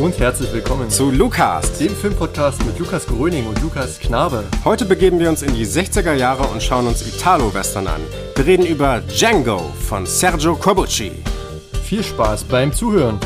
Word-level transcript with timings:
Und 0.00 0.18
herzlich 0.18 0.50
willkommen 0.54 0.88
zu 0.88 1.10
Lukas, 1.10 1.76
dem 1.76 1.94
Filmpodcast 1.94 2.64
mit 2.64 2.78
Lukas 2.78 3.06
Gröning 3.06 3.46
und 3.46 3.60
Lukas 3.60 3.98
Knabe. 4.00 4.44
Heute 4.64 4.86
begeben 4.86 5.18
wir 5.18 5.28
uns 5.28 5.42
in 5.42 5.52
die 5.52 5.66
60er 5.66 6.14
Jahre 6.14 6.44
und 6.44 6.62
schauen 6.62 6.86
uns 6.86 7.06
Italo-Western 7.06 7.86
an. 7.86 8.00
Wir 8.34 8.46
reden 8.46 8.64
über 8.64 9.02
Django 9.02 9.58
von 9.58 10.06
Sergio 10.06 10.56
Corbucci. 10.56 11.12
Viel 11.84 12.02
Spaß 12.02 12.44
beim 12.44 12.72
Zuhören. 12.72 13.20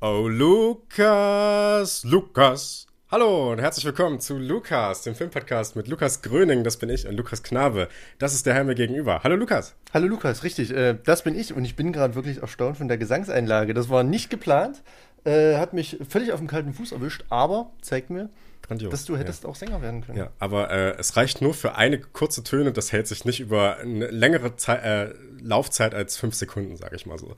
Oh, 0.00 0.26
Lukas, 0.26 2.02
Lukas. 2.04 2.87
Hallo 3.10 3.52
und 3.52 3.58
herzlich 3.58 3.86
willkommen 3.86 4.20
zu 4.20 4.36
Lukas, 4.36 5.00
dem 5.00 5.14
Filmpodcast 5.14 5.76
mit 5.76 5.88
Lukas 5.88 6.20
Gröning, 6.20 6.62
das 6.62 6.76
bin 6.76 6.90
ich, 6.90 7.08
und 7.08 7.16
Lukas 7.16 7.42
Knabe. 7.42 7.88
Das 8.18 8.34
ist 8.34 8.44
der 8.44 8.52
Herr 8.52 8.64
mir 8.64 8.74
gegenüber. 8.74 9.22
Hallo 9.24 9.34
Lukas. 9.34 9.74
Hallo 9.94 10.06
Lukas, 10.06 10.44
richtig, 10.44 10.76
äh, 10.76 10.94
das 11.06 11.22
bin 11.22 11.34
ich 11.34 11.54
und 11.54 11.64
ich 11.64 11.74
bin 11.74 11.94
gerade 11.94 12.14
wirklich 12.14 12.42
erstaunt 12.42 12.76
von 12.76 12.86
der 12.86 12.98
Gesangseinlage. 12.98 13.72
Das 13.72 13.88
war 13.88 14.02
nicht 14.02 14.28
geplant, 14.28 14.82
äh, 15.24 15.56
hat 15.56 15.72
mich 15.72 15.96
völlig 16.06 16.32
auf 16.32 16.38
dem 16.38 16.48
kalten 16.48 16.74
Fuß 16.74 16.92
erwischt, 16.92 17.24
aber 17.30 17.70
zeigt 17.80 18.10
mir, 18.10 18.28
Grandios, 18.68 18.90
dass 18.90 19.04
du 19.06 19.16
hättest 19.16 19.44
ja. 19.44 19.48
auch 19.48 19.56
Sänger 19.56 19.82
werden 19.82 20.04
können. 20.04 20.18
Ja, 20.18 20.30
aber 20.38 20.70
äh, 20.70 20.96
es 20.98 21.16
reicht 21.16 21.40
nur 21.40 21.54
für 21.54 21.74
eine 21.74 21.98
kurze 21.98 22.44
Töne, 22.44 22.72
das 22.72 22.92
hält 22.92 23.08
sich 23.08 23.24
nicht 23.24 23.40
über 23.40 23.78
eine 23.78 24.06
längere 24.08 24.56
Zeit, 24.56 24.84
äh, 24.84 25.14
Laufzeit 25.40 25.94
als 25.94 26.16
fünf 26.16 26.34
Sekunden, 26.34 26.76
sage 26.76 26.94
ich 26.96 27.06
mal 27.06 27.18
so. 27.18 27.36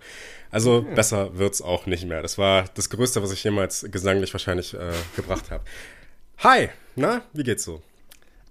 Also 0.51 0.83
mhm. 0.83 0.95
besser 0.95 1.39
wird's 1.39 1.63
auch 1.63 1.87
nicht 1.87 2.07
mehr. 2.07 2.21
Das 2.23 2.37
war 2.37 2.65
das 2.75 2.91
Größte, 2.91 3.23
was 3.23 3.33
ich 3.33 3.43
jemals 3.45 3.87
gesanglich 3.91 4.35
wahrscheinlich 4.35 4.75
äh, 4.75 4.93
gebracht 5.17 5.51
habe. 5.51 5.65
Hi, 6.39 6.69
na, 6.97 7.23
wie 7.33 7.45
geht's 7.45 7.65
so? 7.65 7.83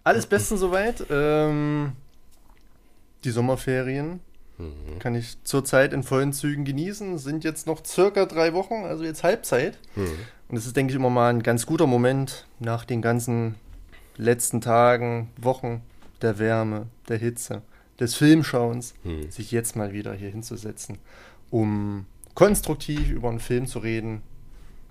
Alles 0.03 0.25
bestens 0.25 0.59
soweit. 0.59 1.03
Ähm, 1.09 1.93
die 3.23 3.31
Sommerferien 3.31 4.21
mhm. 4.59 4.99
kann 4.99 5.15
ich 5.15 5.43
zurzeit 5.43 5.93
in 5.93 6.03
vollen 6.03 6.33
Zügen 6.33 6.65
genießen. 6.65 7.17
Sind 7.17 7.43
jetzt 7.43 7.65
noch 7.65 7.83
circa 7.83 8.25
drei 8.25 8.53
Wochen, 8.53 8.85
also 8.85 9.03
jetzt 9.03 9.23
Halbzeit. 9.23 9.79
Mhm. 9.95 10.11
Und 10.49 10.57
es 10.57 10.65
ist, 10.65 10.75
denke 10.75 10.91
ich, 10.91 10.95
immer 10.95 11.09
mal 11.09 11.29
ein 11.29 11.43
ganz 11.43 11.65
guter 11.65 11.87
Moment 11.87 12.45
nach 12.59 12.85
den 12.85 13.01
ganzen 13.01 13.55
letzten 14.17 14.61
Tagen, 14.61 15.29
Wochen 15.39 15.81
der 16.21 16.39
Wärme, 16.39 16.87
der 17.07 17.17
Hitze, 17.17 17.61
des 17.99 18.15
Filmschauens, 18.15 18.93
hm. 19.03 19.31
sich 19.31 19.51
jetzt 19.51 19.75
mal 19.75 19.93
wieder 19.93 20.13
hier 20.13 20.29
hinzusetzen, 20.29 20.97
um 21.49 22.05
konstruktiv 22.33 23.09
über 23.09 23.29
einen 23.29 23.39
Film 23.39 23.65
zu 23.65 23.79
reden, 23.79 24.21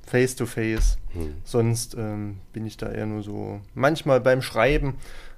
face 0.06 0.36
to 0.36 0.46
face. 0.46 0.98
Hm. 1.12 1.34
Sonst 1.44 1.94
ähm, 1.98 2.39
bin 2.52 2.66
ich 2.66 2.77
da 2.77 2.91
eher 2.91 3.06
nur 3.06 3.22
so 3.22 3.61
manchmal 3.74 4.20
beim 4.20 4.42
Schreiben, 4.42 4.94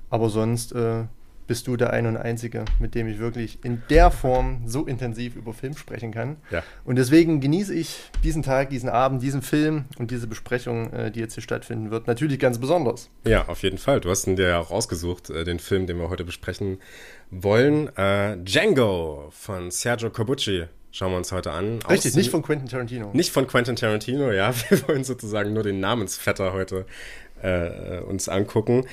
aber 0.09 0.31
sonst 0.31 0.73
äh, 0.73 1.05
bist 1.51 1.67
du 1.67 1.77
der 1.77 1.93
Ein 1.93 2.07
und 2.07 2.17
Einzige, 2.17 2.65
mit 2.79 2.95
dem 2.95 3.09
ich 3.09 3.19
wirklich 3.19 3.59
in 3.65 3.83
der 3.91 4.13
Form 4.13 4.63
so 4.67 4.87
intensiv 4.87 5.35
über 5.35 5.53
Film 5.53 5.77
sprechen 5.77 6.13
kann. 6.13 6.37
Ja. 6.53 6.63
Und 6.85 6.95
deswegen 6.95 7.41
genieße 7.41 7.75
ich 7.75 7.99
diesen 8.23 8.45
Tag, 8.45 8.71
diesen 8.71 8.89
Abend, 8.89 9.21
diesen 9.21 9.43
Film 9.43 9.87
und 9.99 10.13
diese 10.13 10.29
Besprechung, 10.29 10.93
äh, 10.93 11.11
die 11.11 11.19
jetzt 11.19 11.35
hier 11.35 11.43
stattfinden 11.43 11.91
wird, 11.91 12.07
natürlich 12.07 12.39
ganz 12.39 12.59
besonders. 12.59 13.11
Ja, 13.27 13.49
auf 13.49 13.65
jeden 13.65 13.79
Fall. 13.79 13.99
Du 14.01 14.11
hast 14.11 14.29
ihn 14.29 14.37
dir 14.37 14.47
ja 14.47 14.61
auch 14.61 14.71
ausgesucht, 14.71 15.29
äh, 15.29 15.43
den 15.43 15.59
Film, 15.59 15.89
den 15.89 15.99
wir 15.99 16.09
heute 16.09 16.23
besprechen 16.23 16.79
wollen. 17.33 17.89
Äh, 17.97 18.37
Django 18.37 19.27
von 19.33 19.73
Sergio 19.73 20.11
Corbucci 20.11 20.67
schauen 20.93 21.11
wir 21.11 21.17
uns 21.17 21.33
heute 21.33 21.51
an. 21.51 21.81
Richtig, 21.89 22.13
Aus, 22.13 22.17
nicht 22.17 22.31
von 22.31 22.43
Quentin 22.43 22.69
Tarantino. 22.69 23.11
Nicht 23.13 23.33
von 23.33 23.49
Quentin 23.49 23.75
Tarantino, 23.75 24.31
ja. 24.31 24.55
Wir 24.69 24.87
wollen 24.87 25.03
sozusagen 25.03 25.53
nur 25.53 25.65
den 25.65 25.81
Namensvetter 25.81 26.53
heute 26.53 26.87
äh, 27.43 27.99
uns 28.03 28.29
angucken. 28.29 28.87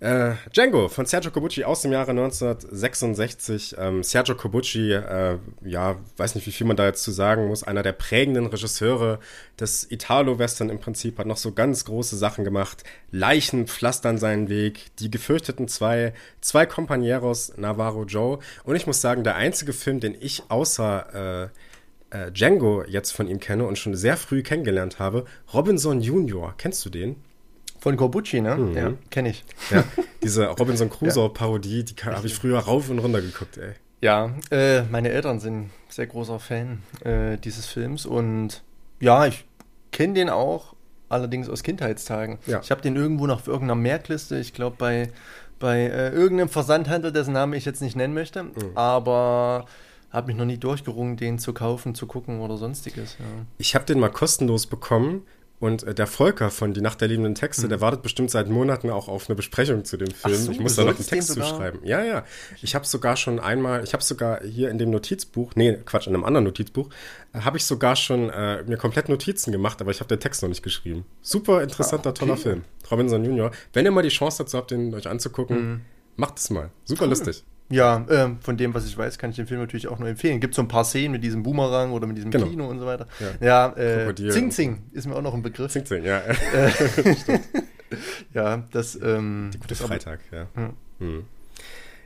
Äh, 0.00 0.32
Django 0.50 0.88
von 0.88 1.04
Sergio 1.04 1.30
Corbucci 1.30 1.64
aus 1.64 1.82
dem 1.82 1.92
Jahre 1.92 2.12
1966. 2.12 3.76
Ähm, 3.78 4.02
Sergio 4.02 4.34
Corbucci, 4.34 4.92
äh, 4.92 5.36
ja, 5.62 5.96
weiß 6.16 6.34
nicht, 6.36 6.46
wie 6.46 6.52
viel 6.52 6.66
man 6.66 6.78
da 6.78 6.86
jetzt 6.86 7.02
zu 7.02 7.10
sagen 7.10 7.48
muss, 7.48 7.64
einer 7.64 7.82
der 7.82 7.92
prägenden 7.92 8.46
Regisseure 8.46 9.18
des 9.58 9.90
Italo-Western 9.90 10.70
im 10.70 10.80
Prinzip, 10.80 11.18
hat 11.18 11.26
noch 11.26 11.36
so 11.36 11.52
ganz 11.52 11.84
große 11.84 12.16
Sachen 12.16 12.44
gemacht. 12.44 12.82
Leichen 13.10 13.66
pflastern 13.66 14.16
seinen 14.16 14.48
Weg, 14.48 14.86
die 15.00 15.10
gefürchteten 15.10 15.68
zwei, 15.68 16.14
zwei 16.40 16.64
Companeros, 16.64 17.58
Navarro 17.58 18.04
Joe. 18.04 18.38
Und 18.64 18.76
ich 18.76 18.86
muss 18.86 19.02
sagen, 19.02 19.22
der 19.22 19.36
einzige 19.36 19.74
Film, 19.74 20.00
den 20.00 20.16
ich 20.18 20.44
außer 20.48 21.50
äh, 22.10 22.18
äh, 22.18 22.32
Django 22.32 22.84
jetzt 22.84 23.10
von 23.10 23.28
ihm 23.28 23.38
kenne 23.38 23.66
und 23.66 23.76
schon 23.76 23.94
sehr 23.94 24.16
früh 24.16 24.42
kennengelernt 24.42 24.98
habe, 24.98 25.26
Robinson 25.52 26.00
Junior. 26.00 26.54
Kennst 26.56 26.86
du 26.86 26.88
den? 26.88 27.16
Von 27.80 27.96
Corbucci, 27.96 28.40
ne? 28.40 28.56
Mhm. 28.56 28.76
Ja, 28.76 28.92
kenne 29.10 29.30
ich. 29.30 29.44
Ja, 29.70 29.84
diese 30.22 30.46
Robinson 30.46 30.90
Crusoe-Parodie, 30.90 31.84
die 31.84 31.94
habe 32.04 32.26
ich 32.26 32.34
früher 32.34 32.58
rauf 32.58 32.90
und 32.90 32.98
runter 32.98 33.22
geguckt, 33.22 33.56
ey. 33.56 33.72
Ja, 34.02 34.30
äh, 34.50 34.82
meine 34.82 35.10
Eltern 35.10 35.40
sind 35.40 35.70
sehr 35.88 36.06
großer 36.06 36.38
Fan 36.38 36.82
äh, 37.04 37.36
dieses 37.36 37.66
Films 37.66 38.06
und 38.06 38.62
ja, 38.98 39.26
ich 39.26 39.44
kenne 39.92 40.14
den 40.14 40.30
auch, 40.30 40.74
allerdings 41.08 41.48
aus 41.48 41.62
Kindheitstagen. 41.62 42.38
Ja. 42.46 42.60
Ich 42.62 42.70
habe 42.70 42.80
den 42.80 42.96
irgendwo 42.96 43.26
noch 43.26 43.40
auf 43.40 43.46
irgendeiner 43.46 43.74
Merkliste, 43.74 44.38
ich 44.38 44.54
glaube 44.54 44.76
bei, 44.78 45.10
bei 45.58 45.80
äh, 45.80 46.10
irgendeinem 46.10 46.48
Versandhandel, 46.48 47.12
dessen 47.12 47.32
Namen 47.32 47.52
ich 47.54 47.64
jetzt 47.64 47.82
nicht 47.82 47.96
nennen 47.96 48.14
möchte, 48.14 48.44
mhm. 48.44 48.52
aber 48.74 49.66
habe 50.10 50.28
mich 50.28 50.36
noch 50.36 50.44
nie 50.44 50.58
durchgerungen, 50.58 51.16
den 51.16 51.38
zu 51.38 51.52
kaufen, 51.52 51.94
zu 51.94 52.06
gucken 52.06 52.40
oder 52.40 52.56
sonstiges. 52.56 53.16
Ja. 53.18 53.24
Ich 53.58 53.74
habe 53.74 53.84
den 53.84 54.00
mal 54.00 54.10
kostenlos 54.10 54.66
bekommen 54.66 55.22
und 55.60 55.82
äh, 55.82 55.94
der 55.94 56.06
Volker 56.06 56.50
von 56.50 56.72
Die 56.72 56.80
Nacht 56.80 57.00
der 57.00 57.08
liebenden 57.08 57.34
Texte, 57.34 57.66
mhm. 57.66 57.68
der 57.68 57.80
wartet 57.80 58.02
bestimmt 58.02 58.30
seit 58.30 58.48
Monaten 58.48 58.90
auch 58.90 59.08
auf 59.08 59.28
eine 59.28 59.36
Besprechung 59.36 59.84
zu 59.84 59.98
dem 59.98 60.10
Film. 60.10 60.34
So, 60.34 60.52
ich 60.52 60.58
muss 60.58 60.74
da 60.74 60.84
noch 60.84 60.96
einen 60.96 61.06
Text 61.06 61.34
zuschreiben. 61.34 61.80
Ja, 61.84 62.02
ja. 62.02 62.24
Ich 62.62 62.74
habe 62.74 62.86
sogar 62.86 63.16
schon 63.16 63.38
einmal, 63.38 63.84
ich 63.84 63.92
habe 63.92 64.02
sogar 64.02 64.42
hier 64.42 64.70
in 64.70 64.78
dem 64.78 64.90
Notizbuch, 64.90 65.52
nee, 65.54 65.74
Quatsch, 65.84 66.06
in 66.06 66.14
einem 66.14 66.24
anderen 66.24 66.44
Notizbuch, 66.44 66.88
äh, 67.34 67.40
habe 67.40 67.58
ich 67.58 67.64
sogar 67.64 67.94
schon 67.94 68.30
äh, 68.30 68.62
mir 68.64 68.78
komplett 68.78 69.10
Notizen 69.10 69.52
gemacht, 69.52 69.80
aber 69.80 69.90
ich 69.90 70.00
habe 70.00 70.08
den 70.08 70.18
Text 70.20 70.42
noch 70.42 70.48
nicht 70.48 70.62
geschrieben. 70.62 71.04
Super 71.20 71.62
interessanter, 71.62 72.08
ah, 72.08 72.10
okay. 72.12 72.18
toller 72.20 72.36
Film. 72.38 72.64
Robinson 72.90 73.24
Junior. 73.24 73.50
Wenn 73.74 73.84
ihr 73.84 73.92
mal 73.92 74.02
die 74.02 74.08
Chance 74.08 74.42
dazu 74.42 74.56
habt, 74.56 74.70
den 74.70 74.94
euch 74.94 75.08
anzugucken, 75.08 75.70
mhm. 75.70 75.80
Macht 76.20 76.38
es 76.38 76.50
mal. 76.50 76.70
Super 76.84 77.04
cool. 77.04 77.10
lustig. 77.10 77.44
Ja, 77.70 78.04
äh, 78.08 78.30
von 78.40 78.56
dem, 78.56 78.74
was 78.74 78.84
ich 78.84 78.98
weiß, 78.98 79.16
kann 79.18 79.30
ich 79.30 79.36
den 79.36 79.46
Film 79.46 79.60
natürlich 79.60 79.86
auch 79.86 79.98
nur 79.98 80.08
empfehlen. 80.08 80.40
Gibt 80.40 80.54
so 80.54 80.62
ein 80.62 80.68
paar 80.68 80.84
Szenen 80.84 81.12
mit 81.12 81.22
diesem 81.22 81.44
Boomerang 81.44 81.92
oder 81.92 82.06
mit 82.06 82.16
diesem 82.16 82.32
genau. 82.32 82.46
Kino 82.46 82.68
und 82.68 82.80
so 82.80 82.86
weiter. 82.86 83.06
Ja, 83.40 83.72
ja 83.76 84.08
äh, 84.08 84.14
Zing 84.14 84.50
Zing 84.50 84.82
ist 84.92 85.06
mir 85.06 85.14
auch 85.14 85.22
noch 85.22 85.34
ein 85.34 85.42
Begriff. 85.42 85.72
Zing 85.72 85.86
Zing, 85.86 86.04
ja. 86.04 86.18
Äh, 86.18 86.70
ja, 88.34 88.64
das. 88.72 88.98
Ähm, 89.00 89.50
Die 89.54 89.58
gute 89.58 89.76
Freitag, 89.76 90.20
ja. 90.32 90.46
Hm. 90.54 90.72
Hm. 90.98 91.24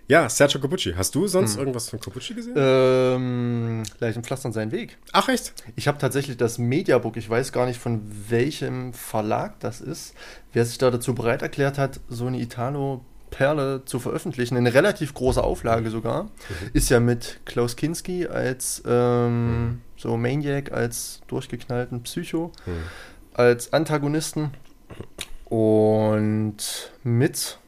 Ja, 0.06 0.28
Sergio 0.28 0.60
Corbucci. 0.60 0.92
Hast 0.94 1.14
du 1.14 1.26
sonst 1.26 1.54
hm. 1.54 1.60
irgendwas 1.60 1.88
von 1.88 1.98
Corbucci 1.98 2.34
gesehen? 2.34 2.54
Ähm, 2.56 3.84
Leichenpflastern 4.00 4.52
seinen 4.52 4.70
Weg. 4.70 4.98
Ach, 5.12 5.30
echt? 5.30 5.54
Ich 5.76 5.88
habe 5.88 5.96
tatsächlich 5.96 6.36
das 6.36 6.58
Mediabook, 6.58 7.16
ich 7.16 7.30
weiß 7.30 7.52
gar 7.52 7.64
nicht 7.64 7.80
von 7.80 8.02
welchem 8.28 8.92
Verlag 8.92 9.58
das 9.60 9.80
ist, 9.80 10.14
wer 10.52 10.66
sich 10.66 10.76
da 10.76 10.90
dazu 10.90 11.14
bereit 11.14 11.40
erklärt 11.40 11.78
hat, 11.78 12.00
so 12.10 12.26
eine 12.26 12.38
Italo- 12.38 13.02
Perle 13.34 13.84
zu 13.84 13.98
veröffentlichen, 13.98 14.56
in 14.56 14.68
relativ 14.68 15.12
großer 15.12 15.42
Auflage 15.42 15.90
sogar. 15.90 16.24
Mhm. 16.24 16.28
Ist 16.72 16.88
ja 16.88 17.00
mit 17.00 17.40
Klaus 17.44 17.74
Kinski 17.74 18.28
als 18.28 18.80
ähm, 18.86 19.46
mhm. 19.46 19.80
so 19.96 20.16
Maniac, 20.16 20.70
als 20.70 21.20
durchgeknallten 21.26 22.04
Psycho, 22.04 22.52
mhm. 22.64 22.72
als 23.34 23.72
Antagonisten 23.72 24.52
und 25.46 26.92
mit 27.02 27.58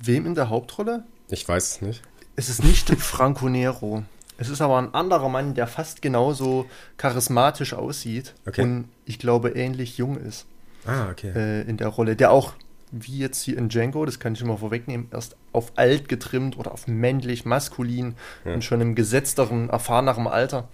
wem 0.00 0.26
in 0.26 0.36
der 0.36 0.48
Hauptrolle? 0.48 1.02
Ich 1.28 1.46
weiß 1.46 1.70
es 1.70 1.82
nicht. 1.82 2.02
Es 2.36 2.48
ist 2.48 2.62
nicht 2.62 2.88
Franco 2.98 3.48
Nero. 3.48 4.04
Es 4.38 4.48
ist 4.48 4.60
aber 4.60 4.78
ein 4.78 4.94
anderer 4.94 5.28
Mann, 5.28 5.54
der 5.54 5.66
fast 5.66 6.02
genauso 6.02 6.66
charismatisch 6.98 7.74
aussieht 7.74 8.34
okay. 8.46 8.62
und 8.62 8.88
ich 9.04 9.18
glaube 9.18 9.50
ähnlich 9.50 9.98
jung 9.98 10.18
ist. 10.18 10.46
Ah, 10.84 11.10
okay. 11.10 11.32
Äh, 11.34 11.62
in 11.62 11.78
der 11.78 11.88
Rolle, 11.88 12.14
der 12.14 12.30
auch 12.30 12.52
wie 13.00 13.18
jetzt 13.18 13.42
hier 13.42 13.58
in 13.58 13.68
Django, 13.68 14.04
das 14.04 14.18
kann 14.18 14.34
ich 14.34 14.40
immer 14.40 14.58
vorwegnehmen, 14.58 15.08
erst 15.12 15.36
auf 15.52 15.72
alt 15.76 16.08
getrimmt 16.08 16.58
oder 16.58 16.72
auf 16.72 16.86
männlich, 16.86 17.44
maskulin 17.44 18.14
ja. 18.44 18.54
und 18.54 18.64
schon 18.64 18.80
im 18.80 18.94
gesetzteren, 18.94 19.70
erfahreneren 19.70 20.26
Alter 20.26 20.68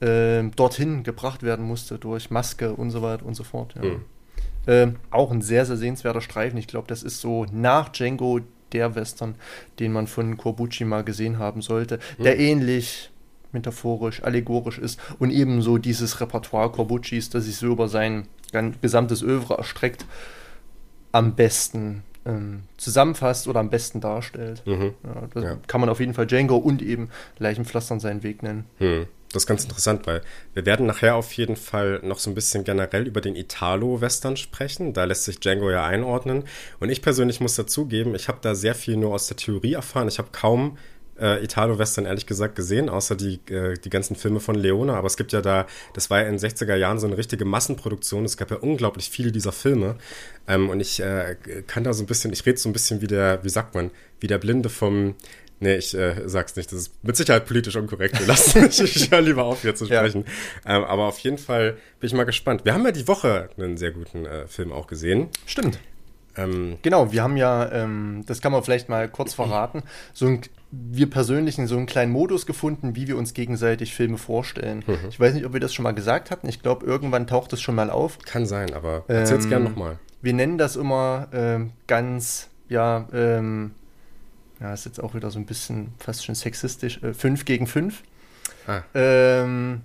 äh, 0.00 0.42
dorthin 0.56 1.02
gebracht 1.02 1.42
werden 1.42 1.64
musste 1.64 1.98
durch 1.98 2.30
Maske 2.30 2.74
und 2.74 2.90
so 2.90 3.02
weiter 3.02 3.24
und 3.24 3.34
so 3.34 3.44
fort. 3.44 3.74
Ja. 3.76 3.82
Mhm. 3.82 4.04
Äh, 4.66 4.92
auch 5.10 5.30
ein 5.30 5.42
sehr, 5.42 5.66
sehr 5.66 5.76
sehenswerter 5.76 6.20
Streifen. 6.20 6.58
Ich 6.58 6.66
glaube, 6.66 6.88
das 6.88 7.02
ist 7.02 7.20
so 7.20 7.46
nach 7.52 7.90
Django 7.90 8.40
der 8.72 8.94
Western, 8.94 9.36
den 9.78 9.92
man 9.92 10.06
von 10.06 10.36
Corbucci 10.36 10.84
mal 10.84 11.04
gesehen 11.04 11.38
haben 11.38 11.62
sollte, 11.62 11.98
mhm. 12.18 12.22
der 12.22 12.38
ähnlich 12.38 13.10
metaphorisch, 13.52 14.22
allegorisch 14.22 14.78
ist 14.78 14.98
und 15.18 15.30
ebenso 15.30 15.78
dieses 15.78 16.20
Repertoire 16.20 16.70
Corbuccis, 16.70 17.30
das 17.30 17.44
sich 17.44 17.56
so 17.56 17.68
über 17.68 17.88
sein 17.88 18.26
gesamtes 18.80 19.22
Övre 19.22 19.56
erstreckt 19.56 20.04
am 21.14 21.36
besten 21.36 22.02
ähm, 22.26 22.64
zusammenfasst 22.76 23.46
oder 23.46 23.60
am 23.60 23.70
besten 23.70 24.00
darstellt. 24.00 24.62
Mhm. 24.66 24.94
Ja, 25.04 25.28
das 25.32 25.44
ja. 25.44 25.58
kann 25.68 25.80
man 25.80 25.88
auf 25.88 26.00
jeden 26.00 26.12
Fall 26.12 26.26
Django 26.26 26.56
und 26.56 26.82
eben 26.82 27.08
Leichenpflastern 27.38 28.00
seinen 28.00 28.22
Weg 28.22 28.42
nennen. 28.42 28.64
Mhm. 28.80 29.06
Das 29.32 29.44
ist 29.44 29.46
ganz 29.46 29.64
interessant, 29.64 30.06
weil 30.06 30.22
wir 30.54 30.64
werden 30.64 30.86
nachher 30.86 31.16
auf 31.16 31.32
jeden 31.32 31.56
Fall 31.56 32.00
noch 32.04 32.18
so 32.18 32.30
ein 32.30 32.34
bisschen 32.34 32.62
generell 32.62 33.06
über 33.06 33.20
den 33.20 33.34
Italo-Western 33.34 34.36
sprechen. 34.36 34.92
Da 34.92 35.04
lässt 35.04 35.24
sich 35.24 35.40
Django 35.40 35.70
ja 35.70 35.84
einordnen. 35.84 36.44
Und 36.78 36.88
ich 36.88 37.02
persönlich 37.02 37.40
muss 37.40 37.56
dazugeben, 37.56 38.14
ich 38.14 38.28
habe 38.28 38.38
da 38.42 38.54
sehr 38.54 38.76
viel 38.76 38.96
nur 38.96 39.12
aus 39.12 39.26
der 39.26 39.36
Theorie 39.36 39.74
erfahren. 39.74 40.06
Ich 40.06 40.18
habe 40.18 40.28
kaum 40.30 40.78
äh, 41.20 41.42
Italo-Western 41.44 42.06
ehrlich 42.06 42.26
gesagt 42.26 42.56
gesehen, 42.56 42.88
außer 42.88 43.14
die, 43.14 43.40
äh, 43.52 43.74
die 43.74 43.90
ganzen 43.90 44.16
Filme 44.16 44.40
von 44.40 44.54
Leone. 44.54 44.94
Aber 44.94 45.06
es 45.06 45.16
gibt 45.16 45.32
ja 45.32 45.40
da, 45.40 45.66
das 45.92 46.10
war 46.10 46.20
ja 46.20 46.28
in 46.28 46.36
den 46.36 46.50
60er 46.50 46.74
Jahren 46.74 46.98
so 46.98 47.06
eine 47.06 47.16
richtige 47.16 47.44
Massenproduktion. 47.44 48.24
Es 48.24 48.36
gab 48.36 48.50
ja 48.50 48.56
unglaublich 48.56 49.10
viele 49.10 49.32
dieser 49.32 49.52
Filme. 49.52 49.96
Ähm, 50.46 50.68
und 50.68 50.80
ich 50.80 51.00
äh, 51.00 51.36
kann 51.66 51.84
da 51.84 51.92
so 51.92 52.02
ein 52.02 52.06
bisschen, 52.06 52.32
ich 52.32 52.44
rede 52.46 52.58
so 52.58 52.68
ein 52.68 52.72
bisschen 52.72 53.00
wie 53.00 53.06
der, 53.06 53.42
wie 53.44 53.50
sagt 53.50 53.74
man, 53.74 53.90
wie 54.20 54.26
der 54.26 54.38
Blinde 54.38 54.68
vom, 54.68 55.14
Nee, 55.60 55.76
ich 55.76 55.94
äh, 55.94 56.28
sag's 56.28 56.56
nicht. 56.56 56.70
Das 56.72 56.80
ist 56.80 57.04
mit 57.04 57.16
Sicherheit 57.16 57.46
politisch 57.46 57.76
unkorrekt. 57.76 58.18
Wir 58.18 58.26
lassen 58.26 58.62
mich, 58.62 58.80
ich 58.96 59.10
höre 59.10 59.22
lieber 59.22 59.44
auf, 59.44 59.62
hier 59.62 59.74
zu 59.74 59.86
sprechen. 59.86 60.24
Ja. 60.66 60.76
Ähm, 60.76 60.84
aber 60.84 61.04
auf 61.04 61.18
jeden 61.20 61.38
Fall 61.38 61.78
bin 62.00 62.08
ich 62.08 62.12
mal 62.12 62.24
gespannt. 62.24 62.64
Wir 62.64 62.74
haben 62.74 62.84
ja 62.84 62.92
die 62.92 63.08
Woche 63.08 63.48
einen 63.56 63.76
sehr 63.76 63.92
guten 63.92 64.26
äh, 64.26 64.46
Film 64.46 64.72
auch 64.72 64.86
gesehen. 64.86 65.28
Stimmt. 65.46 65.78
Ähm, 66.36 66.78
genau, 66.82 67.12
wir 67.12 67.22
haben 67.22 67.36
ja, 67.36 67.70
ähm, 67.70 68.24
das 68.26 68.40
kann 68.40 68.52
man 68.52 68.62
vielleicht 68.62 68.88
mal 68.88 69.08
kurz 69.08 69.34
verraten, 69.34 69.82
so 70.12 70.26
ein, 70.26 70.40
wir 70.70 71.08
persönlich 71.08 71.58
in 71.58 71.66
so 71.66 71.76
einen 71.76 71.86
kleinen 71.86 72.12
Modus 72.12 72.46
gefunden, 72.46 72.96
wie 72.96 73.06
wir 73.06 73.16
uns 73.16 73.34
gegenseitig 73.34 73.94
Filme 73.94 74.18
vorstellen. 74.18 74.84
Mhm. 74.86 75.08
Ich 75.08 75.20
weiß 75.20 75.34
nicht, 75.34 75.46
ob 75.46 75.52
wir 75.52 75.60
das 75.60 75.72
schon 75.72 75.84
mal 75.84 75.94
gesagt 75.94 76.30
hatten. 76.30 76.48
Ich 76.48 76.62
glaube, 76.62 76.84
irgendwann 76.84 77.26
taucht 77.26 77.52
es 77.52 77.60
schon 77.60 77.74
mal 77.74 77.90
auf. 77.90 78.18
Kann 78.18 78.46
sein, 78.46 78.74
aber 78.74 79.04
erzähl's 79.08 79.44
ähm, 79.44 79.50
gern 79.50 79.64
nochmal. 79.64 79.98
Wir 80.22 80.32
nennen 80.32 80.58
das 80.58 80.76
immer 80.76 81.28
ähm, 81.32 81.72
ganz, 81.86 82.48
ja, 82.68 83.06
ähm, 83.12 83.72
ja, 84.60 84.72
ist 84.72 84.86
jetzt 84.86 85.02
auch 85.02 85.14
wieder 85.14 85.30
so 85.30 85.38
ein 85.38 85.46
bisschen 85.46 85.92
fast 85.98 86.24
schon 86.24 86.34
sexistisch, 86.34 87.02
äh, 87.02 87.14
fünf 87.14 87.44
gegen 87.44 87.66
fünf. 87.66 88.02
Ah. 88.66 88.82
Ähm, 88.94 89.82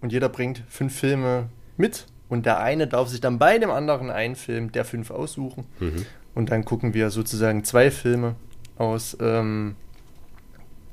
und 0.00 0.12
jeder 0.12 0.28
bringt 0.28 0.62
fünf 0.68 0.98
Filme 0.98 1.48
mit 1.76 2.06
und 2.30 2.46
der 2.46 2.60
eine 2.60 2.86
darf 2.86 3.08
sich 3.08 3.20
dann 3.20 3.38
bei 3.38 3.58
dem 3.58 3.70
anderen 3.70 4.10
einen 4.10 4.36
Film 4.36 4.72
der 4.72 4.86
fünf 4.86 5.10
aussuchen. 5.10 5.66
Mhm. 5.78 6.06
Und 6.34 6.50
dann 6.50 6.64
gucken 6.64 6.94
wir 6.94 7.10
sozusagen 7.10 7.64
zwei 7.64 7.90
Filme 7.90 8.36
aus 8.78 9.16
ähm, 9.20 9.76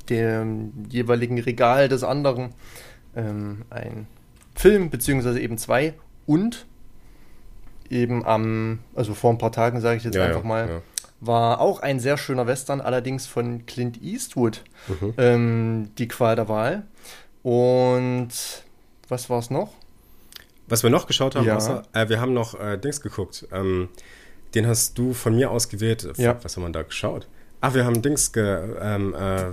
dem 0.10 0.74
jeweiligen 0.90 1.40
Regal 1.40 1.88
des 1.88 2.04
anderen. 2.04 2.50
Ähm, 3.16 3.62
ein 3.70 4.08
Film, 4.56 4.90
beziehungsweise 4.90 5.40
eben 5.40 5.58
zwei 5.58 5.94
und 6.26 6.66
eben 7.90 8.26
am, 8.26 8.80
also 8.96 9.14
vor 9.14 9.32
ein 9.32 9.38
paar 9.38 9.52
Tagen 9.52 9.80
sage 9.80 9.98
ich 9.98 10.04
jetzt 10.04 10.16
ja, 10.16 10.26
einfach 10.26 10.42
ja, 10.42 10.48
mal, 10.48 10.68
ja 10.68 10.82
war 11.20 11.60
auch 11.60 11.80
ein 11.80 12.00
sehr 12.00 12.18
schöner 12.18 12.48
Western, 12.48 12.82
allerdings 12.82 13.26
von 13.26 13.66
Clint 13.66 14.02
Eastwood, 14.02 14.64
mhm. 14.88 15.14
ähm, 15.18 15.92
die 15.98 16.08
Qual 16.08 16.36
der 16.36 16.48
Wahl. 16.48 16.84
Und 17.44 18.30
was 19.08 19.30
war 19.30 19.40
es 19.40 19.50
noch? 19.50 19.74
Was 20.68 20.84
wir 20.84 20.90
noch 20.90 21.08
geschaut 21.08 21.36
haben, 21.36 21.46
ja. 21.46 21.56
außer, 21.56 21.84
äh, 21.94 22.10
wir 22.10 22.20
haben 22.20 22.34
noch 22.34 22.60
äh, 22.60 22.78
Dings 22.78 23.02
geguckt. 23.02 23.48
Ähm, 23.52 23.90
den 24.54 24.68
hast 24.68 24.98
du 24.98 25.14
von 25.14 25.36
mir 25.36 25.52
ausgewählt. 25.52 26.08
Ja. 26.18 26.38
Was 26.42 26.56
haben 26.56 26.64
wir 26.64 26.70
da 26.72 26.84
geschaut? 26.84 27.28
Ach, 27.60 27.74
wir 27.74 27.86
haben 27.86 28.04
Dings 28.04 28.32
ge, 28.32 28.60
ähm, 28.80 29.16
äh, 29.16 29.46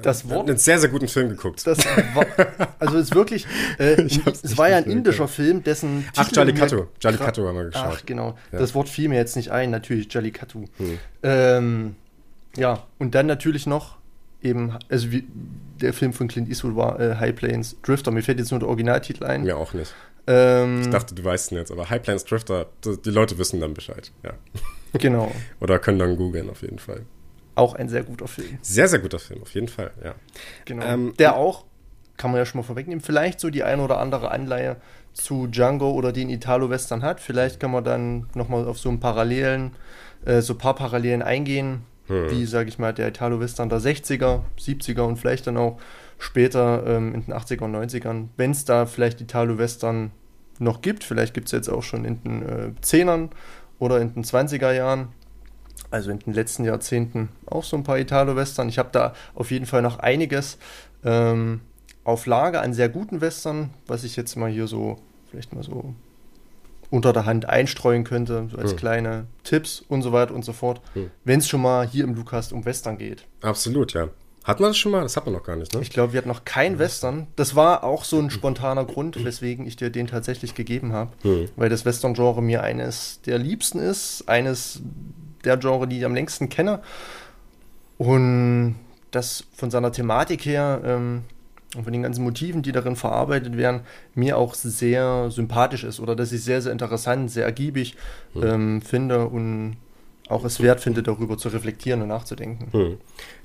das 0.00 0.28
Wort, 0.30 0.48
einen 0.48 0.58
sehr, 0.58 0.78
sehr 0.78 0.88
guten 0.88 1.08
Film 1.08 1.28
geguckt. 1.28 1.66
Das 1.66 1.78
war, 2.14 2.24
also 2.78 2.98
es 2.98 3.06
ist 3.06 3.14
wirklich, 3.16 3.46
äh, 3.78 4.00
es 4.42 4.56
war 4.56 4.70
ja 4.70 4.76
ein 4.76 4.84
indischer 4.84 5.26
Film, 5.26 5.64
dessen 5.64 6.04
Titel 6.12 6.20
Ach, 6.20 6.32
Jallikattu. 6.32 6.84
Jallikattu 7.00 7.46
haben 7.46 7.56
wir 7.56 7.64
geschaut. 7.64 7.98
Ach, 7.98 8.06
genau. 8.06 8.38
Ja. 8.52 8.60
Das 8.60 8.76
Wort 8.76 8.88
fiel 8.88 9.08
mir 9.08 9.16
jetzt 9.16 9.34
nicht 9.34 9.50
ein, 9.50 9.70
natürlich 9.70 10.12
Jallikattu. 10.12 10.66
Hm. 10.76 10.98
Ähm, 11.24 11.96
ja, 12.56 12.84
und 12.98 13.16
dann 13.16 13.26
natürlich 13.26 13.66
noch 13.66 13.96
eben, 14.40 14.78
also 14.88 15.10
wie, 15.10 15.24
der 15.80 15.92
Film 15.92 16.12
von 16.12 16.28
Clint 16.28 16.48
Eastwood 16.48 16.76
war 16.76 17.00
äh, 17.00 17.16
High 17.16 17.34
Plains 17.34 17.76
Drifter. 17.82 18.12
Mir 18.12 18.22
fällt 18.22 18.38
jetzt 18.38 18.52
nur 18.52 18.60
der 18.60 18.68
Originaltitel 18.68 19.24
ein. 19.24 19.42
Mir 19.42 19.56
auch 19.56 19.74
nicht. 19.74 19.92
Ähm, 20.32 20.80
ich 20.82 20.90
dachte, 20.90 21.14
du 21.14 21.24
weißt 21.24 21.52
ihn 21.52 21.58
jetzt, 21.58 21.70
aber 21.70 21.90
High 21.90 22.02
Plains 22.02 22.24
Drifter, 22.24 22.66
die 22.84 23.10
Leute 23.10 23.38
wissen 23.38 23.60
dann 23.60 23.74
Bescheid, 23.74 24.12
ja. 24.22 24.32
Genau. 24.98 25.32
Oder 25.60 25.78
können 25.78 25.98
dann 25.98 26.16
googeln 26.16 26.48
auf 26.50 26.62
jeden 26.62 26.78
Fall. 26.78 27.02
Auch 27.54 27.74
ein 27.74 27.88
sehr 27.88 28.02
guter 28.02 28.28
Film. 28.28 28.58
Sehr, 28.62 28.88
sehr 28.88 28.98
guter 28.98 29.18
Film, 29.18 29.42
auf 29.42 29.52
jeden 29.54 29.68
Fall, 29.68 29.90
ja. 30.02 30.14
Genau. 30.64 30.84
Ähm, 30.84 31.14
der 31.18 31.36
auch, 31.36 31.64
kann 32.16 32.30
man 32.30 32.38
ja 32.38 32.46
schon 32.46 32.60
mal 32.60 32.66
vorwegnehmen, 32.66 33.02
vielleicht 33.02 33.40
so 33.40 33.50
die 33.50 33.62
ein 33.62 33.80
oder 33.80 33.98
andere 33.98 34.30
Anleihe 34.30 34.76
zu 35.12 35.46
Django 35.46 35.90
oder 35.90 36.12
den 36.12 36.30
Italo-Western 36.30 37.02
hat. 37.02 37.20
Vielleicht 37.20 37.60
kann 37.60 37.70
man 37.70 37.84
dann 37.84 38.26
nochmal 38.34 38.66
auf 38.66 38.78
so 38.78 38.88
ein 38.88 39.00
Parallelen, 39.00 39.72
äh, 40.24 40.40
so 40.40 40.54
ein 40.54 40.58
paar 40.58 40.74
Parallelen 40.74 41.20
eingehen, 41.20 41.82
hm. 42.06 42.30
wie, 42.30 42.46
sage 42.46 42.68
ich 42.68 42.78
mal, 42.78 42.94
der 42.94 43.08
Italo-Western 43.08 43.68
der 43.68 43.80
60er, 43.80 44.40
70er 44.58 45.02
und 45.02 45.18
vielleicht 45.18 45.46
dann 45.46 45.58
auch 45.58 45.78
später 46.18 46.84
ähm, 46.86 47.14
in 47.14 47.24
den 47.26 47.34
80er 47.34 47.64
und 47.64 47.74
90ern, 47.74 48.28
wenn 48.36 48.52
es 48.52 48.64
da 48.64 48.86
vielleicht 48.86 49.20
Italo-Western 49.20 50.12
noch 50.62 50.82
gibt. 50.82 51.04
Vielleicht 51.04 51.34
gibt 51.34 51.46
es 51.46 51.52
jetzt 51.52 51.68
auch 51.68 51.82
schon 51.82 52.04
in 52.04 52.22
den 52.22 52.42
äh, 52.42 52.72
10ern 52.82 53.30
oder 53.78 54.00
in 54.00 54.14
den 54.14 54.24
20er 54.24 54.72
Jahren 54.72 55.08
also 55.92 56.10
in 56.10 56.18
den 56.20 56.32
letzten 56.32 56.64
Jahrzehnten 56.64 57.28
auch 57.46 57.64
so 57.64 57.76
ein 57.76 57.84
paar 57.84 57.98
Italo-Western. 57.98 58.68
Ich 58.68 58.78
habe 58.78 58.88
da 58.92 59.14
auf 59.34 59.50
jeden 59.50 59.66
Fall 59.66 59.82
noch 59.82 59.98
einiges 59.98 60.58
ähm, 61.04 61.60
auf 62.04 62.26
Lager 62.26 62.62
an 62.62 62.72
sehr 62.72 62.88
guten 62.88 63.20
Western, 63.20 63.70
was 63.86 64.02
ich 64.02 64.16
jetzt 64.16 64.36
mal 64.36 64.50
hier 64.50 64.66
so, 64.66 64.98
vielleicht 65.30 65.52
mal 65.52 65.62
so 65.62 65.94
unter 66.90 67.12
der 67.12 67.24
Hand 67.24 67.48
einstreuen 67.48 68.04
könnte, 68.04 68.48
so 68.50 68.58
als 68.58 68.72
hm. 68.72 68.76
kleine 68.78 69.26
Tipps 69.44 69.82
und 69.86 70.02
so 70.02 70.12
weiter 70.12 70.34
und 70.34 70.44
so 70.44 70.52
fort, 70.52 70.80
hm. 70.94 71.10
wenn 71.24 71.38
es 71.38 71.48
schon 71.48 71.62
mal 71.62 71.86
hier 71.86 72.04
im 72.04 72.14
Lukas 72.14 72.52
um 72.52 72.64
Western 72.64 72.98
geht. 72.98 73.26
Absolut, 73.40 73.94
ja. 73.94 74.08
Hat 74.44 74.58
man 74.58 74.70
das 74.70 74.76
schon 74.76 74.90
mal? 74.90 75.02
Das 75.02 75.16
hat 75.16 75.24
man 75.24 75.34
noch 75.34 75.44
gar 75.44 75.56
nicht, 75.56 75.72
ne? 75.72 75.80
Ich 75.82 75.90
glaube, 75.90 76.12
wir 76.12 76.18
hatten 76.18 76.28
noch 76.28 76.44
kein 76.44 76.78
Western. 76.78 77.28
Das 77.36 77.54
war 77.54 77.84
auch 77.84 78.04
so 78.04 78.18
ein 78.18 78.30
spontaner 78.30 78.84
Grund, 78.84 79.24
weswegen 79.24 79.66
ich 79.66 79.76
dir 79.76 79.90
den 79.90 80.08
tatsächlich 80.08 80.54
gegeben 80.54 80.92
habe. 80.92 81.12
Hm. 81.22 81.48
Weil 81.56 81.68
das 81.68 81.84
Western-Genre 81.84 82.42
mir 82.42 82.62
eines 82.62 83.20
der 83.22 83.38
liebsten 83.38 83.78
ist, 83.78 84.28
eines 84.28 84.80
der 85.44 85.56
Genre, 85.58 85.86
die 85.86 85.98
ich 85.98 86.04
am 86.04 86.14
längsten 86.14 86.48
kenne. 86.48 86.80
Und 87.98 88.76
das 89.12 89.44
von 89.54 89.70
seiner 89.70 89.92
Thematik 89.92 90.44
her 90.44 90.80
ähm, 90.84 91.22
und 91.76 91.84
von 91.84 91.92
den 91.92 92.02
ganzen 92.02 92.24
Motiven, 92.24 92.62
die 92.62 92.72
darin 92.72 92.96
verarbeitet 92.96 93.56
werden, 93.56 93.82
mir 94.14 94.36
auch 94.38 94.54
sehr 94.54 95.30
sympathisch 95.30 95.84
ist 95.84 96.00
oder 96.00 96.16
dass 96.16 96.32
ich 96.32 96.42
sehr, 96.42 96.60
sehr 96.60 96.72
interessant, 96.72 97.30
sehr 97.30 97.44
ergiebig 97.44 97.94
hm. 98.34 98.42
ähm, 98.42 98.82
finde 98.82 99.28
und 99.28 99.76
auch 100.32 100.44
es 100.44 100.60
wert 100.60 100.80
finde, 100.80 101.02
darüber 101.02 101.38
zu 101.38 101.48
reflektieren 101.48 102.02
und 102.02 102.08
nachzudenken. 102.08 102.68
Hm. 102.72 102.98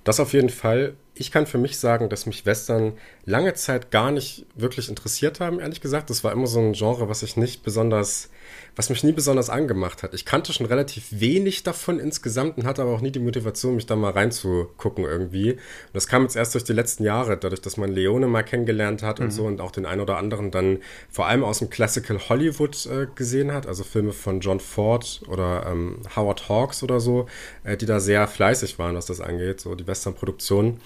Das 0.04 0.20
auf 0.20 0.34
jeden 0.34 0.50
Fall. 0.50 0.96
Ich 1.14 1.32
kann 1.32 1.46
für 1.46 1.58
mich 1.58 1.78
sagen, 1.78 2.10
dass 2.10 2.26
mich 2.26 2.46
Western 2.46 2.94
lange 3.26 3.54
Zeit 3.54 3.92
gar 3.92 4.12
nicht 4.12 4.46
wirklich 4.56 4.90
interessiert 4.90 5.40
haben, 5.40 5.60
ehrlich 5.60 5.82
gesagt. 5.82 6.10
Das 6.10 6.24
war 6.24 6.32
immer 6.32 6.48
so 6.48 6.60
ein 6.60 6.74
Genre, 6.74 7.10
was 7.10 7.24
ich 7.24 7.38
nicht 7.38 7.64
besonders 7.64 8.30
was 8.78 8.92
mich 8.92 9.04
nie 9.04 9.12
besonders 9.12 9.50
angemacht 9.50 10.04
hat. 10.04 10.14
Ich 10.14 10.24
kannte 10.24 10.54
schon 10.54 10.68
relativ 10.68 11.08
wenig 11.10 11.64
davon 11.64 12.00
insgesamt 12.00 12.60
und 12.60 12.66
hatte 12.68 12.84
aber 12.84 12.92
auch 12.92 13.02
nie 13.02 13.10
die 13.10 13.20
Motivation, 13.20 13.76
mich 13.76 13.88
da 13.88 13.96
mal 13.96 14.12
reinzugucken 14.12 15.04
irgendwie. 15.04 15.54
Und 15.54 15.60
das 15.94 16.08
kam 16.08 16.22
jetzt 16.22 16.36
erst 16.36 16.54
durch 16.54 16.64
die 16.64 16.74
letzten 16.74 17.04
Jahre, 17.04 17.38
dadurch, 17.38 17.62
dass 17.62 17.78
man 17.78 17.92
Leone 17.92 18.28
mal 18.28 18.44
kennengelernt 18.44 19.02
hat 19.02 19.18
mhm. 19.18 19.26
und 19.26 19.32
so 19.32 19.46
und 19.46 19.62
auch 19.62 19.72
den 19.72 19.88
einen 19.88 20.00
oder 20.00 20.18
anderen 20.18 20.52
dann 20.52 20.78
vor 21.10 21.26
allem 21.26 21.44
aus 21.44 21.58
dem 21.58 21.72
Classical 21.72 22.20
Hollywood 22.30 22.86
äh, 22.86 23.08
gesehen 23.16 23.52
hat, 23.52 23.66
also 23.66 23.84
Filme 23.84 24.14
von 24.14 24.42
John 24.42 24.60
Ford 24.60 25.22
oder 25.28 25.66
ähm, 25.66 25.98
Howard 26.16 26.48
Hawks 26.48 26.84
oder 26.84 27.00
so, 27.00 27.26
äh, 27.64 27.78
die 27.78 27.88
da 27.88 28.00
sehr 28.00 28.28
fleißig 28.28 28.78
waren, 28.78 28.96
was 28.96 29.08
das 29.08 29.22
angeht, 29.22 29.60
so 29.60 29.74
die 29.74 29.88
Western-Produktionen. 29.88 30.80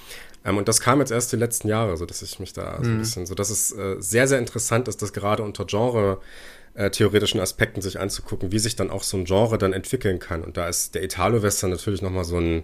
Ähm, 0.45 0.57
und 0.57 0.69
das 0.69 0.79
kam 0.79 0.99
jetzt 0.99 1.11
erst 1.11 1.33
die 1.33 1.37
letzten 1.37 1.67
Jahre, 1.67 1.97
so 1.97 2.05
dass 2.05 2.21
ich 2.21 2.39
mich 2.39 2.53
da 2.53 2.77
mhm. 2.79 2.83
so 2.83 2.89
ein 2.89 2.95
mhm. 2.95 2.99
bisschen, 2.99 3.25
so 3.25 3.35
dass 3.35 3.49
es 3.49 3.73
äh, 3.73 3.97
sehr, 3.99 4.29
sehr 4.29 4.39
interessant 4.39 4.87
ist, 4.87 5.01
dass 5.01 5.11
gerade 5.11 5.43
unter 5.43 5.65
Genre 5.65 6.21
äh, 6.73 6.89
theoretischen 6.89 7.39
Aspekten 7.39 7.81
sich 7.81 7.99
anzugucken, 7.99 8.51
wie 8.51 8.59
sich 8.59 8.75
dann 8.75 8.89
auch 8.89 9.03
so 9.03 9.17
ein 9.17 9.25
Genre 9.25 9.57
dann 9.57 9.73
entwickeln 9.73 10.19
kann. 10.19 10.43
Und 10.43 10.57
da 10.57 10.67
ist 10.67 10.95
der 10.95 11.03
Italo-Western 11.03 11.69
natürlich 11.69 12.01
nochmal 12.01 12.23
so 12.23 12.37
ein 12.37 12.63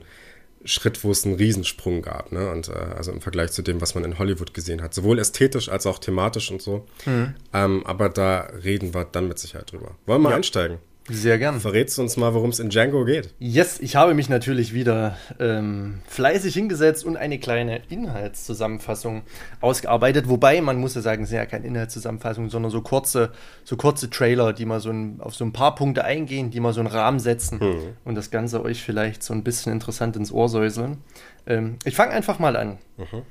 Schritt, 0.65 1.03
wo 1.03 1.11
es 1.11 1.25
einen 1.25 1.35
Riesensprung 1.35 2.01
gab, 2.01 2.31
ne? 2.31 2.49
Und 2.51 2.69
äh, 2.69 2.73
also 2.73 3.11
im 3.11 3.21
Vergleich 3.21 3.51
zu 3.51 3.61
dem, 3.61 3.79
was 3.79 3.95
man 3.95 4.03
in 4.03 4.17
Hollywood 4.17 4.53
gesehen 4.53 4.81
hat. 4.81 4.93
Sowohl 4.93 5.19
ästhetisch 5.19 5.69
als 5.69 5.85
auch 5.85 5.99
thematisch 5.99 6.51
und 6.51 6.61
so. 6.61 6.85
Mhm. 7.05 7.35
Ähm, 7.53 7.85
aber 7.85 8.09
da 8.09 8.49
reden 8.63 8.93
wir 8.93 9.05
dann 9.05 9.27
mit 9.27 9.39
Sicherheit 9.39 9.71
drüber. 9.71 9.95
Wollen 10.05 10.21
wir 10.23 10.31
ja. 10.31 10.35
einsteigen? 10.35 10.79
Sehr 11.09 11.37
gern. 11.37 11.59
Verrätst 11.59 11.97
du 11.97 12.01
uns 12.01 12.17
mal, 12.17 12.33
worum 12.33 12.49
es 12.49 12.59
in 12.59 12.69
Django 12.69 13.05
geht? 13.05 13.33
Yes, 13.39 13.79
ich 13.79 13.95
habe 13.95 14.13
mich 14.13 14.27
natürlich 14.27 14.73
wieder 14.73 15.17
ähm, 15.39 15.99
fleißig 16.07 16.53
hingesetzt 16.53 17.05
und 17.05 17.15
eine 17.15 17.39
kleine 17.39 17.81
Inhaltszusammenfassung 17.89 19.23
ausgearbeitet. 19.61 20.27
Wobei, 20.27 20.59
man 20.61 20.77
muss 20.77 20.95
ja 20.95 21.01
sagen, 21.01 21.23
es 21.23 21.29
sind 21.29 21.37
ja 21.37 21.45
keine 21.45 21.65
Inhaltszusammenfassung, 21.67 22.49
sondern 22.49 22.71
so 22.71 22.81
kurze, 22.81 23.31
so 23.63 23.77
kurze 23.77 24.09
Trailer, 24.09 24.51
die 24.51 24.65
mal 24.65 24.81
so 24.81 24.89
ein, 24.89 25.21
auf 25.21 25.33
so 25.33 25.45
ein 25.45 25.53
paar 25.53 25.75
Punkte 25.75 26.03
eingehen, 26.03 26.51
die 26.51 26.59
mal 26.59 26.73
so 26.73 26.81
einen 26.81 26.89
Rahmen 26.89 27.19
setzen 27.19 27.59
mhm. 27.61 27.79
und 28.03 28.15
das 28.15 28.29
Ganze 28.29 28.63
euch 28.63 28.83
vielleicht 28.83 29.23
so 29.23 29.33
ein 29.33 29.43
bisschen 29.43 29.71
interessant 29.71 30.17
ins 30.17 30.31
Ohr 30.31 30.49
säuseln. 30.49 30.97
Ähm, 31.45 31.77
ich 31.85 31.95
fange 31.95 32.11
einfach 32.11 32.39
mal 32.39 32.57
an. 32.57 32.77
Mhm. 32.97 33.21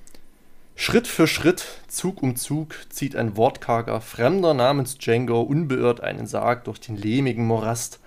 Schritt 0.79 1.09
für 1.09 1.27
Schritt, 1.27 1.65
Zug 1.89 2.23
um 2.23 2.37
Zug, 2.37 2.75
zieht 2.91 3.17
ein 3.17 3.39
wortkarger 3.39 4.03
Fremder 4.03 4.53
namens 4.53 4.99
Django 4.99 5.41
unbeirrt 5.41 6.03
einen 6.03 6.27
Sarg 6.27 6.65
durch 6.65 6.79
den 6.79 6.97
lehmigen 6.97 7.47
Morast. 7.47 7.99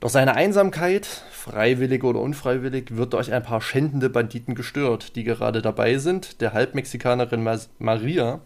Doch 0.00 0.10
seine 0.10 0.34
Einsamkeit, 0.34 1.06
freiwillig 1.30 2.02
oder 2.02 2.20
unfreiwillig, 2.20 2.96
wird 2.96 3.12
durch 3.12 3.32
ein 3.32 3.44
paar 3.44 3.60
schändende 3.60 4.10
Banditen 4.10 4.56
gestört, 4.56 5.14
die 5.14 5.22
gerade 5.22 5.62
dabei 5.62 5.98
sind, 5.98 6.40
der 6.40 6.52
Halbmexikanerin 6.52 7.48
Maria 7.78 8.40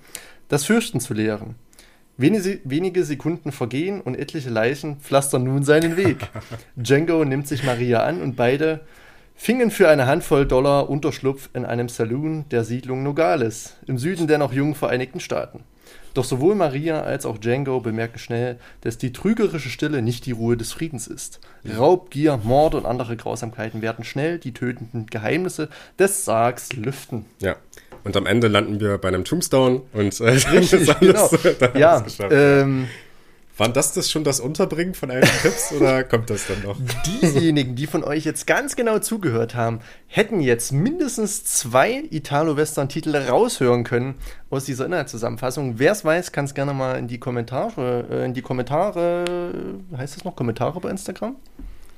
das 0.48 0.66
Fürchten 0.66 1.00
zu 1.00 1.14
lehren. 1.14 1.54
Wenige 2.18 3.04
Sekunden 3.04 3.50
vergehen 3.50 4.02
und 4.02 4.14
etliche 4.14 4.50
Leichen 4.50 5.00
pflastern 5.00 5.44
nun 5.44 5.64
seinen 5.64 5.96
Weg. 5.96 6.18
Django 6.76 7.24
nimmt 7.24 7.48
sich 7.48 7.64
Maria 7.64 8.04
an 8.04 8.20
und 8.20 8.36
beide 8.36 8.82
fingen 9.34 9.70
für 9.70 9.88
eine 9.88 10.06
Handvoll 10.06 10.46
Dollar 10.46 10.88
Unterschlupf 10.88 11.50
in 11.54 11.64
einem 11.64 11.88
Saloon 11.88 12.44
der 12.50 12.64
Siedlung 12.64 13.02
Nogales 13.02 13.76
im 13.86 13.98
Süden 13.98 14.26
der 14.26 14.38
noch 14.38 14.52
jungen 14.52 14.74
Vereinigten 14.74 15.20
Staaten. 15.20 15.64
Doch 16.14 16.24
sowohl 16.24 16.54
Maria 16.54 17.02
als 17.02 17.26
auch 17.26 17.38
Django 17.38 17.80
bemerken 17.80 18.18
schnell, 18.18 18.58
dass 18.82 18.98
die 18.98 19.12
trügerische 19.12 19.68
Stille 19.68 20.00
nicht 20.00 20.26
die 20.26 20.32
Ruhe 20.32 20.56
des 20.56 20.72
Friedens 20.72 21.08
ist. 21.08 21.40
Raub, 21.76 22.10
Gier, 22.10 22.38
Mord 22.42 22.76
und 22.76 22.86
andere 22.86 23.16
Grausamkeiten 23.16 23.82
werden 23.82 24.04
schnell 24.04 24.38
die 24.38 24.54
tötenden 24.54 25.06
Geheimnisse 25.06 25.68
des 25.98 26.24
Sargs 26.24 26.72
lüften. 26.72 27.24
Ja. 27.40 27.56
Und 28.04 28.16
am 28.16 28.26
Ende 28.26 28.48
landen 28.48 28.80
wir 28.80 28.98
bei 28.98 29.08
einem 29.08 29.24
Tombstone 29.24 29.82
und 29.92 30.20
äh, 30.20 30.24
Richtig, 30.52 31.00
genau. 31.00 31.30
ja, 31.74 32.04
ähm, 32.30 32.86
waren 33.56 33.72
das 33.72 33.92
das 33.92 34.10
schon 34.10 34.24
das 34.24 34.40
Unterbringen 34.40 34.94
von 34.94 35.10
allen 35.10 35.28
Tipps 35.42 35.72
oder 35.72 36.02
kommt 36.04 36.30
das 36.30 36.46
dann 36.48 36.62
noch? 36.62 36.76
Diejenigen, 37.22 37.76
die 37.76 37.86
von 37.86 38.02
euch 38.02 38.24
jetzt 38.24 38.46
ganz 38.46 38.74
genau 38.76 38.98
zugehört 38.98 39.54
haben, 39.54 39.80
hätten 40.06 40.40
jetzt 40.40 40.72
mindestens 40.72 41.44
zwei 41.44 42.02
Italo-Western-Titel 42.10 43.14
raushören 43.14 43.84
können 43.84 44.16
aus 44.50 44.64
dieser 44.64 44.86
Inhaltszusammenfassung. 44.86 45.78
Wer 45.78 45.92
es 45.92 46.04
weiß, 46.04 46.32
kann 46.32 46.46
es 46.46 46.54
gerne 46.54 46.74
mal 46.74 46.98
in 46.98 47.06
die 47.08 47.18
Kommentare, 47.18 48.06
äh, 48.10 48.24
in 48.24 48.34
die 48.34 48.42
Kommentare, 48.42 49.24
heißt 49.96 50.16
das 50.16 50.24
noch 50.24 50.34
Kommentare 50.34 50.80
bei 50.80 50.90
Instagram? 50.90 51.36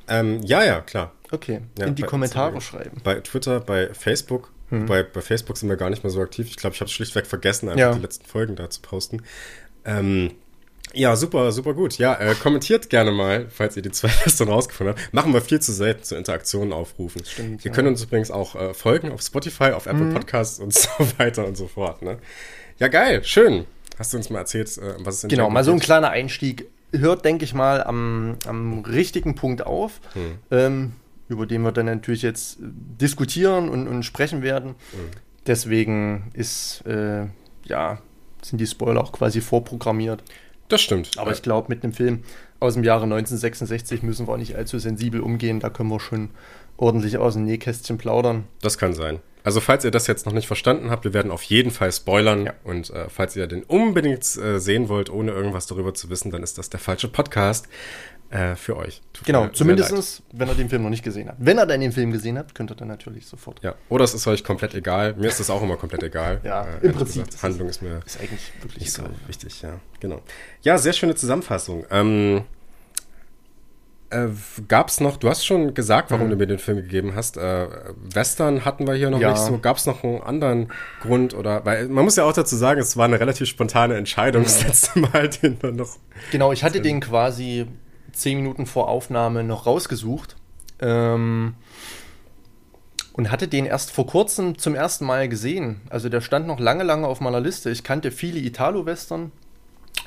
Ähm, 0.08 0.40
ja, 0.42 0.62
ja, 0.64 0.80
klar. 0.80 1.12
Okay, 1.30 1.60
ja, 1.78 1.86
in 1.86 1.94
die 1.94 2.02
Kommentare 2.02 2.60
schreiben. 2.60 3.00
Bei 3.02 3.14
Twitter, 3.20 3.60
bei 3.60 3.92
Facebook. 3.92 4.52
Hm. 4.68 4.86
Bei, 4.86 5.02
bei 5.02 5.20
Facebook 5.20 5.56
sind 5.56 5.68
wir 5.68 5.76
gar 5.76 5.90
nicht 5.90 6.04
mehr 6.04 6.10
so 6.10 6.20
aktiv. 6.20 6.48
Ich 6.48 6.56
glaube, 6.56 6.74
ich 6.74 6.80
habe 6.80 6.90
schlichtweg 6.90 7.26
vergessen, 7.26 7.68
einfach 7.68 7.80
Ja. 7.80 7.94
die 7.94 8.00
letzten 8.02 8.26
Folgen 8.26 8.56
da 8.56 8.68
zu 8.70 8.80
posten. 8.82 9.22
Ähm, 9.84 10.32
ja, 10.96 11.16
super, 11.16 11.52
super 11.52 11.74
gut. 11.74 11.98
Ja, 11.98 12.14
äh, 12.14 12.34
kommentiert 12.34 12.90
gerne 12.90 13.10
mal, 13.10 13.46
falls 13.50 13.76
ihr 13.76 13.82
die 13.82 13.90
zwei 13.90 14.08
Western 14.24 14.48
rausgefunden 14.48 14.96
habt. 14.96 15.14
Machen 15.14 15.32
wir 15.32 15.40
viel 15.40 15.60
zu 15.60 15.72
selten 15.72 16.02
zu 16.02 16.16
Interaktionen 16.16 16.72
aufrufen. 16.72 17.24
Stimmt, 17.24 17.64
ihr 17.64 17.70
ja. 17.70 17.74
könnt 17.74 17.88
uns 17.88 18.02
übrigens 18.02 18.30
auch 18.30 18.54
äh, 18.54 18.74
folgen 18.74 19.12
auf 19.12 19.20
Spotify, 19.20 19.72
auf 19.72 19.86
Apple 19.86 20.12
Podcasts 20.12 20.58
und 20.58 20.74
so 20.74 20.88
weiter 21.18 21.46
und 21.46 21.56
so 21.56 21.68
fort. 21.68 22.02
Ne? 22.02 22.18
Ja, 22.78 22.88
geil, 22.88 23.22
schön. 23.24 23.66
Hast 23.98 24.12
du 24.12 24.16
uns 24.18 24.30
mal 24.30 24.40
erzählt, 24.40 24.76
äh, 24.78 24.94
was 24.98 25.16
es 25.16 25.24
in 25.24 25.28
Genau, 25.28 25.50
mal 25.50 25.64
so 25.64 25.72
ein 25.72 25.80
kleiner 25.80 26.10
Einstieg. 26.10 26.66
Hört, 26.92 27.24
denke 27.24 27.44
ich 27.44 27.52
mal, 27.52 27.82
am, 27.82 28.36
am 28.46 28.78
richtigen 28.80 29.34
Punkt 29.34 29.66
auf, 29.66 30.00
ähm, 30.50 30.92
über 31.28 31.44
den 31.44 31.62
wir 31.62 31.72
dann 31.72 31.86
natürlich 31.86 32.22
jetzt 32.22 32.58
diskutieren 32.60 33.68
und, 33.68 33.88
und 33.88 34.04
sprechen 34.04 34.42
werden. 34.42 34.76
Deswegen 35.46 36.30
ist, 36.32 36.84
äh, 36.86 37.26
ja, 37.64 37.98
sind 38.42 38.60
die 38.60 38.66
Spoiler 38.66 39.00
auch 39.00 39.12
quasi 39.12 39.40
vorprogrammiert. 39.40 40.22
Das 40.68 40.80
stimmt. 40.80 41.12
Aber 41.16 41.30
Äh, 41.30 41.34
ich 41.34 41.42
glaube, 41.42 41.68
mit 41.68 41.82
einem 41.84 41.92
Film 41.92 42.22
aus 42.60 42.74
dem 42.74 42.84
Jahre 42.84 43.04
1966 43.04 44.02
müssen 44.02 44.26
wir 44.26 44.32
auch 44.32 44.38
nicht 44.38 44.56
allzu 44.56 44.78
sensibel 44.78 45.20
umgehen. 45.20 45.60
Da 45.60 45.70
können 45.70 45.90
wir 45.90 46.00
schon 46.00 46.30
ordentlich 46.76 47.18
aus 47.18 47.34
dem 47.34 47.44
Nähkästchen 47.44 47.98
plaudern. 47.98 48.44
Das 48.60 48.78
kann 48.78 48.92
sein. 48.94 49.20
Also 49.44 49.60
falls 49.60 49.84
ihr 49.84 49.92
das 49.92 50.08
jetzt 50.08 50.26
noch 50.26 50.32
nicht 50.32 50.48
verstanden 50.48 50.90
habt, 50.90 51.04
wir 51.04 51.14
werden 51.14 51.30
auf 51.30 51.44
jeden 51.44 51.70
Fall 51.70 51.92
spoilern. 51.92 52.46
Ja. 52.46 52.54
Und 52.64 52.90
äh, 52.90 53.08
falls 53.08 53.36
ihr 53.36 53.46
den 53.46 53.62
unbedingt 53.62 54.24
äh, 54.36 54.58
sehen 54.58 54.88
wollt, 54.88 55.08
ohne 55.08 55.30
irgendwas 55.30 55.66
darüber 55.66 55.94
zu 55.94 56.10
wissen, 56.10 56.32
dann 56.32 56.42
ist 56.42 56.58
das 56.58 56.68
der 56.68 56.80
falsche 56.80 57.06
Podcast 57.06 57.68
äh, 58.30 58.56
für 58.56 58.76
euch. 58.76 59.02
Tut 59.12 59.24
Genau, 59.26 59.48
zumindest 59.48 60.22
wenn 60.32 60.48
ihr 60.48 60.54
den 60.54 60.68
Film 60.68 60.82
noch 60.82 60.90
nicht 60.90 61.02
gesehen 61.04 61.28
habt. 61.28 61.38
Wenn 61.40 61.58
ihr 61.58 61.66
dann 61.66 61.80
den 61.80 61.92
Film 61.92 62.10
gesehen 62.12 62.36
habt, 62.38 62.54
könnt 62.54 62.70
ihr 62.70 62.74
dann 62.74 62.88
natürlich 62.88 63.26
sofort. 63.26 63.62
Ja, 63.62 63.74
oder 63.88 64.04
es 64.04 64.14
ist 64.14 64.26
euch 64.26 64.42
komplett 64.44 64.74
egal. 64.74 65.14
Mir 65.14 65.28
ist 65.28 65.38
das 65.40 65.48
auch 65.50 65.62
immer 65.62 65.76
komplett 65.76 66.02
egal. 66.02 66.40
Ja, 66.44 66.64
äh, 66.64 66.86
im 66.86 66.92
Prinzip 66.92 67.14
gesagt, 67.14 67.28
ist 67.30 67.34
es- 67.36 67.42
Handlung 67.42 67.68
ist 67.68 67.82
mir 67.82 68.00
Ist 68.04 68.20
eigentlich 68.20 68.52
wirklich 68.62 68.80
nicht 68.80 68.92
so 68.92 69.02
egal. 69.02 69.14
wichtig, 69.26 69.62
ja, 69.62 69.78
genau. 70.00 70.20
Ja, 70.62 70.76
sehr 70.78 70.92
schöne 70.92 71.14
Zusammenfassung. 71.14 71.84
Ähm, 71.90 72.42
äh, 74.10 74.28
gab's 74.68 75.00
noch, 75.00 75.16
du 75.16 75.28
hast 75.28 75.44
schon 75.44 75.74
gesagt, 75.74 76.12
warum 76.12 76.30
du 76.30 76.36
mir 76.36 76.46
den 76.46 76.58
Film 76.60 76.76
gegeben 76.76 77.14
hast. 77.16 77.36
Äh, 77.36 77.66
Western 78.14 78.64
hatten 78.64 78.86
wir 78.86 78.94
hier 78.94 79.10
noch 79.10 79.18
Mhm. 79.18 79.22
Ja. 79.22 79.30
nicht 79.32 79.40
so. 79.42 79.58
Gab's 79.58 79.84
noch 79.86 80.04
einen 80.04 80.22
anderen 80.22 80.72
Grund 81.02 81.34
oder, 81.34 81.64
weil 81.64 81.88
man 81.88 82.04
muss 82.04 82.14
ja 82.16 82.24
auch 82.24 82.32
dazu 82.32 82.54
sagen, 82.54 82.80
es 82.80 82.96
war 82.96 83.06
eine 83.06 83.18
relativ 83.18 83.48
spontane 83.48 83.96
Entscheidung 83.96 84.44
das 84.44 84.62
letzte 84.64 85.00
Mal, 85.00 85.28
den 85.42 85.60
wir 85.60 85.72
noch. 85.72 85.96
Genau, 86.30 86.52
ich 86.52 86.62
hatte 86.62 86.80
den 86.80 87.00
quasi 87.00 87.66
zehn 88.16 88.38
Minuten 88.38 88.66
vor 88.66 88.88
Aufnahme 88.88 89.44
noch 89.44 89.66
rausgesucht. 89.66 90.36
Ähm, 90.80 91.54
und 93.12 93.30
hatte 93.30 93.48
den 93.48 93.64
erst 93.64 93.92
vor 93.92 94.06
kurzem 94.06 94.58
zum 94.58 94.74
ersten 94.74 95.06
Mal 95.06 95.28
gesehen. 95.28 95.80
Also 95.88 96.10
der 96.10 96.20
stand 96.20 96.46
noch 96.46 96.60
lange, 96.60 96.84
lange 96.84 97.06
auf 97.06 97.20
meiner 97.20 97.40
Liste. 97.40 97.70
Ich 97.70 97.82
kannte 97.82 98.10
viele 98.10 98.38
Italo-Western 98.38 99.32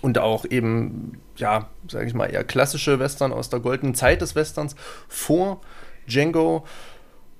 und 0.01 0.20
auch 0.20 0.46
eben, 0.46 1.20
ja, 1.36 1.70
sage 1.89 2.06
ich 2.06 2.13
mal, 2.13 2.28
eher 2.28 2.44
klassische 2.44 3.00
Western 3.00 3.34
aus 3.34 3.50
der 3.50 3.62
goldenen 3.62 3.96
Zeit 3.96 4.22
des 4.22 4.36
Westerns 4.36 4.75
vor 5.08 5.60
Django. 6.08 6.66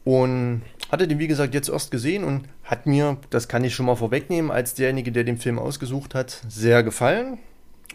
Und 0.06 0.64
hatte 0.92 1.08
den, 1.08 1.20
wie 1.20 1.28
gesagt, 1.28 1.54
jetzt 1.54 1.70
erst 1.70 1.92
gesehen 1.92 2.24
und 2.24 2.46
hat 2.64 2.88
mir, 2.88 3.18
das 3.30 3.48
kann 3.48 3.64
ich 3.64 3.76
schon 3.76 3.86
mal 3.86 3.96
vorwegnehmen, 3.96 4.50
als 4.50 4.74
derjenige, 4.74 5.12
der 5.12 5.24
den 5.24 5.38
Film 5.38 5.60
ausgesucht 5.60 6.16
hat, 6.16 6.42
sehr 6.48 6.82
gefallen. 6.82 7.38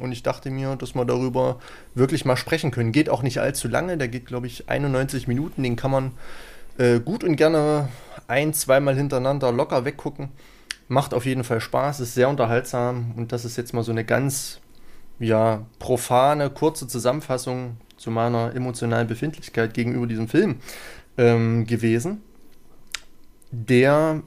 Und 0.01 0.13
ich 0.13 0.23
dachte 0.23 0.51
mir, 0.51 0.77
dass 0.77 0.95
wir 0.95 1.05
darüber 1.05 1.61
wirklich 1.95 2.25
mal 2.25 2.37
sprechen 2.37 2.71
können. 2.71 2.93
Geht 2.93 3.09
auch 3.09 3.23
nicht 3.23 3.39
allzu 3.39 3.69
lange, 3.69 3.97
der 3.97 4.09
geht, 4.09 4.27
glaube 4.27 4.47
ich, 4.47 4.69
91 4.69 5.29
Minuten. 5.29 5.63
Den 5.63 5.77
kann 5.77 5.91
man 5.91 6.13
äh, 6.79 6.99
gut 6.99 7.23
und 7.23 7.37
gerne 7.37 7.89
ein-, 8.27 8.55
zweimal 8.55 8.97
hintereinander 8.97 9.53
locker 9.53 9.85
weggucken. 9.85 10.31
Macht 10.89 11.15
auf 11.15 11.27
jeden 11.27 11.45
Fall 11.45 11.61
Spaß, 11.61 12.01
ist 12.01 12.15
sehr 12.15 12.29
unterhaltsam. 12.29 13.15
Und 13.17 13.33
das 13.33 13.45
ist 13.45 13.57
jetzt 13.57 13.73
mal 13.73 13.85
so 13.85 13.93
eine 13.93 14.05
ganz, 14.05 14.61
ja, 15.19 15.65
profane, 15.79 16.51
kurze 16.51 16.89
Zusammenfassung 16.89 17.77
zu 17.97 18.11
meiner 18.11 18.55
emotionalen 18.55 19.07
Befindlichkeit 19.07 19.75
gegenüber 19.75 20.07
diesem 20.07 20.29
Film 20.29 20.57
ähm, 21.17 21.67
gewesen. 21.67 22.23
Der 23.51 24.23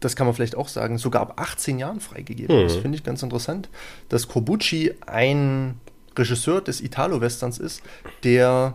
das 0.00 0.16
kann 0.16 0.26
man 0.26 0.34
vielleicht 0.34 0.56
auch 0.56 0.68
sagen, 0.68 0.98
sogar 0.98 1.22
ab 1.22 1.34
18 1.36 1.78
Jahren 1.78 2.00
freigegeben. 2.00 2.56
Mhm. 2.56 2.62
Das 2.62 2.76
finde 2.76 2.96
ich 2.96 3.04
ganz 3.04 3.22
interessant, 3.22 3.68
dass 4.08 4.28
Corbucci 4.28 4.94
ein 5.06 5.80
Regisseur 6.16 6.60
des 6.60 6.80
Italo-Westerns 6.80 7.58
ist, 7.58 7.82
der 8.24 8.74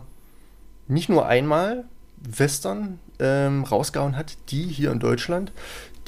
nicht 0.88 1.08
nur 1.08 1.26
einmal 1.26 1.84
Western 2.18 2.98
ähm, 3.18 3.64
rausgehauen 3.64 4.16
hat, 4.16 4.36
die 4.50 4.64
hier 4.64 4.90
in 4.90 4.98
Deutschland 4.98 5.52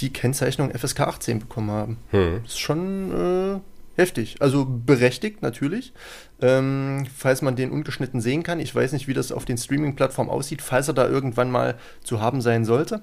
die 0.00 0.12
Kennzeichnung 0.12 0.70
FSK 0.70 1.00
18 1.00 1.40
bekommen 1.40 1.70
haben. 1.70 1.98
Hm. 2.10 2.40
Das 2.42 2.52
ist 2.52 2.58
schon 2.58 3.56
äh, 3.56 3.60
heftig. 3.96 4.36
Also 4.40 4.66
berechtigt 4.66 5.42
natürlich, 5.42 5.92
ähm, 6.40 7.06
falls 7.14 7.42
man 7.42 7.56
den 7.56 7.70
ungeschnitten 7.70 8.20
sehen 8.20 8.42
kann. 8.42 8.60
Ich 8.60 8.74
weiß 8.74 8.92
nicht, 8.92 9.08
wie 9.08 9.14
das 9.14 9.32
auf 9.32 9.44
den 9.44 9.56
Streaming-Plattformen 9.56 10.30
aussieht, 10.30 10.62
falls 10.62 10.88
er 10.88 10.94
da 10.94 11.08
irgendwann 11.08 11.50
mal 11.50 11.76
zu 12.04 12.20
haben 12.20 12.40
sein 12.40 12.64
sollte. 12.64 13.02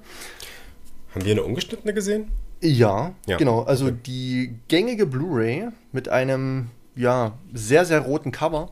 Haben 1.13 1.25
wir 1.25 1.31
eine 1.31 1.43
ungeschnittene 1.43 1.93
gesehen? 1.93 2.31
Ja, 2.61 3.13
Ja. 3.27 3.37
genau. 3.37 3.61
Also 3.63 3.91
die 3.91 4.55
gängige 4.67 5.05
Blu-ray 5.05 5.67
mit 5.91 6.09
einem 6.09 6.69
ja 6.95 7.33
sehr 7.53 7.85
sehr 7.85 7.99
roten 8.01 8.31
Cover. 8.31 8.69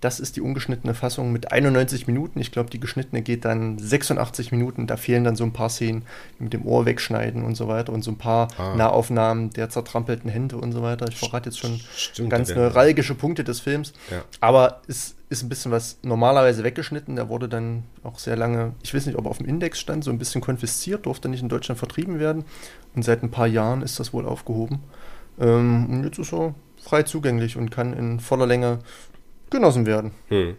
Das 0.00 0.20
ist 0.20 0.36
die 0.36 0.40
ungeschnittene 0.40 0.94
Fassung 0.94 1.32
mit 1.32 1.50
91 1.50 2.06
Minuten. 2.06 2.38
Ich 2.40 2.52
glaube, 2.52 2.70
die 2.70 2.78
geschnittene 2.78 3.20
geht 3.20 3.44
dann 3.44 3.78
86 3.78 4.52
Minuten. 4.52 4.86
Da 4.86 4.96
fehlen 4.96 5.24
dann 5.24 5.34
so 5.34 5.42
ein 5.42 5.52
paar 5.52 5.70
Szenen 5.70 6.04
mit 6.38 6.52
dem 6.52 6.64
Ohr 6.64 6.86
wegschneiden 6.86 7.44
und 7.44 7.56
so 7.56 7.66
weiter 7.66 7.92
und 7.92 8.02
so 8.02 8.12
ein 8.12 8.16
paar 8.18 8.48
Ah. 8.58 8.76
Nahaufnahmen 8.76 9.50
der 9.50 9.70
zertrampelten 9.70 10.30
Hände 10.30 10.56
und 10.56 10.70
so 10.72 10.82
weiter. 10.82 11.06
Ich 11.08 11.16
verrate 11.16 11.48
jetzt 11.50 11.58
schon 11.58 11.80
Stimmt, 11.96 12.30
ganz 12.30 12.54
neuralgische 12.54 13.14
Punkte 13.16 13.42
des 13.42 13.60
Films. 13.60 13.92
Ja. 14.10 14.22
Aber 14.40 14.82
es 14.86 15.16
ist 15.30 15.42
ein 15.42 15.48
bisschen 15.48 15.72
was 15.72 15.98
normalerweise 16.02 16.62
weggeschnitten. 16.62 17.16
Der 17.16 17.28
wurde 17.28 17.48
dann 17.48 17.82
auch 18.04 18.18
sehr 18.20 18.36
lange, 18.36 18.72
ich 18.82 18.94
weiß 18.94 19.06
nicht, 19.06 19.18
ob 19.18 19.26
er 19.26 19.30
auf 19.30 19.38
dem 19.38 19.46
Index 19.46 19.80
stand, 19.80 20.04
so 20.04 20.10
ein 20.12 20.18
bisschen 20.18 20.40
konfisziert, 20.40 21.06
durfte 21.06 21.28
nicht 21.28 21.42
in 21.42 21.48
Deutschland 21.48 21.78
vertrieben 21.78 22.20
werden. 22.20 22.44
Und 22.94 23.04
seit 23.04 23.22
ein 23.22 23.30
paar 23.30 23.46
Jahren 23.48 23.82
ist 23.82 23.98
das 23.98 24.12
wohl 24.12 24.26
aufgehoben. 24.26 24.78
Ähm, 25.40 25.86
und 25.90 26.04
jetzt 26.04 26.18
ist 26.18 26.32
er 26.32 26.54
frei 26.82 27.02
zugänglich 27.02 27.56
und 27.56 27.70
kann 27.70 27.92
in 27.92 28.20
voller 28.20 28.46
Länge 28.46 28.78
genossen 29.50 29.86
werden. 29.86 30.12
Hm. 30.28 30.56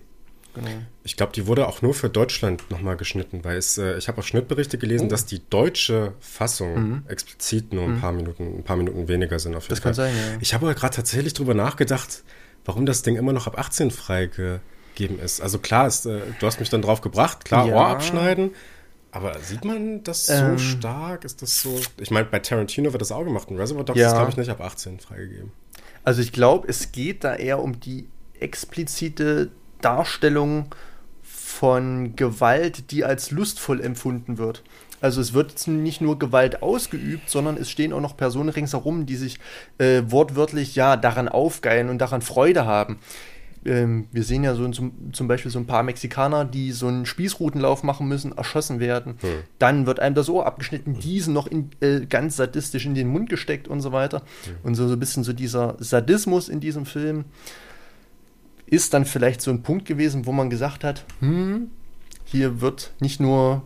Genau. 0.55 0.67
Ich 1.03 1.15
glaube, 1.15 1.31
die 1.31 1.45
wurde 1.45 1.67
auch 1.67 1.81
nur 1.83 1.93
für 1.93 2.09
Deutschland 2.09 2.69
nochmal 2.71 2.97
geschnitten, 2.97 3.43
weil 3.43 3.57
es, 3.57 3.77
äh, 3.77 3.97
ich 3.97 4.07
habe 4.07 4.19
auch 4.19 4.23
Schnittberichte 4.23 4.77
gelesen, 4.79 5.05
Oh. 5.05 5.09
dass 5.09 5.25
die 5.27 5.41
deutsche 5.49 6.13
Fassung 6.19 6.73
Mhm. 6.73 7.03
explizit 7.07 7.71
nur 7.71 7.83
ein 7.85 8.01
paar 8.01 8.11
Minuten, 8.11 8.57
ein 8.59 8.63
paar 8.63 8.75
Minuten 8.75 9.07
weniger 9.07 9.37
sind 9.37 9.55
auf 9.55 9.63
jeden 9.63 9.69
Das 9.69 9.79
Fall. 9.79 9.91
kann 9.93 9.93
sein, 9.95 10.15
ja. 10.15 10.37
Ich 10.41 10.53
habe 10.55 10.65
aber 10.65 10.73
gerade 10.75 10.95
tatsächlich 10.95 11.33
drüber 11.35 11.53
nachgedacht, 11.53 12.23
warum 12.65 12.85
das 12.87 13.03
Ding 13.03 13.15
immer 13.15 13.31
noch 13.31 13.45
ab 13.45 13.59
18 13.59 13.91
freigegeben 13.91 15.19
ist. 15.23 15.39
Also 15.39 15.59
klar, 15.59 15.85
ist, 15.87 16.05
äh, 16.07 16.21
du 16.39 16.47
hast 16.47 16.59
mich 16.59 16.69
dann 16.69 16.81
drauf 16.81 17.01
gebracht, 17.01 17.45
klar, 17.45 17.67
Ja. 17.67 17.75
Ohr 17.75 17.87
abschneiden. 17.87 18.51
Aber 19.11 19.39
sieht 19.39 19.65
man 19.65 20.03
das 20.03 20.25
so 20.27 20.33
Ähm. 20.33 20.57
stark? 20.59 21.25
Ist 21.25 21.41
das 21.41 21.61
so? 21.61 21.79
Ich 21.99 22.11
meine, 22.11 22.25
bei 22.25 22.39
Tarantino 22.39 22.91
wird 22.91 23.01
das 23.01 23.11
auch 23.11 23.23
gemacht. 23.23 23.49
In 23.49 23.57
Reservoir 23.57 23.83
Dogs 23.85 23.99
Ja. 23.99 24.07
ist, 24.09 24.13
glaube 24.15 24.31
ich, 24.31 24.37
nicht 24.37 24.49
ab 24.49 24.61
18 24.61 24.99
freigegeben. 24.99 25.51
Also 26.03 26.21
ich 26.21 26.31
glaube, 26.31 26.67
es 26.67 26.91
geht 26.91 27.23
da 27.23 27.35
eher 27.35 27.59
um 27.59 27.79
die 27.79 28.07
explizite 28.41 29.51
Darstellung 29.81 30.73
von 31.23 32.15
Gewalt, 32.15 32.91
die 32.91 33.03
als 33.03 33.31
lustvoll 33.31 33.81
empfunden 33.81 34.37
wird. 34.37 34.63
Also 35.01 35.21
es 35.21 35.33
wird 35.33 35.67
nicht 35.67 36.01
nur 36.01 36.19
Gewalt 36.19 36.61
ausgeübt, 36.61 37.29
sondern 37.29 37.57
es 37.57 37.69
stehen 37.69 37.93
auch 37.93 38.01
noch 38.01 38.17
Personen 38.17 38.49
ringsherum, 38.49 39.05
die 39.05 39.15
sich 39.15 39.39
äh, 39.77 40.03
wortwörtlich 40.05 40.75
ja 40.75 40.97
daran 40.97 41.29
aufgeilen 41.29 41.89
und 41.89 41.99
daran 41.99 42.21
Freude 42.21 42.65
haben. 42.65 42.99
ähm, 43.65 44.07
wir 44.11 44.23
sehen 44.23 44.43
ja 44.43 44.55
so 44.55 44.67
zum, 44.69 45.13
zum 45.13 45.27
Beispiel 45.27 45.51
so 45.51 45.59
ein 45.59 45.67
paar 45.67 45.83
Mexikaner, 45.83 46.45
die 46.45 46.71
so 46.71 46.87
einen 46.87 47.05
Spießrutenlauf 47.05 47.83
machen 47.83 48.07
müssen, 48.07 48.37
erschossen 48.37 48.79
werden. 48.79 49.17
Hm. 49.21 49.29
Dann 49.57 49.85
wird 49.85 49.99
einem 49.99 50.15
das 50.15 50.29
Ohr 50.29 50.45
abgeschnitten, 50.45 50.99
diesen 50.99 51.33
noch 51.33 51.47
in, 51.47 51.69
äh, 51.81 52.01
ganz 52.05 52.35
sadistisch 52.37 52.85
in 52.85 52.93
den 52.93 53.07
Mund 53.07 53.29
gesteckt 53.29 53.67
und 53.67 53.81
so 53.81 53.91
weiter. 53.91 54.21
Hm. 54.45 54.55
Und 54.63 54.75
so, 54.75 54.87
so 54.87 54.93
ein 54.93 54.99
bisschen 54.99 55.23
so 55.23 55.33
dieser 55.33 55.75
Sadismus 55.79 56.49
in 56.49 56.59
diesem 56.59 56.85
Film 56.85 57.25
ist 58.69 58.93
dann 58.93 59.05
vielleicht 59.05 59.41
so 59.41 59.51
ein 59.51 59.63
Punkt 59.63 59.85
gewesen, 59.85 60.25
wo 60.25 60.31
man 60.31 60.49
gesagt 60.49 60.83
hat, 60.83 61.03
hm, 61.19 61.71
hier 62.25 62.61
wird 62.61 62.93
nicht 62.99 63.19
nur 63.19 63.63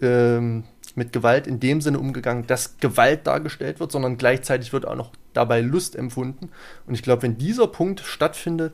ähm, 0.00 0.64
mit 0.94 1.12
Gewalt 1.12 1.46
in 1.46 1.60
dem 1.60 1.80
Sinne 1.80 1.98
umgegangen, 1.98 2.46
dass 2.46 2.78
Gewalt 2.78 3.26
dargestellt 3.26 3.80
wird, 3.80 3.92
sondern 3.92 4.16
gleichzeitig 4.16 4.72
wird 4.72 4.86
auch 4.86 4.96
noch 4.96 5.12
dabei 5.32 5.60
Lust 5.60 5.94
empfunden. 5.94 6.50
Und 6.86 6.94
ich 6.94 7.02
glaube, 7.02 7.22
wenn 7.22 7.36
dieser 7.36 7.66
Punkt 7.66 8.00
stattfindet, 8.00 8.72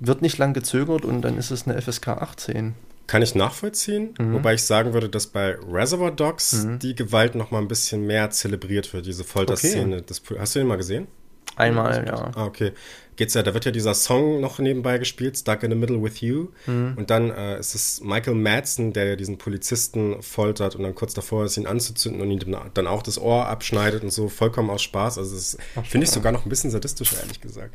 wird 0.00 0.22
nicht 0.22 0.38
lang 0.38 0.54
gezögert 0.54 1.04
und 1.04 1.22
dann 1.22 1.36
ist 1.36 1.50
es 1.50 1.66
eine 1.66 1.80
FSK 1.80 2.08
18. 2.08 2.74
Kann 3.08 3.22
ich 3.22 3.34
nachvollziehen, 3.34 4.14
mhm. 4.18 4.34
wobei 4.34 4.54
ich 4.54 4.62
sagen 4.62 4.92
würde, 4.92 5.08
dass 5.08 5.26
bei 5.26 5.56
Reservoir 5.70 6.12
Dogs 6.12 6.64
mhm. 6.64 6.78
die 6.78 6.94
Gewalt 6.94 7.34
noch 7.34 7.50
mal 7.50 7.58
ein 7.58 7.68
bisschen 7.68 8.06
mehr 8.06 8.30
zelebriert 8.30 8.92
wird, 8.92 9.06
diese 9.06 9.24
Folterszene. 9.24 9.96
Okay. 9.96 10.36
hast 10.38 10.54
du 10.54 10.60
den 10.60 10.68
mal 10.68 10.76
gesehen? 10.76 11.08
Einmal, 11.56 12.06
ja. 12.06 12.30
Ah, 12.34 12.44
okay 12.44 12.72
geht's 13.18 13.34
ja, 13.34 13.42
da 13.42 13.52
wird 13.52 13.66
ja 13.66 13.70
dieser 13.70 13.92
Song 13.92 14.40
noch 14.40 14.58
nebenbei 14.58 14.96
gespielt, 14.96 15.36
Stuck 15.36 15.62
in 15.64 15.70
the 15.70 15.76
Middle 15.76 16.02
with 16.02 16.20
You. 16.20 16.48
Mhm. 16.66 16.94
Und 16.96 17.10
dann 17.10 17.30
äh, 17.30 17.58
ist 17.58 17.74
es 17.74 18.00
Michael 18.00 18.36
Madsen, 18.36 18.94
der 18.94 19.16
diesen 19.16 19.36
Polizisten 19.36 20.22
foltert 20.22 20.76
und 20.76 20.84
dann 20.84 20.94
kurz 20.94 21.12
davor 21.12 21.44
ist, 21.44 21.58
ihn 21.58 21.66
anzuzünden 21.66 22.22
und 22.22 22.30
ihm 22.30 22.56
dann 22.72 22.86
auch 22.86 23.02
das 23.02 23.20
Ohr 23.20 23.46
abschneidet 23.46 24.02
und 24.02 24.10
so, 24.10 24.28
vollkommen 24.28 24.70
aus 24.70 24.82
Spaß. 24.82 25.18
Also 25.18 25.34
das 25.34 25.58
finde 25.84 26.06
ich 26.06 26.10
sogar 26.10 26.32
noch 26.32 26.46
ein 26.46 26.48
bisschen 26.48 26.70
sadistisch, 26.70 27.12
ehrlich 27.20 27.40
gesagt. 27.40 27.74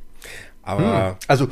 Aber 0.64 1.12
mhm. 1.12 1.16
also 1.28 1.50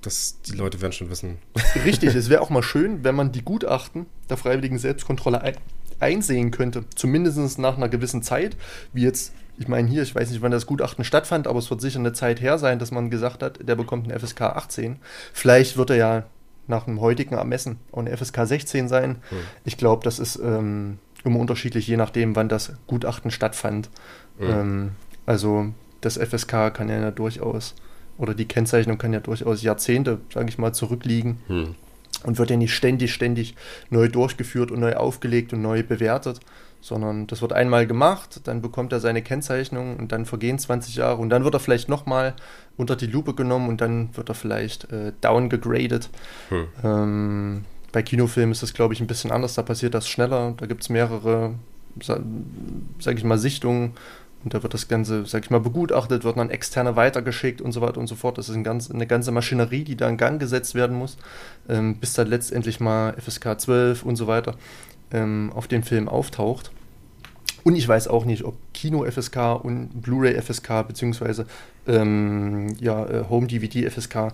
das, 0.00 0.40
die 0.42 0.52
Leute 0.52 0.80
werden 0.80 0.92
schon 0.92 1.10
wissen. 1.10 1.38
Richtig, 1.84 2.14
es 2.14 2.30
wäre 2.30 2.40
auch 2.40 2.50
mal 2.50 2.62
schön, 2.62 3.04
wenn 3.04 3.14
man 3.14 3.30
die 3.30 3.42
Gutachten 3.42 4.06
der 4.30 4.38
freiwilligen 4.38 4.78
Selbstkontrolle 4.78 5.42
ein 5.42 5.56
einsehen 6.00 6.52
könnte. 6.52 6.84
Zumindest 6.94 7.58
nach 7.58 7.76
einer 7.76 7.88
gewissen 7.88 8.22
Zeit, 8.22 8.56
wie 8.92 9.02
jetzt 9.02 9.32
ich 9.58 9.66
meine 9.66 9.88
hier, 9.88 10.02
ich 10.02 10.14
weiß 10.14 10.30
nicht, 10.30 10.40
wann 10.40 10.52
das 10.52 10.66
Gutachten 10.66 11.04
stattfand, 11.04 11.46
aber 11.48 11.58
es 11.58 11.68
wird 11.68 11.80
sicher 11.80 11.98
eine 11.98 12.12
Zeit 12.12 12.40
her 12.40 12.58
sein, 12.58 12.78
dass 12.78 12.92
man 12.92 13.10
gesagt 13.10 13.42
hat, 13.42 13.68
der 13.68 13.74
bekommt 13.74 14.04
eine 14.10 14.18
FSK 14.18 14.42
18. 14.42 14.96
Vielleicht 15.32 15.76
wird 15.76 15.90
er 15.90 15.96
ja 15.96 16.24
nach 16.68 16.84
dem 16.84 17.00
heutigen 17.00 17.34
Ermessen 17.34 17.78
auch 17.90 17.98
eine 17.98 18.16
FSK 18.16 18.46
16 18.46 18.88
sein. 18.88 19.16
Hm. 19.30 19.38
Ich 19.64 19.76
glaube, 19.76 20.04
das 20.04 20.18
ist 20.20 20.36
ähm, 20.36 20.98
immer 21.24 21.40
unterschiedlich, 21.40 21.88
je 21.88 21.96
nachdem, 21.96 22.36
wann 22.36 22.48
das 22.48 22.72
Gutachten 22.86 23.30
stattfand. 23.30 23.90
Hm. 24.38 24.50
Ähm, 24.50 24.90
also 25.26 25.72
das 26.00 26.18
FSK 26.18 26.72
kann 26.72 26.88
ja 26.88 27.10
durchaus, 27.10 27.74
oder 28.16 28.34
die 28.34 28.46
Kennzeichnung 28.46 28.98
kann 28.98 29.12
ja 29.12 29.20
durchaus 29.20 29.62
Jahrzehnte, 29.62 30.20
sage 30.32 30.48
ich 30.50 30.58
mal, 30.58 30.72
zurückliegen. 30.72 31.40
Hm. 31.48 31.74
Und 32.24 32.38
wird 32.38 32.50
ja 32.50 32.56
nicht 32.56 32.74
ständig, 32.74 33.14
ständig 33.14 33.54
neu 33.90 34.08
durchgeführt 34.08 34.70
und 34.70 34.80
neu 34.80 34.94
aufgelegt 34.94 35.52
und 35.52 35.62
neu 35.62 35.82
bewertet 35.84 36.40
sondern 36.80 37.26
das 37.26 37.42
wird 37.42 37.52
einmal 37.52 37.86
gemacht, 37.86 38.40
dann 38.44 38.62
bekommt 38.62 38.92
er 38.92 39.00
seine 39.00 39.22
Kennzeichnung 39.22 39.96
und 39.96 40.12
dann 40.12 40.26
vergehen 40.26 40.58
20 40.58 40.96
Jahre 40.96 41.20
und 41.20 41.30
dann 41.30 41.44
wird 41.44 41.54
er 41.54 41.60
vielleicht 41.60 41.88
nochmal 41.88 42.34
unter 42.76 42.96
die 42.96 43.06
Lupe 43.06 43.34
genommen 43.34 43.68
und 43.68 43.80
dann 43.80 44.16
wird 44.16 44.28
er 44.28 44.34
vielleicht 44.34 44.90
äh, 44.92 45.12
downgegradet. 45.20 46.10
Hm. 46.50 46.66
Ähm, 46.84 47.64
bei 47.92 48.02
Kinofilmen 48.02 48.52
ist 48.52 48.62
das, 48.62 48.74
glaube 48.74 48.94
ich, 48.94 49.00
ein 49.00 49.06
bisschen 49.06 49.32
anders, 49.32 49.54
da 49.54 49.62
passiert 49.62 49.94
das 49.94 50.08
schneller, 50.08 50.54
da 50.56 50.66
gibt 50.66 50.82
es 50.82 50.88
mehrere, 50.88 51.54
sa 52.00 52.20
sag 53.00 53.16
ich 53.16 53.24
mal, 53.24 53.38
Sichtungen 53.38 53.94
und 54.44 54.54
da 54.54 54.62
wird 54.62 54.72
das 54.72 54.86
Ganze, 54.86 55.26
sag 55.26 55.44
ich 55.44 55.50
mal, 55.50 55.58
begutachtet, 55.58 56.22
wird 56.22 56.36
dann 56.36 56.50
externe 56.50 56.94
weitergeschickt 56.94 57.60
und 57.60 57.72
so 57.72 57.80
weiter 57.80 57.98
und 57.98 58.06
so 58.06 58.14
fort. 58.14 58.38
Das 58.38 58.48
ist 58.48 58.54
ein 58.54 58.62
ganz, 58.62 58.88
eine 58.88 59.06
ganze 59.06 59.32
Maschinerie, 59.32 59.82
die 59.82 59.96
da 59.96 60.08
in 60.08 60.16
Gang 60.16 60.38
gesetzt 60.38 60.76
werden 60.76 60.96
muss, 60.96 61.16
ähm, 61.68 61.96
bis 61.96 62.12
dann 62.12 62.28
letztendlich 62.28 62.78
mal 62.78 63.14
FSK 63.20 63.58
12 63.58 64.04
und 64.04 64.14
so 64.14 64.28
weiter 64.28 64.54
ähm, 65.12 65.52
auf 65.54 65.68
dem 65.68 65.82
Film 65.82 66.08
auftaucht. 66.08 66.70
Und 67.64 67.76
ich 67.76 67.86
weiß 67.86 68.08
auch 68.08 68.24
nicht, 68.24 68.44
ob 68.44 68.56
Kino-FSK 68.72 69.62
und 69.62 70.00
Blu-ray-FSK 70.00 70.86
beziehungsweise 70.86 71.46
ähm, 71.86 72.74
ja, 72.80 73.04
äh, 73.04 73.24
Home-DVD-FSK 73.28 74.32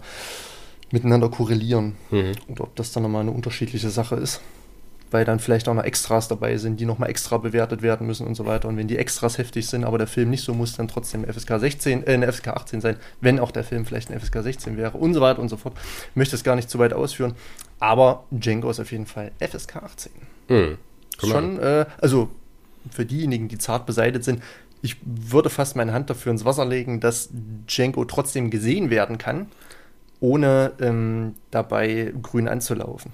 miteinander 0.93 1.29
korrelieren. 1.29 1.97
Mhm. 2.11 2.33
Oder 2.49 2.65
ob 2.65 2.77
das 2.77 2.93
dann 2.93 3.03
nochmal 3.03 3.23
eine 3.23 3.33
unterschiedliche 3.33 3.91
Sache 3.91 4.17
ist. 4.17 4.41
Weil 5.11 5.25
dann 5.25 5.39
vielleicht 5.39 5.69
auch 5.69 5.75
noch 5.75 5.85
Extras 5.85 6.29
dabei 6.29 6.57
sind, 6.57 6.81
die 6.81 6.87
nochmal 6.87 7.11
extra 7.11 7.39
bewertet 7.39 7.83
werden 7.83 8.07
müssen 8.07 8.27
und 8.27 8.35
so 8.35 8.47
weiter. 8.47 8.69
Und 8.69 8.77
wenn 8.77 8.89
die 8.89 8.99
Extras 8.99 9.39
heftig 9.39 9.67
sind, 9.67 9.85
aber 9.85 9.99
der 9.99 10.07
Film 10.07 10.31
nicht 10.31 10.45
so, 10.45 10.55
muss 10.55 10.77
dann 10.77 10.89
trotzdem 10.89 11.25
FSK 11.25 11.59
16, 11.59 12.07
äh, 12.07 12.15
eine 12.15 12.31
FSK 12.31 12.49
18 12.49 12.81
sein, 12.81 12.97
wenn 13.21 13.39
auch 13.39 13.51
der 13.51 13.65
Film 13.65 13.87
vielleicht 13.87 14.11
eine 14.11 14.21
FSK 14.21 14.43
16 14.43 14.77
wäre 14.77 14.97
und 14.97 15.15
so 15.15 15.21
weiter 15.21 15.41
und 15.41 15.49
so 15.49 15.57
fort. 15.57 15.75
Ich 16.11 16.17
möchte 16.17 16.37
es 16.37 16.45
gar 16.45 16.57
nicht 16.57 16.71
zu 16.71 16.79
weit 16.79 16.93
ausführen. 16.93 17.35
Aber 17.81 18.25
Django 18.31 18.71
ist 18.71 18.81
auf 18.81 18.93
jeden 18.93 19.07
Fall 19.07 19.33
FSK 19.41 19.77
18. 19.77 20.13
Mhm. 20.49 20.79
Schon, 21.19 21.59
äh, 21.61 21.87
also 22.01 22.29
für 22.91 23.05
diejenigen, 23.05 23.49
die 23.49 23.59
zart 23.59 23.87
beseitigt 23.87 24.25
sind, 24.25 24.43
ich 24.83 24.97
würde 25.05 25.49
fast 25.49 25.77
meine 25.77 25.95
Hand 25.95 26.11
dafür 26.11 26.31
ins 26.33 26.45
Wasser 26.45 26.67
legen, 26.67 27.01
dass 27.01 27.31
Django 27.67 28.05
trotzdem 28.05 28.51
gesehen 28.51 28.91
werden 28.91 29.17
kann, 29.17 29.47
ohne 30.21 30.73
ähm, 30.81 31.37
dabei 31.51 32.13
grün 32.21 32.49
anzulaufen. 32.49 33.11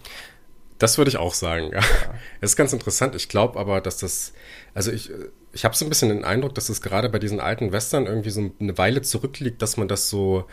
Das 0.78 0.98
würde 0.98 1.10
ich 1.10 1.18
auch 1.18 1.34
sagen, 1.34 1.70
ja. 1.72 1.80
Das 2.40 2.50
ist 2.52 2.56
ganz 2.56 2.72
interessant. 2.72 3.14
Ich 3.14 3.28
glaube 3.28 3.58
aber, 3.60 3.80
dass 3.80 3.98
das, 3.98 4.32
also 4.74 4.90
ich, 4.90 5.12
ich 5.52 5.64
habe 5.64 5.76
so 5.76 5.84
ein 5.84 5.88
bisschen 5.90 6.08
den 6.08 6.24
Eindruck, 6.24 6.54
dass 6.54 6.70
es 6.70 6.80
gerade 6.80 7.08
bei 7.08 7.18
diesen 7.18 7.38
alten 7.38 7.70
Western 7.70 8.06
irgendwie 8.06 8.30
so 8.30 8.50
eine 8.58 8.76
Weile 8.78 9.02
zurückliegt, 9.02 9.62
dass 9.62 9.76
man 9.76 9.86
das 9.86 10.08
so 10.08 10.46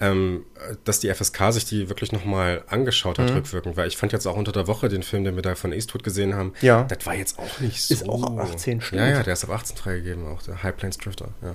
ähm, 0.00 0.44
dass 0.84 1.00
die 1.00 1.12
FSK 1.12 1.52
sich 1.52 1.64
die 1.64 1.88
wirklich 1.88 2.12
nochmal 2.12 2.62
angeschaut 2.68 3.18
hat, 3.18 3.30
mhm. 3.30 3.36
rückwirkend, 3.36 3.76
weil 3.76 3.88
ich 3.88 3.96
fand 3.96 4.12
jetzt 4.12 4.26
auch 4.26 4.36
unter 4.36 4.52
der 4.52 4.66
Woche 4.66 4.88
den 4.88 5.02
Film, 5.02 5.24
den 5.24 5.34
wir 5.34 5.42
da 5.42 5.54
von 5.54 5.72
Eastwood 5.72 6.02
gesehen 6.02 6.34
haben, 6.34 6.52
ja. 6.60 6.84
das 6.84 7.04
war 7.06 7.14
jetzt 7.14 7.38
auch 7.38 7.60
nicht 7.60 7.82
so. 7.82 7.94
Ist 7.94 8.08
auch 8.08 8.22
ab 8.24 8.38
18 8.38 8.80
stimmt. 8.80 9.00
Ja, 9.00 9.08
ja, 9.08 9.22
der 9.22 9.32
ist 9.32 9.44
ab 9.44 9.50
18 9.50 9.76
freigegeben, 9.76 10.26
auch 10.26 10.42
der 10.42 10.62
High 10.62 10.76
Plains 10.76 10.98
Drifter, 10.98 11.30
ja. 11.42 11.54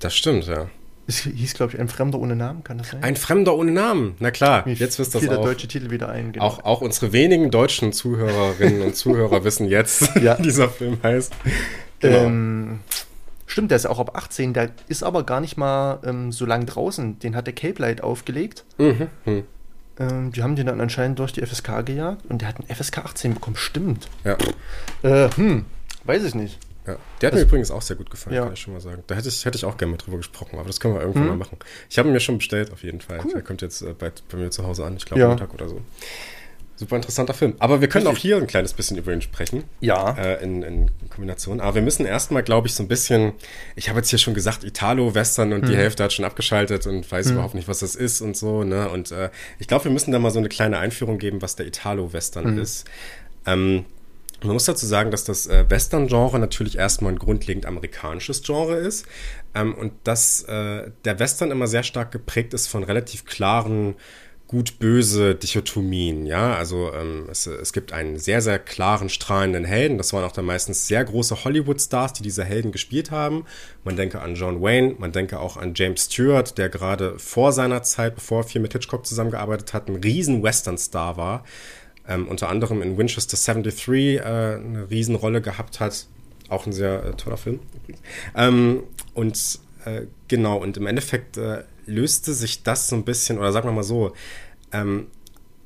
Das 0.00 0.14
stimmt, 0.16 0.46
ja. 0.46 0.68
Es 1.08 1.20
hieß, 1.20 1.54
glaube 1.54 1.72
ich, 1.72 1.80
ein 1.80 1.88
Fremder 1.88 2.18
ohne 2.18 2.34
Namen, 2.34 2.64
kann 2.64 2.78
das 2.78 2.90
sein? 2.90 3.02
Ein 3.02 3.14
Fremder 3.14 3.54
ohne 3.54 3.70
Namen, 3.70 4.16
na 4.18 4.32
klar, 4.32 4.66
Mir 4.66 4.74
jetzt 4.74 4.98
wisst 4.98 5.14
ihr 5.14 5.20
das 5.20 5.28
auch. 5.28 5.34
der 5.34 5.44
deutsche 5.44 5.68
Titel 5.68 5.90
wieder 5.90 6.08
ein. 6.08 6.32
Genau. 6.32 6.44
Auch, 6.44 6.64
auch 6.64 6.80
unsere 6.80 7.12
wenigen 7.12 7.52
deutschen 7.52 7.92
Zuhörerinnen 7.92 8.82
und 8.82 8.96
Zuhörer 8.96 9.44
wissen 9.44 9.68
jetzt, 9.68 10.16
wie 10.16 10.34
dieser 10.42 10.68
Film 10.68 10.98
heißt. 11.04 11.32
Genau. 12.00 12.24
Ähm, 12.24 12.80
Stimmt, 13.56 13.70
der 13.70 13.76
ist 13.76 13.86
auch 13.86 13.98
ab 13.98 14.10
18, 14.14 14.52
der 14.52 14.68
ist 14.86 15.02
aber 15.02 15.24
gar 15.24 15.40
nicht 15.40 15.56
mal 15.56 15.98
ähm, 16.04 16.30
so 16.30 16.44
lang 16.44 16.66
draußen. 16.66 17.18
Den 17.20 17.34
hat 17.34 17.46
der 17.46 17.54
Cape 17.54 17.80
Light 17.80 18.02
aufgelegt. 18.02 18.66
Mhm. 18.76 19.08
Mhm. 19.24 19.44
Ähm, 19.98 20.30
die 20.30 20.42
haben 20.42 20.56
den 20.56 20.66
dann 20.66 20.78
anscheinend 20.78 21.18
durch 21.18 21.32
die 21.32 21.40
FSK 21.40 21.86
gejagt 21.86 22.26
und 22.28 22.42
der 22.42 22.48
hat 22.48 22.56
einen 22.60 22.68
FSK 22.68 22.98
18 22.98 23.32
bekommen. 23.32 23.56
Stimmt. 23.56 24.10
Ja. 24.24 24.36
Äh, 25.02 25.30
hm, 25.36 25.64
weiß 26.04 26.24
ich 26.24 26.34
nicht. 26.34 26.58
Ja. 26.86 26.96
Der 27.22 27.28
hat 27.28 27.32
also, 27.32 27.46
mir 27.46 27.48
übrigens 27.48 27.70
auch 27.70 27.80
sehr 27.80 27.96
gut 27.96 28.10
gefallen, 28.10 28.36
ja. 28.36 28.44
kann 28.44 28.52
ich 28.52 28.60
schon 28.60 28.74
mal 28.74 28.80
sagen. 28.80 29.02
Da 29.06 29.14
hätte 29.14 29.30
ich, 29.30 29.42
hätte 29.46 29.56
ich 29.56 29.64
auch 29.64 29.78
gerne 29.78 29.92
mit 29.92 30.04
drüber 30.04 30.18
gesprochen, 30.18 30.58
aber 30.58 30.66
das 30.66 30.78
können 30.78 30.92
wir 30.92 31.00
irgendwann 31.00 31.22
hm. 31.22 31.30
mal 31.30 31.38
machen. 31.38 31.56
Ich 31.88 31.96
habe 31.96 32.10
ihn 32.10 32.12
mir 32.12 32.20
schon 32.20 32.36
bestellt, 32.36 32.74
auf 32.74 32.82
jeden 32.82 33.00
Fall. 33.00 33.20
Cool. 33.24 33.32
Der 33.32 33.42
kommt 33.42 33.62
jetzt 33.62 33.80
äh, 33.80 33.94
bei, 33.98 34.12
bei, 34.30 34.36
mir 34.36 34.50
zu 34.50 34.66
Hause 34.66 34.84
an, 34.84 34.98
ich 34.98 35.06
glaube, 35.06 35.22
ja. 35.22 35.28
Montag 35.28 35.54
oder 35.54 35.70
so. 35.70 35.80
Super 36.78 36.96
interessanter 36.96 37.32
Film. 37.32 37.54
Aber 37.58 37.80
wir 37.80 37.88
können 37.88 38.06
auch 38.06 38.18
hier 38.18 38.36
ein 38.36 38.46
kleines 38.46 38.74
bisschen 38.74 38.98
über 38.98 39.10
ihn 39.10 39.22
sprechen. 39.22 39.64
Ja. 39.80 40.10
Äh, 40.18 40.42
in, 40.44 40.62
in, 40.62 40.90
Kombination. 41.08 41.60
Aber 41.60 41.76
wir 41.76 41.82
müssen 41.82 42.04
erstmal, 42.04 42.42
glaube 42.42 42.68
ich, 42.68 42.74
so 42.74 42.82
ein 42.82 42.88
bisschen, 42.88 43.32
ich 43.76 43.88
habe 43.88 44.00
jetzt 44.00 44.10
hier 44.10 44.18
schon 44.18 44.34
gesagt, 44.34 44.62
Italo-Western 44.62 45.54
und 45.54 45.62
hm. 45.62 45.68
die 45.68 45.74
mhm. 45.74 45.80
Hälfte 45.80 46.04
hat 46.04 46.12
schon 46.12 46.26
abgeschaltet 46.26 46.86
und 46.86 47.10
weiß 47.10 47.28
hm. 47.28 47.32
überhaupt 47.34 47.54
nicht, 47.54 47.66
was 47.66 47.78
das 47.78 47.94
ist 47.94 48.20
und 48.20 48.36
so. 48.36 48.62
Ne? 48.62 48.90
Und 48.90 49.10
äh, 49.10 49.30
ich 49.58 49.68
glaube, 49.68 49.84
wir 49.84 49.90
müssen 49.90 50.12
da 50.12 50.18
mal 50.18 50.30
so 50.30 50.38
eine 50.38 50.50
kleine 50.50 50.78
Einführung 50.78 51.18
geben, 51.18 51.40
was 51.40 51.56
der 51.56 51.66
Italo-Western 51.66 52.44
hm. 52.44 52.58
ist. 52.58 52.84
Ähm, 53.46 53.86
man 54.42 54.52
muss 54.52 54.66
dazu 54.66 54.84
sagen, 54.84 55.10
dass 55.10 55.24
das 55.24 55.46
äh, 55.46 55.64
Western-Genre 55.68 56.38
natürlich 56.38 56.76
erstmal 56.76 57.12
ein 57.12 57.18
grundlegend 57.18 57.64
amerikanisches 57.64 58.42
Genre 58.42 58.76
ist 58.76 59.06
ähm, 59.54 59.74
und 59.74 59.92
dass 60.04 60.42
äh, 60.42 60.90
der 61.06 61.18
Western 61.18 61.50
immer 61.50 61.66
sehr 61.66 61.82
stark 61.82 62.12
geprägt 62.12 62.52
ist 62.52 62.66
von 62.66 62.84
relativ 62.84 63.24
klaren 63.24 63.94
gut-böse 64.48 65.34
Dichotomien, 65.34 66.24
ja, 66.24 66.54
also 66.54 66.92
ähm, 66.92 67.26
es, 67.30 67.46
es 67.46 67.72
gibt 67.72 67.92
einen 67.92 68.16
sehr, 68.18 68.40
sehr 68.40 68.60
klaren, 68.60 69.08
strahlenden 69.08 69.64
Helden, 69.64 69.98
das 69.98 70.12
waren 70.12 70.22
auch 70.22 70.32
dann 70.32 70.44
meistens 70.44 70.86
sehr 70.86 71.04
große 71.04 71.44
Hollywood-Stars, 71.44 72.12
die 72.12 72.22
diese 72.22 72.44
Helden 72.44 72.70
gespielt 72.70 73.10
haben. 73.10 73.44
Man 73.82 73.96
denke 73.96 74.20
an 74.20 74.36
John 74.36 74.62
Wayne, 74.62 74.94
man 74.98 75.10
denke 75.10 75.40
auch 75.40 75.56
an 75.56 75.72
James 75.74 76.04
Stewart, 76.04 76.56
der 76.58 76.68
gerade 76.68 77.18
vor 77.18 77.52
seiner 77.52 77.82
Zeit, 77.82 78.14
bevor 78.14 78.42
er 78.42 78.44
viel 78.44 78.60
mit 78.60 78.72
Hitchcock 78.72 79.04
zusammengearbeitet 79.04 79.74
hat, 79.74 79.88
ein 79.88 79.96
riesen 79.96 80.44
Western-Star 80.44 81.16
war, 81.16 81.44
ähm, 82.08 82.28
unter 82.28 82.48
anderem 82.48 82.82
in 82.82 82.96
Winchester 82.96 83.36
73 83.36 84.18
äh, 84.18 84.20
eine 84.20 84.86
Riesenrolle 84.88 85.40
gehabt 85.40 85.80
hat, 85.80 86.06
auch 86.48 86.66
ein 86.66 86.72
sehr 86.72 87.04
äh, 87.04 87.12
toller 87.14 87.36
Film 87.36 87.58
Ähm, 88.36 88.84
und 89.14 89.58
äh, 89.84 90.02
genau, 90.28 90.58
und 90.58 90.76
im 90.76 90.86
Endeffekt 90.86 91.36
äh, 91.36 91.64
löste 91.86 92.34
sich 92.34 92.62
das 92.62 92.88
so 92.88 92.96
ein 92.96 93.04
bisschen, 93.04 93.38
oder 93.38 93.52
sagen 93.52 93.68
wir 93.68 93.72
mal 93.72 93.82
so, 93.82 94.12
ähm, 94.72 95.08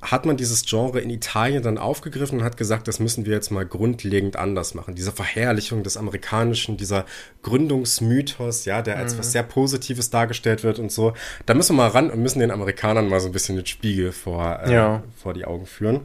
hat 0.02 0.24
man 0.24 0.36
dieses 0.36 0.64
Genre 0.64 1.00
in 1.00 1.10
Italien 1.10 1.62
dann 1.62 1.76
aufgegriffen 1.76 2.38
und 2.38 2.44
hat 2.44 2.56
gesagt, 2.56 2.88
das 2.88 3.00
müssen 3.00 3.26
wir 3.26 3.34
jetzt 3.34 3.50
mal 3.50 3.66
grundlegend 3.66 4.36
anders 4.36 4.74
machen. 4.74 4.94
Diese 4.94 5.12
Verherrlichung 5.12 5.82
des 5.82 5.96
Amerikanischen, 5.98 6.78
dieser 6.78 7.04
Gründungsmythos, 7.42 8.64
ja, 8.64 8.80
der 8.80 8.96
als 8.96 9.14
mhm. 9.14 9.18
was 9.18 9.32
sehr 9.32 9.42
Positives 9.42 10.08
dargestellt 10.08 10.64
wird 10.64 10.78
und 10.78 10.90
so. 10.90 11.12
Da 11.44 11.52
müssen 11.52 11.76
wir 11.76 11.82
mal 11.82 11.88
ran 11.88 12.10
und 12.10 12.22
müssen 12.22 12.38
den 12.38 12.50
Amerikanern 12.50 13.08
mal 13.08 13.20
so 13.20 13.28
ein 13.28 13.32
bisschen 13.32 13.56
den 13.56 13.66
Spiegel 13.66 14.12
vor, 14.12 14.60
äh, 14.64 14.72
ja. 14.72 15.02
vor 15.22 15.34
die 15.34 15.44
Augen 15.44 15.66
führen. 15.66 16.00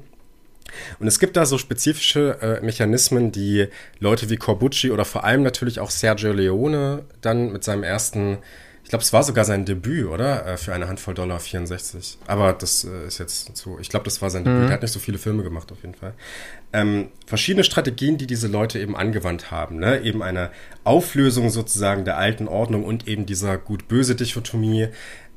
Und 1.00 1.08
es 1.08 1.20
gibt 1.20 1.38
da 1.38 1.46
so 1.46 1.58
spezifische 1.58 2.38
äh, 2.42 2.66
Mechanismen, 2.66 3.32
die 3.32 3.68
Leute 4.00 4.30
wie 4.30 4.36
Corbucci 4.36 4.92
oder 4.92 5.06
vor 5.06 5.24
allem 5.24 5.44
natürlich 5.44 5.80
auch 5.80 5.90
Sergio 5.90 6.34
Leone 6.34 7.06
dann 7.22 7.54
mit 7.54 7.64
seinem 7.64 7.84
ersten 7.84 8.40
ich 8.86 8.90
glaube, 8.90 9.02
es 9.02 9.12
war 9.14 9.24
sogar 9.24 9.46
sein 9.46 9.66
Debüt, 9.66 10.06
oder? 10.06 10.46
Äh, 10.46 10.58
für 10.58 10.72
eine 10.72 10.88
Handvoll 10.88 11.16
Dollar 11.16 11.40
64. 11.40 12.20
Aber 12.28 12.54
das 12.54 12.84
äh, 12.84 13.08
ist 13.08 13.18
jetzt 13.18 13.58
zu. 13.58 13.80
Ich 13.80 13.90
glaube, 13.90 14.06
das 14.06 14.22
war 14.22 14.30
sein 14.30 14.44
Debüt. 14.44 14.60
Mhm. 14.60 14.68
Er 14.68 14.74
hat 14.74 14.84
nicht 14.84 14.92
so 14.92 15.00
viele 15.00 15.18
Filme 15.18 15.42
gemacht, 15.42 15.72
auf 15.72 15.82
jeden 15.82 15.96
Fall. 15.96 16.14
Ähm, 16.72 17.08
verschiedene 17.26 17.64
Strategien, 17.64 18.20
die 18.20 18.28
diese 18.28 18.48
Leute 18.48 18.78
eben 18.78 18.96
angewandt 18.96 19.50
haben. 19.50 19.80
Ne? 19.80 20.02
Eben 20.02 20.22
eine 20.22 20.52
Auflösung 20.84 21.50
sozusagen 21.50 22.06
der 22.06 22.18
alten 22.18 22.48
Ordnung 22.48 22.84
und 22.84 23.08
eben 23.08 23.26
dieser 23.26 23.58
gut-böse 23.58 24.14
Dichotomie. 24.14 24.90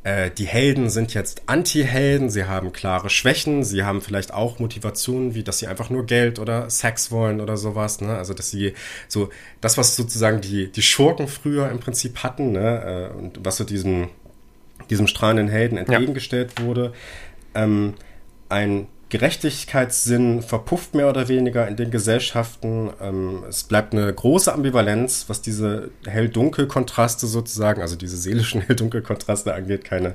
Äh, 0.04 0.30
die 0.30 0.46
Helden 0.46 0.90
sind 0.90 1.14
jetzt 1.14 1.42
Anti-Helden, 1.46 2.30
sie 2.30 2.44
haben 2.44 2.72
klare 2.72 3.10
Schwächen, 3.10 3.64
sie 3.64 3.82
haben 3.82 4.00
vielleicht 4.00 4.32
auch 4.32 4.58
Motivationen, 4.58 5.34
wie 5.34 5.42
dass 5.42 5.58
sie 5.58 5.66
einfach 5.66 5.90
nur 5.90 6.06
Geld 6.06 6.38
oder 6.38 6.70
Sex 6.70 7.10
wollen 7.10 7.40
oder 7.40 7.56
sowas. 7.56 8.00
Ne? 8.00 8.16
Also 8.16 8.34
dass 8.34 8.50
sie 8.50 8.74
so 9.08 9.30
das, 9.60 9.76
was 9.76 9.96
sozusagen 9.96 10.40
die, 10.40 10.70
die 10.70 10.82
Schurken 10.82 11.26
früher 11.26 11.70
im 11.70 11.80
Prinzip 11.80 12.22
hatten, 12.22 12.52
ne? 12.52 13.10
Äh, 13.14 13.18
und 13.18 13.44
was 13.44 13.56
so 13.56 13.64
diesem, 13.64 14.08
diesem 14.90 15.08
strahlenden 15.08 15.48
Helden 15.48 15.78
entgegengestellt 15.78 16.54
ja. 16.58 16.64
wurde, 16.64 16.92
ähm, 17.54 17.94
ein 18.48 18.86
Gerechtigkeitssinn 19.10 20.42
verpufft 20.42 20.94
mehr 20.94 21.08
oder 21.08 21.28
weniger 21.28 21.66
in 21.66 21.76
den 21.76 21.90
Gesellschaften. 21.90 22.90
Ähm, 23.00 23.42
es 23.48 23.64
bleibt 23.64 23.94
eine 23.94 24.12
große 24.12 24.52
Ambivalenz, 24.52 25.24
was 25.28 25.40
diese 25.40 25.90
Hell-Dunkel-Kontraste 26.06 27.26
sozusagen, 27.26 27.80
also 27.80 27.96
diese 27.96 28.18
seelischen 28.18 28.60
Hell-Dunkel-Kontraste 28.66 29.54
angeht, 29.54 29.84
keine 29.84 30.14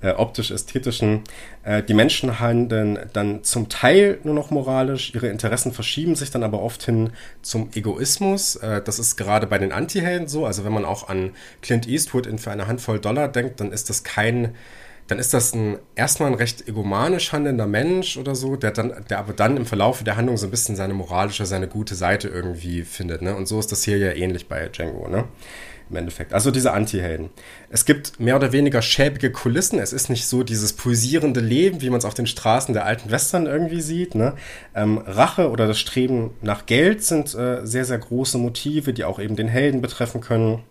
äh, 0.00 0.12
optisch-ästhetischen. 0.12 1.22
Äh, 1.64 1.82
die 1.82 1.92
Menschen 1.92 2.40
handeln 2.40 2.98
dann 3.12 3.44
zum 3.44 3.68
Teil 3.68 4.18
nur 4.24 4.34
noch 4.34 4.50
moralisch, 4.50 5.14
ihre 5.14 5.28
Interessen 5.28 5.72
verschieben 5.72 6.14
sich 6.14 6.30
dann 6.30 6.42
aber 6.42 6.62
oft 6.62 6.82
hin 6.82 7.10
zum 7.42 7.68
Egoismus. 7.74 8.56
Äh, 8.56 8.80
das 8.80 8.98
ist 8.98 9.16
gerade 9.16 9.46
bei 9.46 9.58
den 9.58 9.70
Anti-Helden 9.70 10.28
so. 10.28 10.46
Also 10.46 10.64
wenn 10.64 10.72
man 10.72 10.86
auch 10.86 11.10
an 11.10 11.32
Clint 11.60 11.86
Eastwood 11.86 12.26
in 12.26 12.38
für 12.38 12.50
eine 12.50 12.66
Handvoll 12.66 13.00
Dollar 13.00 13.28
denkt, 13.28 13.60
dann 13.60 13.70
ist 13.70 13.90
das 13.90 14.02
kein 14.02 14.54
dann 15.10 15.18
ist 15.18 15.34
das 15.34 15.52
ein 15.54 15.78
erstmal 15.96 16.30
ein 16.30 16.36
recht 16.36 16.68
egomanisch 16.68 17.32
handelnder 17.32 17.66
Mensch 17.66 18.16
oder 18.16 18.36
so, 18.36 18.54
der 18.54 18.70
dann, 18.70 19.04
der 19.10 19.18
aber 19.18 19.32
dann 19.32 19.56
im 19.56 19.66
Verlauf 19.66 20.04
der 20.04 20.16
Handlung 20.16 20.36
so 20.36 20.46
ein 20.46 20.52
bisschen 20.52 20.76
seine 20.76 20.94
moralische, 20.94 21.46
seine 21.46 21.66
gute 21.66 21.96
Seite 21.96 22.28
irgendwie 22.28 22.82
findet, 22.82 23.20
ne? 23.20 23.34
Und 23.34 23.48
so 23.48 23.58
ist 23.58 23.72
das 23.72 23.82
hier 23.82 23.98
ja 23.98 24.12
ähnlich 24.12 24.46
bei 24.46 24.68
Django, 24.68 25.08
ne? 25.08 25.24
Im 25.90 25.96
Endeffekt. 25.96 26.32
Also 26.32 26.52
diese 26.52 26.72
Anti-Helden. 26.72 27.30
Es 27.70 27.84
gibt 27.84 28.20
mehr 28.20 28.36
oder 28.36 28.52
weniger 28.52 28.80
schäbige 28.80 29.32
Kulissen. 29.32 29.80
Es 29.80 29.92
ist 29.92 30.08
nicht 30.08 30.28
so 30.28 30.44
dieses 30.44 30.74
pulsierende 30.74 31.40
Leben, 31.40 31.80
wie 31.80 31.90
man 31.90 31.98
es 31.98 32.04
auf 32.04 32.14
den 32.14 32.28
Straßen 32.28 32.72
der 32.72 32.84
alten 32.84 33.10
Western 33.10 33.46
irgendwie 33.46 33.80
sieht. 33.80 34.14
Ne? 34.14 34.34
Ähm, 34.76 34.98
Rache 34.98 35.50
oder 35.50 35.66
das 35.66 35.80
Streben 35.80 36.30
nach 36.42 36.66
Geld 36.66 37.02
sind 37.02 37.34
äh, 37.34 37.66
sehr, 37.66 37.84
sehr 37.84 37.98
große 37.98 38.38
Motive, 38.38 38.92
die 38.92 39.02
auch 39.02 39.18
eben 39.18 39.34
den 39.34 39.48
Helden 39.48 39.80
betreffen 39.80 40.20
können. 40.20 40.62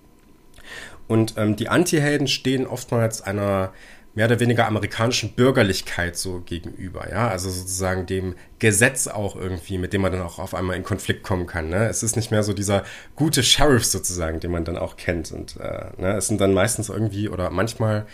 Und 1.10 1.34
ähm, 1.36 1.58
die 1.58 1.68
Anti-Helden 1.68 2.30
stehen 2.30 2.66
oftmals 2.66 3.22
einer 3.22 3.74
mehr 4.20 4.26
oder 4.26 4.42
weniger 4.42 4.68
amerikanischen 4.68 5.32
Bürgerlichkeit 5.32 6.18
so 6.18 6.42
gegenüber, 6.42 7.10
ja, 7.10 7.30
also 7.30 7.50
sozusagen 7.50 8.06
dem 8.06 8.36
Gesetz 8.60 9.08
auch 9.08 9.38
irgendwie, 9.38 9.78
mit 9.78 9.94
dem 9.94 10.02
man 10.02 10.12
dann 10.12 10.24
auch 10.24 10.40
auf 10.40 10.54
einmal 10.54 10.76
in 10.76 10.84
Konflikt 10.84 11.24
kommen 11.24 11.48
kann. 11.48 11.70
Ne? 11.70 11.88
Es 11.88 12.04
ist 12.04 12.18
nicht 12.18 12.30
mehr 12.30 12.44
so 12.44 12.52
dieser 12.52 12.84
gute 13.16 13.44
Sheriff 13.44 13.86
sozusagen, 13.86 14.42
den 14.42 14.52
man 14.52 14.66
dann 14.66 14.78
auch 14.78 14.98
kennt. 14.98 15.32
Und 15.32 15.56
äh, 15.56 15.86
ne? 15.98 16.18
es 16.18 16.28
sind 16.28 16.42
dann 16.42 16.54
meistens 16.54 16.90
irgendwie 16.90 17.30
oder 17.30 17.50
manchmal 17.50 18.08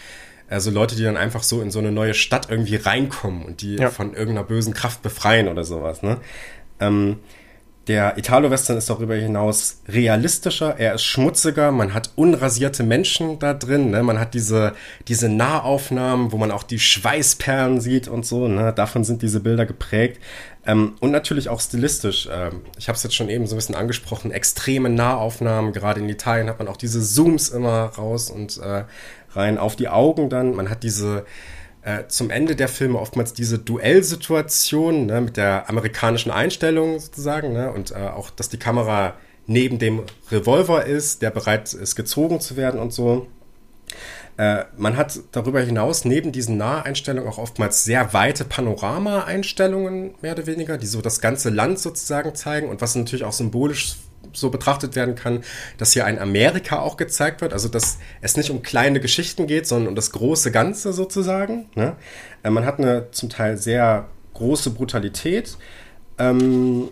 also 0.48 0.70
Leute, 0.70 0.96
die 0.96 1.02
dann 1.02 1.18
einfach 1.18 1.42
so 1.42 1.60
in 1.60 1.72
so 1.72 1.80
eine 1.80 1.92
neue 1.92 2.14
Stadt 2.14 2.52
irgendwie 2.52 2.76
reinkommen 2.76 3.44
und 3.44 3.64
die 3.64 3.78
ja. 3.78 3.90
von 3.90 4.14
irgendeiner 4.14 4.44
bösen 4.44 4.76
Kraft 4.76 5.02
befreien 5.02 5.48
oder 5.48 5.64
sowas. 5.64 6.04
Ne? 6.04 6.20
Ähm, 6.80 7.18
der 7.88 8.18
Italo-Western 8.18 8.78
ist 8.78 8.90
darüber 8.90 9.16
hinaus 9.16 9.82
realistischer, 9.88 10.80
er 10.80 10.96
ist 10.96 11.04
schmutziger, 11.04 11.72
man 11.72 11.94
hat 11.94 12.10
unrasierte 12.16 12.84
Menschen 12.84 13.38
da 13.38 13.54
drin, 13.54 13.92
ne? 13.92 14.02
man 14.02 14.20
hat 14.20 14.34
diese, 14.34 14.74
diese 15.08 15.30
Nahaufnahmen, 15.30 16.32
wo 16.32 16.38
man 16.38 16.52
auch 16.52 16.64
die 16.64 16.80
Schweißperlen 16.80 17.80
sieht 17.82 18.08
und 18.08 18.26
so, 18.26 18.48
ne? 18.48 18.74
davon 18.74 19.04
sind 19.04 19.22
diese 19.22 19.40
Bilder 19.40 19.66
geprägt. 19.66 20.20
Ähm, 20.66 20.96
und 21.00 21.12
natürlich 21.12 21.50
auch 21.50 21.60
stilistisch. 21.60 22.28
Ähm, 22.32 22.62
ich 22.78 22.88
habe 22.88 22.96
es 22.96 23.04
jetzt 23.04 23.16
schon 23.16 23.30
eben 23.30 23.46
so 23.46 23.54
ein 23.54 23.58
bisschen 23.58 23.76
angesprochen, 23.76 24.32
extreme 24.32 24.90
Nahaufnahmen, 24.90 25.72
gerade 25.72 26.00
in 26.00 26.10
Italien 26.10 26.50
hat 26.50 26.58
man 26.58 26.68
auch 26.68 26.78
diese 26.78 27.02
Zooms 27.02 27.50
immer 27.50 27.92
raus 27.98 28.32
und 28.32 28.58
äh, 28.58 28.86
rein 29.34 29.60
auf 29.60 29.76
die 29.76 29.90
Augen 29.90 30.30
dann, 30.30 30.56
man 30.56 30.72
hat 30.72 30.82
diese 30.82 31.26
äh, 31.86 32.08
zum 32.08 32.32
Ende 32.32 32.56
der 32.56 32.68
Filme 32.68 33.00
oftmals 33.00 33.34
diese 33.34 33.60
Duellsituation 33.60 35.06
ne, 35.06 35.22
mit 35.22 35.38
der 35.38 35.70
amerikanischen 35.70 36.32
Einstellung 36.32 37.00
sozusagen 37.00 37.54
ne, 37.54 37.72
und 37.72 37.92
äh, 37.92 37.96
auch, 37.96 38.32
dass 38.32 38.50
die 38.50 38.58
Kamera 38.58 39.14
neben 39.46 39.78
dem 39.78 40.02
Revolver 40.32 40.86
ist, 40.86 41.22
der 41.22 41.30
bereit 41.30 41.72
ist, 41.74 41.96
gezogen 41.96 42.40
zu 42.40 42.58
werden 42.58 42.80
und 42.80 42.92
so. 42.92 43.28
Äh, 44.38 44.66
man 44.76 44.98
hat 44.98 45.20
darüber 45.32 45.62
hinaus 45.62 46.06
neben 46.06 46.32
diesen 46.32 46.58
Naheinstellungen 46.58 47.30
auch 47.30 47.38
oftmals 47.38 47.84
sehr 47.84 48.14
weite 48.14 48.46
Panorama-Einstellungen, 48.46 50.16
mehr 50.24 50.34
oder 50.34 50.48
weniger, 50.48 50.80
die 50.80 50.88
so 50.88 51.02
das 51.02 51.22
ganze 51.22 51.52
Land 51.52 51.78
sozusagen 51.78 52.34
zeigen 52.34 52.68
und 52.68 52.82
was 52.82 52.96
natürlich 52.96 53.26
auch 53.26 53.32
symbolisch 53.32 53.98
so 54.36 54.50
betrachtet 54.50 54.96
werden 54.96 55.16
kann, 55.16 55.44
dass 55.78 55.94
hier 55.94 56.06
ein 56.06 56.20
Amerika 56.20 56.80
auch 56.80 56.98
gezeigt 56.98 57.42
wird. 57.42 57.54
Also, 57.54 57.70
dass 57.70 57.98
es 58.22 58.38
nicht 58.38 58.50
um 58.50 58.62
kleine 58.62 59.00
Geschichten 59.00 59.48
geht, 59.48 59.68
sondern 59.68 59.90
um 59.90 59.96
das 59.96 60.12
große 60.12 60.52
Ganze 60.52 60.94
sozusagen. 60.94 61.70
Ne? 61.76 61.96
Äh, 62.44 62.50
man 62.50 62.66
hat 62.66 62.80
eine 62.80 63.12
zum 63.12 63.30
Teil 63.30 63.58
sehr 63.58 64.08
große 64.34 64.72
Brutalität. 64.72 65.58
Ähm, 66.18 66.90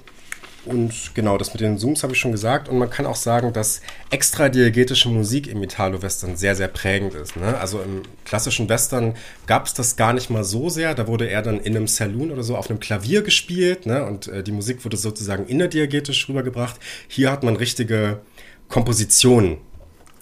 und 0.66 1.14
genau, 1.14 1.38
das 1.38 1.54
mit 1.54 1.62
den 1.62 1.78
Zooms 1.78 2.04
habe 2.04 2.14
ich 2.14 2.20
schon 2.20 2.32
gesagt. 2.32 2.70
Und 2.70 2.78
man 2.78 2.90
kann 2.90 3.06
auch 3.06 3.18
sagen, 3.18 3.52
dass 3.52 3.82
extradiegetische 4.12 5.10
Musik 5.10 5.48
im 5.48 5.62
Italo-Western 5.62 6.38
sehr, 6.38 6.56
sehr 6.56 6.70
prägend 6.70 7.14
ist. 7.16 7.36
Ne? 7.36 7.58
Also 7.58 7.82
im 7.82 8.04
klassischen 8.24 8.70
Western 8.70 9.16
gab 9.46 9.66
es 9.66 9.74
das 9.74 9.98
gar 9.98 10.14
nicht 10.14 10.30
mal 10.30 10.46
so 10.46 10.70
sehr. 10.70 10.96
Da 10.96 11.08
wurde 11.08 11.30
er 11.30 11.42
dann 11.42 11.60
in 11.60 11.76
einem 11.76 11.88
Saloon 11.88 12.32
oder 12.32 12.44
so 12.44 12.56
auf 12.56 12.70
einem 12.70 12.80
Klavier 12.80 13.24
gespielt. 13.24 13.86
Ne? 13.86 14.06
Und 14.06 14.28
äh, 14.28 14.42
die 14.42 14.54
Musik 14.54 14.86
wurde 14.86 14.96
sozusagen 14.96 15.48
innerdiegetisch 15.48 16.30
rübergebracht. 16.30 16.80
Hier 17.10 17.30
hat 17.30 17.44
man 17.44 17.58
richtige 17.58 18.22
Kompositionen 18.70 19.58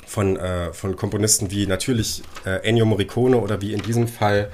von, 0.07 0.37
äh, 0.37 0.73
von 0.73 0.95
Komponisten 0.95 1.51
wie 1.51 1.67
natürlich 1.67 2.23
äh, 2.45 2.67
Ennio 2.67 2.85
Morricone 2.85 3.37
oder 3.37 3.61
wie 3.61 3.73
in 3.73 3.81
diesem 3.81 4.07
Fall 4.07 4.51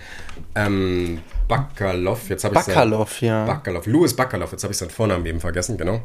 ähm, 0.54 1.20
Bakalov. 1.48 2.30
Jetzt 2.30 2.44
habe 2.44 2.56
ich 2.56 2.66
Bakalov, 2.66 3.22
ja. 3.22 3.46
Bakalov, 3.46 3.86
Louis 3.86 4.16
Bakalov. 4.16 4.52
Jetzt 4.52 4.64
habe 4.64 4.72
ich 4.72 4.78
seinen 4.78 4.90
Vornamen 4.90 5.26
eben 5.26 5.40
vergessen, 5.40 5.78
genau. 5.78 6.02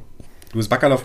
Louis 0.53 0.69
Bakalov. 0.69 1.05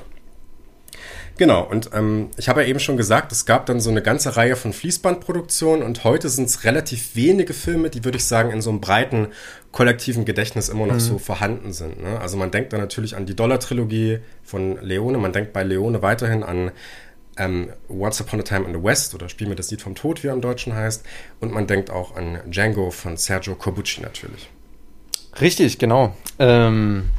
Genau, 1.38 1.62
und 1.64 1.92
ähm, 1.94 2.30
ich 2.38 2.50
habe 2.50 2.64
ja 2.64 2.68
eben 2.68 2.80
schon 2.80 2.98
gesagt, 2.98 3.32
es 3.32 3.46
gab 3.46 3.68
dann 3.68 3.80
so 3.80 3.92
eine 3.92 4.02
ganze 4.02 4.38
Reihe 4.38 4.56
von 4.56 4.74
Fließbandproduktionen 4.74 5.86
und 5.86 6.04
heute 6.04 6.30
sind 6.30 6.46
es 6.46 6.64
relativ 6.64 7.16
wenige 7.16 7.54
Filme, 7.54 7.92
die, 7.92 8.04
würde 8.04 8.18
ich 8.18 8.26
sagen, 8.26 8.50
in 8.50 8.62
so 8.62 8.72
einem 8.72 8.82
breiten 8.82 9.28
kollektiven 9.72 10.26
Gedächtnis 10.26 10.68
immer 10.70 10.88
noch 10.88 10.96
mhm. 10.96 11.00
so 11.00 11.20
vorhanden 11.20 11.74
sind. 11.74 12.02
Ne? 12.02 12.20
Also 12.20 12.38
man 12.38 12.50
denkt 12.50 12.74
da 12.74 12.80
natürlich 12.80 13.16
an 13.16 13.28
die 13.28 13.36
Dollar-Trilogie 13.36 14.20
von 14.44 14.82
Leone, 14.82 15.20
man 15.20 15.32
denkt 15.32 15.54
bei 15.54 15.62
Leone 15.62 16.02
weiterhin 16.02 16.42
an 16.42 16.72
ähm, 17.38 17.70
Once 17.90 18.22
Upon 18.22 18.40
a 18.40 18.44
Time 18.44 18.66
in 18.66 18.74
the 18.74 18.84
West 18.84 19.14
oder 19.16 19.30
Spiel 19.30 19.48
mir 19.48 19.56
das 19.56 19.72
Lied 19.72 19.82
vom 19.82 19.96
Tod, 19.96 20.24
wie 20.24 20.28
er 20.28 20.34
im 20.34 20.42
Deutschen 20.42 20.74
heißt. 20.74 21.06
Und 21.40 21.54
man 21.54 21.68
denkt 21.68 21.90
auch 21.90 22.16
an 22.16 22.40
Django 22.48 22.92
von 22.92 23.18
Sergio 23.18 23.56
Corbucci 23.56 24.02
natürlich. 24.02 24.50
Richtig, 25.40 25.78
genau. 25.78 26.16
Ähm, 26.40 27.10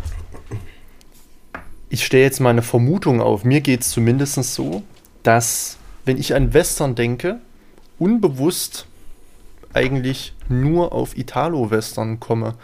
ich 1.88 2.04
stelle 2.04 2.24
jetzt 2.24 2.40
mal 2.40 2.50
eine 2.50 2.62
Vermutung 2.62 3.20
auf. 3.20 3.44
Mir 3.44 3.60
geht 3.60 3.82
es 3.82 3.90
zumindest 3.90 4.42
so, 4.42 4.82
dass, 5.22 5.78
wenn 6.04 6.18
ich 6.18 6.34
an 6.34 6.52
Western 6.52 6.94
denke, 6.94 7.40
unbewusst 7.98 8.86
eigentlich 9.72 10.34
nur 10.48 10.92
auf 10.92 11.16
Italo-Western 11.16 12.20
komme. 12.20 12.54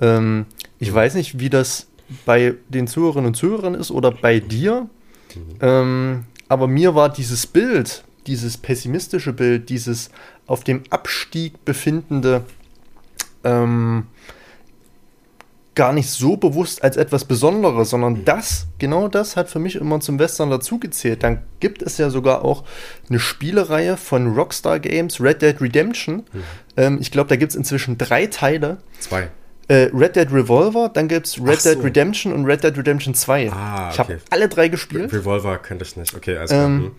Ähm, 0.00 0.46
ich 0.78 0.92
weiß 0.92 1.14
nicht, 1.14 1.38
wie 1.38 1.50
das 1.50 1.86
bei 2.26 2.54
den 2.68 2.86
Zuhörerinnen 2.86 3.28
und 3.28 3.34
Zuhörern 3.34 3.74
ist 3.74 3.90
oder 3.90 4.10
bei 4.10 4.40
dir. 4.40 4.88
Mhm. 5.34 5.56
Ähm, 5.60 6.24
aber 6.52 6.68
mir 6.68 6.94
war 6.94 7.08
dieses 7.08 7.46
Bild, 7.46 8.04
dieses 8.26 8.58
pessimistische 8.58 9.32
Bild, 9.32 9.70
dieses 9.70 10.10
auf 10.46 10.62
dem 10.64 10.82
Abstieg 10.90 11.64
befindende, 11.64 12.44
ähm, 13.42 14.06
gar 15.74 15.94
nicht 15.94 16.10
so 16.10 16.36
bewusst 16.36 16.84
als 16.84 16.98
etwas 16.98 17.24
Besonderes, 17.24 17.88
sondern 17.88 18.12
mhm. 18.12 18.24
das, 18.26 18.66
genau 18.78 19.08
das 19.08 19.34
hat 19.36 19.48
für 19.48 19.60
mich 19.60 19.76
immer 19.76 20.00
zum 20.00 20.18
Western 20.18 20.50
dazugezählt. 20.50 21.22
Dann 21.22 21.40
gibt 21.60 21.80
es 21.80 21.96
ja 21.96 22.10
sogar 22.10 22.44
auch 22.44 22.64
eine 23.08 23.18
Spielereihe 23.18 23.96
von 23.96 24.34
Rockstar 24.34 24.78
Games, 24.78 25.22
Red 25.22 25.40
Dead 25.40 25.58
Redemption. 25.58 26.16
Mhm. 26.16 26.42
Ähm, 26.76 26.98
ich 27.00 27.10
glaube, 27.10 27.30
da 27.30 27.36
gibt 27.36 27.52
es 27.52 27.56
inzwischen 27.56 27.96
drei 27.96 28.26
Teile. 28.26 28.76
Zwei. 29.00 29.30
Äh, 29.68 29.90
Red 29.94 30.16
Dead 30.16 30.32
Revolver, 30.32 30.90
dann 30.92 31.08
gibt 31.08 31.26
es 31.26 31.38
Red 31.40 31.60
so. 31.60 31.74
Dead 31.74 31.84
Redemption 31.84 32.32
und 32.32 32.44
Red 32.44 32.64
Dead 32.64 32.76
Redemption 32.76 33.14
2. 33.14 33.50
Ah, 33.52 33.90
Ich 33.92 33.98
habe 33.98 34.14
okay. 34.14 34.22
alle 34.30 34.48
drei 34.48 34.68
gespielt. 34.68 35.12
Revolver 35.12 35.58
könnte 35.58 35.84
ich 35.84 35.96
nicht. 35.96 36.14
Okay, 36.14 36.36
also. 36.36 36.54
Ähm, 36.54 36.80
hm. 36.82 36.90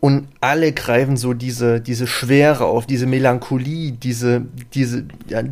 Und 0.00 0.28
alle 0.40 0.72
greifen 0.72 1.16
so 1.16 1.34
diese, 1.34 1.80
diese 1.80 2.06
Schwere 2.06 2.66
auf, 2.66 2.86
diese 2.86 3.06
Melancholie, 3.06 3.92
diese, 3.92 4.46
diese, 4.72 5.04
ja, 5.26 5.42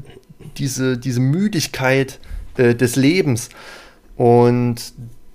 diese, 0.56 0.98
diese 0.98 1.20
Müdigkeit 1.20 2.20
äh, 2.56 2.74
des 2.74 2.94
Lebens. 2.94 3.48
Und 4.16 4.92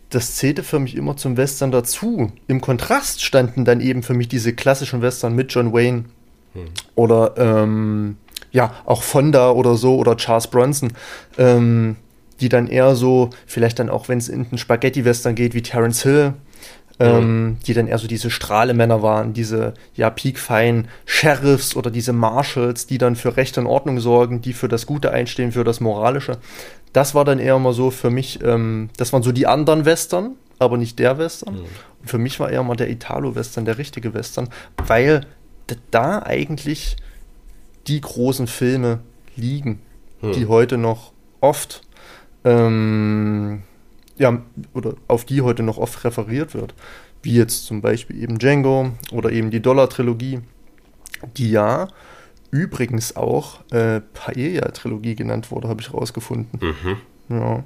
das 0.10 0.36
zählte 0.36 0.64
für 0.64 0.80
mich 0.80 0.96
immer 0.96 1.18
zum 1.18 1.36
Western 1.38 1.72
dazu. 1.72 2.32
Im 2.48 2.62
Kontrast 2.62 3.24
standen 3.24 3.66
dann 3.66 3.82
eben 3.82 4.04
für 4.04 4.14
mich 4.14 4.28
diese 4.28 4.54
klassischen 4.54 5.02
Western 5.02 5.36
mit 5.36 5.54
John 5.54 5.74
Wayne 5.74 6.06
oder 6.96 7.34
ähm, 7.38 8.18
ja, 8.52 8.74
auch 8.86 9.04
Fonda 9.04 9.52
oder 9.52 9.76
so 9.76 9.96
oder 9.96 10.18
Charles 10.18 10.48
Bronson, 10.48 10.94
ähm, 11.38 11.96
die 12.40 12.50
dann 12.50 12.68
eher 12.68 12.96
so, 12.96 13.30
vielleicht 13.46 13.80
dann 13.80 13.90
auch, 13.90 14.10
wenn 14.10 14.18
es 14.18 14.30
in 14.30 14.50
den 14.50 14.58
Spaghetti-Western 14.58 15.36
geht, 15.36 15.54
wie 15.54 15.62
Terence 15.62 16.04
Hill, 16.04 16.34
ähm, 17.00 17.58
die 17.66 17.74
dann 17.74 17.88
eher 17.88 17.98
so 17.98 18.08
diese 18.08 18.30
Strahlemänner 18.30 19.02
waren, 19.02 19.34
diese 19.34 19.74
ja 19.96 20.10
piekfeinen 20.10 20.88
Sheriffs 21.06 21.76
oder 21.76 21.90
diese 21.90 22.14
Marshals, 22.14 22.86
die 22.86 22.98
dann 22.98 23.16
für 23.16 23.38
Recht 23.38 23.58
und 23.58 23.66
Ordnung 23.66 24.00
sorgen, 24.00 24.42
die 24.42 24.54
für 24.54 24.68
das 24.68 24.86
Gute 24.86 25.12
einstehen, 25.12 25.52
für 25.52 25.64
das 25.64 25.80
Moralische. 25.80 26.38
Das 26.94 27.16
war 27.16 27.26
dann 27.26 27.40
eher 27.40 27.58
mal 27.58 27.74
so 27.74 27.90
für 27.90 28.10
mich, 28.10 28.44
ähm, 28.44 28.90
das 28.98 29.14
waren 29.14 29.24
so 29.24 29.32
die 29.32 29.48
anderen 29.48 29.86
Western, 29.86 30.36
aber 30.60 30.78
nicht 30.78 31.00
der 31.00 31.18
Western. 31.18 31.60
Und 32.02 32.10
für 32.10 32.18
mich 32.18 32.40
war 32.40 32.52
eher 32.52 32.64
mal 32.64 32.76
der 32.76 32.90
Italo-Western, 32.90 33.66
der 33.66 33.78
richtige 33.78 34.14
Western, 34.14 34.50
weil 34.86 35.26
da 35.90 36.22
eigentlich 36.22 36.98
die 37.88 38.02
großen 38.02 38.48
Filme 38.48 39.00
liegen, 39.36 39.80
die 40.22 40.46
heute 40.46 40.78
noch 40.78 41.14
oft 41.40 41.82
ähm, 42.46 43.64
ja, 44.18 44.42
oder 44.74 44.94
auf 45.08 45.26
die 45.26 45.42
heute 45.42 45.64
noch 45.64 45.78
oft 45.78 46.04
referiert 46.04 46.54
wird. 46.54 46.76
Wie 47.24 47.34
jetzt 47.36 47.66
zum 47.66 47.82
Beispiel 47.82 48.22
eben 48.22 48.38
Django 48.40 48.92
oder 49.12 49.32
eben 49.32 49.52
die 49.52 49.62
Dollar-Trilogie, 49.62 50.42
die 51.38 51.52
ja 51.52 51.88
übrigens 52.52 53.16
auch 53.16 53.62
äh, 53.72 54.02
Paella-Trilogie 54.14 55.16
genannt 55.16 55.50
wurde, 55.52 55.68
habe 55.70 55.82
ich 55.82 55.94
rausgefunden. 55.94 56.60
Ja. 57.30 57.64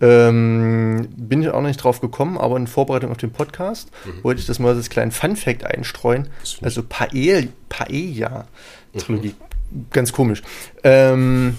Ähm, 0.00 1.08
bin 1.16 1.40
ich 1.42 1.48
auch 1.48 1.62
noch 1.62 1.68
nicht 1.68 1.82
drauf 1.82 2.00
gekommen, 2.00 2.36
aber 2.36 2.56
in 2.56 2.66
Vorbereitung 2.66 3.10
auf 3.10 3.16
den 3.16 3.30
Podcast 3.32 3.90
wollte 4.22 4.40
ich 4.40 4.46
das 4.46 4.58
mal 4.58 4.74
als 4.74 4.90
kleinen 4.90 5.10
Fun-Fact 5.10 5.64
einstreuen. 5.64 6.28
Also 6.62 6.82
Paella- 6.82 7.48
Paella-Trilogie. 7.70 9.34
Ganz 9.90 10.12
komisch. 10.12 10.42
Ähm, 10.84 11.56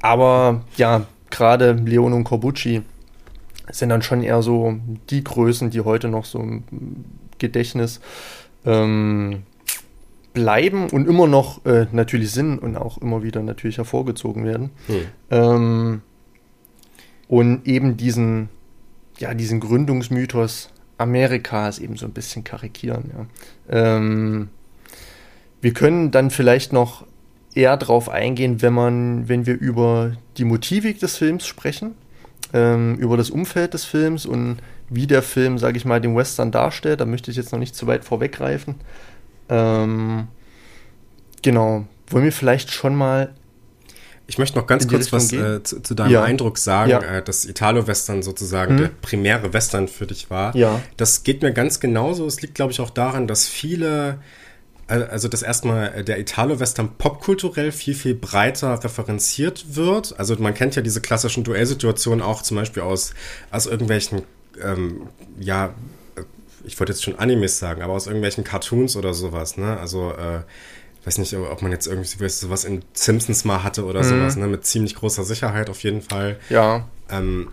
aber 0.00 0.62
ja, 0.76 1.06
gerade 1.30 1.72
Leon 1.72 2.12
und 2.12 2.24
Corbucci 2.24 2.82
sind 3.70 3.88
dann 3.88 4.02
schon 4.02 4.22
eher 4.22 4.42
so 4.42 4.76
die 5.10 5.24
Größen, 5.24 5.70
die 5.70 5.80
heute 5.80 6.08
noch 6.08 6.24
so 6.24 6.38
im 6.38 6.64
Gedächtnis 7.38 8.00
ähm, 8.64 9.42
bleiben 10.32 10.90
und 10.90 11.08
immer 11.08 11.26
noch 11.26 11.64
äh, 11.64 11.86
natürlich 11.92 12.32
sind 12.32 12.58
und 12.58 12.76
auch 12.76 12.98
immer 12.98 13.22
wieder 13.22 13.42
natürlich 13.42 13.78
hervorgezogen 13.78 14.44
werden. 14.44 14.70
Hm. 14.86 15.00
Ähm, 15.30 16.02
und 17.28 17.66
eben 17.66 17.96
diesen, 17.96 18.48
ja, 19.18 19.32
diesen 19.32 19.60
Gründungsmythos 19.60 20.70
Amerikas 20.98 21.78
eben 21.78 21.96
so 21.96 22.06
ein 22.06 22.12
bisschen 22.12 22.44
karikieren. 22.44 23.10
Ja. 23.12 23.96
Ähm, 23.96 24.48
wir 25.60 25.72
können 25.72 26.10
dann 26.10 26.30
vielleicht 26.30 26.72
noch 26.72 27.06
eher 27.54 27.76
drauf 27.76 28.08
eingehen, 28.08 28.62
wenn 28.62 28.72
man, 28.72 29.28
wenn 29.28 29.46
wir 29.46 29.54
über 29.58 30.12
die 30.36 30.44
Motivik 30.44 30.98
des 31.00 31.16
Films 31.16 31.46
sprechen, 31.46 31.94
ähm, 32.52 32.96
über 32.96 33.16
das 33.16 33.30
Umfeld 33.30 33.74
des 33.74 33.84
Films 33.84 34.26
und 34.26 34.58
wie 34.90 35.06
der 35.06 35.22
Film, 35.22 35.58
sage 35.58 35.76
ich 35.76 35.84
mal, 35.84 36.00
den 36.00 36.16
Western 36.16 36.50
darstellt. 36.50 37.00
Da 37.00 37.06
möchte 37.06 37.30
ich 37.30 37.36
jetzt 37.36 37.52
noch 37.52 37.58
nicht 37.58 37.74
zu 37.74 37.86
weit 37.86 38.04
vorweggreifen. 38.04 38.74
Ähm, 39.48 40.28
genau. 41.42 41.86
Wollen 42.08 42.24
wir 42.24 42.32
vielleicht 42.32 42.70
schon 42.70 42.94
mal 42.94 43.32
Ich 44.26 44.38
möchte 44.38 44.58
noch 44.58 44.66
ganz 44.66 44.88
kurz 44.88 45.12
Richtung 45.12 45.18
was 45.18 45.32
äh, 45.32 45.62
zu, 45.62 45.80
zu 45.82 45.94
deinem 45.94 46.10
Ja. 46.12 46.22
Eindruck 46.22 46.56
sagen, 46.58 46.90
Ja. 46.90 47.00
äh, 47.02 47.22
dass 47.22 47.44
Italo-Western 47.44 48.22
sozusagen 48.22 48.74
Mhm. 48.74 48.78
der 48.78 48.88
primäre 49.02 49.52
Western 49.52 49.86
für 49.86 50.06
dich 50.06 50.30
war. 50.30 50.56
Ja. 50.56 50.80
Das 50.96 51.24
geht 51.24 51.42
mir 51.42 51.52
ganz 51.52 51.78
genauso. 51.80 52.26
Es 52.26 52.40
liegt, 52.40 52.54
glaube 52.54 52.72
ich, 52.72 52.80
auch 52.80 52.90
daran, 52.90 53.26
dass 53.26 53.46
viele, 53.48 54.18
also 54.86 55.28
dass 55.28 55.42
erstmal 55.42 55.94
äh, 55.94 56.04
der 56.04 56.18
Italo-Western 56.18 56.96
popkulturell 56.98 57.72
viel, 57.72 57.94
viel 57.94 58.14
breiter 58.14 58.82
referenziert 58.82 59.76
wird. 59.76 60.18
Also 60.18 60.36
man 60.36 60.54
kennt 60.54 60.76
ja 60.76 60.82
diese 60.82 61.00
klassischen 61.00 61.44
Duellsituationen 61.44 62.22
auch 62.22 62.42
zum 62.42 62.56
Beispiel 62.56 62.82
aus, 62.82 63.14
aus 63.50 63.66
irgendwelchen, 63.66 64.22
ähm, 64.62 65.08
ja, 65.38 65.74
äh, 66.16 66.22
ich 66.64 66.78
wollte 66.78 66.92
jetzt 66.92 67.02
schon 67.02 67.18
Animes 67.18 67.58
sagen, 67.58 67.82
aber 67.82 67.94
aus 67.94 68.06
irgendwelchen 68.06 68.44
Cartoons 68.44 68.96
oder 68.96 69.14
sowas, 69.14 69.56
ne? 69.56 69.78
Also, 69.78 70.12
äh, 70.12 70.40
ich 71.00 71.06
weiß 71.06 71.18
nicht, 71.18 71.34
ob 71.36 71.60
man 71.60 71.70
jetzt 71.70 71.86
irgendwie 71.86 72.28
sowas 72.30 72.64
in 72.64 72.82
Simpsons 72.94 73.44
mal 73.44 73.62
hatte 73.62 73.84
oder 73.84 74.02
sowas, 74.02 74.36
ne? 74.36 74.46
Mit 74.46 74.64
ziemlich 74.64 74.94
großer 74.94 75.22
Sicherheit 75.22 75.68
auf 75.68 75.82
jeden 75.82 76.00
Fall. 76.00 76.38
Ja. 76.48 76.88
Ähm, 77.10 77.48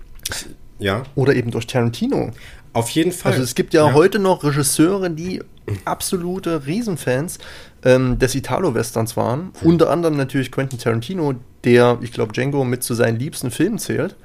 ja, 0.80 1.04
Oder 1.16 1.36
eben 1.36 1.52
durch 1.52 1.68
Tarantino. 1.68 2.32
auf 2.74 2.90
jeden 2.90 3.12
Fall. 3.12 3.34
Also 3.34 3.44
es 3.44 3.54
gibt 3.54 3.74
ja, 3.74 3.94
heute 3.94 4.20
noch 4.20 4.44
Regisseure, 4.44 5.10
die 5.10 5.42
absolute 5.86 6.66
Riesenfans 6.66 7.40
ähm, 7.84 8.20
des 8.20 8.36
Italo-Westerns 8.36 9.18
waren. 9.18 9.52
Unter 9.64 9.90
anderem 9.90 10.18
natürlich 10.18 10.52
Quentin 10.52 10.80
Tarantino, 10.80 11.34
der, 11.64 11.98
ich 12.02 12.12
glaube, 12.12 12.34
Django 12.34 12.64
mit 12.64 12.84
zu 12.84 12.94
seinen 12.94 13.20
liebsten 13.20 13.52
Filmen 13.52 13.80
zählt. 13.80 14.16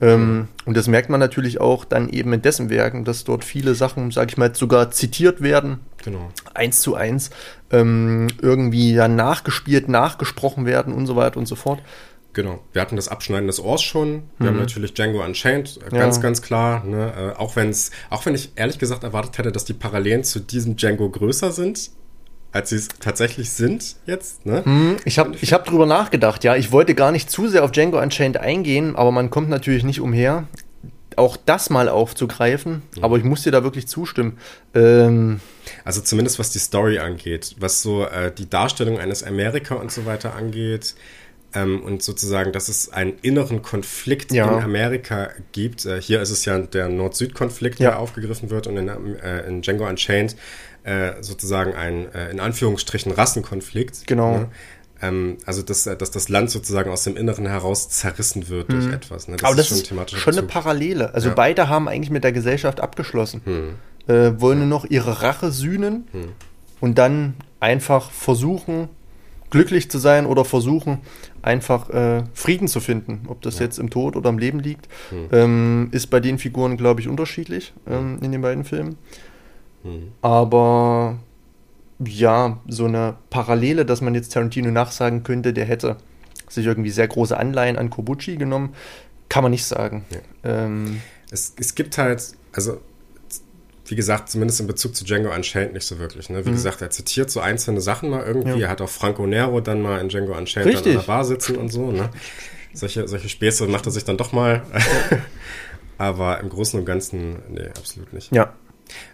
Ähm, 0.00 0.48
Und 0.64 0.76
das 0.76 0.88
merkt 0.88 1.10
man 1.10 1.20
natürlich 1.20 1.60
auch 1.60 1.84
dann 1.84 2.08
eben 2.08 2.32
in 2.32 2.42
dessen 2.42 2.70
Werken, 2.70 3.04
dass 3.04 3.22
dort 3.22 3.44
viele 3.44 3.74
Sachen, 3.76 4.10
sage 4.10 4.30
ich 4.30 4.36
mal, 4.36 4.52
sogar 4.54 4.90
zitiert 4.90 5.42
werden, 5.42 5.78
Genau. 6.02 6.30
eins 6.54 6.80
zu 6.80 6.96
eins, 6.96 7.30
ähm, 7.70 8.26
irgendwie 8.40 8.92
ja 8.94 9.06
nachgespielt, 9.06 9.88
nachgesprochen 9.88 10.66
werden 10.66 10.92
und 10.92 11.06
so 11.06 11.14
weiter 11.14 11.36
und 11.36 11.46
so 11.46 11.54
fort. 11.54 11.80
Genau. 12.34 12.60
Wir 12.72 12.80
hatten 12.80 12.96
das 12.96 13.08
Abschneiden 13.08 13.46
des 13.46 13.60
Ohrs 13.60 13.82
schon. 13.82 14.22
Wir 14.38 14.48
haben 14.48 14.58
natürlich 14.58 14.94
Django 14.94 15.22
Unchained, 15.24 15.78
äh, 15.82 15.94
Ja. 15.94 16.00
ganz, 16.00 16.20
ganz 16.20 16.40
klar. 16.40 16.82
Ne? 16.84 17.34
Äh, 17.36 17.38
auch 17.38 17.56
wenn 17.56 17.68
es, 17.68 17.90
auch 18.10 18.24
wenn 18.24 18.34
ich 18.34 18.52
ehrlich 18.56 18.78
gesagt 18.78 19.04
erwartet 19.04 19.36
hätte, 19.38 19.52
dass 19.52 19.64
die 19.66 19.74
Parallelen 19.74 20.24
zu 20.24 20.40
diesem 20.40 20.76
Django 20.76 21.10
größer 21.10 21.52
sind, 21.52 21.90
als 22.50 22.70
sie 22.70 22.76
es 22.76 22.88
tatsächlich 22.88 23.50
sind 23.50 23.96
jetzt. 24.06 24.46
Ne? 24.46 24.64
Hm, 24.64 24.96
Ich 25.04 25.18
habe 25.18 25.34
ich 25.40 25.52
hab 25.52 25.64
drüber 25.66 25.86
nachgedacht, 25.86 26.42
ja. 26.44 26.56
Ich 26.56 26.72
wollte 26.72 26.94
gar 26.94 27.12
nicht 27.12 27.30
zu 27.30 27.48
sehr 27.48 27.64
auf 27.64 27.72
Django 27.72 28.00
Unchained 28.00 28.38
eingehen, 28.38 28.96
aber 28.96 29.10
man 29.10 29.28
kommt 29.30 29.48
natürlich 29.50 29.84
nicht 29.84 30.00
umher, 30.00 30.44
auch 31.16 31.36
das 31.36 31.68
mal 31.68 31.90
aufzugreifen. 31.90 32.80
Aber 33.02 33.18
ich 33.18 33.24
muss 33.24 33.42
dir 33.42 33.50
da 33.52 33.62
wirklich 33.62 33.86
zustimmen. 33.88 34.38
Ähm, 34.74 35.40
Also 35.84 36.00
zumindest 36.00 36.38
was 36.38 36.50
die 36.50 36.58
Story 36.58 36.98
angeht, 36.98 37.56
was 37.58 37.82
so 37.82 38.06
äh, 38.06 38.32
die 38.32 38.48
Darstellung 38.48 38.98
eines 38.98 39.22
Amerika 39.22 39.74
und 39.74 39.92
so 39.92 40.06
weiter 40.06 40.34
angeht. 40.34 40.94
Ähm, 41.54 41.82
und 41.82 42.02
sozusagen, 42.02 42.52
dass 42.52 42.68
es 42.68 42.88
einen 42.90 43.12
inneren 43.20 43.60
Konflikt 43.60 44.32
Ja. 44.32 44.46
in 44.58 44.64
Amerika 44.64 45.28
gibt. 45.52 45.84
Äh, 45.84 46.00
hier 46.00 46.22
ist 46.22 46.30
es 46.30 46.44
ja 46.46 46.58
der 46.58 46.88
Nord-Süd-Konflikt, 46.88 47.78
Ja. 47.78 47.90
der 47.90 47.98
aufgegriffen 47.98 48.48
wird 48.50 48.66
und 48.66 48.76
in, 48.78 48.88
äh, 48.88 49.46
in 49.46 49.60
Django 49.62 49.86
Unchained 49.86 50.34
äh, 50.84 51.22
sozusagen 51.22 51.74
ein, 51.74 52.12
äh, 52.14 52.30
in 52.30 52.40
Anführungsstrichen, 52.40 53.12
Rassenkonflikt. 53.12 54.06
Genau. 54.06 54.38
Ne? 54.38 54.48
Ähm, 55.02 55.36
also, 55.46 55.62
dass, 55.62 55.86
äh, 55.86 55.96
dass 55.96 56.10
das 56.10 56.28
Land 56.28 56.50
sozusagen 56.50 56.90
aus 56.90 57.04
dem 57.04 57.16
Inneren 57.16 57.46
heraus 57.46 57.88
zerrissen 57.90 58.48
wird 58.48 58.72
durch 58.72 58.86
etwas. 58.92 59.28
Ne? 59.28 59.36
Mhm. 59.38 59.44
aber 59.44 59.54
das 59.56 59.70
ist 59.70 59.86
thematischer 59.88 60.20
schon 60.20 60.38
eine. 60.38 60.46
Parallele. 60.46 61.12
Also 61.14 61.28
Ja. 61.28 61.34
beide 61.34 61.68
haben 61.68 61.86
eigentlich 61.88 62.10
mit 62.10 62.24
der 62.24 62.32
Gesellschaft 62.32 62.80
abgeschlossen. 62.80 63.42
Äh, 64.08 64.32
wollen 64.40 64.58
nur 64.60 64.68
noch 64.68 64.84
ihre 64.86 65.22
Rache 65.22 65.52
sühnen 65.52 66.08
und 66.80 66.98
dann 66.98 67.34
einfach 67.60 68.10
versuchen, 68.10 68.88
glücklich 69.52 69.90
zu 69.90 69.98
sein 69.98 70.26
oder 70.26 70.44
versuchen, 70.44 70.98
einfach 71.42 71.90
äh, 71.90 72.24
Frieden 72.34 72.66
zu 72.66 72.80
finden. 72.80 73.26
Ob 73.28 73.42
das 73.42 73.58
jetzt 73.60 73.78
im 73.78 73.90
Tod 73.90 74.16
oder 74.16 74.30
im 74.30 74.38
Leben 74.38 74.58
liegt, 74.58 74.88
ähm, 75.30 75.88
ist 75.92 76.08
bei 76.08 76.18
den 76.20 76.38
Figuren, 76.38 76.76
glaube 76.76 77.00
ich, 77.00 77.08
unterschiedlich 77.08 77.72
ähm, 77.86 78.18
in 78.22 78.32
den 78.32 78.40
beiden 78.42 78.64
Filmen. 78.64 78.96
Aber 80.22 81.18
ja, 82.04 82.58
so 82.66 82.86
eine 82.86 83.14
Parallele, 83.30 83.84
dass 83.84 84.00
man 84.00 84.14
jetzt 84.14 84.32
Tarantino 84.32 84.70
nachsagen 84.70 85.22
könnte, 85.22 85.52
der 85.52 85.66
hätte 85.66 85.96
sich 86.48 86.66
irgendwie 86.66 86.90
sehr 86.90 87.08
große 87.08 87.36
Anleihen 87.36 87.76
an 87.76 87.90
Kobuchi 87.90 88.36
genommen, 88.36 88.74
kann 89.28 89.42
man 89.42 89.50
nicht 89.50 89.64
sagen. 89.64 90.04
Ähm, 90.44 91.00
Es, 91.30 91.54
es 91.58 91.74
gibt 91.74 91.98
halt, 91.98 92.22
also 92.52 92.80
wie 93.92 93.96
gesagt, 93.96 94.30
zumindest 94.30 94.58
in 94.58 94.66
Bezug 94.66 94.96
zu 94.96 95.04
Django 95.04 95.34
Unchained 95.34 95.74
nicht 95.74 95.86
so 95.86 95.98
wirklich. 95.98 96.30
Ne? 96.30 96.46
Wie 96.46 96.48
Mhm. 96.48 96.54
gesagt, 96.54 96.80
er 96.80 96.88
zitiert 96.88 97.30
so 97.30 97.40
einzelne 97.40 97.82
Sachen 97.82 98.08
mal 98.08 98.24
irgendwie. 98.24 98.52
Ja. 98.60 98.68
Er 98.68 98.68
hat 98.70 98.80
auch 98.80 98.88
Franco 98.88 99.26
Nero 99.26 99.60
dann 99.60 99.82
mal 99.82 100.00
in 100.00 100.08
Django 100.08 100.32
Unchained 100.34 100.64
dann 100.66 100.72
Richtig. 100.76 100.94
an 100.96 101.00
der 101.02 101.06
Bar 101.06 101.26
sitzen 101.26 101.56
und 101.56 101.68
so. 101.68 101.92
Ne? 101.92 102.08
Solche, 102.72 103.06
solche 103.06 103.28
Späße 103.28 103.66
macht 103.66 103.84
er 103.84 103.92
sich 103.92 104.06
dann 104.06 104.16
doch 104.16 104.32
mal. 104.32 104.62
Aber 105.98 106.40
im 106.40 106.48
Großen 106.48 106.80
und 106.80 106.86
Ganzen, 106.86 107.36
nee, 107.50 107.66
absolut 107.68 108.14
nicht. 108.14 108.32
ja. 108.32 108.54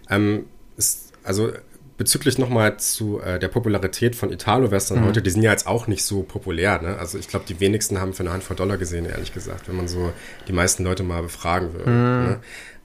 Ähm, 0.09 0.45
ist, 0.77 1.11
also 1.25 1.51
bezüglich 1.97 2.37
nochmal 2.37 2.77
zu 2.79 3.19
äh, 3.19 3.37
der 3.37 3.49
Popularität 3.49 4.15
von 4.15 4.31
Italo-Western 4.31 5.01
mhm. 5.01 5.07
heute, 5.07 5.21
die 5.21 5.29
sind 5.29 5.41
ja 5.43 5.51
jetzt 5.51 5.67
auch 5.67 5.87
nicht 5.87 6.03
so 6.05 6.23
populär. 6.23 6.81
Ne? 6.81 6.95
Also 6.97 7.17
ich 7.17 7.27
glaube, 7.27 7.43
die 7.49 7.59
wenigsten 7.59 7.99
haben 7.99 8.13
für 8.13 8.23
eine 8.23 8.31
Handvoll 8.31 8.55
Dollar 8.55 8.77
gesehen, 8.77 9.05
ehrlich 9.07 9.33
gesagt, 9.33 9.67
wenn 9.67 9.75
man 9.75 9.89
so 9.89 10.13
die 10.47 10.53
meisten 10.53 10.85
Leute 10.85 11.03
mal 11.03 11.21
befragen 11.21 11.73
würde. 11.73 11.91
Mhm. 11.91 12.27
Ne? 12.29 12.39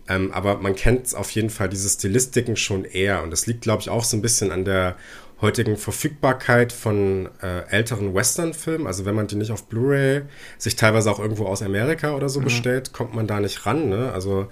Ähm, 0.08 0.32
aber 0.32 0.58
man 0.58 0.74
kennt 0.74 1.14
auf 1.14 1.30
jeden 1.30 1.50
Fall 1.50 1.68
diese 1.68 1.88
Stilistiken 1.88 2.56
schon 2.56 2.84
eher. 2.84 3.22
Und 3.22 3.30
das 3.30 3.46
liegt, 3.46 3.62
glaube 3.62 3.80
ich, 3.80 3.88
auch 3.88 4.04
so 4.04 4.16
ein 4.16 4.22
bisschen 4.22 4.50
an 4.52 4.64
der 4.64 4.96
heutigen 5.40 5.76
Verfügbarkeit 5.76 6.72
von 6.72 7.28
äh, 7.42 7.68
älteren 7.70 8.14
Western-Filmen. 8.14 8.86
Also 8.86 9.04
wenn 9.04 9.14
man 9.14 9.26
die 9.26 9.36
nicht 9.36 9.50
auf 9.50 9.66
Blu-ray 9.66 10.22
sich 10.58 10.76
teilweise 10.76 11.10
auch 11.10 11.18
irgendwo 11.18 11.46
aus 11.46 11.62
Amerika 11.62 12.14
oder 12.14 12.28
so 12.28 12.40
mhm. 12.40 12.44
bestellt, 12.44 12.92
kommt 12.92 13.14
man 13.14 13.26
da 13.26 13.40
nicht 13.40 13.66
ran. 13.66 13.88
Ne? 13.88 14.12
Also 14.12 14.46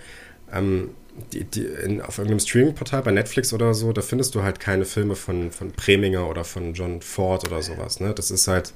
ähm, 0.52 0.90
die, 1.32 1.44
die 1.44 1.64
in, 1.64 2.00
auf 2.00 2.18
irgendeinem 2.18 2.40
Streaming-Portal 2.40 3.02
bei 3.02 3.12
Netflix 3.12 3.52
oder 3.52 3.74
so, 3.74 3.92
da 3.92 4.02
findest 4.02 4.34
du 4.34 4.42
halt 4.42 4.60
keine 4.60 4.84
Filme 4.84 5.14
von, 5.14 5.50
von 5.50 5.72
Preminger 5.72 6.28
oder 6.28 6.44
von 6.44 6.74
John 6.74 7.02
Ford 7.02 7.46
oder 7.46 7.62
sowas. 7.62 8.00
Ne? 8.00 8.14
Das 8.14 8.30
ist 8.30 8.48
halt, 8.48 8.72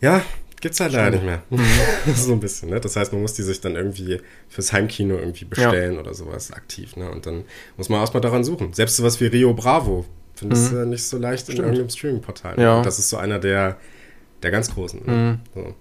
ja, 0.00 0.22
gibt's 0.60 0.80
halt 0.80 0.92
leider 0.92 1.10
nicht 1.10 1.24
mehr. 1.24 1.42
Mhm. 1.50 1.64
so 2.14 2.32
ein 2.32 2.40
bisschen, 2.40 2.70
ne? 2.70 2.80
Das 2.80 2.96
heißt, 2.96 3.12
man 3.12 3.22
muss 3.22 3.34
die 3.34 3.42
sich 3.42 3.60
dann 3.60 3.76
irgendwie 3.76 4.20
fürs 4.48 4.72
Heimkino 4.72 5.16
irgendwie 5.16 5.44
bestellen 5.44 5.94
ja. 5.94 6.00
oder 6.00 6.14
sowas 6.14 6.52
aktiv, 6.52 6.96
ne? 6.96 7.10
Und 7.10 7.26
dann 7.26 7.44
muss 7.76 7.88
man 7.88 8.00
erstmal 8.00 8.20
daran 8.20 8.44
suchen. 8.44 8.72
Selbst 8.72 8.96
sowas 8.96 9.20
wie 9.20 9.26
Rio 9.26 9.54
Bravo 9.54 10.04
findest 10.38 10.72
mhm. 10.72 10.76
du 10.76 10.86
nicht 10.86 11.04
so 11.04 11.18
leicht 11.18 11.44
Stimmt. 11.44 11.58
in 11.58 11.64
irgendeinem 11.64 11.90
Streaming-Portal. 11.90 12.56
Ne? 12.56 12.62
Ja. 12.62 12.82
Das 12.82 12.98
ist 12.98 13.10
so 13.10 13.16
einer 13.16 13.38
der, 13.38 13.76
der 14.42 14.50
ganz 14.50 14.72
großen. 14.72 15.04
Ne? 15.04 15.12
Mhm. 15.12 15.38
So. 15.54 15.74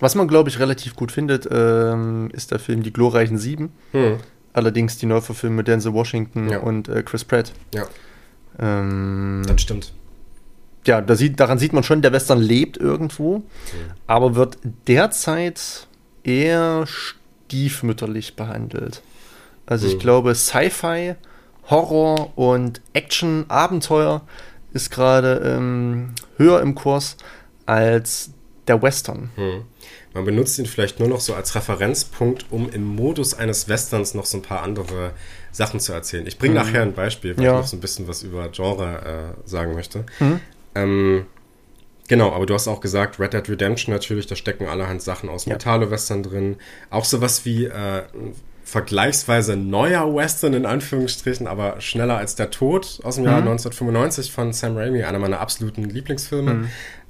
Was 0.00 0.14
man, 0.14 0.28
glaube 0.28 0.48
ich, 0.48 0.58
relativ 0.58 0.96
gut 0.96 1.12
findet, 1.12 1.46
ähm, 1.50 2.30
ist 2.32 2.50
der 2.50 2.58
Film 2.58 2.82
Die 2.82 2.92
glorreichen 2.92 3.38
Sieben. 3.38 3.72
Mhm. 3.92 4.16
Allerdings 4.52 4.96
die 4.98 5.06
Neuverfilmung 5.06 5.58
mit 5.58 5.68
Denzel 5.68 5.92
Washington 5.92 6.48
ja. 6.48 6.58
und 6.58 6.88
äh, 6.88 7.02
Chris 7.02 7.24
Pratt. 7.24 7.52
Ja. 7.74 7.86
Ähm, 8.58 9.42
das 9.46 9.60
stimmt. 9.60 9.92
Ja, 10.86 11.00
da 11.00 11.14
sieht, 11.14 11.38
daran 11.40 11.58
sieht 11.58 11.72
man 11.72 11.82
schon, 11.82 12.02
der 12.02 12.12
Western 12.12 12.40
lebt 12.40 12.76
irgendwo, 12.76 13.38
mhm. 13.38 13.44
aber 14.06 14.34
wird 14.34 14.58
derzeit 14.86 15.86
eher 16.24 16.86
stiefmütterlich 16.86 18.36
behandelt. 18.36 19.02
Also 19.66 19.86
mhm. 19.86 19.92
ich 19.92 19.98
glaube, 19.98 20.34
Sci-Fi, 20.34 21.16
Horror 21.68 22.36
und 22.36 22.80
Action, 22.92 23.44
Abenteuer 23.48 24.22
ist 24.72 24.90
gerade 24.90 25.42
ähm, 25.44 26.14
höher 26.36 26.60
im 26.60 26.74
Kurs 26.74 27.16
als 27.66 28.30
der 28.66 28.82
Western. 28.82 29.30
Mhm. 29.36 29.64
Man 30.12 30.24
benutzt 30.24 30.58
ihn 30.58 30.66
vielleicht 30.66 30.98
nur 30.98 31.08
noch 31.08 31.20
so 31.20 31.34
als 31.34 31.54
Referenzpunkt, 31.54 32.46
um 32.50 32.68
im 32.70 32.84
Modus 32.84 33.34
eines 33.34 33.68
Westerns 33.68 34.14
noch 34.14 34.26
so 34.26 34.38
ein 34.38 34.42
paar 34.42 34.62
andere 34.62 35.12
Sachen 35.52 35.78
zu 35.78 35.92
erzählen. 35.92 36.26
Ich 36.26 36.38
bringe 36.38 36.58
mhm. 36.58 36.66
nachher 36.66 36.82
ein 36.82 36.92
Beispiel, 36.92 37.36
weil 37.36 37.44
ja. 37.44 37.52
ich 37.52 37.60
noch 37.60 37.66
so 37.66 37.76
ein 37.76 37.80
bisschen 37.80 38.08
was 38.08 38.22
über 38.22 38.48
Genre 38.48 39.36
äh, 39.44 39.48
sagen 39.48 39.74
möchte. 39.74 40.04
Mhm. 40.18 40.40
Ähm, 40.74 41.26
genau, 42.08 42.32
aber 42.32 42.46
du 42.46 42.54
hast 42.54 42.68
auch 42.68 42.80
gesagt, 42.80 43.18
Red 43.18 43.32
Dead 43.32 43.48
Redemption 43.48 43.94
natürlich, 43.94 44.26
da 44.26 44.36
stecken 44.36 44.66
allerhand 44.66 45.02
Sachen 45.02 45.28
aus 45.28 45.46
ja. 45.46 45.54
Metalo-Western 45.54 46.22
drin. 46.22 46.56
Auch 46.90 47.04
sowas 47.04 47.44
wie 47.44 47.64
äh, 47.64 48.02
vergleichsweise 48.64 49.56
neuer 49.56 50.14
Western 50.14 50.54
in 50.54 50.66
Anführungsstrichen, 50.66 51.46
aber 51.46 51.80
schneller 51.80 52.16
als 52.16 52.36
der 52.36 52.50
Tod 52.50 53.00
aus 53.02 53.16
dem 53.16 53.24
Jahr 53.24 53.38
1995 53.38 54.28
mhm. 54.28 54.32
von 54.32 54.52
Sam 54.52 54.76
Raimi, 54.76 55.02
einer 55.02 55.18
meiner 55.18 55.40
absoluten 55.40 55.84
Lieblingsfilme. 55.84 56.54
Mhm. 56.54 56.68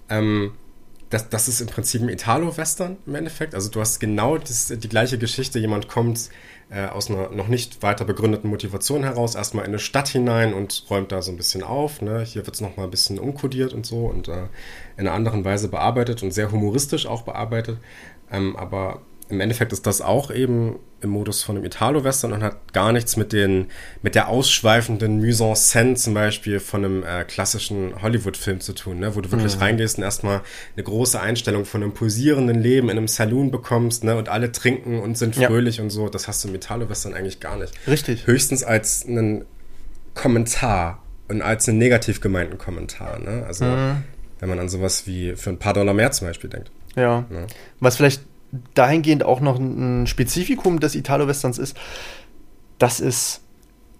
Ähm, 0.08 0.52
das, 1.10 1.28
das 1.28 1.48
ist 1.48 1.60
im 1.60 1.66
Prinzip 1.66 2.00
ein 2.02 2.08
Italo-Western 2.08 2.96
im 3.04 3.14
Endeffekt. 3.14 3.54
Also 3.54 3.68
du 3.68 3.80
hast 3.80 3.98
genau 3.98 4.38
das, 4.38 4.68
die 4.68 4.88
gleiche 4.88 5.18
Geschichte. 5.18 5.58
Jemand 5.58 5.88
kommt 5.88 6.30
äh, 6.70 6.86
aus 6.86 7.10
einer 7.10 7.30
noch 7.30 7.48
nicht 7.48 7.82
weiter 7.82 8.04
begründeten 8.04 8.48
Motivation 8.48 9.02
heraus 9.02 9.34
erstmal 9.34 9.64
in 9.64 9.70
eine 9.70 9.78
Stadt 9.78 10.08
hinein 10.08 10.54
und 10.54 10.84
räumt 10.88 11.12
da 11.12 11.20
so 11.20 11.30
ein 11.30 11.36
bisschen 11.36 11.62
auf. 11.62 12.00
Ne? 12.00 12.22
Hier 12.22 12.46
wird 12.46 12.54
es 12.54 12.60
nochmal 12.60 12.86
ein 12.86 12.90
bisschen 12.90 13.18
umkodiert 13.18 13.72
und 13.72 13.84
so 13.84 14.06
und 14.06 14.28
äh, 14.28 14.44
in 14.96 15.06
einer 15.06 15.12
anderen 15.12 15.44
Weise 15.44 15.68
bearbeitet 15.68 16.22
und 16.22 16.32
sehr 16.32 16.52
humoristisch 16.52 17.06
auch 17.06 17.22
bearbeitet. 17.22 17.78
Ähm, 18.30 18.56
aber 18.56 19.02
im 19.30 19.40
Endeffekt 19.40 19.72
ist 19.72 19.86
das 19.86 20.00
auch 20.00 20.30
eben 20.30 20.78
im 21.00 21.10
Modus 21.10 21.42
von 21.42 21.56
einem 21.56 21.64
Italo-Western 21.64 22.32
und 22.32 22.42
hat 22.42 22.72
gar 22.72 22.92
nichts 22.92 23.16
mit 23.16 23.32
den, 23.32 23.66
mit 24.02 24.14
der 24.14 24.28
ausschweifenden 24.28 25.18
Mise 25.20 25.44
en 25.44 25.54
scène 25.54 25.94
zum 25.94 26.14
Beispiel 26.14 26.60
von 26.60 26.84
einem 26.84 27.02
äh, 27.04 27.24
klassischen 27.24 28.02
Hollywood-Film 28.02 28.60
zu 28.60 28.74
tun, 28.74 28.98
ne? 28.98 29.14
wo 29.14 29.20
du 29.20 29.30
wirklich 29.30 29.56
mhm. 29.56 29.62
reingehst 29.62 29.98
und 29.98 30.04
erstmal 30.04 30.42
eine 30.76 30.84
große 30.84 31.20
Einstellung 31.20 31.64
von 31.64 31.82
einem 31.82 31.92
pulsierenden 31.92 32.60
Leben 32.60 32.90
in 32.90 32.98
einem 32.98 33.08
Saloon 33.08 33.50
bekommst, 33.50 34.04
ne? 34.04 34.16
Und 34.16 34.28
alle 34.28 34.52
trinken 34.52 35.00
und 35.00 35.16
sind 35.16 35.36
fröhlich 35.36 35.78
ja. 35.78 35.84
und 35.84 35.90
so. 35.90 36.08
Das 36.08 36.28
hast 36.28 36.44
du 36.44 36.48
im 36.48 36.54
Italo-Western 36.54 37.14
eigentlich 37.14 37.40
gar 37.40 37.56
nicht. 37.56 37.72
Richtig. 37.86 38.26
Höchstens 38.26 38.62
als 38.62 39.06
einen 39.06 39.44
Kommentar 40.14 41.02
und 41.28 41.40
als 41.40 41.68
einen 41.68 41.78
negativ 41.78 42.20
gemeinten 42.20 42.58
Kommentar, 42.58 43.18
ne? 43.20 43.44
Also, 43.46 43.64
mhm. 43.64 44.04
wenn 44.40 44.48
man 44.48 44.58
an 44.58 44.68
sowas 44.68 45.06
wie 45.06 45.36
für 45.36 45.50
ein 45.50 45.58
paar 45.58 45.74
Dollar 45.74 45.94
mehr 45.94 46.10
zum 46.10 46.26
Beispiel 46.26 46.50
denkt. 46.50 46.70
Ja. 46.96 47.02
ja. 47.02 47.24
Ne? 47.30 47.46
Was 47.78 47.96
vielleicht 47.96 48.22
dahingehend 48.74 49.22
auch 49.24 49.40
noch 49.40 49.58
ein 49.58 50.06
Spezifikum 50.06 50.80
des 50.80 50.94
Italo-Westerns 50.94 51.58
ist, 51.58 51.76
dass 52.78 53.00
es 53.00 53.40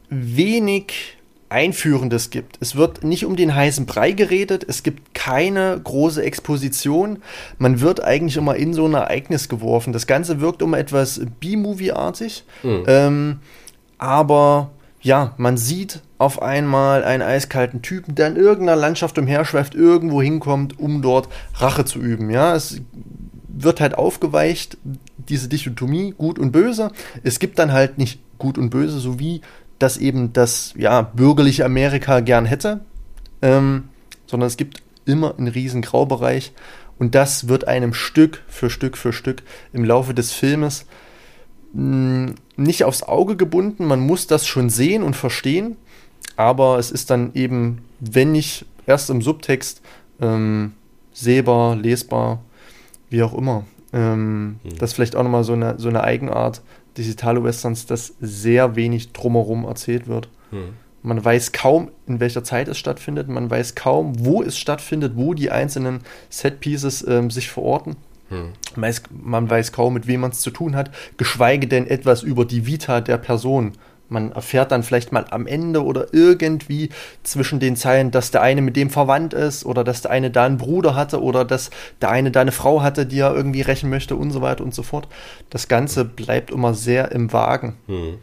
wenig 0.09 1.19
Einführendes 1.51 2.31
gibt. 2.31 2.59
Es 2.61 2.77
wird 2.77 3.03
nicht 3.03 3.25
um 3.27 3.35
den 3.35 3.55
heißen 3.55 3.85
Brei 3.85 4.13
geredet, 4.13 4.65
es 4.67 4.85
gibt 4.85 5.15
keine 5.15 5.81
große 5.83 6.23
Exposition. 6.23 7.23
Man 7.59 7.81
wird 7.81 8.03
eigentlich 8.03 8.37
immer 8.37 8.55
in 8.55 8.73
so 8.73 8.87
ein 8.87 8.95
Ereignis 8.95 9.49
geworfen. 9.49 9.93
Das 9.93 10.07
Ganze 10.07 10.41
wirkt 10.41 10.63
immer 10.63 10.79
etwas 10.79 11.21
B-Movie-artig, 11.41 12.45
mhm. 12.63 12.85
ähm, 12.87 13.39
aber 13.99 14.71
ja, 15.03 15.35
man 15.39 15.57
sieht 15.57 16.01
auf 16.19 16.41
einmal 16.41 17.03
einen 17.03 17.23
eiskalten 17.23 17.83
Typen, 17.83 18.15
der 18.15 18.29
in 18.29 18.37
irgendeiner 18.37 18.79
Landschaft 18.79 19.19
umherschweift, 19.19 19.75
irgendwo 19.75 20.23
hinkommt, 20.23 20.79
um 20.79 21.03
dort 21.03 21.29
Rache 21.55 21.85
zu 21.85 21.99
üben. 21.99 22.31
Ja, 22.31 22.55
es 22.55 22.81
wird 23.53 23.81
halt 23.81 23.97
aufgeweicht, 23.97 24.79
diese 25.17 25.49
Dichotomie 25.49 26.15
gut 26.17 26.39
und 26.39 26.53
böse. 26.53 26.93
Es 27.23 27.39
gibt 27.39 27.59
dann 27.59 27.73
halt 27.73 27.99
nicht 27.99 28.21
gut 28.39 28.59
und 28.59 28.71
böse, 28.71 28.99
so 28.99 29.19
wie 29.19 29.41
das 29.79 29.97
eben 29.97 30.33
das 30.33 30.75
ja, 30.77 31.03
bürgerliche 31.03 31.65
Amerika 31.65 32.21
gern 32.21 32.47
hätte, 32.47 32.81
ähm, 33.43 33.89
sondern 34.27 34.47
es 34.47 34.57
gibt 34.57 34.83
immer 35.05 35.37
einen 35.37 35.49
riesen 35.49 35.83
Graubereich 35.83 36.53
und 36.99 37.15
das 37.15 37.49
wird 37.49 37.67
einem 37.67 37.95
Stück 37.95 38.43
für 38.47 38.71
Stück 38.71 38.97
für 38.97 39.13
Stück 39.13 39.43
im 39.73 39.85
Laufe 39.85 40.13
des 40.15 40.33
Filmes 40.33 40.87
hm, 41.73 42.35
nicht 42.57 42.85
aufs 42.85 43.03
Auge 43.03 43.37
gebunden. 43.37 43.87
Man 43.87 44.01
muss 44.01 44.27
das 44.27 44.47
schon 44.47 44.71
sehen 44.71 45.03
und 45.03 45.17
verstehen, 45.17 45.77
aber 46.37 46.79
es 46.79 46.91
ist 46.91 47.11
dann 47.11 47.33
eben, 47.35 47.83
wenn 48.01 48.33
nicht 48.33 48.67
erst 48.87 49.11
im 49.11 49.23
Subtext, 49.23 49.81
ähm, 50.21 50.73
sehbar, 51.13 51.77
lesbar 51.77 52.43
wie 53.11 53.23
auch 53.23 53.35
immer. 53.35 53.64
Ähm, 53.92 54.61
hm. 54.62 54.79
Das 54.79 54.90
ist 54.90 54.94
vielleicht 54.94 55.16
auch 55.16 55.23
nochmal 55.23 55.44
so 55.44 55.53
eine, 55.53 55.79
so 55.79 55.88
eine 55.88 56.05
Eigenart 56.05 56.62
des 56.96 57.09
Italo-Westerns, 57.09 57.87
dass 57.87 58.14
sehr 58.20 58.77
wenig 58.77 59.12
drumherum 59.12 59.64
erzählt 59.64 60.07
wird. 60.07 60.29
Hm. 60.51 60.75
Man 61.03 61.25
weiß 61.25 61.53
kaum, 61.53 61.90
in 62.07 62.20
welcher 62.20 62.44
Zeit 62.44 62.68
es 62.68 62.79
stattfindet. 62.79 63.29
Man 63.29 63.51
weiß 63.51 63.75
kaum, 63.75 64.25
wo 64.25 64.42
es 64.42 64.59
stattfindet, 64.59 65.12
wo 65.16 65.35
die 65.35 65.51
einzelnen 65.51 66.01
Set-Pieces 66.29 67.07
ähm, 67.09 67.31
sich 67.31 67.51
verorten. 67.51 67.96
Hm. 68.29 68.53
Man, 68.77 68.83
weiß, 68.83 69.03
man 69.11 69.51
weiß 69.51 69.73
kaum, 69.73 69.94
mit 69.94 70.07
wem 70.07 70.20
man 70.20 70.31
es 70.31 70.40
zu 70.40 70.51
tun 70.51 70.77
hat, 70.77 70.90
geschweige 71.16 71.66
denn 71.66 71.87
etwas 71.87 72.23
über 72.23 72.44
die 72.44 72.66
Vita 72.66 73.01
der 73.01 73.18
Person. 73.18 73.73
Man 74.11 74.33
erfährt 74.33 74.73
dann 74.73 74.83
vielleicht 74.83 75.12
mal 75.12 75.25
am 75.31 75.46
Ende 75.46 75.85
oder 75.85 76.12
irgendwie 76.12 76.90
zwischen 77.23 77.61
den 77.61 77.77
Zeilen, 77.77 78.11
dass 78.11 78.31
der 78.31 78.42
eine 78.42 78.61
mit 78.61 78.77
dem 78.77 78.90
verwandt 78.90 79.33
ist 79.35 79.64
oder 79.64 79.85
dass 79.85 80.03
der 80.03 80.11
eine 80.11 80.31
da 80.31 80.44
einen 80.44 80.59
Bruder 80.59 80.94
hatte 80.94 81.23
oder 81.23 81.44
dass 81.44 81.70
der 82.03 82.11
eine 82.11 82.31
da 82.31 82.40
eine 82.40 82.53
Frau 82.53 82.83
hatte, 82.83 83.07
die 83.07 83.20
er 83.20 83.35
irgendwie 83.35 83.62
rächen 83.62 83.88
möchte 83.88 84.16
und 84.16 84.33
so 84.33 84.42
weiter 84.42 84.64
und 84.64 84.75
so 84.75 84.83
fort. 84.83 85.09
Das 85.49 85.68
Ganze 85.68 86.05
bleibt 86.05 86.51
immer 86.51 86.75
sehr 86.75 87.12
im 87.12 87.33
Wagen. 87.33 87.77
Hm. 87.87 88.18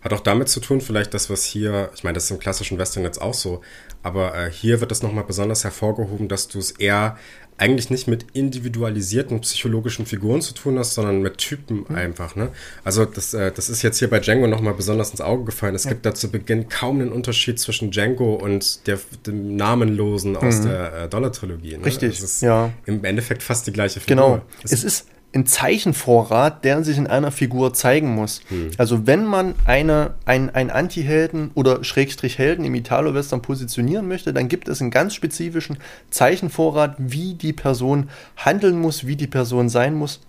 Hat 0.00 0.12
auch 0.12 0.20
damit 0.20 0.48
zu 0.48 0.60
tun, 0.60 0.80
vielleicht 0.80 1.12
das, 1.12 1.28
was 1.28 1.44
hier, 1.44 1.90
ich 1.94 2.04
meine, 2.04 2.14
das 2.14 2.24
ist 2.24 2.30
im 2.30 2.38
klassischen 2.38 2.78
Western 2.78 3.02
jetzt 3.02 3.20
auch 3.20 3.34
so, 3.34 3.62
aber 4.02 4.36
äh, 4.36 4.50
hier 4.50 4.80
wird 4.80 4.90
das 4.90 5.02
nochmal 5.02 5.24
besonders 5.24 5.64
hervorgehoben, 5.64 6.28
dass 6.28 6.48
du 6.48 6.58
es 6.58 6.70
eher 6.70 7.16
eigentlich 7.58 7.90
nicht 7.90 8.06
mit 8.06 8.24
individualisierten 8.32 9.40
psychologischen 9.40 10.06
Figuren 10.06 10.40
zu 10.40 10.54
tun 10.54 10.78
hast, 10.78 10.94
sondern 10.94 11.20
mit 11.20 11.38
Typen 11.38 11.84
mhm. 11.88 11.94
einfach. 11.94 12.36
Ne? 12.36 12.50
Also 12.84 13.04
das, 13.04 13.34
äh, 13.34 13.52
das 13.52 13.68
ist 13.68 13.82
jetzt 13.82 13.98
hier 13.98 14.08
bei 14.08 14.20
Django 14.20 14.46
nochmal 14.46 14.74
besonders 14.74 15.10
ins 15.10 15.20
Auge 15.20 15.44
gefallen. 15.44 15.74
Es 15.74 15.84
ja. 15.84 15.90
gibt 15.90 16.06
da 16.06 16.14
zu 16.14 16.30
Beginn 16.30 16.68
kaum 16.68 17.00
einen 17.00 17.12
Unterschied 17.12 17.58
zwischen 17.58 17.90
Django 17.90 18.34
und 18.34 18.86
der, 18.86 18.98
dem 19.26 19.56
Namenlosen 19.56 20.36
aus 20.36 20.60
mhm. 20.60 20.68
der 20.68 20.92
äh, 20.92 21.08
Dollar-Trilogie. 21.08 21.78
Ne? 21.78 21.84
Richtig, 21.84 22.20
ist 22.20 22.42
ja. 22.42 22.72
Im 22.86 23.04
Endeffekt 23.04 23.42
fast 23.42 23.66
die 23.66 23.72
gleiche 23.72 24.00
Figur. 24.00 24.16
Genau. 24.16 24.42
Es, 24.62 24.72
es 24.72 24.84
ist 24.84 25.06
ein 25.34 25.44
Zeichenvorrat, 25.44 26.64
der 26.64 26.82
sich 26.82 26.96
in 26.96 27.06
einer 27.06 27.30
Figur 27.30 27.74
zeigen 27.74 28.14
muss. 28.14 28.40
Hm. 28.48 28.70
Also 28.78 29.06
wenn 29.06 29.26
man 29.26 29.54
eine, 29.66 30.14
ein, 30.24 30.54
ein 30.54 30.70
Anti-Helden 30.70 31.50
oder 31.54 31.84
Schrägstrich 31.84 32.38
Helden 32.38 32.64
im 32.64 32.74
Italo-Western 32.74 33.42
positionieren 33.42 34.08
möchte, 34.08 34.32
dann 34.32 34.48
gibt 34.48 34.68
es 34.68 34.80
einen 34.80 34.90
ganz 34.90 35.14
spezifischen 35.14 35.78
Zeichenvorrat, 36.10 36.96
wie 36.98 37.34
die 37.34 37.52
Person 37.52 38.08
handeln 38.36 38.80
muss, 38.80 39.06
wie 39.06 39.16
die 39.16 39.26
Person 39.26 39.68
sein 39.68 39.94
muss, 39.94 40.20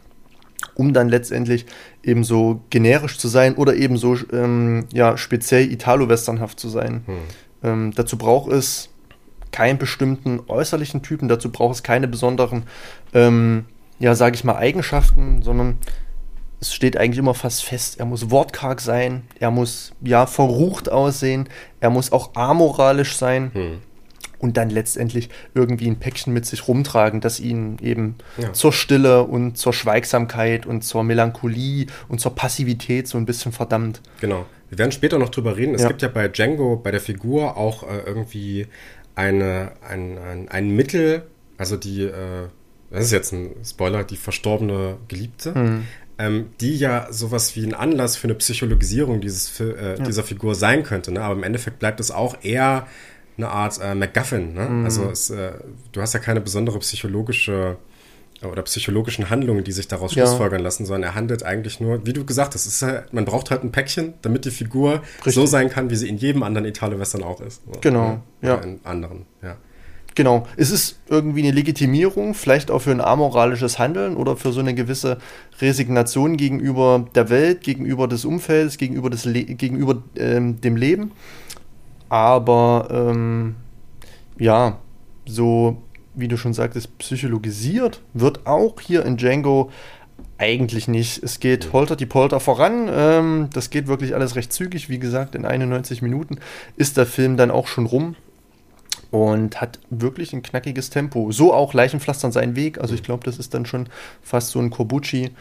um 0.75 0.93
dann 0.93 1.07
letztendlich 1.07 1.65
eben 2.03 2.25
so 2.25 2.61
generisch 2.69 3.17
zu 3.17 3.29
sein 3.29 3.55
oder 3.55 3.75
eben 3.75 3.97
so 3.97 4.17
ähm, 4.33 4.85
ja, 4.91 5.17
speziell 5.17 5.71
Italo-Westernhaft 5.71 6.59
zu 6.59 6.67
sein. 6.67 7.03
Hm. 7.05 7.15
Ähm, 7.63 7.93
dazu 7.95 8.17
braucht 8.17 8.51
es 8.51 8.89
keinen 9.51 9.77
bestimmten 9.77 10.41
äußerlichen 10.47 11.01
Typen, 11.03 11.29
dazu 11.29 11.51
braucht 11.51 11.75
es 11.75 11.83
keine 11.83 12.07
besonderen, 12.07 12.63
ähm, 13.13 13.65
ja, 13.99 14.15
sage 14.15 14.35
ich 14.35 14.43
mal, 14.43 14.55
Eigenschaften, 14.55 15.41
sondern 15.41 15.77
es 16.61 16.73
steht 16.73 16.97
eigentlich 16.97 17.19
immer 17.19 17.33
fast 17.33 17.63
fest, 17.63 17.99
er 17.99 18.05
muss 18.05 18.31
wortkarg 18.31 18.81
sein, 18.81 19.23
er 19.39 19.51
muss 19.51 19.93
ja 20.01 20.25
verrucht 20.25 20.91
aussehen, 20.91 21.47
er 21.79 21.89
muss 21.89 22.11
auch 22.11 22.35
amoralisch 22.35 23.15
sein. 23.15 23.51
Hm. 23.53 23.77
Und 24.39 24.55
dann 24.55 24.69
letztendlich 24.69 25.27
irgendwie 25.53 25.87
ein 25.89 25.99
Päckchen 25.99 26.31
mit 26.31 26.45
sich 26.45 26.65
rumtragen, 26.65 27.19
das 27.19 27.41
ihn 27.41 27.77
eben 27.81 28.15
ja. 28.37 28.53
zur 28.53 28.71
Stille 28.71 29.23
und 29.23 29.57
zur 29.57 29.73
Schweigsamkeit 29.73 30.65
und 30.65 30.81
zur 30.81 31.03
Melancholie 31.03 31.87
und 32.07 32.21
zur 32.21 32.35
Passivität 32.35 33.05
so 33.09 33.17
ein 33.17 33.25
bisschen 33.25 33.51
verdammt. 33.51 34.01
Genau. 34.21 34.45
Wir 34.69 34.77
werden 34.77 34.93
später 34.93 35.19
noch 35.19 35.27
drüber 35.27 35.57
reden. 35.57 35.75
Es 35.75 35.81
ja. 35.81 35.89
gibt 35.89 36.01
ja 36.01 36.07
bei 36.07 36.29
Django, 36.29 36.77
bei 36.77 36.91
der 36.91 37.01
Figur 37.01 37.57
auch 37.57 37.83
äh, 37.83 37.99
irgendwie 38.05 38.67
eine, 39.13 39.73
ein, 39.85 40.17
ein, 40.17 40.47
ein 40.47 40.69
Mittel, 40.69 41.23
also 41.57 41.75
die, 41.75 42.03
äh, 42.03 42.47
das 42.91 43.05
ist 43.05 43.11
jetzt 43.11 43.33
ein 43.33 43.55
Spoiler, 43.63 44.03
die 44.03 44.17
verstorbene 44.17 44.97
Geliebte, 45.07 45.57
mhm 45.57 45.85
ähm, 46.19 46.49
die 46.59 46.75
ja 46.75 47.07
sowas 47.11 47.55
wie 47.55 47.65
ein 47.65 47.73
Anlass 47.73 48.17
für 48.17 48.27
eine 48.27 48.35
Psychologisierung 48.35 49.21
dieses, 49.21 49.57
äh, 49.61 49.97
ja. 49.97 50.03
dieser 50.03 50.23
Figur 50.23 50.53
sein 50.53 50.83
könnte. 50.83 51.13
Ne? 51.13 51.21
Aber 51.21 51.33
im 51.33 51.43
Endeffekt 51.43 51.79
bleibt 51.79 52.01
es 52.01 52.11
auch 52.11 52.43
eher 52.43 52.87
eine 53.37 53.47
Art 53.47 53.79
äh, 53.81 53.95
MacGuffin. 53.95 54.53
Ne? 54.53 54.65
Mhm. 54.69 54.85
Also 54.85 55.09
es, 55.09 55.29
äh, 55.29 55.53
du 55.93 56.01
hast 56.01 56.13
ja 56.13 56.19
keine 56.19 56.41
besondere 56.41 56.77
psychologische 56.79 57.77
oder 58.43 58.61
psychologischen 58.63 59.29
Handlungen, 59.29 59.63
die 59.63 59.71
sich 59.71 59.87
daraus 59.87 60.13
ja. 60.15 60.25
schlussfolgern 60.25 60.61
lassen, 60.61 60.85
sondern 60.85 61.11
er 61.11 61.15
handelt 61.15 61.43
eigentlich 61.43 61.79
nur, 61.79 62.05
wie 62.05 62.13
du 62.13 62.25
gesagt 62.25 62.53
hast, 62.53 62.65
ist 62.65 62.81
halt, 62.81 63.13
man 63.13 63.25
braucht 63.25 63.51
halt 63.51 63.63
ein 63.63 63.71
Päckchen, 63.71 64.13
damit 64.21 64.45
die 64.45 64.51
Figur 64.51 65.01
Richtig. 65.17 65.33
so 65.33 65.45
sein 65.45 65.69
kann, 65.69 65.89
wie 65.89 65.95
sie 65.95 66.07
in 66.07 66.17
jedem 66.17 66.43
anderen 66.43 66.65
Italo-Western 66.65 67.23
auch 67.23 67.41
ist. 67.41 67.61
Genau, 67.81 68.21
ja. 68.41 68.55
in 68.55 68.79
anderen, 68.83 69.25
ja. 69.41 69.57
Genau, 70.15 70.47
es 70.57 70.71
ist 70.71 70.99
irgendwie 71.07 71.41
eine 71.41 71.51
Legitimierung, 71.51 72.33
vielleicht 72.33 72.71
auch 72.71 72.79
für 72.79 72.91
ein 72.91 73.01
amoralisches 73.01 73.79
Handeln 73.79 74.15
oder 74.17 74.35
für 74.35 74.51
so 74.51 74.59
eine 74.59 74.73
gewisse 74.73 75.17
Resignation 75.61 76.35
gegenüber 76.35 77.05
der 77.15 77.29
Welt, 77.29 77.61
gegenüber 77.61 78.07
des 78.07 78.25
Umfelds, 78.25 78.77
gegenüber, 78.77 79.09
des 79.09 79.25
Le 79.25 79.43
gegenüber 79.43 80.01
ähm, 80.15 80.59
dem 80.61 80.75
Leben. 80.75 81.11
Aber 82.09 82.87
ähm, 82.91 83.55
ja, 84.37 84.79
so 85.25 85.77
wie 86.15 86.27
du 86.27 86.37
schon 86.37 86.53
sagtest, 86.53 86.97
psychologisiert 86.97 88.01
wird 88.13 88.45
auch 88.45 88.81
hier 88.81 89.05
in 89.05 89.17
Django 89.17 89.69
eigentlich 90.37 90.87
nicht. 90.87 91.21
Es 91.23 91.39
geht 91.39 91.71
holter 91.73 91.95
die 91.95 92.05
Polter 92.05 92.39
voran. 92.39 92.89
Ähm, 92.91 93.49
das 93.53 93.69
geht 93.69 93.87
wirklich 93.87 94.15
alles 94.15 94.35
recht 94.35 94.51
zügig. 94.51 94.89
Wie 94.89 94.99
gesagt, 94.99 95.35
in 95.35 95.45
91 95.45 96.01
Minuten 96.01 96.39
ist 96.77 96.97
der 96.97 97.05
Film 97.05 97.37
dann 97.37 97.51
auch 97.51 97.67
schon 97.67 97.85
rum 97.85 98.15
und 99.11 99.59
hat 99.59 99.79
wirklich 99.89 100.33
ein 100.33 100.43
knackiges 100.43 100.89
Tempo. 100.89 101.31
So 101.31 101.53
auch 101.53 101.73
Leichenpflastern 101.73 102.31
seinen 102.31 102.55
Weg. 102.55 102.79
Also 102.79 102.93
ich 102.93 103.03
glaube, 103.03 103.23
das 103.23 103.37
ist 103.39 103.53
dann 103.53 103.65
schon 103.65 103.87
fast 104.21 104.51
so 104.51 104.59
ein 104.59 104.69
Kobuchi. 104.69 105.31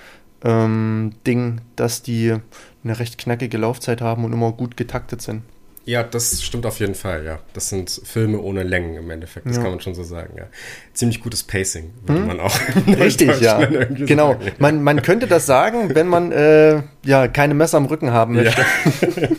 Ähm, 0.44 1.12
Ding, 1.26 1.60
dass 1.74 2.02
die 2.02 2.36
eine 2.84 2.98
recht 2.98 3.18
knackige 3.18 3.58
Laufzeit 3.58 4.00
haben 4.00 4.24
und 4.24 4.32
immer 4.32 4.52
gut 4.52 4.76
getaktet 4.76 5.20
sind. 5.20 5.42
Ja, 5.88 6.02
das 6.02 6.42
stimmt 6.42 6.66
auf 6.66 6.80
jeden 6.80 6.94
Fall, 6.94 7.24
ja. 7.24 7.38
Das 7.54 7.70
sind 7.70 8.02
Filme 8.04 8.40
ohne 8.40 8.62
Längen 8.62 8.94
im 8.96 9.08
Endeffekt, 9.08 9.46
das 9.46 9.56
ja. 9.56 9.62
kann 9.62 9.70
man 9.70 9.80
schon 9.80 9.94
so 9.94 10.02
sagen, 10.02 10.34
ja. 10.36 10.44
Ziemlich 10.92 11.22
gutes 11.22 11.42
Pacing, 11.42 11.94
würde 12.04 12.20
hm? 12.20 12.26
man 12.26 12.40
auch. 12.40 12.54
Richtig, 12.86 13.40
ja. 13.40 13.64
Genau. 13.88 14.32
Sagen, 14.32 14.44
ja. 14.44 14.52
Man, 14.58 14.82
man 14.82 15.00
könnte 15.00 15.26
das 15.26 15.46
sagen, 15.46 15.94
wenn 15.94 16.06
man 16.06 16.30
äh, 16.30 16.82
ja 17.06 17.26
keine 17.28 17.54
Messer 17.54 17.78
am 17.78 17.86
Rücken 17.86 18.12
haben 18.12 18.34
möchte. 18.34 18.60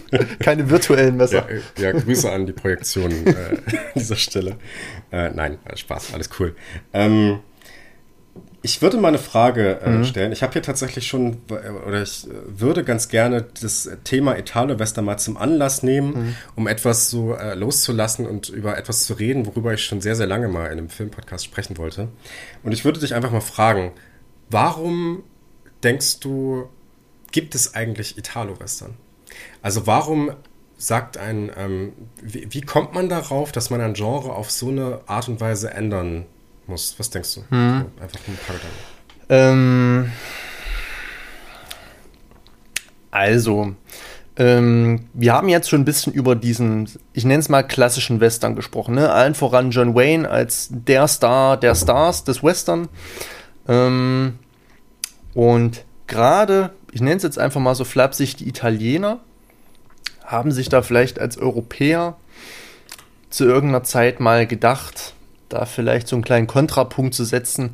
Ja. 0.09 0.19
keine 0.39 0.71
virtuellen 0.71 1.17
Messer. 1.17 1.45
Ja, 1.77 1.83
ja, 1.83 1.91
Grüße 1.91 2.31
an 2.31 2.47
die 2.47 2.53
Projektion 2.53 3.11
äh, 3.27 3.29
an 3.29 3.61
dieser 3.95 4.15
Stelle. 4.15 4.55
Äh, 5.11 5.29
nein, 5.29 5.59
Spaß, 5.75 6.15
alles 6.15 6.31
cool. 6.39 6.55
Ähm, 6.93 7.41
ich 8.61 8.81
würde 8.81 8.97
mal 8.97 9.09
eine 9.09 9.19
Frage 9.19 9.79
äh, 9.81 9.89
mhm. 9.89 10.03
stellen. 10.03 10.31
Ich 10.31 10.43
habe 10.43 10.53
hier 10.53 10.61
tatsächlich 10.61 11.07
schon, 11.07 11.37
oder 11.49 12.01
ich 12.01 12.27
äh, 12.27 12.31
würde 12.47 12.83
ganz 12.83 13.07
gerne 13.07 13.45
das 13.61 13.89
Thema 14.03 14.37
Italo-Western 14.37 15.05
mal 15.05 15.17
zum 15.17 15.37
Anlass 15.37 15.81
nehmen, 15.81 16.13
mhm. 16.13 16.35
um 16.55 16.67
etwas 16.67 17.09
so 17.09 17.35
äh, 17.35 17.55
loszulassen 17.55 18.27
und 18.27 18.49
über 18.49 18.77
etwas 18.77 19.05
zu 19.05 19.13
reden, 19.13 19.45
worüber 19.45 19.73
ich 19.73 19.85
schon 19.85 20.01
sehr, 20.01 20.15
sehr 20.15 20.27
lange 20.27 20.49
mal 20.49 20.65
in 20.65 20.73
einem 20.73 20.89
Filmpodcast 20.89 21.45
sprechen 21.45 21.77
wollte. 21.77 22.09
Und 22.63 22.73
ich 22.73 22.83
würde 22.83 22.99
dich 22.99 23.15
einfach 23.15 23.31
mal 23.31 23.39
fragen, 23.41 23.93
warum 24.49 25.23
denkst 25.83 26.19
du, 26.19 26.67
gibt 27.31 27.55
es 27.55 27.75
eigentlich 27.75 28.17
Italo-Western? 28.17 28.95
Also 29.61 29.87
warum 29.87 30.31
sagt 30.77 31.17
ein, 31.17 31.51
ähm, 31.57 31.93
wie, 32.21 32.47
wie 32.49 32.61
kommt 32.61 32.93
man 32.93 33.07
darauf, 33.07 33.51
dass 33.51 33.69
man 33.69 33.79
ein 33.79 33.93
Genre 33.93 34.33
auf 34.33 34.51
so 34.51 34.69
eine 34.69 35.01
Art 35.07 35.29
und 35.29 35.39
Weise 35.39 35.71
ändern 35.71 36.25
muss. 36.69 36.95
Was 36.97 37.09
denkst 37.09 37.35
du? 37.35 37.41
Hm. 37.49 37.85
So, 37.97 38.03
einfach 38.03 38.19
ein 38.27 38.39
paar 38.45 38.55
Gedanken. 38.55 38.99
Ähm, 39.29 40.11
also, 43.11 43.75
ähm, 44.37 45.07
wir 45.13 45.33
haben 45.33 45.49
jetzt 45.49 45.69
schon 45.69 45.81
ein 45.81 45.85
bisschen 45.85 46.13
über 46.13 46.35
diesen, 46.35 46.89
ich 47.13 47.25
nenne 47.25 47.39
es 47.39 47.49
mal 47.49 47.63
klassischen 47.63 48.21
Western 48.21 48.55
gesprochen. 48.55 48.95
Ne? 48.95 49.11
Allen 49.11 49.35
voran 49.35 49.71
John 49.71 49.95
Wayne 49.95 50.29
als 50.29 50.69
der 50.71 51.07
Star 51.07 51.57
der 51.57 51.75
Stars 51.75 52.23
des 52.23 52.43
Western. 52.43 52.87
Ähm, 53.67 54.39
und 55.33 55.83
gerade, 56.07 56.71
ich 56.91 57.01
nenne 57.01 57.17
es 57.17 57.23
jetzt 57.23 57.37
einfach 57.37 57.59
mal 57.59 57.75
so 57.75 57.83
flapsig, 57.83 58.37
die 58.37 58.47
Italiener 58.47 59.19
haben 60.23 60.51
sich 60.51 60.69
da 60.69 60.81
vielleicht 60.83 61.19
als 61.19 61.37
Europäer 61.37 62.15
zu 63.29 63.45
irgendeiner 63.45 63.83
Zeit 63.83 64.19
mal 64.19 64.47
gedacht, 64.47 65.13
da 65.49 65.65
vielleicht 65.65 66.07
so 66.07 66.15
einen 66.15 66.23
kleinen 66.23 66.47
Kontrapunkt 66.47 67.13
zu 67.13 67.25
setzen 67.25 67.71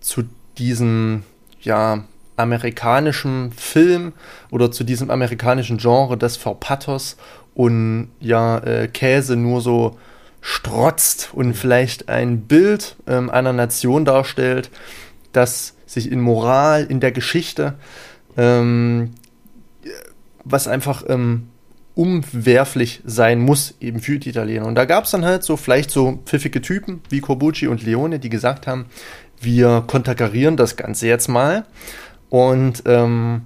zu 0.00 0.24
diesem, 0.58 1.22
ja, 1.60 2.04
amerikanischen 2.36 3.52
Film 3.52 4.12
oder 4.50 4.70
zu 4.70 4.84
diesem 4.84 5.10
amerikanischen 5.10 5.78
Genre, 5.78 6.16
das 6.16 6.36
vor 6.36 6.60
Pathos 6.60 7.16
und 7.54 8.10
ja, 8.20 8.58
äh, 8.58 8.88
Käse 8.88 9.34
nur 9.36 9.60
so 9.60 9.98
strotzt 10.40 11.30
und 11.32 11.54
vielleicht 11.54 12.08
ein 12.08 12.42
Bild 12.42 12.96
ähm, 13.08 13.28
einer 13.28 13.52
Nation 13.52 14.04
darstellt, 14.04 14.70
das 15.32 15.74
sich 15.84 16.12
in 16.12 16.20
Moral, 16.20 16.86
in 16.88 17.00
der 17.00 17.10
Geschichte, 17.10 17.74
ähm, 18.36 19.14
was 20.44 20.68
einfach 20.68 21.02
ähm, 21.08 21.48
umwerflich 21.98 23.02
sein 23.04 23.40
muss, 23.40 23.74
eben 23.80 23.98
für 23.98 24.20
die 24.20 24.28
Italiener. 24.28 24.66
Und 24.66 24.76
da 24.76 24.84
gab 24.84 25.04
es 25.04 25.10
dann 25.10 25.24
halt 25.24 25.42
so 25.42 25.56
vielleicht 25.56 25.90
so 25.90 26.20
pfiffige 26.24 26.62
Typen 26.62 27.00
wie 27.10 27.18
Corbucci 27.18 27.66
und 27.66 27.82
Leone, 27.82 28.20
die 28.20 28.28
gesagt 28.28 28.68
haben, 28.68 28.86
wir 29.40 29.82
konterkarieren 29.84 30.56
das 30.56 30.76
Ganze 30.76 31.08
jetzt 31.08 31.26
mal 31.26 31.66
und 32.30 32.84
ähm, 32.86 33.42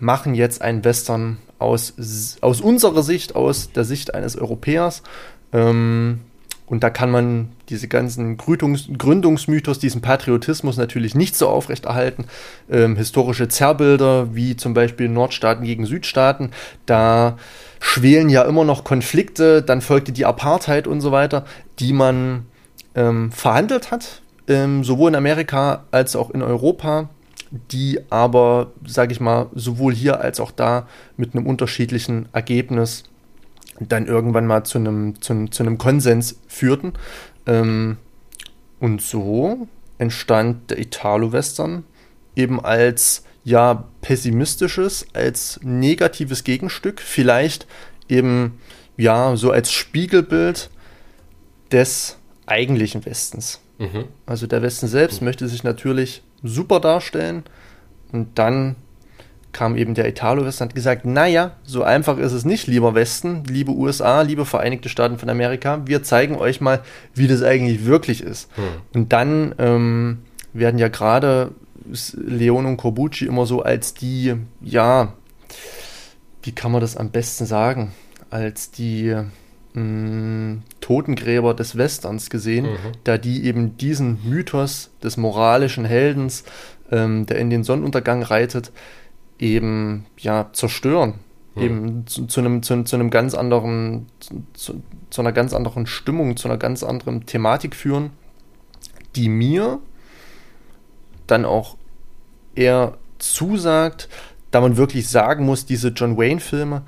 machen 0.00 0.34
jetzt 0.34 0.62
einen 0.62 0.82
Western 0.82 1.36
aus, 1.58 1.92
aus 2.40 2.62
unserer 2.62 3.02
Sicht, 3.02 3.36
aus 3.36 3.70
der 3.70 3.84
Sicht 3.84 4.14
eines 4.14 4.36
Europäers. 4.36 5.02
Ähm, 5.52 6.20
und 6.66 6.82
da 6.82 6.90
kann 6.90 7.10
man 7.10 7.50
diese 7.68 7.88
ganzen 7.88 8.36
Gründungs 8.36 8.88
Gründungsmythos, 8.96 9.78
diesen 9.78 10.00
Patriotismus 10.00 10.76
natürlich 10.76 11.14
nicht 11.14 11.36
so 11.36 11.48
aufrechterhalten. 11.48 12.24
Ähm, 12.70 12.96
historische 12.96 13.48
Zerrbilder, 13.48 14.34
wie 14.34 14.56
zum 14.56 14.72
Beispiel 14.72 15.08
Nordstaaten 15.08 15.64
gegen 15.64 15.84
Südstaaten, 15.86 16.50
da 16.86 17.36
schwelen 17.80 18.28
ja 18.28 18.42
immer 18.42 18.64
noch 18.64 18.84
Konflikte, 18.84 19.62
dann 19.62 19.80
folgte 19.80 20.12
die 20.12 20.24
Apartheid 20.24 20.86
und 20.86 21.00
so 21.00 21.12
weiter, 21.12 21.44
die 21.78 21.92
man 21.92 22.46
ähm, 22.94 23.32
verhandelt 23.32 23.90
hat, 23.90 24.22
ähm, 24.48 24.84
sowohl 24.84 25.10
in 25.10 25.16
Amerika 25.16 25.84
als 25.90 26.16
auch 26.16 26.30
in 26.30 26.42
Europa, 26.42 27.10
die 27.70 28.00
aber, 28.08 28.72
sage 28.86 29.12
ich 29.12 29.20
mal, 29.20 29.46
sowohl 29.54 29.94
hier 29.94 30.20
als 30.20 30.40
auch 30.40 30.52
da 30.52 30.86
mit 31.16 31.34
einem 31.34 31.46
unterschiedlichen 31.46 32.28
Ergebnis 32.32 33.04
dann 33.80 34.06
irgendwann 34.06 34.46
mal 34.46 34.64
zu 34.64 34.78
einem, 34.78 35.20
zu, 35.20 35.46
zu 35.46 35.62
einem 35.62 35.78
Konsens 35.78 36.38
führten. 36.46 36.92
Ähm, 37.46 37.96
und 38.80 39.00
so 39.00 39.68
entstand 39.98 40.70
der 40.70 40.78
Italo-Western 40.78 41.84
eben 42.34 42.64
als 42.64 43.24
ja 43.44 43.88
pessimistisches, 44.00 45.06
als 45.12 45.60
negatives 45.62 46.44
Gegenstück, 46.44 47.00
vielleicht 47.00 47.66
eben 48.08 48.58
ja 48.96 49.36
so 49.36 49.50
als 49.50 49.72
Spiegelbild 49.72 50.70
des 51.70 52.18
eigentlichen 52.46 53.04
Westens. 53.04 53.60
Mhm. 53.78 54.04
Also 54.26 54.46
der 54.46 54.62
Westen 54.62 54.86
selbst 54.86 55.20
mhm. 55.20 55.26
möchte 55.26 55.48
sich 55.48 55.64
natürlich 55.64 56.22
super 56.42 56.80
darstellen 56.80 57.44
und 58.12 58.38
dann 58.38 58.76
kam 59.52 59.76
eben 59.76 59.94
der 59.94 60.08
Italo-Westen 60.08 60.64
und 60.64 60.68
hat 60.70 60.74
gesagt, 60.74 61.04
naja, 61.04 61.52
so 61.62 61.82
einfach 61.82 62.18
ist 62.18 62.32
es 62.32 62.44
nicht, 62.44 62.66
lieber 62.66 62.94
Westen, 62.94 63.44
liebe 63.44 63.72
USA, 63.72 64.22
liebe 64.22 64.44
Vereinigte 64.46 64.88
Staaten 64.88 65.18
von 65.18 65.28
Amerika, 65.28 65.82
wir 65.86 66.02
zeigen 66.02 66.36
euch 66.36 66.60
mal, 66.60 66.80
wie 67.14 67.28
das 67.28 67.42
eigentlich 67.42 67.84
wirklich 67.84 68.22
ist. 68.22 68.48
Hm. 68.56 68.64
Und 68.94 69.12
dann 69.12 69.54
ähm, 69.58 70.18
werden 70.52 70.78
ja 70.78 70.88
gerade 70.88 71.52
Leon 72.14 72.66
und 72.66 72.76
Corbucci 72.76 73.26
immer 73.26 73.46
so 73.46 73.62
als 73.62 73.94
die, 73.94 74.34
ja, 74.60 75.12
wie 76.42 76.52
kann 76.52 76.72
man 76.72 76.80
das 76.80 76.96
am 76.96 77.10
besten 77.10 77.46
sagen, 77.46 77.92
als 78.30 78.70
die 78.70 79.14
mh, 79.74 80.58
Totengräber 80.80 81.54
des 81.54 81.76
Westerns 81.76 82.30
gesehen, 82.30 82.66
mhm. 82.66 82.92
da 83.04 83.18
die 83.18 83.44
eben 83.44 83.76
diesen 83.76 84.18
Mythos 84.28 84.90
des 85.02 85.16
moralischen 85.16 85.84
Heldens, 85.84 86.44
ähm, 86.90 87.26
der 87.26 87.38
in 87.38 87.50
den 87.50 87.64
Sonnenuntergang 87.64 88.22
reitet, 88.22 88.72
eben 89.42 90.06
ja 90.18 90.48
zerstören. 90.52 91.14
Mhm. 91.54 91.62
Eben 91.62 92.06
zu, 92.06 92.26
zu, 92.26 92.40
einem, 92.40 92.62
zu, 92.62 92.84
zu 92.84 92.96
einem 92.96 93.10
ganz 93.10 93.34
anderen, 93.34 94.06
zu, 94.54 94.82
zu 95.10 95.20
einer 95.20 95.32
ganz 95.32 95.52
anderen 95.52 95.86
Stimmung, 95.86 96.36
zu 96.36 96.48
einer 96.48 96.56
ganz 96.56 96.82
anderen 96.82 97.26
Thematik 97.26 97.74
führen, 97.74 98.10
die 99.16 99.28
mir 99.28 99.80
dann 101.26 101.44
auch 101.44 101.76
eher 102.54 102.96
zusagt, 103.18 104.08
da 104.50 104.60
man 104.60 104.76
wirklich 104.76 105.08
sagen 105.08 105.44
muss, 105.44 105.66
diese 105.66 105.88
John 105.88 106.16
Wayne-Filme 106.16 106.82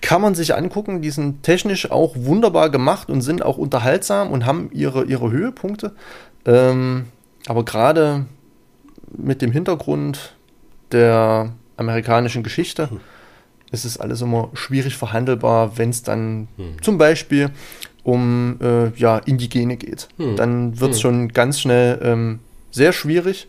kann 0.00 0.22
man 0.22 0.34
sich 0.36 0.54
angucken, 0.54 1.02
die 1.02 1.10
sind 1.10 1.42
technisch 1.42 1.90
auch 1.90 2.14
wunderbar 2.16 2.70
gemacht 2.70 3.10
und 3.10 3.20
sind 3.20 3.42
auch 3.42 3.58
unterhaltsam 3.58 4.30
und 4.30 4.46
haben 4.46 4.70
ihre, 4.72 5.04
ihre 5.04 5.30
Höhepunkte. 5.30 5.94
Ähm, 6.46 7.06
aber 7.46 7.64
gerade 7.64 8.26
mit 9.16 9.42
dem 9.42 9.50
Hintergrund 9.50 10.36
der 10.92 11.52
amerikanischen 11.76 12.42
Geschichte 12.42 12.90
hm. 12.90 13.00
ist 13.70 13.84
es 13.84 13.98
alles 13.98 14.20
immer 14.20 14.50
schwierig 14.54 14.96
verhandelbar, 14.96 15.78
wenn 15.78 15.90
es 15.90 16.02
dann 16.02 16.48
hm. 16.56 16.82
zum 16.82 16.98
Beispiel 16.98 17.50
um 18.02 18.58
äh, 18.62 18.88
ja, 18.96 19.18
Indigene 19.18 19.76
geht. 19.76 20.08
Hm. 20.16 20.36
Dann 20.36 20.80
wird 20.80 20.92
es 20.92 20.98
hm. 20.98 21.02
schon 21.02 21.28
ganz 21.28 21.60
schnell 21.60 21.98
ähm, 22.02 22.38
sehr 22.70 22.92
schwierig. 22.92 23.48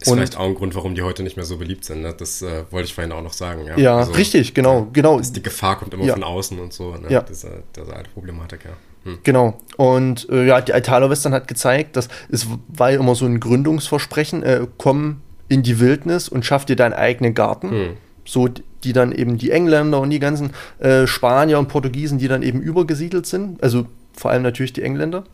Ist 0.00 0.08
und 0.08 0.16
vielleicht 0.16 0.36
auch 0.36 0.46
ein 0.46 0.54
Grund, 0.54 0.74
warum 0.74 0.94
die 0.94 1.02
heute 1.02 1.22
nicht 1.22 1.36
mehr 1.36 1.44
so 1.44 1.58
beliebt 1.58 1.84
sind. 1.84 2.02
Ne? 2.02 2.14
Das 2.16 2.40
äh, 2.40 2.64
wollte 2.70 2.86
ich 2.86 2.94
vorhin 2.94 3.12
auch 3.12 3.22
noch 3.22 3.34
sagen. 3.34 3.66
Ja, 3.66 3.78
ja 3.78 3.96
also, 3.98 4.12
richtig, 4.12 4.54
genau, 4.54 4.88
genau. 4.92 5.20
Die 5.20 5.42
Gefahr 5.42 5.78
kommt 5.78 5.92
immer 5.92 6.04
ja. 6.04 6.14
von 6.14 6.24
außen 6.24 6.58
und 6.58 6.72
so. 6.72 6.94
Ne? 6.94 7.10
Ja. 7.10 7.22
Diese, 7.22 7.62
diese 7.76 7.94
alte 7.94 8.10
Problematik, 8.10 8.64
ja. 8.64 8.70
Hm. 9.04 9.18
Genau. 9.22 9.58
Und 9.76 10.28
äh, 10.30 10.46
ja, 10.46 10.60
die 10.60 10.72
Italo-Western 10.72 11.32
hat 11.32 11.48
gezeigt, 11.48 11.96
dass 11.96 12.08
es 12.30 12.46
war 12.68 12.90
immer 12.90 13.14
so 13.14 13.24
ein 13.26 13.40
Gründungsversprechen, 13.40 14.42
äh, 14.42 14.66
komm 14.76 15.22
in 15.50 15.62
die 15.62 15.80
Wildnis 15.80 16.28
und 16.30 16.46
schaff 16.46 16.64
dir 16.64 16.76
deinen 16.76 16.94
eigenen 16.94 17.34
Garten. 17.34 17.70
Hm. 17.70 17.96
So, 18.24 18.48
die 18.84 18.92
dann 18.92 19.12
eben 19.12 19.36
die 19.36 19.50
Engländer 19.50 20.00
und 20.00 20.10
die 20.10 20.20
ganzen 20.20 20.52
äh, 20.78 21.06
Spanier 21.06 21.58
und 21.58 21.68
Portugiesen, 21.68 22.18
die 22.18 22.28
dann 22.28 22.42
eben 22.42 22.60
übergesiedelt 22.60 23.26
sind. 23.26 23.62
Also 23.62 23.86
vor 24.12 24.30
allem 24.30 24.42
natürlich 24.42 24.72
die 24.72 24.82
Engländer. 24.82 25.24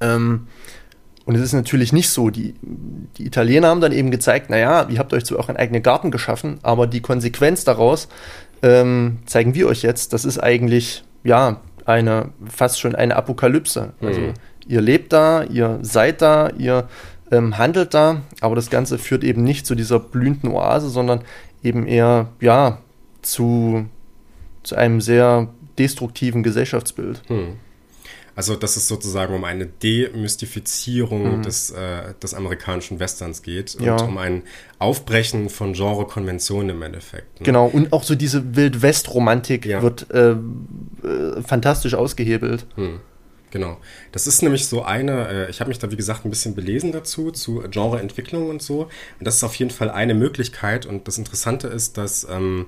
Ähm, 0.00 0.46
und 1.24 1.34
es 1.34 1.40
ist 1.40 1.54
natürlich 1.54 1.92
nicht 1.92 2.10
so. 2.10 2.28
Die, 2.28 2.54
die 3.16 3.26
Italiener 3.26 3.68
haben 3.68 3.80
dann 3.80 3.92
eben 3.92 4.10
gezeigt, 4.10 4.50
naja, 4.50 4.86
ihr 4.90 4.98
habt 4.98 5.14
euch 5.14 5.24
zwar 5.24 5.40
auch 5.40 5.48
einen 5.48 5.56
eigenen 5.56 5.82
Garten 5.82 6.10
geschaffen, 6.10 6.58
aber 6.62 6.86
die 6.86 7.00
Konsequenz 7.00 7.64
daraus 7.64 8.08
ähm, 8.62 9.18
zeigen 9.24 9.54
wir 9.54 9.66
euch 9.68 9.82
jetzt. 9.82 10.12
Das 10.12 10.26
ist 10.26 10.38
eigentlich, 10.38 11.02
ja, 11.22 11.60
eine, 11.86 12.30
fast 12.46 12.78
schon 12.78 12.94
eine 12.94 13.16
Apokalypse. 13.16 13.94
Mhm. 14.00 14.06
Also 14.06 14.20
ihr 14.66 14.80
lebt 14.82 15.12
da, 15.14 15.44
ihr 15.44 15.78
seid 15.80 16.20
da, 16.20 16.50
ihr 16.50 16.88
ähm, 17.34 17.58
handelt 17.58 17.94
da, 17.94 18.22
aber 18.40 18.54
das 18.54 18.70
Ganze 18.70 18.98
führt 18.98 19.24
eben 19.24 19.42
nicht 19.42 19.66
zu 19.66 19.74
dieser 19.74 19.98
blühenden 19.98 20.50
Oase, 20.50 20.88
sondern 20.88 21.22
eben 21.62 21.86
eher, 21.86 22.28
ja, 22.40 22.78
zu, 23.22 23.86
zu 24.62 24.76
einem 24.76 25.00
sehr 25.00 25.48
destruktiven 25.78 26.42
Gesellschaftsbild. 26.42 27.22
Mhm. 27.28 27.56
Also, 28.36 28.56
dass 28.56 28.76
es 28.76 28.88
sozusagen 28.88 29.32
um 29.32 29.44
eine 29.44 29.66
Demystifizierung 29.66 31.38
mhm. 31.38 31.42
des, 31.42 31.70
äh, 31.70 32.14
des 32.20 32.34
amerikanischen 32.34 32.98
Westerns 32.98 33.42
geht 33.42 33.76
ja. 33.80 33.94
und 33.94 34.08
um 34.08 34.18
ein 34.18 34.42
Aufbrechen 34.80 35.48
von 35.48 35.72
Genrekonventionen 35.72 36.70
im 36.70 36.82
Endeffekt. 36.82 37.40
Ne? 37.40 37.46
Genau, 37.46 37.66
und 37.66 37.92
auch 37.92 38.02
so 38.02 38.16
diese 38.16 38.56
Wild-West-Romantik 38.56 39.66
ja. 39.66 39.82
wird 39.82 40.10
äh, 40.10 40.32
äh, 40.32 41.42
fantastisch 41.46 41.94
ausgehebelt. 41.94 42.66
Hm. 42.74 43.00
Genau. 43.54 43.78
Das 44.10 44.26
ist 44.26 44.42
nämlich 44.42 44.66
so 44.66 44.82
eine, 44.82 45.28
äh, 45.28 45.48
ich 45.48 45.60
habe 45.60 45.68
mich 45.68 45.78
da 45.78 45.88
wie 45.88 45.96
gesagt 45.96 46.24
ein 46.24 46.30
bisschen 46.30 46.56
belesen 46.56 46.90
dazu, 46.90 47.30
zu 47.30 47.62
Genreentwicklung 47.70 48.50
und 48.50 48.60
so. 48.60 48.88
Und 49.20 49.26
das 49.26 49.36
ist 49.36 49.44
auf 49.44 49.54
jeden 49.54 49.70
Fall 49.70 49.90
eine 49.90 50.12
Möglichkeit. 50.12 50.86
Und 50.86 51.06
das 51.06 51.18
Interessante 51.18 51.68
ist, 51.68 51.96
dass, 51.96 52.26
ähm, 52.28 52.66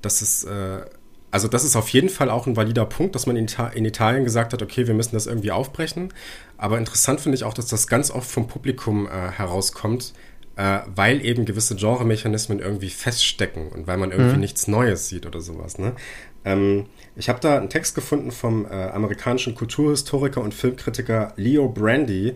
dass 0.00 0.22
es 0.22 0.44
äh, 0.44 0.86
also 1.30 1.48
das 1.48 1.64
ist 1.64 1.76
auf 1.76 1.90
jeden 1.90 2.08
Fall 2.08 2.30
auch 2.30 2.46
ein 2.46 2.56
valider 2.56 2.86
Punkt, 2.86 3.14
dass 3.14 3.26
man 3.26 3.36
in, 3.36 3.44
Ita 3.44 3.68
in, 3.68 3.84
Italien 3.84 4.24
gesagt 4.24 4.54
hat, 4.54 4.62
okay, 4.62 4.86
wir 4.86 4.94
müssen 4.94 5.14
das 5.14 5.26
irgendwie 5.26 5.50
aufbrechen. 5.50 6.14
Aber 6.56 6.78
interessant 6.78 7.20
finde 7.20 7.36
ich 7.36 7.44
auch, 7.44 7.54
dass 7.54 7.66
das 7.66 7.86
ganz 7.86 8.10
oft 8.10 8.30
vom 8.30 8.48
Publikum 8.48 9.06
äh, 9.06 9.10
herauskommt, 9.32 10.14
äh, 10.56 10.78
weil 10.94 11.22
eben 11.22 11.44
gewisse 11.44 11.76
Genremechanismen 11.76 12.58
irgendwie 12.58 12.88
feststecken 12.90 13.68
und 13.68 13.86
weil 13.86 13.98
man 13.98 14.12
irgendwie 14.12 14.34
mhm. 14.34 14.40
nichts 14.40 14.66
Neues 14.66 15.08
sieht 15.08 15.26
oder 15.26 15.42
sowas. 15.42 15.76
Ne? 15.76 15.94
Ähm, 16.44 16.86
ich 17.16 17.28
habe 17.28 17.40
da 17.40 17.56
einen 17.56 17.68
Text 17.68 17.94
gefunden 17.94 18.30
vom 18.30 18.64
äh, 18.64 18.68
amerikanischen 18.68 19.54
Kulturhistoriker 19.54 20.40
und 20.40 20.54
Filmkritiker 20.54 21.32
Leo 21.36 21.68
Brandy, 21.68 22.34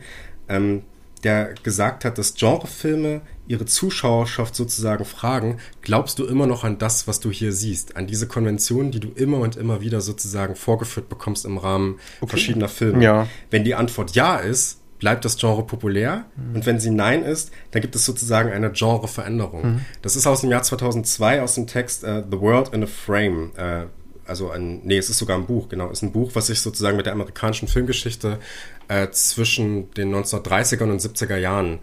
ähm, 0.48 0.82
der 1.24 1.54
gesagt 1.62 2.04
hat, 2.04 2.18
dass 2.18 2.34
Genrefilme 2.34 3.22
ihre 3.48 3.64
Zuschauerschaft 3.64 4.54
sozusagen 4.54 5.04
fragen, 5.04 5.58
glaubst 5.80 6.18
du 6.18 6.26
immer 6.26 6.46
noch 6.46 6.62
an 6.62 6.78
das, 6.78 7.08
was 7.08 7.20
du 7.20 7.30
hier 7.30 7.52
siehst, 7.52 7.96
an 7.96 8.06
diese 8.06 8.28
Konventionen, 8.28 8.90
die 8.90 9.00
du 9.00 9.08
immer 9.08 9.38
und 9.38 9.56
immer 9.56 9.80
wieder 9.80 10.00
sozusagen 10.00 10.56
vorgeführt 10.56 11.08
bekommst 11.08 11.44
im 11.44 11.58
Rahmen 11.58 11.98
okay. 12.20 12.30
verschiedener 12.30 12.68
Filme? 12.68 13.02
Ja. 13.02 13.28
Wenn 13.50 13.64
die 13.64 13.74
Antwort 13.74 14.14
ja 14.14 14.36
ist, 14.36 14.80
bleibt 14.98 15.24
das 15.24 15.36
Genre 15.36 15.64
populär 15.64 16.24
mhm. 16.36 16.56
und 16.56 16.66
wenn 16.66 16.80
sie 16.80 16.90
nein 16.90 17.22
ist, 17.22 17.50
dann 17.70 17.82
gibt 17.82 17.94
es 17.94 18.04
sozusagen 18.04 18.50
eine 18.50 18.70
Genreveränderung. 18.70 19.62
Mhm. 19.62 19.80
Das 20.02 20.16
ist 20.16 20.26
aus 20.26 20.40
dem 20.40 20.50
Jahr 20.50 20.62
2002 20.62 21.42
aus 21.42 21.54
dem 21.54 21.66
Text 21.66 22.04
uh, 22.04 22.22
The 22.30 22.40
World 22.40 22.72
in 22.72 22.82
a 22.82 22.86
Frame. 22.86 23.52
Uh, 23.58 23.86
also 24.26 24.50
ein, 24.50 24.80
nee, 24.82 24.98
es 24.98 25.08
ist 25.08 25.18
sogar 25.18 25.36
ein 25.36 25.46
Buch, 25.46 25.68
genau, 25.68 25.86
es 25.86 25.98
ist 25.98 26.02
ein 26.02 26.12
Buch, 26.12 26.32
was 26.34 26.48
sich 26.48 26.60
sozusagen 26.60 26.96
mit 26.96 27.06
der 27.06 27.12
amerikanischen 27.12 27.68
Filmgeschichte 27.68 28.40
äh, 28.88 29.08
zwischen 29.10 29.92
den 29.92 30.12
1930er 30.12 30.82
und 30.82 31.00
70er 31.00 31.36
Jahren 31.36 31.78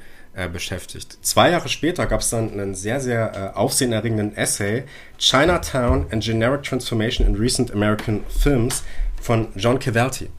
beschäftigt. 0.51 1.20
Zwei 1.22 1.51
Jahre 1.51 1.70
später 1.70 2.07
gab 2.07 2.22
es 2.22 2.32
dann 2.32 2.51
einen 2.51 2.74
sehr, 2.74 2.99
sehr 2.99 3.53
äh, 3.53 3.55
aufsehenerregenden 3.55 4.36
Essay, 4.36 4.84
Chinatown 5.20 6.07
and 6.11 6.24
Generic 6.24 6.64
Transformation 6.64 7.28
in 7.28 7.36
Recent 7.36 7.72
American 7.72 8.22
Films 8.30 8.84
von 9.22 9.49
John 9.55 9.78
Cavalti. 9.78 10.30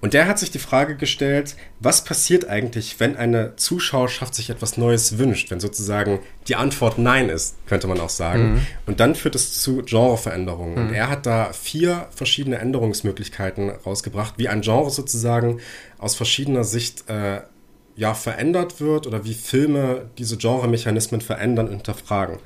Und 0.00 0.14
der 0.14 0.26
hat 0.26 0.38
sich 0.38 0.50
die 0.50 0.58
Frage 0.58 0.96
gestellt, 0.96 1.56
was 1.78 2.04
passiert 2.04 2.48
eigentlich, 2.48 2.98
wenn 3.00 3.16
eine 3.16 3.56
Zuschauerschaft 3.56 4.34
sich 4.34 4.48
etwas 4.48 4.78
Neues 4.78 5.18
wünscht, 5.18 5.50
wenn 5.50 5.60
sozusagen 5.60 6.20
die 6.48 6.56
Antwort 6.56 6.98
Nein 6.98 7.28
ist, 7.28 7.56
könnte 7.66 7.86
man 7.86 8.00
auch 8.00 8.08
sagen. 8.08 8.54
Mhm. 8.54 8.66
Und 8.86 9.00
dann 9.00 9.14
führt 9.14 9.34
es 9.34 9.60
zu 9.60 9.82
Genreveränderungen. 9.82 10.74
Mhm. 10.74 10.88
Und 10.88 10.94
er 10.94 11.10
hat 11.10 11.26
da 11.26 11.52
vier 11.52 12.08
verschiedene 12.14 12.58
Änderungsmöglichkeiten 12.58 13.70
rausgebracht, 13.70 14.34
wie 14.38 14.48
ein 14.48 14.62
Genre 14.62 14.90
sozusagen 14.90 15.60
aus 15.98 16.14
verschiedener 16.14 16.64
Sicht 16.64 17.08
äh, 17.10 17.40
ja, 17.96 18.14
verändert 18.14 18.80
wird 18.80 19.06
oder 19.06 19.24
wie 19.24 19.34
Filme 19.34 20.08
diese 20.16 20.38
Genremechanismen 20.38 21.20
verändern 21.20 21.66
und 21.66 21.74
hinterfragen. 21.74 22.38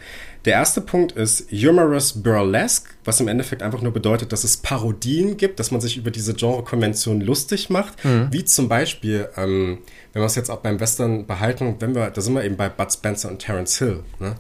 Der 0.45 0.53
erste 0.53 0.82
Punkt 0.82 1.12
ist 1.12 1.51
Humorous 1.51 2.22
Burlesque, 2.22 2.90
was 3.05 3.18
im 3.20 3.28
Endeffekt 3.28 3.62
einfach 3.62 3.80
nur 3.80 3.92
bedeutet, 3.92 4.30
dass 4.30 4.45
es 4.45 4.59
Parodien 4.59 5.38
gibt, 5.38 5.59
dass 5.59 5.70
man 5.70 5.80
sich 5.80 5.97
über 5.97 6.11
diese 6.11 6.34
Genrekonvention 6.34 7.22
lustig 7.22 7.70
macht, 7.70 8.05
mhm. 8.05 8.28
wie 8.30 8.45
zum 8.45 8.68
Beispiel, 8.68 9.28
ähm, 9.36 9.78
wenn 10.12 10.22
wir 10.22 10.26
es 10.26 10.34
jetzt 10.34 10.51
auch 10.51 10.59
beim 10.59 10.80
Western 10.80 11.26
behalten, 11.26 11.76
wenn 11.80 11.95
wir, 11.95 12.11
da 12.11 12.20
sind 12.20 12.34
wir 12.34 12.45
eben 12.45 12.57
bei 12.57 12.68
Bud 12.68 12.92
Spencer 12.92 13.30
und 13.30 13.38
Terence 13.38 13.78
Hill. 13.78 14.01
Ne? 14.20 14.34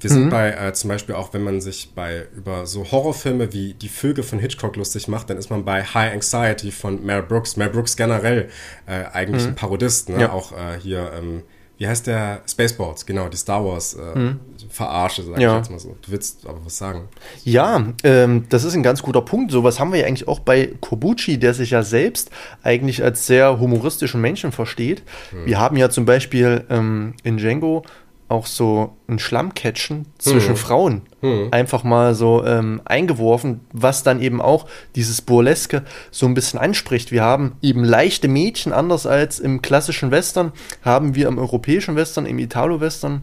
Wir 0.00 0.10
sind 0.10 0.26
mhm. 0.26 0.30
bei 0.30 0.50
äh, 0.50 0.72
zum 0.74 0.88
Beispiel 0.88 1.16
auch, 1.16 1.32
wenn 1.32 1.42
man 1.42 1.60
sich 1.60 1.92
bei 1.94 2.26
über 2.36 2.66
so 2.66 2.84
Horrorfilme 2.92 3.52
wie 3.52 3.74
Die 3.74 3.88
Vögel 3.88 4.22
von 4.22 4.38
Hitchcock 4.38 4.76
lustig 4.76 5.08
macht, 5.08 5.30
dann 5.30 5.38
ist 5.38 5.50
man 5.50 5.64
bei 5.64 5.82
High 5.82 6.12
Anxiety 6.12 6.70
von 6.70 7.04
Mel 7.04 7.22
Brooks. 7.22 7.56
Mel 7.56 7.70
Brooks 7.70 7.96
generell 7.96 8.48
äh, 8.86 9.04
eigentlich 9.12 9.42
mhm. 9.42 9.48
ein 9.48 9.54
Parodist, 9.56 10.10
ne? 10.10 10.20
Ja. 10.20 10.32
Auch 10.32 10.52
äh, 10.52 10.78
hier, 10.80 11.10
ähm, 11.18 11.42
wie 11.78 11.86
heißt 11.86 12.06
der? 12.06 12.42
Spaceballs, 12.48 13.04
genau, 13.04 13.28
die 13.28 13.36
Star 13.36 13.64
Wars 13.64 13.94
äh, 13.94 14.18
mhm. 14.18 14.40
Verarsche, 14.70 15.22
sag 15.22 15.38
ja. 15.38 15.52
ich 15.52 15.56
jetzt 15.58 15.70
mal 15.70 15.78
so. 15.78 15.96
Du 16.02 16.10
willst 16.10 16.46
aber 16.46 16.64
was 16.64 16.78
sagen. 16.78 17.08
Ja, 17.44 17.92
ähm, 18.02 18.46
das 18.48 18.64
ist 18.64 18.74
ein 18.74 18.82
ganz 18.82 19.02
guter 19.02 19.20
Punkt. 19.20 19.52
So 19.52 19.62
was 19.62 19.78
haben 19.78 19.92
wir 19.92 20.00
ja 20.00 20.06
eigentlich 20.06 20.28
auch 20.28 20.40
bei 20.40 20.72
Kobuchi, 20.80 21.38
der 21.38 21.54
sich 21.54 21.70
ja 21.70 21.82
selbst 21.82 22.30
eigentlich 22.62 23.02
als 23.02 23.26
sehr 23.26 23.60
humoristischen 23.60 24.20
Menschen 24.20 24.52
versteht. 24.52 25.02
Mhm. 25.32 25.46
Wir 25.46 25.60
haben 25.60 25.76
ja 25.76 25.90
zum 25.90 26.06
Beispiel 26.06 26.64
ähm, 26.70 27.14
in 27.22 27.36
Django 27.36 27.84
auch 28.28 28.46
so 28.46 28.96
ein 29.08 29.18
Schlammcatchen 29.18 30.06
zwischen 30.18 30.52
mhm. 30.52 30.56
Frauen 30.56 31.02
mhm. 31.20 31.48
einfach 31.52 31.84
mal 31.84 32.14
so 32.14 32.44
ähm, 32.44 32.82
eingeworfen, 32.84 33.60
was 33.72 34.02
dann 34.02 34.20
eben 34.20 34.40
auch 34.40 34.66
dieses 34.96 35.22
Burleske 35.22 35.84
so 36.10 36.26
ein 36.26 36.34
bisschen 36.34 36.58
anspricht. 36.58 37.12
Wir 37.12 37.22
haben 37.22 37.56
eben 37.62 37.84
leichte 37.84 38.26
Mädchen, 38.26 38.72
anders 38.72 39.06
als 39.06 39.38
im 39.38 39.62
klassischen 39.62 40.10
Western, 40.10 40.52
haben 40.82 41.14
wir 41.14 41.28
im 41.28 41.38
europäischen 41.38 41.94
Western, 41.94 42.26
im 42.26 42.38
Italo-Western 42.38 43.22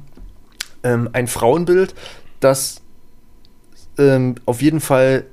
ähm, 0.84 1.10
ein 1.12 1.28
Frauenbild, 1.28 1.96
das 2.40 2.82
ähm, 3.98 4.36
auf 4.46 4.62
jeden 4.62 4.80
Fall 4.80 5.26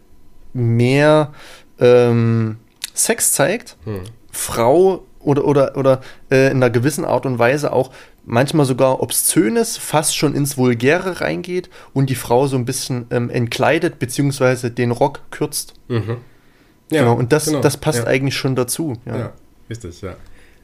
mehr 0.53 1.33
ähm, 1.79 2.57
Sex 2.95 3.33
zeigt. 3.33 3.77
Mhm. 3.85 4.03
Frau 4.33 5.05
oder, 5.21 5.45
oder, 5.45 5.77
oder 5.77 6.01
äh, 6.31 6.51
in 6.51 6.57
einer 6.57 6.71
gewissen 6.71 7.05
Art 7.05 7.27
und 7.27 7.39
Weise 7.39 7.73
auch 7.73 7.91
manchmal 8.25 8.67
sogar 8.67 9.03
obszönes, 9.03 9.77
fast 9.77 10.17
schon 10.17 10.35
ins 10.35 10.57
Vulgäre 10.57 11.21
reingeht 11.21 11.71
und 11.93 12.11
die 12.11 12.15
Frau 12.15 12.47
so 12.47 12.57
ein 12.57 12.65
bisschen 12.65 13.07
ähm, 13.11 13.31
entkleidet 13.31 13.99
beziehungsweise 13.99 14.71
den 14.71 14.91
Rock 14.91 15.23
kürzt. 15.31 15.75
Mhm. 15.89 16.19
Ja, 16.91 17.03
genau, 17.03 17.15
und 17.15 17.33
das, 17.33 17.47
genau, 17.47 17.61
das 17.61 17.77
passt 17.77 18.01
ja. 18.01 18.07
eigentlich 18.07 18.37
schon 18.37 18.57
dazu. 18.57 18.95
Ja, 19.07 19.19
ja 19.19 19.33
richtig, 19.69 20.01
ja. 20.03 20.17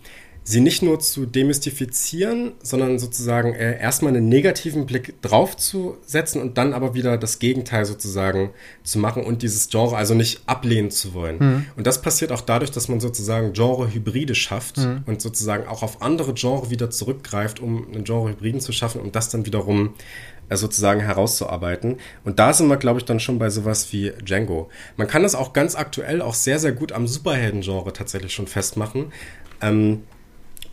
sie 0.48 0.62
nicht 0.62 0.82
nur 0.82 0.98
zu 1.02 1.26
demystifizieren, 1.26 2.54
sondern 2.64 3.00
sozusagen 3.00 3.54
äh, 3.54 3.78
erstmal 3.82 4.16
einen 4.16 4.30
negativen 4.30 4.86
Blick 4.86 5.22
drauf 5.22 5.58
zu 5.58 5.98
setzen 6.06 6.42
und 6.42 6.58
dann 6.58 6.72
aber 6.72 6.94
wieder 6.94 7.18
das 7.18 7.40
Gegenteil 7.40 7.84
sozusagen 7.84 8.52
zu 8.82 8.98
machen 8.98 9.26
und 9.26 9.42
dieses 9.42 9.68
Genre 9.68 9.98
also 9.98 10.14
nicht 10.14 10.40
ablehnen 10.46 10.90
zu 10.90 11.14
wollen. 11.14 11.38
Mhm. 11.38 11.66
Und 11.76 11.86
das 11.86 12.02
passiert 12.02 12.32
auch 12.32 12.40
dadurch, 12.40 12.72
dass 12.72 12.88
man 12.88 13.02
sozusagen 13.02 13.52
Genre-Hybride 13.52 14.36
schafft 14.36 14.78
mhm. 14.78 15.04
und 15.06 15.22
sozusagen 15.22 15.68
auch 15.68 15.84
auf 15.84 16.02
andere 16.02 16.34
Genre 16.34 16.70
wieder 16.70 16.90
zurückgreift, 16.90 17.60
um 17.60 17.86
einen 17.86 18.06
Genre-Hybriden 18.06 18.62
zu 18.62 18.72
schaffen, 18.72 19.02
um 19.02 19.12
das 19.12 19.28
dann 19.28 19.46
wiederum 19.46 19.96
äh, 20.48 20.56
sozusagen 20.56 21.02
herauszuarbeiten. 21.02 21.98
Und 22.24 22.40
da 22.40 22.54
sind 22.54 22.70
wir, 22.70 22.78
glaube 22.78 23.00
ich, 23.00 23.06
dann 23.06 23.20
schon 23.20 23.38
bei 23.38 23.50
sowas 23.50 23.92
wie 23.92 24.14
Django. 24.24 24.70
Man 24.96 25.08
kann 25.08 25.24
das 25.24 25.36
auch 25.36 25.52
ganz 25.52 25.76
aktuell 25.76 26.22
auch 26.22 26.36
sehr, 26.36 26.60
sehr 26.60 26.72
gut 26.72 26.94
am 26.94 27.06
Superhelden-Genre 27.06 27.92
tatsächlich 27.92 28.34
schon 28.34 28.48
festmachen. 28.48 29.12
Ähm, 29.60 30.04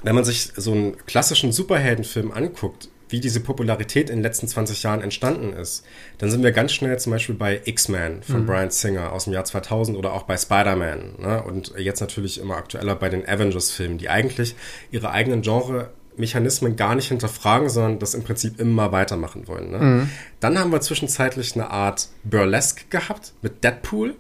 wenn 0.05 0.15
man 0.15 0.25
sich 0.25 0.53
so 0.57 0.73
einen 0.73 0.97
klassischen 1.07 1.53
Superheldenfilm 1.53 2.33
anguckt, 2.33 2.89
wie 3.09 3.21
diese 3.21 3.41
Popularität 3.41 4.11
in 4.11 4.17
den 4.17 4.23
letzten 4.23 4.49
20 4.49 4.83
Jahren 4.83 5.03
entstanden 5.03 5.53
ist, 5.53 5.85
dann 6.19 6.31
sind 6.31 6.43
wir 6.43 6.53
ganz 6.53 6.73
schnell 6.73 6.99
zum 6.99 7.13
Beispiel 7.13 7.35
bei 7.35 7.61
X-Men 7.65 8.23
von 8.23 8.43
mhm. 8.43 8.47
Brian 8.47 8.71
Singer 8.71 9.13
aus 9.13 9.25
dem 9.25 9.33
Jahr 9.33 9.45
2000 9.45 9.97
oder 9.97 10.13
auch 10.13 10.25
bei 10.25 10.37
Spider-Man. 10.37 11.15
Ne? 11.21 11.43
Und 11.43 11.75
jetzt 11.79 12.01
natürlich 12.01 12.41
immer 12.41 12.57
aktueller 12.57 12.97
bei 12.97 13.09
den 13.09 13.27
Avengers-Filmen, 13.29 13.99
die 13.99 14.09
eigentlich 14.09 14.57
ihre 14.91 15.11
eigenen 15.11 15.43
Genre-Mechanismen 15.43 16.77
gar 16.77 16.95
nicht 16.95 17.09
hinterfragen, 17.09 17.69
sondern 17.69 17.99
das 17.99 18.15
im 18.15 18.25
Prinzip 18.25 18.59
immer 18.59 18.91
weitermachen 18.91 19.47
wollen. 19.47 19.71
Ne? 19.71 19.79
Mhm. 19.79 20.11
Dann 20.41 20.59
haben 20.59 20.73
wir 20.73 20.81
zwischenzeitlich 20.81 21.55
eine 21.55 21.71
Art 21.71 22.09
Burlesque 22.25 22.87
gehabt 22.91 23.35
mit 23.43 23.63
Deadpool. 23.63 24.17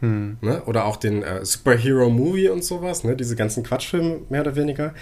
Hm. 0.00 0.38
Ne? 0.40 0.62
Oder 0.64 0.84
auch 0.84 0.96
den 0.96 1.22
äh, 1.22 1.44
Superhero-Movie 1.44 2.48
und 2.48 2.64
sowas, 2.64 3.04
ne? 3.04 3.16
diese 3.16 3.36
ganzen 3.36 3.62
Quatschfilme 3.62 4.20
mehr 4.28 4.42
oder 4.42 4.56
weniger. 4.56 4.94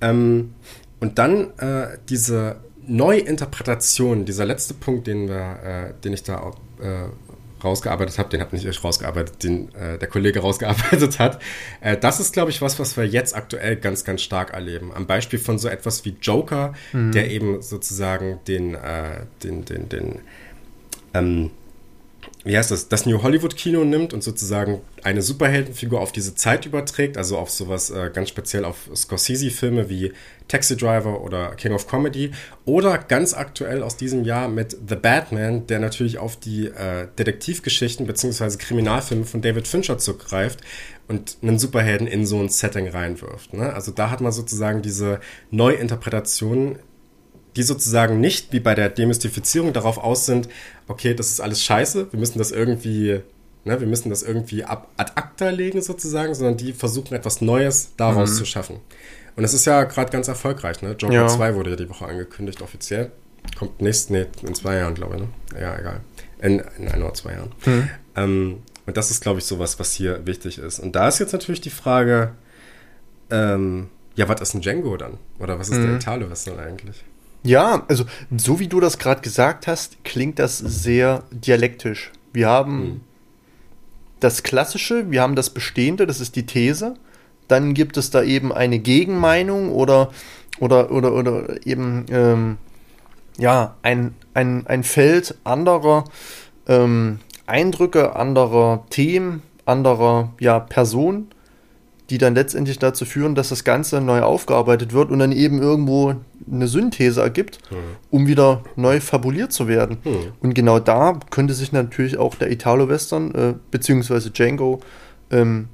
Ähm, 0.00 0.54
und 1.00 1.18
dann 1.18 1.58
äh, 1.58 1.98
diese 2.08 2.56
Neuinterpretation, 2.86 4.24
dieser 4.24 4.44
letzte 4.44 4.74
Punkt, 4.74 5.06
den, 5.06 5.28
wir, 5.28 5.58
äh, 5.62 5.94
den 6.02 6.12
ich 6.12 6.22
da 6.22 6.52
äh, 6.80 7.08
rausgearbeitet 7.62 8.18
habe, 8.18 8.28
den 8.28 8.40
habe 8.40 8.54
nicht 8.54 8.64
ich 8.64 8.84
rausgearbeitet, 8.84 9.42
den 9.42 9.74
äh, 9.74 9.98
der 9.98 10.08
Kollege 10.08 10.40
rausgearbeitet 10.40 11.18
hat. 11.18 11.42
Äh, 11.80 11.96
das 11.96 12.20
ist, 12.20 12.32
glaube 12.32 12.50
ich, 12.50 12.62
was, 12.62 12.78
was 12.78 12.96
wir 12.96 13.06
jetzt 13.06 13.36
aktuell 13.36 13.76
ganz, 13.76 14.04
ganz 14.04 14.22
stark 14.22 14.52
erleben. 14.52 14.92
Am 14.94 15.06
Beispiel 15.06 15.38
von 15.38 15.58
so 15.58 15.68
etwas 15.68 16.04
wie 16.04 16.16
Joker, 16.20 16.74
mhm. 16.92 17.12
der 17.12 17.30
eben 17.30 17.60
sozusagen 17.60 18.38
den, 18.46 18.76
den, 19.42 19.64
den, 19.64 19.88
den, 19.88 20.20
ähm, 21.14 21.50
wie 22.44 22.56
heißt 22.56 22.70
das, 22.70 22.88
das 22.88 23.04
New 23.04 23.22
Hollywood-Kino 23.22 23.84
nimmt 23.84 24.12
und 24.14 24.22
sozusagen 24.22 24.80
eine 25.02 25.22
Superheldenfigur 25.22 26.00
auf 26.00 26.12
diese 26.12 26.34
Zeit 26.34 26.66
überträgt, 26.66 27.16
also 27.16 27.36
auf 27.36 27.50
sowas 27.50 27.90
äh, 27.90 28.10
ganz 28.12 28.28
speziell 28.28 28.64
auf 28.64 28.88
Scorsese-Filme 28.94 29.90
wie 29.90 30.12
Taxi 30.46 30.76
Driver 30.76 31.20
oder 31.20 31.54
King 31.56 31.72
of 31.72 31.88
Comedy 31.88 32.30
oder 32.64 32.96
ganz 32.98 33.34
aktuell 33.34 33.82
aus 33.82 33.96
diesem 33.96 34.24
Jahr 34.24 34.48
mit 34.48 34.76
The 34.88 34.94
Batman, 34.96 35.66
der 35.66 35.80
natürlich 35.80 36.18
auf 36.18 36.36
die 36.36 36.66
äh, 36.66 37.08
Detektivgeschichten 37.18 38.06
bzw. 38.06 38.56
Kriminalfilme 38.56 39.24
von 39.24 39.42
David 39.42 39.66
Fincher 39.66 39.98
zurückgreift 39.98 40.60
und 41.08 41.38
einen 41.42 41.58
Superhelden 41.58 42.06
in 42.06 42.24
so 42.24 42.38
ein 42.40 42.48
Setting 42.48 42.88
reinwirft. 42.88 43.52
Ne? 43.52 43.72
Also 43.72 43.90
da 43.90 44.10
hat 44.10 44.20
man 44.20 44.30
sozusagen 44.30 44.80
diese 44.82 45.20
Neuinterpretation 45.50 46.78
die 47.58 47.64
sozusagen 47.64 48.20
nicht 48.20 48.52
wie 48.52 48.60
bei 48.60 48.76
der 48.76 48.88
Demystifizierung 48.88 49.72
darauf 49.72 49.98
aus 49.98 50.26
sind, 50.26 50.48
okay, 50.86 51.12
das 51.12 51.30
ist 51.30 51.40
alles 51.40 51.62
scheiße, 51.64 52.12
wir 52.12 52.18
müssen 52.18 52.38
das 52.38 52.52
irgendwie, 52.52 53.20
ne, 53.64 53.80
wir 53.80 53.86
müssen 53.88 54.10
das 54.10 54.22
irgendwie 54.22 54.62
ab, 54.62 54.88
ad 54.96 55.12
acta 55.16 55.50
legen 55.50 55.82
sozusagen, 55.82 56.34
sondern 56.34 56.56
die 56.56 56.72
versuchen 56.72 57.14
etwas 57.14 57.40
Neues 57.40 57.90
daraus 57.96 58.30
mhm. 58.30 58.34
zu 58.36 58.44
schaffen. 58.44 58.76
Und 59.34 59.42
es 59.42 59.54
ist 59.54 59.66
ja 59.66 59.84
gerade 59.84 60.10
ganz 60.10 60.28
erfolgreich, 60.28 60.82
ne? 60.82 60.94
Joker 60.98 61.14
ja. 61.14 61.26
2 61.26 61.56
wurde 61.56 61.70
ja 61.70 61.76
die 61.76 61.90
Woche 61.90 62.06
angekündigt, 62.06 62.62
offiziell. 62.62 63.10
Kommt 63.58 63.80
nächst, 63.80 64.10
nee, 64.10 64.26
in 64.42 64.54
zwei 64.54 64.76
Jahren, 64.76 64.94
glaube 64.94 65.16
ich, 65.16 65.22
ne? 65.22 65.28
Ja, 65.60 65.78
egal. 65.78 66.00
In, 66.40 66.62
in 66.78 66.88
ein 66.88 67.02
oder 67.02 67.14
zwei 67.14 67.32
Jahren. 67.32 67.52
Mhm. 67.66 67.90
Ähm, 68.16 68.62
und 68.86 68.96
das 68.96 69.10
ist, 69.10 69.20
glaube 69.20 69.38
ich, 69.40 69.44
sowas, 69.44 69.80
was 69.80 69.92
hier 69.92 70.26
wichtig 70.26 70.58
ist. 70.58 70.78
Und 70.78 70.94
da 70.94 71.08
ist 71.08 71.18
jetzt 71.18 71.32
natürlich 71.32 71.60
die 71.60 71.70
Frage, 71.70 72.34
ähm, 73.30 73.88
ja, 74.14 74.28
was 74.28 74.40
ist 74.40 74.54
ein 74.54 74.60
Django 74.60 74.96
dann? 74.96 75.18
Oder 75.38 75.58
was 75.58 75.68
ist 75.68 75.78
mhm. 75.78 75.86
der 75.86 75.96
Italo-Western 75.96 76.58
eigentlich? 76.58 77.04
Ja, 77.42 77.84
also 77.88 78.04
so 78.36 78.58
wie 78.58 78.68
du 78.68 78.80
das 78.80 78.98
gerade 78.98 79.20
gesagt 79.20 79.66
hast, 79.66 80.04
klingt 80.04 80.38
das 80.38 80.58
sehr 80.58 81.22
dialektisch. 81.30 82.12
Wir 82.32 82.48
haben 82.48 82.80
mhm. 82.80 83.00
das 84.20 84.42
Klassische, 84.42 85.10
wir 85.10 85.22
haben 85.22 85.36
das 85.36 85.50
Bestehende, 85.50 86.06
das 86.06 86.20
ist 86.20 86.36
die 86.36 86.46
These. 86.46 86.94
Dann 87.46 87.72
gibt 87.74 87.96
es 87.96 88.10
da 88.10 88.22
eben 88.22 88.52
eine 88.52 88.78
Gegenmeinung 88.78 89.72
oder, 89.72 90.10
oder, 90.60 90.90
oder, 90.90 91.12
oder 91.12 91.66
eben 91.66 92.04
ähm, 92.10 92.58
ja, 93.38 93.76
ein, 93.82 94.14
ein, 94.34 94.66
ein 94.66 94.82
Feld 94.82 95.36
anderer 95.44 96.04
ähm, 96.66 97.20
Eindrücke, 97.46 98.14
anderer 98.16 98.84
Themen, 98.90 99.42
anderer 99.64 100.34
ja, 100.40 100.58
Personen, 100.58 101.28
die 102.10 102.18
dann 102.18 102.34
letztendlich 102.34 102.78
dazu 102.78 103.04
führen, 103.04 103.34
dass 103.34 103.50
das 103.50 103.64
Ganze 103.64 104.00
neu 104.00 104.22
aufgearbeitet 104.22 104.92
wird 104.92 105.10
und 105.10 105.18
dann 105.18 105.32
eben 105.32 105.60
irgendwo 105.60 106.14
eine 106.50 106.66
Synthese 106.66 107.20
ergibt, 107.20 107.58
mhm. 107.70 107.76
um 108.10 108.26
wieder 108.26 108.64
neu 108.76 109.00
fabuliert 109.00 109.52
zu 109.52 109.68
werden. 109.68 109.98
Mhm. 110.04 110.32
Und 110.40 110.54
genau 110.54 110.78
da 110.78 111.20
könnte 111.30 111.52
sich 111.54 111.72
natürlich 111.72 112.16
auch 112.16 112.34
der 112.34 112.50
Italo-Western 112.50 113.34
äh, 113.34 113.54
beziehungsweise 113.70 114.30
Django 114.30 114.80
ähm, 115.30 115.68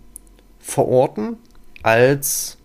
verorten 0.58 1.36
als 1.82 2.58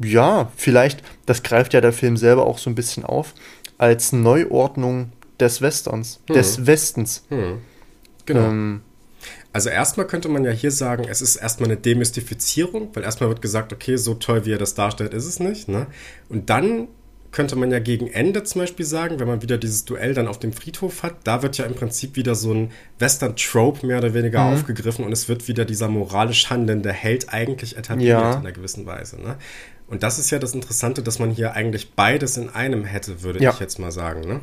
ja, 0.00 0.50
vielleicht, 0.56 1.02
das 1.26 1.42
greift 1.42 1.74
ja 1.74 1.80
der 1.80 1.92
Film 1.92 2.16
selber 2.16 2.46
auch 2.46 2.58
so 2.58 2.70
ein 2.70 2.74
bisschen 2.74 3.04
auf, 3.04 3.34
als 3.78 4.12
Neuordnung 4.12 5.12
des 5.40 5.60
Westerns, 5.60 6.20
mhm. 6.28 6.34
des 6.34 6.66
Westens. 6.66 7.24
Mhm. 7.30 7.58
Genau. 8.26 8.48
Ähm, 8.48 8.80
also 9.52 9.70
erstmal 9.70 10.06
könnte 10.06 10.28
man 10.28 10.44
ja 10.44 10.50
hier 10.50 10.70
sagen, 10.70 11.06
es 11.08 11.22
ist 11.22 11.36
erstmal 11.36 11.70
eine 11.70 11.78
Demystifizierung, 11.78 12.90
weil 12.94 13.02
erstmal 13.02 13.28
wird 13.30 13.42
gesagt, 13.42 13.72
okay, 13.72 13.96
so 13.96 14.14
toll 14.14 14.44
wie 14.44 14.52
er 14.52 14.58
das 14.58 14.74
darstellt, 14.74 15.14
ist 15.14 15.26
es 15.26 15.40
nicht. 15.40 15.68
Ne? 15.68 15.86
Und 16.28 16.50
dann 16.50 16.88
könnte 17.30 17.56
man 17.56 17.70
ja 17.70 17.78
gegen 17.78 18.08
Ende 18.08 18.42
zum 18.44 18.62
Beispiel 18.62 18.86
sagen, 18.86 19.20
wenn 19.20 19.28
man 19.28 19.42
wieder 19.42 19.58
dieses 19.58 19.84
Duell 19.84 20.14
dann 20.14 20.28
auf 20.28 20.38
dem 20.38 20.52
Friedhof 20.52 21.02
hat, 21.02 21.14
da 21.24 21.42
wird 21.42 21.58
ja 21.58 21.66
im 21.66 21.74
Prinzip 21.74 22.16
wieder 22.16 22.34
so 22.34 22.52
ein 22.52 22.70
Western-Trope 22.98 23.86
mehr 23.86 23.98
oder 23.98 24.14
weniger 24.14 24.44
mhm. 24.44 24.54
aufgegriffen 24.54 25.04
und 25.04 25.12
es 25.12 25.28
wird 25.28 25.46
wieder 25.46 25.64
dieser 25.64 25.88
moralisch 25.88 26.48
handelnde 26.48 26.92
Held 26.92 27.32
eigentlich 27.32 27.76
etabliert 27.76 28.20
ja. 28.20 28.32
in 28.32 28.38
einer 28.38 28.52
gewissen 28.52 28.86
Weise. 28.86 29.20
Ne? 29.20 29.36
Und 29.88 30.02
das 30.02 30.18
ist 30.18 30.30
ja 30.30 30.38
das 30.38 30.54
Interessante, 30.54 31.02
dass 31.02 31.18
man 31.18 31.30
hier 31.30 31.54
eigentlich 31.54 31.92
beides 31.92 32.36
in 32.36 32.48
einem 32.48 32.84
hätte, 32.84 33.22
würde 33.22 33.42
ja. 33.42 33.50
ich 33.50 33.60
jetzt 33.60 33.78
mal 33.78 33.92
sagen. 33.92 34.20
Ne? 34.22 34.40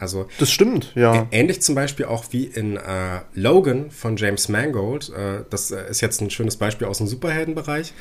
Also 0.00 0.26
das 0.38 0.50
stimmt, 0.50 0.92
ja. 0.94 1.28
Ähnlich 1.30 1.60
zum 1.60 1.74
Beispiel 1.74 2.06
auch 2.06 2.24
wie 2.30 2.44
in 2.44 2.78
äh, 2.78 3.20
Logan 3.34 3.90
von 3.90 4.16
James 4.16 4.48
Mangold. 4.48 5.10
Äh, 5.10 5.44
das 5.50 5.70
äh, 5.70 5.90
ist 5.90 6.00
jetzt 6.00 6.22
ein 6.22 6.30
schönes 6.30 6.56
Beispiel 6.56 6.86
aus 6.86 6.98
dem 6.98 7.06
Superheldenbereich. 7.06 7.92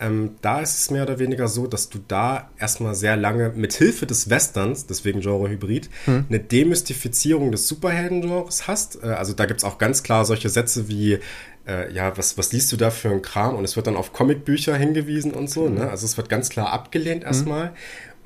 Ähm, 0.00 0.36
da 0.40 0.60
ist 0.60 0.78
es 0.78 0.90
mehr 0.92 1.02
oder 1.02 1.18
weniger 1.18 1.48
so, 1.48 1.66
dass 1.66 1.88
du 1.88 1.98
da 2.06 2.50
erstmal 2.60 2.94
sehr 2.94 3.16
lange 3.16 3.50
mit 3.50 3.72
Hilfe 3.72 4.06
des 4.06 4.30
Westerns, 4.30 4.86
deswegen 4.86 5.20
Genre 5.20 5.48
Hybrid, 5.48 5.90
hm. 6.04 6.26
eine 6.28 6.38
Demystifizierung 6.38 7.50
des 7.50 7.66
Superhelden-Genres 7.66 8.68
hast. 8.68 9.02
Äh, 9.02 9.08
also 9.08 9.32
da 9.32 9.46
gibt 9.46 9.58
es 9.58 9.64
auch 9.64 9.78
ganz 9.78 10.04
klar 10.04 10.24
solche 10.24 10.50
Sätze 10.50 10.88
wie 10.88 11.18
äh, 11.66 11.92
ja, 11.92 12.16
was, 12.16 12.38
was 12.38 12.52
liest 12.52 12.72
du 12.72 12.76
da 12.76 12.90
für 12.90 13.10
ein 13.10 13.22
Kram? 13.22 13.56
Und 13.56 13.64
es 13.64 13.76
wird 13.76 13.86
dann 13.86 13.96
auf 13.96 14.12
Comicbücher 14.12 14.76
hingewiesen 14.76 15.32
und 15.32 15.50
so. 15.50 15.68
Ne? 15.68 15.90
Also 15.90 16.06
es 16.06 16.16
wird 16.16 16.28
ganz 16.28 16.48
klar 16.48 16.72
abgelehnt 16.72 17.22
hm. 17.22 17.26
erstmal. 17.26 17.66
Mhm. 17.66 17.76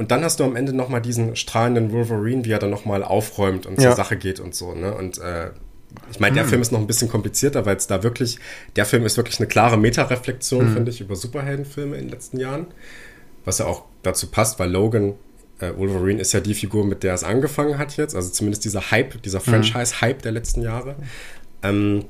Und 0.03 0.11
dann 0.11 0.25
hast 0.25 0.41
du 0.41 0.45
am 0.45 0.57
Ende 0.57 0.73
nochmal 0.73 1.01
diesen 1.01 1.37
strahlenden 1.37 1.93
Wolverine, 1.93 2.45
wie 2.45 2.51
er 2.51 2.59
dann 2.59 2.71
nochmal 2.71 3.05
aufräumt 3.05 3.67
und 3.67 3.81
ja. 3.81 3.91
zur 3.91 3.95
Sache 3.95 4.17
geht 4.17 4.41
und 4.41 4.53
so. 4.53 4.75
Ne? 4.75 4.93
Und 4.93 5.19
äh, 5.19 5.51
ich 6.11 6.19
meine, 6.19 6.35
der 6.35 6.43
hm. 6.43 6.51
Film 6.51 6.63
ist 6.63 6.73
noch 6.73 6.81
ein 6.81 6.89
bisschen 6.89 7.09
komplizierter, 7.09 7.67
weil 7.67 7.77
es 7.77 7.87
da 7.87 8.03
wirklich, 8.03 8.41
der 8.75 8.85
Film 8.85 9.07
ist 9.07 9.17
wirklich 9.17 9.39
eine 9.39 9.47
klare 9.47 9.77
Metareflexion, 9.77 10.67
hm. 10.67 10.75
finde 10.75 10.91
ich, 10.91 11.01
über 11.01 11.15
Superheldenfilme 11.15 11.95
in 11.95 12.07
den 12.07 12.11
letzten 12.11 12.41
Jahren. 12.41 12.67
Was 13.45 13.59
ja 13.59 13.67
auch 13.67 13.85
dazu 14.03 14.27
passt, 14.27 14.59
weil 14.59 14.73
Logan, 14.73 15.15
äh, 15.61 15.71
Wolverine 15.77 16.21
ist 16.21 16.33
ja 16.33 16.41
die 16.41 16.55
Figur, 16.55 16.85
mit 16.85 17.05
der 17.05 17.15
es 17.15 17.23
angefangen 17.23 17.79
hat 17.79 17.97
jetzt. 17.97 18.17
Also 18.17 18.31
zumindest 18.31 18.65
dieser 18.65 18.91
Hype, 18.91 19.23
dieser 19.23 19.39
hm. 19.39 19.53
Franchise-Hype 19.53 20.21
der 20.21 20.33
letzten 20.33 20.63
Jahre. 20.63 20.97
Ähm, 21.63 22.07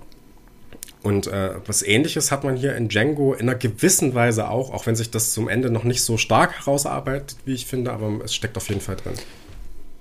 und 1.02 1.26
äh, 1.26 1.50
was 1.66 1.82
ähnliches 1.82 2.30
hat 2.30 2.44
man 2.44 2.56
hier 2.56 2.76
in 2.76 2.88
Django 2.88 3.34
in 3.34 3.48
einer 3.48 3.58
gewissen 3.58 4.14
Weise 4.14 4.48
auch, 4.48 4.72
auch 4.72 4.86
wenn 4.86 4.96
sich 4.96 5.10
das 5.10 5.32
zum 5.32 5.48
Ende 5.48 5.70
noch 5.70 5.84
nicht 5.84 6.02
so 6.02 6.16
stark 6.16 6.58
herausarbeitet, 6.58 7.36
wie 7.44 7.54
ich 7.54 7.66
finde, 7.66 7.92
aber 7.92 8.20
es 8.24 8.34
steckt 8.34 8.56
auf 8.56 8.68
jeden 8.68 8.80
Fall 8.80 8.96
drin. 8.96 9.14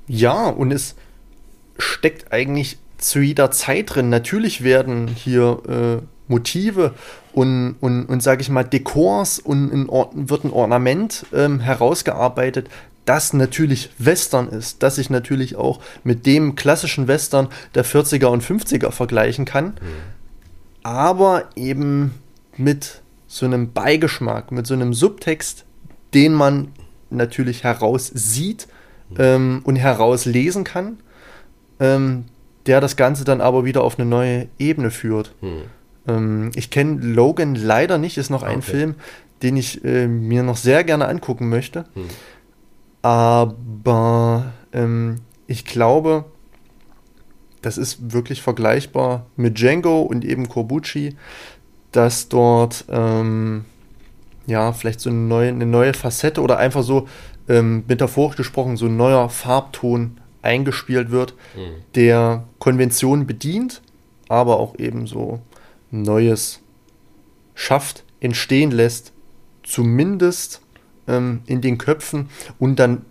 Ja, 0.08 0.48
und 0.48 0.72
es 0.72 0.96
steckt 1.78 2.32
eigentlich 2.32 2.78
zu 2.98 3.20
jeder 3.20 3.50
Zeit 3.52 3.96
drin. 3.96 4.10
Natürlich 4.10 4.64
werden 4.64 5.08
hier 5.08 5.62
äh, 6.02 6.06
Motive 6.28 6.94
und, 7.34 7.76
und, 7.80 8.06
und 8.06 8.22
sage 8.22 8.42
ich 8.42 8.50
mal, 8.50 8.64
Dekors 8.64 9.40
und 9.40 9.72
ein 9.72 9.88
wird 10.30 10.44
ein 10.44 10.52
Ornament 10.52 11.26
ähm, 11.34 11.60
herausgearbeitet, 11.60 12.70
das 13.06 13.34
natürlich 13.34 13.90
Western 13.98 14.50
ist, 14.50 14.84
das 14.84 14.98
ich 14.98 15.10
natürlich 15.10 15.56
auch 15.56 15.82
mit 16.04 16.26
dem 16.26 16.56
klassischen 16.56 17.08
Western 17.08 17.48
der 17.74 17.84
40er 17.84 18.28
und 18.28 18.44
50er 18.44 18.92
vergleichen 18.92 19.46
kann, 19.46 19.66
mhm. 19.66 20.21
Aber 20.84 21.50
eben 21.56 22.16
mit 22.58 23.02
so 23.28 23.46
einem 23.46 23.72
Beigeschmack, 23.74 24.52
mit 24.52 24.68
so 24.68 24.74
einem 24.74 24.94
Subtext, 24.94 25.66
den 26.14 26.34
man 26.34 26.70
natürlich 27.10 27.64
heraussieht 27.64 28.68
mhm. 29.10 29.16
ähm, 29.20 29.62
und 29.64 29.76
herauslesen 29.78 30.64
kann. 30.64 30.98
Ähm, 31.80 32.26
der 32.66 32.82
das 32.82 32.96
Ganze 32.96 33.24
dann 33.24 33.42
aber 33.42 33.66
wieder 33.66 33.84
auf 33.84 34.00
eine 34.00 34.08
neue 34.08 34.48
Ebene 34.60 34.92
führt. 34.92 35.34
Hm. 35.42 35.62
Ähm, 36.08 36.52
ich 36.56 36.70
kenne 36.70 37.02
Logan 37.02 37.56
leider 37.56 37.98
nicht, 37.98 38.18
ist 38.18 38.30
noch 38.30 38.44
ein 38.44 38.60
okay. 38.60 38.72
Film, 38.72 38.96
den 39.42 39.58
ich 39.58 39.84
äh, 39.84 40.08
mir 40.08 40.44
noch 40.44 40.58
sehr 40.58 40.84
gerne 40.84 41.08
angucken 41.08 41.50
möchte. 41.50 41.86
Hm. 41.94 42.04
Aber 43.02 44.54
ähm, 44.74 45.22
ich 45.48 45.66
glaube, 45.66 46.26
das 47.62 47.78
ist 47.78 48.12
wirklich 48.14 48.42
vergleichbar 48.42 49.26
mit 49.36 49.58
Django 49.60 50.02
und 50.02 50.26
eben 50.26 50.50
Corbucci, 50.50 51.16
dass 51.92 52.30
dort 52.30 52.86
ähm, 52.90 53.66
ja 54.48 54.74
vielleicht 54.74 55.00
so 55.00 55.10
eine 55.10 55.20
neue, 55.20 55.50
eine 55.50 55.66
neue 55.66 55.94
Facette 55.94 56.42
oder 56.42 56.58
einfach 56.58 56.84
so 56.84 57.08
ähm, 57.48 57.84
metaphorisch 57.88 58.38
gesprochen 58.38 58.78
so 58.78 58.86
ein 58.86 58.98
neuer 58.98 59.30
Farbton 59.30 60.18
eingespielt 60.42 61.12
wird, 61.12 61.36
mhm. 61.56 61.84
der 61.96 62.44
Konventionen 62.60 63.28
bedient, 63.28 63.82
aber 64.28 64.60
auch 64.60 64.78
eben 64.80 65.06
so 65.06 65.40
Neues 65.92 66.62
schafft, 67.54 68.04
entstehen 68.22 68.72
lässt, 68.72 69.14
zumindest 69.64 70.61
ähm, 71.12 71.42
in 71.46 71.62
den 71.62 71.78
Köpfen 71.78 72.30
und 72.58 72.80
dann 72.80 73.06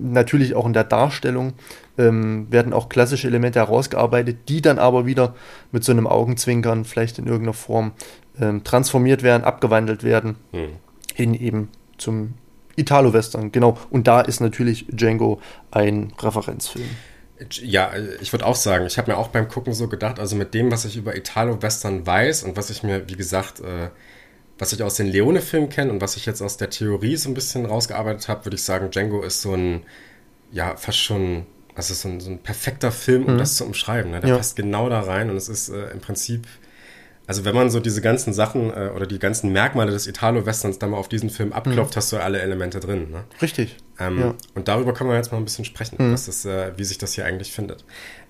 natürlich 0.00 0.54
auch 0.54 0.66
in 0.66 0.72
der 0.72 0.84
Darstellung 0.84 1.54
ähm, 1.98 2.46
werden 2.50 2.72
auch 2.72 2.88
klassische 2.88 3.26
Elemente 3.26 3.58
herausgearbeitet, 3.58 4.48
die 4.48 4.62
dann 4.62 4.78
aber 4.78 5.06
wieder 5.06 5.34
mit 5.72 5.84
so 5.84 5.92
einem 5.92 6.06
Augenzwinkern 6.06 6.84
vielleicht 6.84 7.18
in 7.18 7.26
irgendeiner 7.26 7.54
Form 7.54 7.92
ähm, 8.40 8.64
transformiert 8.64 9.22
werden, 9.22 9.44
abgewandelt 9.44 10.04
werden 10.04 10.36
mhm. 10.52 10.76
in 11.16 11.34
eben 11.34 11.68
zum 11.98 12.34
Italo-Western, 12.76 13.52
genau. 13.52 13.78
Und 13.90 14.06
da 14.06 14.20
ist 14.20 14.40
natürlich 14.40 14.86
Django 14.88 15.40
ein 15.70 16.12
Referenzfilm. 16.18 16.88
Ja, 17.50 17.90
ich 18.20 18.32
würde 18.32 18.46
auch 18.46 18.54
sagen, 18.54 18.86
ich 18.86 18.96
habe 18.96 19.10
mir 19.10 19.18
auch 19.18 19.28
beim 19.28 19.48
Gucken 19.48 19.74
so 19.74 19.88
gedacht, 19.88 20.18
also 20.18 20.36
mit 20.36 20.54
dem, 20.54 20.70
was 20.70 20.84
ich 20.84 20.96
über 20.96 21.16
Italo-Western 21.16 22.06
weiß 22.06 22.44
und 22.44 22.56
was 22.56 22.70
ich 22.70 22.82
mir, 22.82 23.08
wie 23.08 23.16
gesagt, 23.16 23.60
äh, 23.60 23.90
was 24.58 24.72
ich 24.72 24.82
aus 24.82 24.94
den 24.94 25.06
Leone-Filmen 25.06 25.68
kenne 25.68 25.90
und 25.90 26.00
was 26.00 26.16
ich 26.16 26.26
jetzt 26.26 26.42
aus 26.42 26.56
der 26.56 26.70
Theorie 26.70 27.16
so 27.16 27.28
ein 27.28 27.34
bisschen 27.34 27.66
rausgearbeitet 27.66 28.28
habe, 28.28 28.44
würde 28.46 28.56
ich 28.56 28.62
sagen, 28.62 28.90
Django 28.90 29.22
ist 29.22 29.42
so 29.42 29.54
ein, 29.54 29.82
ja, 30.52 30.76
fast 30.76 30.98
schon, 30.98 31.46
also 31.74 31.94
so 31.94 32.08
ein, 32.08 32.20
so 32.20 32.30
ein 32.30 32.38
perfekter 32.38 32.92
Film, 32.92 33.24
um 33.24 33.34
mhm. 33.34 33.38
das 33.38 33.56
zu 33.56 33.64
umschreiben. 33.64 34.12
Ne? 34.12 34.20
Der 34.20 34.30
ja. 34.30 34.36
passt 34.36 34.56
genau 34.56 34.88
da 34.88 35.00
rein 35.00 35.30
und 35.30 35.36
es 35.36 35.48
ist 35.48 35.70
äh, 35.70 35.90
im 35.90 36.00
Prinzip 36.00 36.46
also 37.26 37.44
wenn 37.44 37.54
man 37.54 37.70
so 37.70 37.80
diese 37.80 38.02
ganzen 38.02 38.34
Sachen 38.34 38.70
äh, 38.70 38.90
oder 38.94 39.06
die 39.06 39.18
ganzen 39.18 39.50
Merkmale 39.50 39.90
des 39.90 40.06
Italo-Westerns 40.06 40.78
dann 40.78 40.90
mal 40.90 40.98
auf 40.98 41.08
diesen 41.08 41.30
Film 41.30 41.52
abklopft, 41.52 41.94
mhm. 41.94 41.96
hast 41.96 42.12
du 42.12 42.18
alle 42.18 42.40
Elemente 42.40 42.80
drin. 42.80 43.10
Ne? 43.10 43.24
Richtig. 43.40 43.76
Ähm, 43.98 44.18
ja. 44.18 44.34
Und 44.54 44.68
darüber 44.68 44.92
können 44.92 45.08
wir 45.08 45.16
jetzt 45.16 45.32
mal 45.32 45.38
ein 45.38 45.44
bisschen 45.44 45.64
sprechen, 45.64 45.96
mhm. 45.98 46.12
was 46.12 46.26
das, 46.26 46.44
äh, 46.44 46.72
wie 46.76 46.84
sich 46.84 46.98
das 46.98 47.14
hier 47.14 47.24
eigentlich 47.24 47.52
findet. 47.52 47.84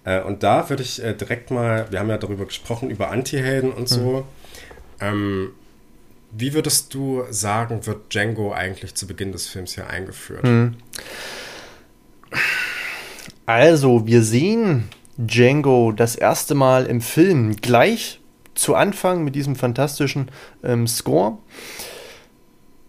Äh, 0.04 0.22
und 0.22 0.44
da 0.44 0.68
würde 0.68 0.82
ich 0.84 1.02
äh, 1.02 1.14
direkt 1.14 1.50
mal, 1.50 1.90
wir 1.90 1.98
haben 1.98 2.08
ja 2.08 2.18
darüber 2.18 2.44
gesprochen, 2.44 2.90
über 2.90 3.10
Anti-Helden 3.10 3.72
und 3.72 3.88
so. 3.88 4.00
Mhm. 4.00 4.24
Ähm, 5.00 5.50
wie 6.36 6.54
würdest 6.54 6.92
du 6.94 7.22
sagen, 7.30 7.86
wird 7.86 8.12
Django 8.12 8.52
eigentlich 8.52 8.94
zu 8.94 9.06
Beginn 9.06 9.32
des 9.32 9.46
Films 9.46 9.74
hier 9.74 9.88
eingeführt? 9.88 10.44
Mhm. 10.44 10.76
Also, 13.46 14.06
wir 14.06 14.22
sehen 14.22 14.88
Django 15.16 15.92
das 15.92 16.16
erste 16.16 16.54
Mal 16.54 16.86
im 16.86 17.00
Film 17.00 17.56
gleich 17.56 18.20
zu 18.54 18.74
Anfang 18.74 19.24
mit 19.24 19.34
diesem 19.34 19.56
fantastischen 19.56 20.30
ähm, 20.62 20.86
Score 20.86 21.38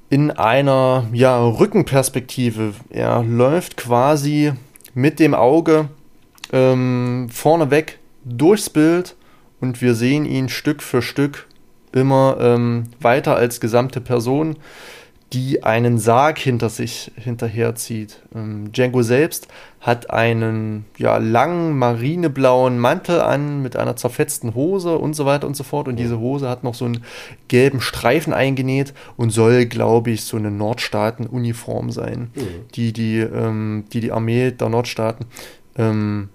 in 0.10 0.32
einer 0.32 1.08
ja, 1.12 1.44
Rückenperspektive. 1.44 2.74
Er 2.90 3.24
läuft 3.24 3.78
quasi 3.78 4.54
mit 4.94 5.20
dem 5.20 5.34
Auge 5.34 5.90
ähm, 6.54 7.28
vorneweg 7.32 8.00
durchs 8.24 8.70
Bild 8.70 9.16
und 9.60 9.82
wir 9.82 9.96
sehen 9.96 10.26
ihn 10.26 10.50
Stück 10.50 10.82
für 10.82 11.02
Stück 11.02 11.48
immer 11.96 12.38
ähm, 12.40 12.84
weiter 13.00 13.36
als 13.36 13.60
gesamte 13.60 14.02
Person 14.02 14.58
die 15.34 15.64
einen 15.64 15.98
Sarg 15.98 16.38
hinter 16.38 16.70
sich 16.70 17.12
hinterherzieht. 17.18 18.22
Ähm, 18.34 18.72
Django 18.72 19.02
selbst 19.02 19.48
hat 19.82 20.10
einen 20.10 20.86
ja, 20.98 21.18
langen 21.18 21.78
marineblauen 21.78 22.80
Mantel 22.80 23.20
an 23.20 23.62
mit 23.62 23.76
einer 23.76 23.96
zerfetzten 23.96 24.56
Hose 24.56 24.98
und 24.98 25.14
so 25.14 25.26
weiter 25.26 25.48
und 25.48 25.58
so 25.58 25.64
fort. 25.64 25.88
Und 25.88 25.98
diese 25.98 26.20
Hose 26.20 26.48
hat 26.48 26.64
noch 26.64 26.76
so 26.76 26.86
einen 26.86 27.04
gelben 27.48 27.82
Streifen 27.82 28.34
eingenäht 28.34 28.94
und 29.18 29.32
soll, 29.32 29.66
glaube 29.66 30.12
ich, 30.12 30.24
so 30.24 30.38
eine 30.38 30.52
Nordstaaten-Uniform 30.52 31.90
sein, 31.92 32.30
mhm. 32.34 32.42
die, 32.76 32.94
die, 32.94 33.20
ähm, 33.20 33.86
die 33.92 34.00
die 34.00 34.12
Armee 34.12 34.52
der 34.52 34.70
Nordstaaten 34.70 35.26
ähm, 35.78 36.30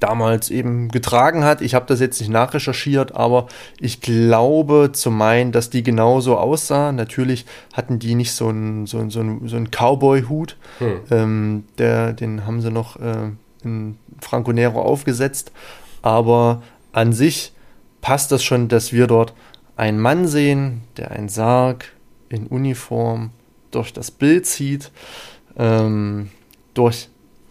damals 0.00 0.50
eben 0.50 0.88
getragen 0.88 1.44
hat. 1.44 1.60
Ich 1.60 1.74
habe 1.74 1.86
das 1.86 2.00
jetzt 2.00 2.20
nicht 2.20 2.30
nachrecherchiert, 2.30 3.14
aber 3.14 3.46
ich 3.80 4.00
glaube 4.00 4.90
zu 4.92 5.10
meinen, 5.10 5.52
dass 5.52 5.70
die 5.70 5.82
genauso 5.82 6.36
aussah. 6.36 6.92
Natürlich 6.92 7.46
hatten 7.72 7.98
die 7.98 8.14
nicht 8.14 8.32
so 8.32 8.48
einen 8.48 8.86
so 8.86 9.08
so 9.10 9.20
ein, 9.20 9.48
so 9.48 9.56
ein 9.56 9.70
Cowboy-Hut. 9.70 10.56
Hm. 10.78 11.00
Ähm, 11.10 11.64
der, 11.78 12.12
den 12.12 12.46
haben 12.46 12.60
sie 12.60 12.70
noch 12.70 12.96
äh, 12.96 13.30
in 13.64 13.98
Franco 14.20 14.52
Nero 14.52 14.80
aufgesetzt. 14.82 15.52
Aber 16.02 16.62
an 16.92 17.12
sich 17.12 17.52
passt 18.00 18.32
das 18.32 18.44
schon, 18.44 18.68
dass 18.68 18.92
wir 18.92 19.06
dort 19.06 19.34
einen 19.76 20.00
Mann 20.00 20.26
sehen, 20.26 20.82
der 20.96 21.10
einen 21.10 21.28
Sarg 21.28 21.92
in 22.28 22.46
Uniform 22.46 23.30
durch 23.70 23.92
das 23.92 24.10
Bild 24.10 24.46
zieht, 24.46 24.90
ähm, 25.58 26.30
durch 26.74 27.08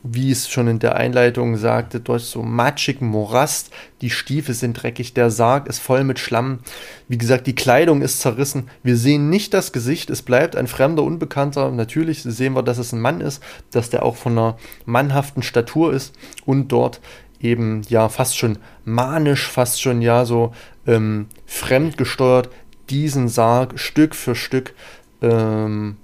wie 0.08 0.32
es 0.32 0.50
schon 0.50 0.68
in 0.68 0.80
der 0.80 0.96
Einleitung 0.96 1.58
sagte, 1.58 2.00
durch 2.00 2.26
so 2.26 2.44
matschigen 2.44 3.08
Morast. 3.08 3.72
Die 4.02 4.10
Stiefel 4.10 4.54
sind 4.54 4.74
dreckig, 4.82 5.14
der 5.14 5.32
Sarg 5.32 5.68
ist 5.68 5.80
voll 5.80 6.04
mit 6.04 6.20
Schlamm. 6.20 6.60
Wie 7.08 7.18
gesagt, 7.18 7.48
die 7.48 7.56
Kleidung 7.56 8.02
ist 8.02 8.22
zerrissen. 8.22 8.70
Wir 8.84 8.98
sehen 8.98 9.30
nicht 9.30 9.54
das 9.54 9.72
Gesicht, 9.72 10.10
es 10.10 10.22
bleibt 10.22 10.56
ein 10.56 10.68
fremder, 10.68 11.04
unbekannter. 11.04 11.72
Natürlich 11.72 12.22
sehen 12.22 12.54
wir, 12.54 12.64
dass 12.64 12.78
es 12.78 12.92
ein 12.92 13.02
Mann 13.02 13.20
ist, 13.20 13.42
dass 13.72 13.90
der 13.90 14.04
auch 14.04 14.16
von 14.16 14.34
einer 14.34 14.58
mannhaften 14.86 15.42
Statur 15.42 15.92
ist 15.92 16.14
und 16.46 16.72
dort 16.72 17.02
eben 17.40 17.82
ja 17.90 18.08
fast 18.10 18.38
schon 18.38 18.60
manisch, 18.84 19.48
fast 19.48 19.82
schon 19.82 20.02
ja 20.02 20.26
so 20.26 20.54
ähm, 20.86 21.28
fremdgesteuert 21.46 22.50
diesen 22.90 23.28
Sarg 23.28 23.80
Stück 23.80 24.16
für 24.16 24.36
Stück 24.36 24.74
ähm, 25.22 25.98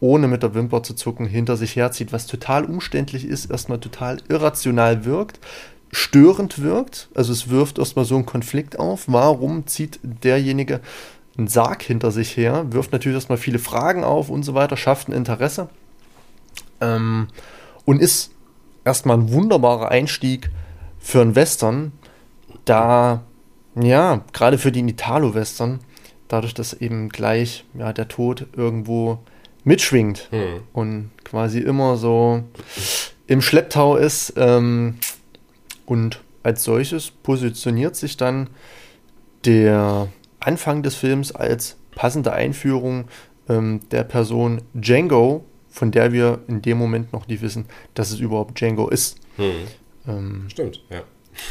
ohne 0.00 0.28
mit 0.28 0.42
der 0.42 0.54
Wimper 0.54 0.82
zu 0.82 0.94
zucken, 0.94 1.26
hinter 1.26 1.56
sich 1.56 1.76
herzieht, 1.76 2.12
was 2.12 2.26
total 2.26 2.64
umständlich 2.64 3.24
ist, 3.24 3.50
erstmal 3.50 3.80
total 3.80 4.18
irrational 4.28 5.04
wirkt, 5.04 5.40
störend 5.90 6.62
wirkt. 6.62 7.08
Also 7.14 7.32
es 7.32 7.48
wirft 7.48 7.78
erstmal 7.78 8.04
so 8.04 8.16
einen 8.16 8.26
Konflikt 8.26 8.78
auf. 8.78 9.04
Warum 9.06 9.66
zieht 9.66 9.98
derjenige 10.02 10.80
einen 11.38 11.48
Sarg 11.48 11.82
hinter 11.82 12.10
sich 12.10 12.36
her? 12.36 12.66
Wirft 12.70 12.92
natürlich 12.92 13.16
erstmal 13.16 13.38
viele 13.38 13.58
Fragen 13.58 14.04
auf 14.04 14.28
und 14.28 14.42
so 14.42 14.54
weiter, 14.54 14.76
schafft 14.76 15.08
ein 15.08 15.12
Interesse. 15.12 15.68
Ähm, 16.80 17.28
und 17.84 18.00
ist 18.00 18.32
erstmal 18.84 19.16
ein 19.16 19.32
wunderbarer 19.32 19.90
Einstieg 19.90 20.50
für 20.98 21.20
einen 21.20 21.34
Western, 21.34 21.92
da, 22.64 23.22
ja, 23.80 24.24
gerade 24.32 24.58
für 24.58 24.72
den 24.72 24.88
Italo-Western, 24.88 25.80
dadurch, 26.28 26.52
dass 26.52 26.72
eben 26.74 27.08
gleich 27.08 27.64
ja, 27.74 27.92
der 27.92 28.08
Tod 28.08 28.46
irgendwo 28.56 29.20
mitschwingt 29.66 30.28
hm. 30.30 30.60
und 30.72 31.10
quasi 31.24 31.58
immer 31.58 31.96
so 31.96 32.44
im 33.26 33.42
Schlepptau 33.42 33.96
ist. 33.96 34.32
Ähm, 34.36 34.98
und 35.84 36.20
als 36.44 36.62
solches 36.62 37.10
positioniert 37.10 37.96
sich 37.96 38.16
dann 38.16 38.48
der 39.44 40.08
Anfang 40.38 40.84
des 40.84 40.94
Films 40.94 41.32
als 41.32 41.76
passende 41.96 42.32
Einführung 42.32 43.06
ähm, 43.48 43.80
der 43.90 44.04
Person 44.04 44.62
Django, 44.72 45.44
von 45.68 45.90
der 45.90 46.12
wir 46.12 46.38
in 46.46 46.62
dem 46.62 46.78
Moment 46.78 47.12
noch 47.12 47.26
nicht 47.26 47.42
wissen, 47.42 47.66
dass 47.94 48.12
es 48.12 48.20
überhaupt 48.20 48.60
Django 48.60 48.88
ist. 48.88 49.18
Hm. 49.34 49.52
Ähm, 50.06 50.44
Stimmt, 50.48 50.80
ja. 50.90 51.02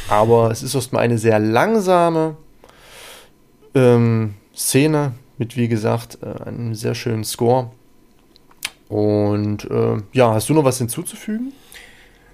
Aber 0.08 0.50
es 0.50 0.62
ist 0.62 0.74
erstmal 0.74 1.02
eine 1.02 1.18
sehr 1.18 1.38
langsame 1.38 2.38
ähm, 3.74 4.34
Szene 4.54 5.12
mit, 5.36 5.58
wie 5.58 5.68
gesagt, 5.68 6.18
äh, 6.22 6.44
einem 6.44 6.74
sehr 6.74 6.94
schönen 6.94 7.24
Score. 7.24 7.70
Und 8.88 9.68
äh, 9.70 9.96
ja, 10.12 10.34
hast 10.34 10.48
du 10.48 10.54
noch 10.54 10.64
was 10.64 10.78
hinzuzufügen? 10.78 11.52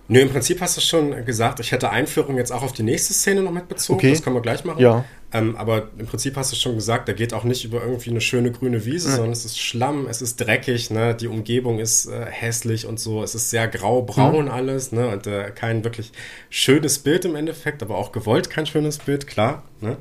Nö, 0.08 0.20
im 0.20 0.28
Prinzip 0.28 0.60
hast 0.60 0.76
du 0.76 0.80
schon 0.80 1.24
gesagt, 1.24 1.60
ich 1.60 1.72
hätte 1.72 1.88
Einführung 1.90 2.36
jetzt 2.36 2.52
auch 2.52 2.62
auf 2.62 2.72
die 2.72 2.82
nächste 2.82 3.14
Szene 3.14 3.40
noch 3.40 3.52
mitbezogen. 3.52 3.98
Okay. 3.98 4.10
Das 4.10 4.22
können 4.22 4.36
wir 4.36 4.42
gleich 4.42 4.64
machen. 4.64 4.80
Ja. 4.80 5.04
Ähm, 5.32 5.56
aber 5.56 5.88
im 5.96 6.06
Prinzip 6.06 6.36
hast 6.36 6.52
du 6.52 6.56
schon 6.56 6.74
gesagt, 6.74 7.08
da 7.08 7.14
geht 7.14 7.32
auch 7.32 7.44
nicht 7.44 7.64
über 7.64 7.82
irgendwie 7.82 8.10
eine 8.10 8.20
schöne 8.20 8.50
grüne 8.50 8.84
Wiese, 8.84 9.08
mhm. 9.08 9.12
sondern 9.12 9.32
es 9.32 9.46
ist 9.46 9.58
Schlamm, 9.58 10.06
es 10.08 10.20
ist 10.20 10.36
dreckig, 10.36 10.90
ne? 10.90 11.14
die 11.14 11.28
Umgebung 11.28 11.78
ist 11.78 12.06
äh, 12.06 12.26
hässlich 12.26 12.86
und 12.86 13.00
so. 13.00 13.22
Es 13.22 13.34
ist 13.34 13.48
sehr 13.48 13.68
grau-braun 13.68 14.46
mhm. 14.46 14.50
alles 14.50 14.92
ne? 14.92 15.08
und 15.08 15.26
äh, 15.26 15.50
kein 15.54 15.84
wirklich 15.84 16.12
schönes 16.50 16.98
Bild 16.98 17.24
im 17.24 17.34
Endeffekt, 17.34 17.82
aber 17.82 17.96
auch 17.96 18.12
gewollt 18.12 18.50
kein 18.50 18.66
schönes 18.66 18.98
Bild, 18.98 19.26
klar. 19.26 19.62
Ne? 19.80 19.96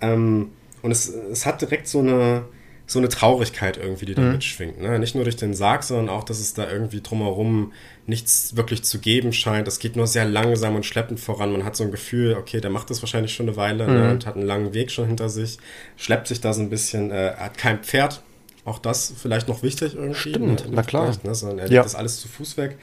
Ähm, 0.00 0.50
und 0.82 0.90
es, 0.90 1.08
es 1.08 1.46
hat 1.46 1.60
direkt 1.60 1.86
so 1.86 2.00
eine 2.00 2.44
so 2.86 2.98
eine 2.98 3.08
Traurigkeit 3.08 3.78
irgendwie, 3.78 4.04
die 4.04 4.14
da 4.14 4.22
mhm. 4.22 4.32
mitschwingt. 4.32 4.80
Ne? 4.80 4.98
Nicht 4.98 5.14
nur 5.14 5.24
durch 5.24 5.36
den 5.36 5.54
Sarg, 5.54 5.82
sondern 5.84 6.08
auch, 6.10 6.24
dass 6.24 6.38
es 6.38 6.52
da 6.54 6.70
irgendwie 6.70 7.00
drumherum 7.00 7.72
nichts 8.06 8.56
wirklich 8.56 8.84
zu 8.84 8.98
geben 8.98 9.32
scheint. 9.32 9.66
Es 9.66 9.78
geht 9.78 9.96
nur 9.96 10.06
sehr 10.06 10.26
langsam 10.26 10.76
und 10.76 10.84
schleppend 10.84 11.18
voran. 11.18 11.52
Man 11.52 11.64
hat 11.64 11.76
so 11.76 11.84
ein 11.84 11.90
Gefühl, 11.90 12.34
okay, 12.34 12.60
der 12.60 12.70
macht 12.70 12.90
das 12.90 13.00
wahrscheinlich 13.00 13.32
schon 13.32 13.48
eine 13.48 13.56
Weile 13.56 13.86
ne? 13.86 13.92
mhm. 13.92 14.00
ne? 14.00 14.10
und 14.10 14.26
hat 14.26 14.36
einen 14.36 14.46
langen 14.46 14.74
Weg 14.74 14.90
schon 14.90 15.06
hinter 15.06 15.30
sich, 15.30 15.58
schleppt 15.96 16.28
sich 16.28 16.40
da 16.40 16.52
so 16.52 16.60
ein 16.60 16.68
bisschen, 16.68 17.10
äh, 17.10 17.34
hat 17.38 17.56
kein 17.56 17.82
Pferd. 17.82 18.22
Auch 18.66 18.78
das 18.78 19.12
vielleicht 19.16 19.48
noch 19.48 19.62
wichtig 19.62 19.94
irgendwie. 19.94 20.14
Stimmt, 20.14 20.66
ne? 20.66 20.72
na 20.72 20.82
klar. 20.82 21.14
Ne? 21.22 21.34
Sondern 21.34 21.58
er 21.58 21.64
legt 21.64 21.74
ja. 21.74 21.82
das 21.82 21.94
alles 21.94 22.20
zu 22.20 22.28
Fuß 22.28 22.56
weg. 22.56 22.78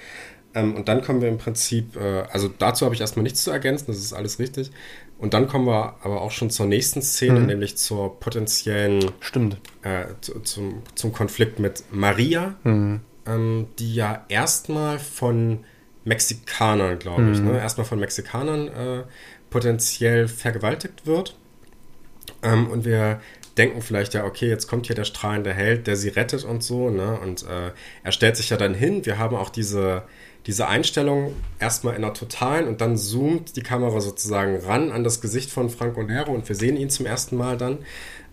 Ähm, 0.54 0.76
und 0.76 0.88
dann 0.88 1.02
kommen 1.02 1.22
wir 1.22 1.30
im 1.30 1.38
Prinzip, 1.38 1.96
äh, 1.96 2.24
also 2.32 2.50
dazu 2.50 2.86
habe 2.86 2.94
ich 2.96 3.02
erstmal 3.02 3.24
nichts 3.24 3.44
zu 3.44 3.52
ergänzen, 3.52 3.86
das 3.88 3.98
ist 3.98 4.14
alles 4.14 4.40
richtig. 4.40 4.72
Und 5.22 5.36
dann 5.36 5.48
kommen 5.48 5.68
wir 5.68 5.98
aber 6.02 6.22
auch 6.22 6.32
schon 6.32 6.50
zur 6.50 6.66
nächsten 6.66 7.04
Szene, 7.04 7.42
mhm. 7.42 7.46
nämlich 7.46 7.78
zur 7.78 8.20
potenziellen. 8.20 9.12
Stimmt. 9.20 9.58
Äh, 9.84 10.06
zu, 10.20 10.40
zum, 10.40 10.82
zum 10.96 11.14
Konflikt 11.14 11.60
mit 11.60 11.84
Maria, 11.92 12.56
mhm. 12.64 13.02
ähm, 13.28 13.68
die 13.78 13.94
ja 13.94 14.26
erstmal 14.30 14.98
von 14.98 15.60
Mexikanern, 16.06 16.98
glaube 16.98 17.22
mhm. 17.22 17.34
ich, 17.34 17.40
ne? 17.40 17.60
erstmal 17.60 17.86
von 17.86 18.00
Mexikanern 18.00 18.68
äh, 18.68 19.04
potenziell 19.52 20.28
vergewaltigt 20.28 21.06
wird. 21.06 21.38
Ähm, 22.42 22.68
und 22.72 22.84
wir 22.84 23.22
denken 23.60 23.84
vielleicht 23.84 24.16
ja, 24.16 24.26
okay, 24.26 24.50
jetzt 24.50 24.66
kommt 24.66 24.88
hier 24.88 24.96
der 24.96 25.04
strahlende 25.04 25.54
Held, 25.54 25.86
der 25.86 25.98
sie 25.98 26.10
rettet 26.10 26.44
und 26.46 26.64
so, 26.64 26.90
ne? 26.90 27.20
Und 27.20 27.44
äh, 27.44 27.72
er 28.04 28.12
stellt 28.12 28.38
sich 28.38 28.50
ja 28.50 28.58
dann 28.58 28.74
hin. 28.74 29.06
Wir 29.06 29.20
haben 29.20 29.36
auch 29.36 29.50
diese 29.50 30.02
diese 30.48 30.68
Einstellung 30.68 31.36
erstmal 31.60 31.96
in 31.96 32.02
der 32.02 32.14
totalen 32.14 32.68
und 32.68 32.82
dann 32.82 32.98
zoomt 32.98 33.56
die 33.56 33.62
Kamera 33.62 34.00
sozusagen 34.02 34.58
ran 34.58 34.92
an 34.92 35.04
das 35.04 35.22
Gesicht 35.22 35.52
von 35.52 35.70
Franco 35.70 36.02
Nero 36.02 36.32
und 36.32 36.48
wir 36.50 36.56
sehen 36.56 36.78
ihn 36.78 36.90
zum 36.90 37.06
ersten 37.06 37.38
Mal 37.38 37.58
dann. 37.58 37.80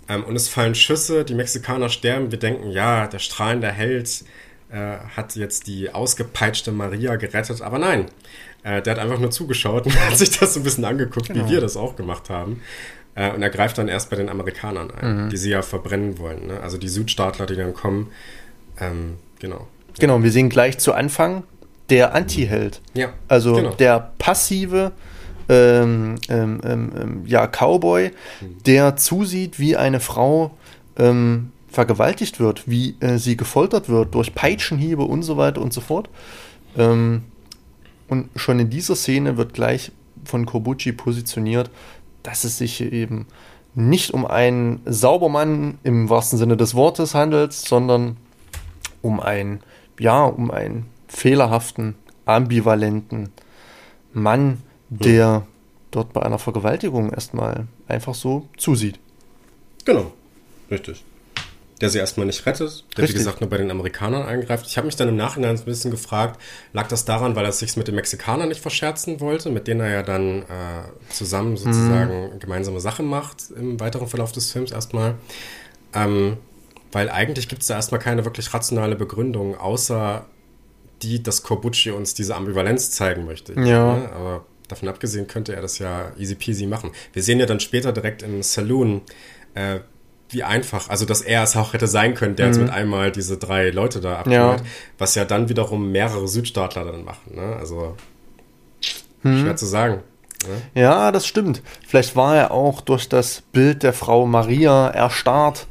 Ähm, 0.09 0.25
und 0.25 0.35
es 0.35 0.49
fallen 0.49 0.75
Schüsse, 0.75 1.25
die 1.25 1.35
Mexikaner 1.35 1.91
sterben. 1.91 2.31
Wir 2.31 2.39
denken, 2.39 2.71
ja, 2.71 3.07
der 3.07 3.19
strahlende 3.19 3.71
Held 3.71 4.25
äh, 4.71 4.97
hat 5.17 5.37
jetzt 5.37 5.67
die 5.67 5.91
ausgepeitschte 5.91 6.73
Maria 6.73 7.17
gerettet, 7.17 7.61
aber 7.61 7.79
nein. 7.79 8.07
Äh, 8.63 8.83
der 8.83 8.95
hat 8.95 9.01
einfach 9.01 9.19
nur 9.19 9.31
zugeschaut 9.31 9.87
und 9.87 9.95
hat 10.07 10.17
sich 10.17 10.31
das 10.39 10.55
so 10.55 10.61
ein 10.61 10.63
bisschen 10.63 10.87
angeguckt, 10.87 11.29
genau. 11.29 11.47
wie 11.47 11.53
wir 11.53 11.61
das 11.61 11.77
auch 11.77 11.95
gemacht 11.95 12.31
haben. 12.31 12.63
Äh, 13.15 13.33
und 13.33 13.43
er 13.43 13.51
greift 13.51 13.77
dann 13.77 13.89
erst 13.89 14.09
bei 14.09 14.17
den 14.17 14.31
Amerikanern 14.31 14.91
ein, 14.91 15.25
mhm. 15.25 15.29
die 15.29 15.37
sie 15.37 15.51
ja 15.51 15.61
verbrennen 15.61 16.19
wollen. 16.19 16.47
Ne? 16.47 16.61
Also 16.61 16.79
die 16.79 16.89
Südstaatler, 16.89 17.45
die 17.45 17.57
dann 17.57 17.75
kommen. 17.75 18.11
Ähm, 18.81 19.17
genau. 19.41 19.69
Genau, 19.99 20.23
wir 20.23 20.31
sehen 20.31 20.49
gleich 20.49 20.79
zu 20.79 20.95
Anfang 20.95 21.43
der 21.91 22.15
Anti-Held. 22.15 22.81
Ja. 22.95 23.13
Also 23.29 23.55
genau. 23.55 23.75
der 23.75 24.13
passive 24.19 24.93
ähm, 25.49 26.17
ähm, 26.29 26.61
ähm, 26.65 26.93
ähm 27.01 27.23
ja, 27.27 27.47
Cowboy, 27.47 28.11
mhm. 28.41 28.63
der 28.67 28.97
zusieht, 28.97 29.59
wie 29.59 29.77
eine 29.77 30.01
Frau 30.01 30.51
ähm, 30.99 31.53
vergewaltigt 31.71 32.41
wird, 32.41 32.69
wie 32.69 32.97
äh, 33.01 33.19
sie 33.19 33.37
gefoltert 33.37 33.89
wird 33.89 34.15
durch 34.15 34.35
Peitschenhiebe 34.35 35.03
und 35.03 35.23
so 35.23 35.37
weiter 35.37 35.61
und 35.61 35.73
so 35.73 35.81
fort. 35.81 36.09
Ähm, 36.77 37.25
und 38.09 38.31
schon 38.37 38.59
in 38.59 38.71
dieser 38.71 38.97
Szene 38.97 39.37
wird 39.37 39.53
gleich 39.55 39.93
von 40.25 40.47
Kobuchi 40.47 40.93
positioniert, 40.93 41.71
dass 42.23 42.45
es 42.45 42.59
sich 42.59 42.81
eben 42.81 43.27
nicht 43.75 44.13
um 44.13 44.27
einen 44.27 44.81
Saubermann 44.87 45.79
im 45.85 46.09
wahrsten 46.11 46.39
Sinne 46.39 46.57
des 46.57 46.75
Wortes 46.75 47.15
handelt, 47.15 47.53
sondern 47.53 48.17
um 49.03 49.21
ein, 49.21 49.61
ja, 49.99 50.25
um 50.25 50.51
ein 50.51 50.87
fehlerhaften, 51.09 51.97
ambivalenten 52.25 53.31
Mann, 54.13 54.63
der 54.89 55.13
ja. 55.13 55.47
dort 55.91 56.13
bei 56.13 56.23
einer 56.23 56.39
Vergewaltigung 56.39 57.13
erstmal 57.13 57.67
einfach 57.87 58.15
so 58.15 58.49
zusieht. 58.57 58.99
Genau, 59.85 60.13
richtig. 60.71 61.05
Der 61.81 61.91
sie 61.91 61.99
erstmal 61.99 62.27
nicht 62.27 62.45
rettet, 62.45 62.85
der 62.97 63.05
Richtig. 63.05 63.15
wie 63.15 63.19
gesagt 63.19 63.41
nur 63.41 63.49
bei 63.49 63.57
den 63.57 63.71
Amerikanern 63.71 64.27
eingreift. 64.27 64.67
Ich 64.67 64.77
habe 64.77 64.87
mich 64.87 64.97
dann 64.97 65.09
im 65.09 65.17
Nachhinein 65.17 65.57
ein 65.57 65.65
bisschen 65.65 65.93
gefragt, 65.93 66.41
lag 66.73 66.89
das 66.89 67.05
daran, 67.05 67.37
weil 67.37 67.45
er 67.45 67.53
sich 67.53 67.77
mit 67.77 67.87
den 67.87 67.95
Mexikanern 67.95 68.49
nicht 68.49 68.61
verscherzen 68.61 69.21
wollte, 69.21 69.49
mit 69.51 69.69
denen 69.69 69.81
er 69.81 69.91
ja 69.91 70.03
dann 70.03 70.43
äh, 70.43 70.45
zusammen 71.09 71.57
sozusagen 71.57 72.35
mhm. 72.35 72.39
gemeinsame 72.41 72.81
Sachen 72.81 73.07
macht 73.07 73.51
im 73.57 73.79
weiteren 73.79 74.09
Verlauf 74.09 74.33
des 74.33 74.51
Films 74.51 74.73
erstmal. 74.73 75.15
Ähm, 75.95 76.39
weil 76.91 77.11
eigentlich 77.11 77.49
gibt 77.49 77.63
es 77.63 77.69
da 77.69 77.75
erstmal 77.75 78.01
keine 78.01 78.25
wirklich 78.25 78.53
rationale 78.53 78.97
Begründung, 78.97 79.57
außer 79.57 80.27
die, 81.03 81.23
dass 81.23 81.43
Corbucci 81.43 81.91
uns 81.91 82.15
diese 82.15 82.35
Ambivalenz 82.35 82.91
zeigen 82.91 83.25
möchte. 83.25 83.55
Ja. 83.55 83.97
Ne? 83.97 84.11
Aber 84.15 84.45
davon 84.69 84.89
abgesehen 84.89 85.27
könnte 85.27 85.55
er 85.55 85.63
das 85.63 85.79
ja 85.79 86.13
easy 86.19 86.35
peasy 86.35 86.67
machen. 86.67 86.91
Wir 87.13 87.23
sehen 87.23 87.41
ja 87.41 87.47
dann 87.47 87.61
später 87.61 87.93
direkt 87.93 88.23
im 88.23 88.43
Saloon, 88.43 89.03
äh, 89.55 89.81
wie 90.31 90.43
einfach, 90.43 90.91
also 90.91 91.07
dass 91.07 91.23
er 91.23 91.43
es 91.43 91.57
auch 91.57 91.73
hätte 91.73 91.87
sein 91.87 92.15
können, 92.15 92.37
der 92.37 92.47
mhm. 92.47 92.53
jetzt 92.53 92.61
mit 92.61 92.71
einmal 92.71 93.11
diese 93.11 93.39
drei 93.39 93.71
Leute 93.71 94.01
da 94.01 94.19
abhört, 94.19 94.61
ja. 94.61 94.67
was 94.99 95.15
ja 95.15 95.25
dann 95.25 95.49
wiederum 95.49 95.91
mehrere 95.91 96.29
Südstaatler 96.29 96.85
dann 96.85 97.05
machen. 97.05 97.35
Ne? 97.35 97.57
Also 97.57 97.97
mhm. 99.23 99.41
schwer 99.41 99.57
zu 99.57 99.67
sagen. 99.67 100.03
Ne? 100.47 100.83
Ja, 100.83 101.13
das 101.13 101.27
stimmt. 101.27 101.63
Vielleicht 101.87 102.15
war 102.15 102.37
er 102.37 102.51
auch 102.51 102.83
durch 102.83 103.09
das 103.09 103.43
Bild 103.53 103.83
der 103.83 103.95
Frau 103.95 104.27
Maria 104.27 104.89
erstarrt 104.89 105.67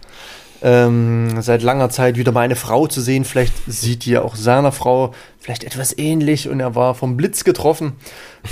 ähm, 0.62 1.42
seit 1.42 1.62
langer 1.62 1.90
Zeit 1.90 2.18
wieder 2.18 2.32
mal 2.32 2.42
eine 2.42 2.56
Frau 2.56 2.88
zu 2.88 3.02
sehen. 3.02 3.26
Vielleicht 3.26 3.54
sieht 3.68 4.06
die 4.06 4.12
ja 4.12 4.22
auch 4.22 4.36
seiner 4.36 4.72
Frau 4.72 5.14
vielleicht 5.40 5.64
etwas 5.64 5.98
ähnlich 5.98 6.50
und 6.50 6.60
er 6.60 6.76
war 6.76 6.96
vom 6.96 7.18
Blitz 7.18 7.44
getroffen. 7.44 7.94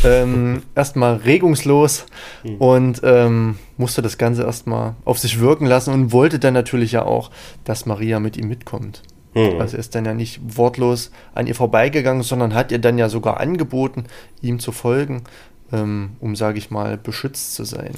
Ähm, 0.04 0.64
erstmal 0.76 1.16
regungslos 1.16 2.06
mhm. 2.44 2.56
und 2.58 3.02
ähm, 3.04 3.58
musste 3.78 4.02
das 4.02 4.18
Ganze 4.18 4.44
erstmal 4.44 4.96
auf 5.06 5.20
sich 5.20 5.40
wirken 5.40 5.66
lassen 5.66 5.94
und 5.94 6.12
wollte 6.12 6.40
dann 6.40 6.54
natürlich 6.54 6.92
ja 6.92 7.04
auch, 7.04 7.32
dass 7.64 7.86
Maria 7.86 8.20
mit 8.20 8.38
ihm 8.38 8.48
mitkommt. 8.48 9.02
Mhm. 9.34 9.60
Also 9.60 9.78
er 9.78 9.80
ist 9.80 9.96
dann 9.96 10.06
ja 10.06 10.14
nicht 10.14 10.40
wortlos 10.44 11.12
an 11.34 11.48
ihr 11.48 11.56
vorbeigegangen, 11.56 12.24
sondern 12.24 12.54
hat 12.54 12.72
ihr 12.72 12.80
dann 12.80 12.98
ja 12.98 13.10
sogar 13.10 13.40
angeboten, 13.40 14.06
ihm 14.42 14.60
zu 14.60 14.72
folgen, 14.72 15.24
ähm, 15.72 16.12
um, 16.20 16.36
sage 16.36 16.58
ich 16.58 16.72
mal, 16.72 16.98
beschützt 16.98 17.54
zu 17.56 17.66
sein. 17.66 17.92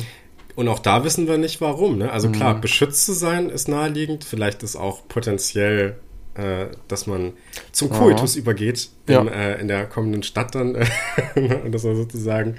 Und 0.57 0.69
auch 0.69 0.79
da 0.79 1.03
wissen 1.03 1.27
wir 1.27 1.37
nicht 1.37 1.61
warum. 1.61 1.99
Ne? 1.99 2.11
Also 2.11 2.31
klar, 2.31 2.55
mhm. 2.55 2.61
beschützt 2.61 3.05
zu 3.05 3.13
sein 3.13 3.51
ist 3.51 3.67
naheliegend. 3.67 4.23
Vielleicht 4.23 4.63
ist 4.63 4.75
auch 4.75 5.07
potenziell, 5.07 5.97
äh, 6.33 6.65
dass 6.87 7.05
man 7.05 7.33
zum 7.71 7.91
Koitus 7.91 8.33
ja. 8.33 8.41
übergeht 8.41 8.89
in, 9.05 9.13
ja. 9.13 9.23
äh, 9.25 9.61
in, 9.61 9.67
der 9.67 9.85
kommenden 9.85 10.23
Stadt 10.23 10.55
dann. 10.55 10.75
Äh, 11.35 11.69
das 11.69 11.83
war 11.83 11.95
sozusagen. 11.95 12.55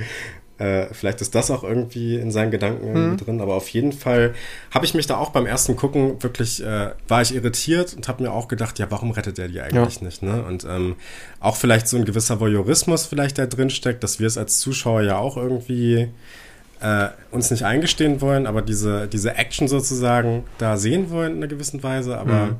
Äh, 0.59 0.95
vielleicht 0.95 1.21
ist 1.23 1.35
das 1.35 1.51
auch 1.51 1.65
irgendwie 1.65 2.15
in 2.15 2.31
seinen 2.31 2.53
Gedanken 2.53 3.11
mhm. 3.11 3.17
drin, 3.17 3.41
aber 3.41 3.55
auf 3.55 3.69
jeden 3.69 3.91
Fall 3.91 4.33
habe 4.71 4.87
ich 4.87 4.95
mich 4.95 5.09
da 5.09 5.17
auch 5.17 5.31
beim 5.31 5.47
ersten 5.47 5.75
Gucken 5.75 6.23
wirklich, 6.23 6.63
äh, 6.63 6.93
war 7.09 7.23
ich 7.23 7.35
irritiert 7.35 7.95
und 7.95 8.07
habe 8.07 8.23
mir 8.23 8.33
auch 8.33 8.47
gedacht, 8.47 8.79
ja, 8.79 8.89
warum 8.91 9.11
rettet 9.11 9.41
er 9.41 9.49
die 9.49 9.61
eigentlich 9.61 9.97
ja. 9.97 10.05
nicht? 10.05 10.23
Ne? 10.23 10.45
Und 10.45 10.65
ähm, 10.65 10.95
auch 11.41 11.57
vielleicht 11.57 11.89
so 11.89 11.97
ein 11.97 12.05
gewisser 12.05 12.39
Voyeurismus 12.39 13.07
vielleicht 13.07 13.39
da 13.39 13.47
drin 13.47 13.71
steckt, 13.71 14.05
dass 14.05 14.21
wir 14.21 14.29
es 14.29 14.39
als 14.39 14.59
Zuschauer 14.59 15.03
ja 15.03 15.19
auch 15.19 15.37
irgendwie 15.37 16.11
äh, 16.81 17.09
uns 17.31 17.51
nicht 17.51 17.65
eingestehen 17.65 18.21
wollen, 18.21 18.47
aber 18.47 18.63
diese, 18.63 19.09
diese 19.09 19.35
Action 19.35 19.69
sozusagen 19.69 20.45
da 20.59 20.77
sehen 20.77 21.11
wollen 21.11 21.33
in 21.33 21.39
einer 21.39 21.49
gewissen 21.49 21.83
Weise, 21.83 22.19
aber 22.19 22.47
mhm. 22.47 22.57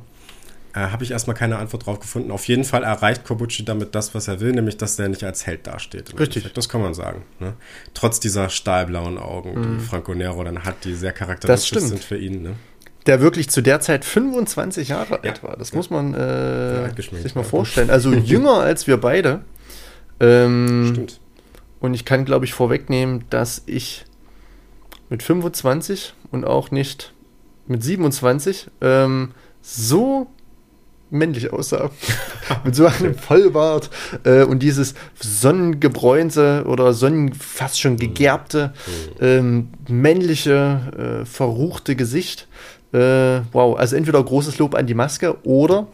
äh, 0.73 0.79
habe 0.79 1.03
ich 1.03 1.11
erstmal 1.11 1.35
keine 1.35 1.57
Antwort 1.57 1.85
drauf 1.85 1.99
gefunden. 1.99 2.31
Auf 2.31 2.47
jeden 2.47 2.63
Fall 2.63 2.83
erreicht 2.83 3.23
Kobuchi 3.23 3.63
damit 3.63 3.95
das, 3.95 4.13
was 4.13 4.27
er 4.27 4.39
will, 4.39 4.51
nämlich 4.51 4.77
dass 4.77 4.99
er 4.99 5.09
nicht 5.09 5.23
als 5.23 5.45
Held 5.45 5.67
dasteht. 5.67 6.17
Richtig. 6.19 6.51
Das 6.53 6.67
kann 6.69 6.81
man 6.81 6.93
sagen. 6.93 7.23
Ne? 7.39 7.53
Trotz 7.93 8.19
dieser 8.19 8.49
stahlblauen 8.49 9.17
Augen, 9.17 9.59
mhm. 9.59 9.77
die 9.79 9.85
Franco 9.85 10.13
Nero 10.13 10.43
dann 10.43 10.63
hat, 10.63 10.83
die 10.83 10.95
sehr 10.95 11.13
charakteristisch 11.13 11.83
sind 11.83 12.03
für 12.03 12.17
ihn. 12.17 12.41
Ne? 12.41 12.55
der 13.05 13.21
wirklich 13.21 13.49
zu 13.49 13.61
der 13.61 13.79
Zeit 13.79 14.05
25 14.05 14.89
Jahre 14.89 15.19
ja. 15.23 15.31
alt 15.31 15.41
war. 15.41 15.57
Das 15.57 15.71
ja. 15.71 15.77
muss 15.77 15.89
man 15.89 16.13
äh, 16.13 16.91
sich 17.01 17.33
mal 17.33 17.43
vorstellen. 17.43 17.89
Also 17.89 18.13
jünger 18.13 18.59
als 18.59 18.85
wir 18.85 18.97
beide. 18.97 19.41
Ähm, 20.19 20.89
Stimmt. 20.91 21.19
Und 21.79 21.93
ich 21.93 22.05
kann, 22.05 22.25
glaube 22.25 22.45
ich, 22.45 22.53
vorwegnehmen, 22.53 23.23
dass 23.29 23.63
ich 23.65 24.05
mit 25.09 25.23
25 25.23 26.13
und 26.31 26.45
auch 26.45 26.71
nicht 26.71 27.13
mit 27.67 27.83
27 27.83 28.69
ähm, 28.81 29.31
so 29.61 30.27
männlich 31.11 31.51
aussah. 31.51 31.89
mit 32.63 32.75
so 32.75 32.85
einem 32.85 33.15
Vollbart 33.15 33.89
äh, 34.23 34.43
und 34.43 34.59
dieses 34.59 34.93
sonnengebräunte 35.19 36.65
oder 36.67 36.93
sonnen 36.93 37.33
fast 37.33 37.79
schon 37.79 37.97
gegerbte, 37.97 38.73
ähm, 39.19 39.69
männliche, 39.87 41.21
äh, 41.23 41.25
verruchte 41.25 41.95
Gesicht. 41.95 42.47
Äh, 42.91 43.41
wow, 43.51 43.77
also 43.77 43.95
entweder 43.95 44.23
großes 44.23 44.57
Lob 44.57 44.75
an 44.75 44.87
die 44.87 44.95
Maske 44.95 45.37
oder 45.45 45.87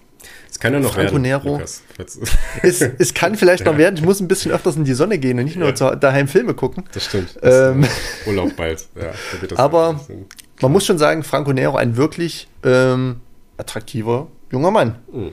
es 0.56 0.60
kann 0.60 0.72
ja 0.72 0.80
noch 0.80 0.94
Franco 0.94 1.22
werden, 1.22 1.22
Nero. 1.24 1.62
es, 2.64 2.82
es 2.82 3.14
kann 3.14 3.36
vielleicht 3.36 3.66
noch 3.66 3.74
ja. 3.74 3.78
werden. 3.78 3.98
Ich 3.98 4.04
muss 4.04 4.22
ein 4.22 4.30
bisschen 4.30 4.54
öfters 4.54 4.78
in 4.78 4.86
die 4.86 4.94
Sonne 4.94 5.18
gehen 5.18 5.38
und 5.38 5.44
nicht 5.44 5.58
nur 5.58 5.74
ja. 5.76 5.96
daheim 5.98 6.30
Filme 6.30 6.54
gucken. 6.54 6.86
Das 6.94 7.04
stimmt. 7.04 7.38
Das 7.42 7.72
ähm, 7.72 7.86
Urlaub 8.26 8.56
bald. 8.56 8.88
Ja, 8.96 9.12
aber 9.58 10.00
man 10.62 10.72
muss 10.72 10.86
schon 10.86 10.98
sagen, 10.98 11.24
Franco 11.24 11.52
Nero 11.52 11.76
ein 11.76 11.98
wirklich 11.98 12.48
ähm, 12.64 13.18
attraktiver 13.58 14.28
junger 14.50 14.72
Mann. 14.72 14.96
Mhm. 15.12 15.32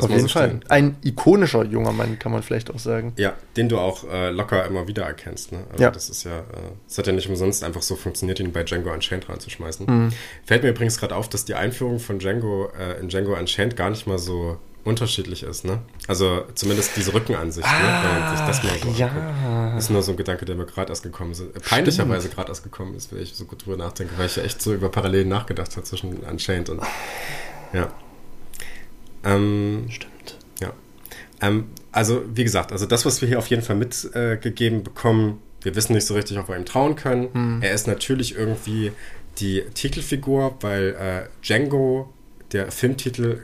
Auf 0.00 0.10
jeden 0.10 0.28
Fall. 0.28 0.48
Stellen. 0.48 0.64
Ein 0.68 0.96
ikonischer 1.04 1.64
junger 1.64 1.92
Mann, 1.92 2.18
kann 2.18 2.32
man 2.32 2.42
vielleicht 2.42 2.70
auch 2.70 2.78
sagen. 2.78 3.12
Ja, 3.16 3.34
den 3.56 3.68
du 3.68 3.78
auch 3.78 4.04
äh, 4.10 4.30
locker 4.30 4.64
immer 4.66 4.88
wieder 4.88 5.04
erkennst. 5.04 5.52
Ne? 5.52 5.64
Also 5.70 5.82
ja. 5.82 5.90
Das 5.90 6.08
ist 6.08 6.24
ja, 6.24 6.44
es 6.88 6.96
äh, 6.96 6.98
hat 6.98 7.06
ja 7.06 7.12
nicht 7.12 7.28
umsonst 7.28 7.62
einfach 7.62 7.82
so 7.82 7.96
funktioniert, 7.96 8.40
ihn 8.40 8.52
bei 8.52 8.62
Django 8.62 8.92
Unchained 8.92 9.28
reinzuschmeißen. 9.28 9.86
Mhm. 9.86 10.12
Fällt 10.44 10.62
mir 10.62 10.70
übrigens 10.70 10.98
gerade 10.98 11.14
auf, 11.14 11.28
dass 11.28 11.44
die 11.44 11.54
Einführung 11.54 11.98
von 11.98 12.18
Django 12.18 12.70
äh, 12.78 13.00
in 13.00 13.08
Django 13.08 13.36
Unchained 13.36 13.76
gar 13.76 13.90
nicht 13.90 14.06
mal 14.06 14.18
so 14.18 14.58
unterschiedlich 14.84 15.44
ist, 15.44 15.64
ne? 15.64 15.78
Also 16.08 16.44
zumindest 16.54 16.96
diese 16.96 17.14
Rückenansicht, 17.14 17.66
ah, 17.68 17.78
ne? 17.78 18.08
Wenn 18.08 18.20
man 18.20 18.36
sich 18.36 18.46
das 18.46 18.62
mal 18.64 18.78
so 18.78 18.98
ja. 18.98 19.06
Anguckt. 19.06 19.78
Ist 19.78 19.90
nur 19.90 20.02
so 20.02 20.10
ein 20.12 20.16
Gedanke, 20.16 20.44
der 20.44 20.56
mir 20.56 20.66
gerade 20.66 20.90
erst 20.90 21.02
gekommen 21.02 21.32
ist. 21.32 21.40
Äh, 21.40 21.60
peinlicherweise 21.60 22.28
gerade 22.28 22.48
erst 22.48 22.64
gekommen 22.64 22.94
ist, 22.94 23.12
wenn 23.12 23.22
ich 23.22 23.34
so 23.34 23.44
gut 23.44 23.64
drüber 23.64 23.76
nachdenke, 23.76 24.14
weil 24.16 24.26
ich 24.26 24.36
ja 24.36 24.42
echt 24.42 24.60
so 24.60 24.74
über 24.74 24.88
Parallelen 24.88 25.28
nachgedacht 25.28 25.76
habe 25.76 25.84
zwischen 25.84 26.16
Unchained 26.18 26.68
und 26.70 26.82
ja. 27.72 27.92
Ähm, 29.24 29.86
Stimmt. 29.88 30.12
Ähm, 31.42 31.66
also, 31.90 32.22
wie 32.32 32.44
gesagt, 32.44 32.72
also 32.72 32.86
das, 32.86 33.04
was 33.04 33.20
wir 33.20 33.28
hier 33.28 33.38
auf 33.38 33.48
jeden 33.48 33.62
Fall 33.62 33.76
mitgegeben 33.76 34.78
äh, 34.78 34.82
bekommen, 34.82 35.42
wir 35.60 35.76
wissen 35.76 35.92
nicht 35.92 36.06
so 36.06 36.14
richtig, 36.14 36.38
ob 36.38 36.48
wir 36.48 36.56
ihm 36.56 36.64
trauen 36.64 36.96
können. 36.96 37.28
Mhm. 37.32 37.62
Er 37.62 37.72
ist 37.72 37.86
natürlich 37.86 38.34
irgendwie 38.34 38.92
die 39.38 39.62
Titelfigur, 39.74 40.56
weil 40.60 40.94
äh, 40.98 41.44
Django, 41.44 42.12
der 42.52 42.70
Filmtitel, 42.70 43.40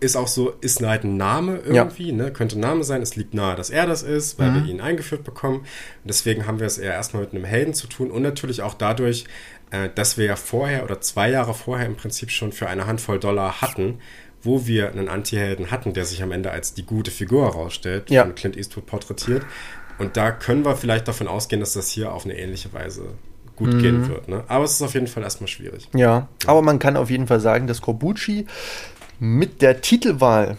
ist 0.00 0.16
auch 0.16 0.28
so, 0.28 0.50
ist 0.60 0.80
halt 0.80 1.02
ein 1.02 1.16
Name 1.16 1.60
irgendwie, 1.64 2.10
ja. 2.10 2.14
ne? 2.14 2.32
könnte 2.32 2.56
ein 2.56 2.60
Name 2.60 2.84
sein. 2.84 3.02
Es 3.02 3.16
liegt 3.16 3.34
nahe, 3.34 3.56
dass 3.56 3.68
er 3.68 3.84
das 3.84 4.04
ist, 4.04 4.38
weil 4.38 4.50
mhm. 4.50 4.54
wir 4.54 4.72
ihn 4.72 4.80
eingeführt 4.80 5.24
bekommen. 5.24 5.58
Und 5.58 5.66
deswegen 6.04 6.46
haben 6.46 6.60
wir 6.60 6.66
es 6.66 6.78
eher 6.78 6.92
erstmal 6.92 7.22
mit 7.22 7.32
einem 7.32 7.44
Helden 7.44 7.74
zu 7.74 7.88
tun 7.88 8.10
und 8.10 8.22
natürlich 8.22 8.62
auch 8.62 8.74
dadurch, 8.74 9.24
äh, 9.70 9.88
dass 9.94 10.16
wir 10.16 10.26
ja 10.26 10.36
vorher 10.36 10.84
oder 10.84 11.00
zwei 11.00 11.30
Jahre 11.30 11.52
vorher 11.52 11.86
im 11.86 11.96
Prinzip 11.96 12.30
schon 12.30 12.52
für 12.52 12.68
eine 12.68 12.86
Handvoll 12.86 13.18
Dollar 13.18 13.60
hatten, 13.60 13.98
wo 14.48 14.66
wir 14.66 14.90
einen 14.90 15.08
Anti-Helden 15.08 15.70
hatten, 15.70 15.92
der 15.92 16.06
sich 16.06 16.22
am 16.22 16.32
Ende 16.32 16.50
als 16.50 16.72
die 16.72 16.84
gute 16.84 17.10
Figur 17.10 17.44
herausstellt, 17.44 18.08
ja. 18.10 18.24
von 18.24 18.34
Clint 18.34 18.56
Eastwood 18.56 18.86
porträtiert. 18.86 19.44
Und 19.98 20.16
da 20.16 20.30
können 20.30 20.64
wir 20.64 20.74
vielleicht 20.74 21.06
davon 21.06 21.28
ausgehen, 21.28 21.60
dass 21.60 21.74
das 21.74 21.90
hier 21.90 22.12
auf 22.12 22.24
eine 22.24 22.38
ähnliche 22.38 22.72
Weise 22.72 23.10
gut 23.56 23.74
mhm. 23.74 23.78
gehen 23.82 24.08
wird. 24.08 24.28
Ne? 24.28 24.44
Aber 24.48 24.64
es 24.64 24.72
ist 24.72 24.82
auf 24.82 24.94
jeden 24.94 25.06
Fall 25.06 25.22
erstmal 25.22 25.48
schwierig. 25.48 25.88
Ja, 25.92 25.98
ja, 26.00 26.28
aber 26.46 26.62
man 26.62 26.78
kann 26.78 26.96
auf 26.96 27.10
jeden 27.10 27.26
Fall 27.26 27.40
sagen, 27.40 27.66
dass 27.66 27.82
Corbucci 27.82 28.46
mit 29.18 29.60
der 29.60 29.82
Titelwahl, 29.82 30.56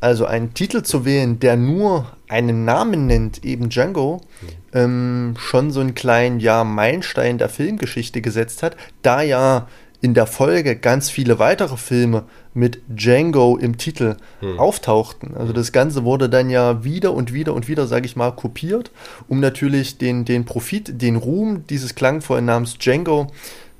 also 0.00 0.26
einen 0.26 0.52
Titel 0.54 0.82
zu 0.82 1.04
wählen, 1.04 1.38
der 1.38 1.56
nur 1.56 2.10
einen 2.28 2.64
Namen 2.64 3.06
nennt, 3.06 3.44
eben 3.44 3.68
Django, 3.68 4.20
mhm. 4.40 4.48
ähm, 4.72 5.34
schon 5.38 5.70
so 5.70 5.80
einen 5.80 5.94
kleinen 5.94 6.40
ja, 6.40 6.64
Meilenstein 6.64 7.38
der 7.38 7.50
Filmgeschichte 7.50 8.20
gesetzt 8.20 8.64
hat, 8.64 8.76
da 9.02 9.22
ja 9.22 9.68
in 10.04 10.12
der 10.12 10.26
Folge 10.26 10.76
ganz 10.76 11.08
viele 11.08 11.38
weitere 11.38 11.78
Filme 11.78 12.24
mit 12.52 12.82
Django 12.88 13.56
im 13.56 13.78
Titel 13.78 14.16
hm. 14.40 14.58
auftauchten. 14.58 15.34
Also 15.34 15.54
das 15.54 15.72
Ganze 15.72 16.04
wurde 16.04 16.28
dann 16.28 16.50
ja 16.50 16.84
wieder 16.84 17.14
und 17.14 17.32
wieder 17.32 17.54
und 17.54 17.68
wieder, 17.68 17.86
sage 17.86 18.04
ich 18.04 18.14
mal, 18.14 18.30
kopiert, 18.32 18.90
um 19.28 19.40
natürlich 19.40 19.96
den, 19.96 20.26
den 20.26 20.44
Profit, 20.44 21.00
den 21.00 21.16
Ruhm 21.16 21.66
dieses 21.68 21.94
klangvollen 21.94 22.44
Namens 22.44 22.76
Django 22.76 23.28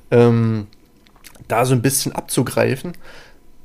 ähm, 0.09 0.65
da 1.47 1.63
so 1.63 1.75
ein 1.75 1.83
bisschen 1.83 2.11
abzugreifen. 2.13 2.93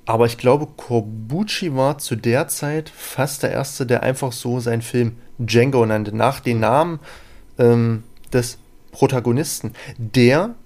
Aber 0.05 0.27
ich 0.27 0.37
glaube, 0.37 0.67
Corbucci 0.67 1.75
war 1.75 1.97
zu 1.97 2.15
der 2.15 2.49
Zeit 2.49 2.93
fast 2.95 3.43
der 3.43 3.53
Erste, 3.53 3.87
der 3.87 4.03
einfach 4.03 4.33
so 4.33 4.61
seinen 4.61 4.83
Film 4.83 5.17
Django 5.39 5.87
nannte, 5.87 6.15
nach 6.15 6.41
dem 6.41 6.61
Namen 6.61 7.01
ähm, 7.59 8.03
des 8.35 8.59
Protagonisten, 8.93 9.73
der 9.97 10.57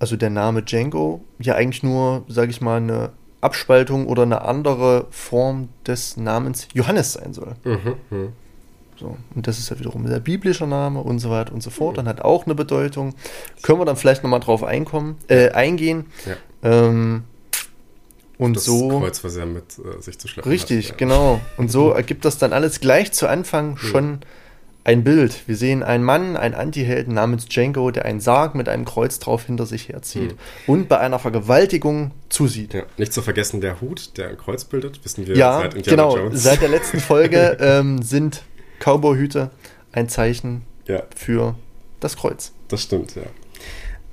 also 0.00 0.16
der 0.16 0.30
Name 0.30 0.62
Django, 0.62 1.20
ja 1.38 1.54
eigentlich 1.54 1.84
nur, 1.84 2.24
sage 2.26 2.50
ich 2.50 2.60
mal, 2.60 2.78
eine 2.78 3.10
Abspaltung 3.40 4.06
oder 4.06 4.22
eine 4.22 4.42
andere 4.42 5.06
Form 5.10 5.68
des 5.86 6.16
Namens 6.16 6.66
Johannes 6.74 7.12
sein 7.12 7.32
soll. 7.32 7.54
Mhm, 7.64 7.94
mh. 8.10 8.28
So, 8.98 9.16
und 9.34 9.46
das 9.46 9.58
ist 9.58 9.70
ja 9.70 9.78
wiederum 9.78 10.04
der 10.04 10.20
biblische 10.20 10.66
Name 10.66 11.00
und 11.00 11.20
so 11.20 11.30
weiter 11.30 11.54
und 11.54 11.62
so 11.62 11.70
fort. 11.70 11.92
Mhm. 11.92 11.96
Dann 11.96 12.08
hat 12.08 12.20
auch 12.22 12.44
eine 12.44 12.54
Bedeutung. 12.54 13.14
Können 13.62 13.78
wir 13.80 13.86
dann 13.86 13.96
vielleicht 13.96 14.22
nochmal 14.22 14.40
drauf 14.40 14.62
einkommen, 14.62 15.16
äh, 15.28 15.50
eingehen. 15.50 16.06
Ja. 16.26 16.36
Ähm, 16.70 17.24
und 18.36 18.56
das 18.56 18.64
so. 18.64 19.00
Kreuz, 19.00 19.22
was 19.24 19.36
er 19.36 19.46
mit 19.46 19.78
äh, 19.78 20.02
sich 20.02 20.18
zu 20.18 20.28
schleppen 20.28 20.50
Richtig, 20.50 20.92
hat, 20.92 21.00
ja. 21.00 21.06
genau. 21.06 21.40
Und 21.56 21.70
so 21.70 21.90
ergibt 21.90 22.24
das 22.24 22.36
dann 22.38 22.52
alles 22.52 22.80
gleich 22.80 23.12
zu 23.12 23.26
Anfang 23.26 23.76
schon 23.78 24.20
ein 24.84 25.04
Bild. 25.04 25.46
Wir 25.46 25.56
sehen 25.56 25.82
einen 25.82 26.04
Mann, 26.04 26.36
einen 26.36 26.54
Antihelden 26.54 27.14
namens 27.14 27.46
Django, 27.46 27.90
der 27.90 28.04
einen 28.04 28.20
Sarg 28.20 28.54
mit 28.54 28.68
einem 28.68 28.84
Kreuz 28.84 29.18
drauf 29.18 29.46
hinter 29.46 29.66
sich 29.66 29.88
herzieht 29.88 30.32
mhm. 30.32 30.38
und 30.66 30.88
bei 30.88 30.98
einer 30.98 31.18
Vergewaltigung 31.18 32.12
zusieht. 32.28 32.74
Ja, 32.74 32.82
nicht 32.96 33.12
zu 33.12 33.22
vergessen 33.22 33.60
der 33.60 33.80
Hut, 33.80 34.16
der 34.16 34.28
ein 34.28 34.38
Kreuz 34.38 34.64
bildet, 34.64 35.04
wissen 35.04 35.26
wir 35.26 35.36
ja, 35.36 35.60
seit 35.60 35.74
Indiana 35.74 36.02
genau. 36.02 36.16
Jones. 36.16 36.42
Seit 36.42 36.62
der 36.62 36.68
letzten 36.68 37.00
Folge 37.00 37.58
ähm, 37.60 38.02
sind 38.02 38.42
Cowboy-Hüte 38.80 39.50
ein 39.92 40.08
Zeichen 40.08 40.62
ja. 40.86 41.02
für 41.14 41.56
das 42.00 42.16
Kreuz. 42.16 42.52
Das 42.68 42.82
stimmt, 42.82 43.14
ja. 43.16 43.22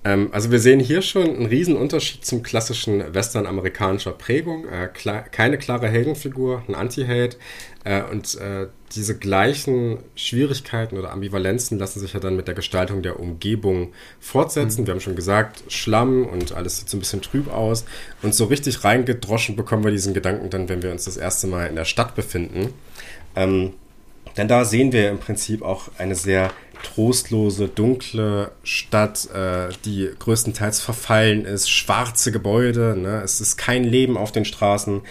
Ähm, 0.03 0.29
also 0.31 0.51
wir 0.51 0.59
sehen 0.59 0.79
hier 0.79 1.01
schon 1.01 1.27
einen 1.27 1.45
riesen 1.45 1.75
Unterschied 1.75 2.25
zum 2.25 2.43
klassischen 2.43 3.13
Western-amerikanischer 3.13 4.11
Prägung. 4.11 4.67
Äh, 4.67 4.87
klar, 4.87 5.23
keine 5.23 5.57
klare 5.57 5.87
Heldenfigur, 5.87 6.63
ein 6.67 6.75
Anti-Held. 6.75 7.37
Äh, 7.83 8.03
und 8.03 8.35
äh, 8.35 8.67
diese 8.95 9.17
gleichen 9.17 9.99
Schwierigkeiten 10.15 10.97
oder 10.97 11.11
Ambivalenzen 11.11 11.77
lassen 11.77 11.99
sich 11.99 12.13
ja 12.13 12.19
dann 12.19 12.35
mit 12.35 12.47
der 12.47 12.55
Gestaltung 12.55 13.01
der 13.01 13.19
Umgebung 13.19 13.93
fortsetzen. 14.19 14.81
Mhm. 14.81 14.87
Wir 14.87 14.93
haben 14.93 15.01
schon 15.01 15.15
gesagt, 15.15 15.63
Schlamm 15.67 16.25
und 16.25 16.53
alles 16.53 16.79
sieht 16.79 16.89
so 16.89 16.97
ein 16.97 17.01
bisschen 17.01 17.21
trüb 17.21 17.51
aus. 17.51 17.85
Und 18.21 18.33
so 18.33 18.45
richtig 18.45 18.83
reingedroschen 18.83 19.55
bekommen 19.55 19.83
wir 19.83 19.91
diesen 19.91 20.13
Gedanken 20.13 20.49
dann, 20.49 20.69
wenn 20.69 20.81
wir 20.81 20.91
uns 20.91 21.05
das 21.05 21.17
erste 21.17 21.47
Mal 21.47 21.67
in 21.67 21.75
der 21.75 21.85
Stadt 21.85 22.15
befinden. 22.15 22.73
Ähm, 23.35 23.73
Denn 24.37 24.47
da 24.47 24.65
sehen 24.65 24.91
wir 24.93 25.09
im 25.09 25.19
Prinzip 25.19 25.63
auch 25.63 25.89
eine 25.97 26.15
sehr 26.15 26.51
trostlose, 26.83 27.67
dunkle 27.67 28.51
Stadt, 28.63 29.29
äh, 29.33 29.69
die 29.85 30.09
größtenteils 30.19 30.79
verfallen 30.79 31.45
ist, 31.45 31.69
schwarze 31.69 32.31
Gebäude, 32.31 32.95
ne? 32.95 33.21
es 33.23 33.41
ist 33.41 33.57
kein 33.57 33.83
Leben 33.83 34.15
auf 34.15 34.31
den 34.31 34.45
Straßen. 34.45 35.01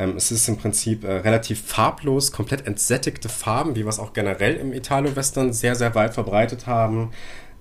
Ähm, 0.00 0.16
es 0.16 0.32
ist 0.32 0.48
im 0.48 0.56
Prinzip 0.56 1.04
äh, 1.04 1.12
relativ 1.12 1.62
farblos, 1.62 2.32
komplett 2.32 2.66
entsättigte 2.66 3.28
Farben, 3.28 3.76
wie 3.76 3.84
wir 3.84 3.88
es 3.88 3.98
auch 3.98 4.14
generell 4.14 4.56
im 4.56 4.72
Italo-Western 4.72 5.52
sehr, 5.52 5.74
sehr 5.74 5.94
weit 5.94 6.14
verbreitet 6.14 6.66
haben. 6.66 7.10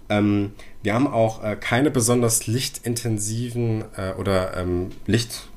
Ähm, 0.07 0.53
wir 0.81 0.93
haben 0.93 1.07
auch 1.07 1.43
äh, 1.43 1.57
keine 1.57 1.91
besonders 1.91 2.47
lichtintensiven 2.47 3.83
äh, 3.97 4.13
oder 4.13 4.55
ähm, 4.55 4.87
Licht, 5.05 5.49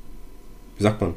wie 0.76 0.82
sagt 0.82 1.00
man? 1.00 1.14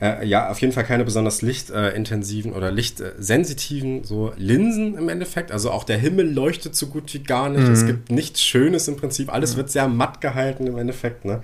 Äh, 0.00 0.26
ja, 0.26 0.50
auf 0.50 0.60
jeden 0.60 0.74
Fall 0.74 0.84
keine 0.84 1.04
besonders 1.04 1.40
lichtintensiven 1.40 2.52
oder 2.52 2.70
lichtsensitiven 2.70 4.04
so 4.04 4.32
Linsen 4.36 4.96
im 4.98 5.08
Endeffekt. 5.08 5.50
Also 5.52 5.70
auch 5.70 5.84
der 5.84 5.96
Himmel 5.96 6.30
leuchtet 6.30 6.76
so 6.76 6.86
gut 6.86 7.12
wie 7.14 7.20
gar 7.20 7.48
nicht. 7.48 7.66
Mhm. 7.66 7.72
Es 7.72 7.86
gibt 7.86 8.10
nichts 8.10 8.42
Schönes 8.42 8.86
im 8.88 8.96
Prinzip. 8.96 9.32
Alles 9.32 9.54
mhm. 9.54 9.56
wird 9.56 9.70
sehr 9.70 9.88
matt 9.88 10.20
gehalten 10.20 10.66
im 10.66 10.76
Endeffekt. 10.76 11.24
Ne? 11.24 11.40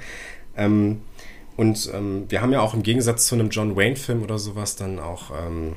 Ähm, 0.57 1.01
und 1.57 1.91
ähm, 1.93 2.25
wir 2.29 2.41
haben 2.41 2.53
ja 2.53 2.61
auch 2.61 2.75
im 2.75 2.83
Gegensatz 2.83 3.27
zu 3.27 3.35
einem 3.35 3.51
John 3.51 3.77
Wayne-Film 3.77 4.23
oder 4.23 4.39
sowas 4.39 4.77
dann 4.77 4.99
auch 4.99 5.31
ähm, 5.31 5.77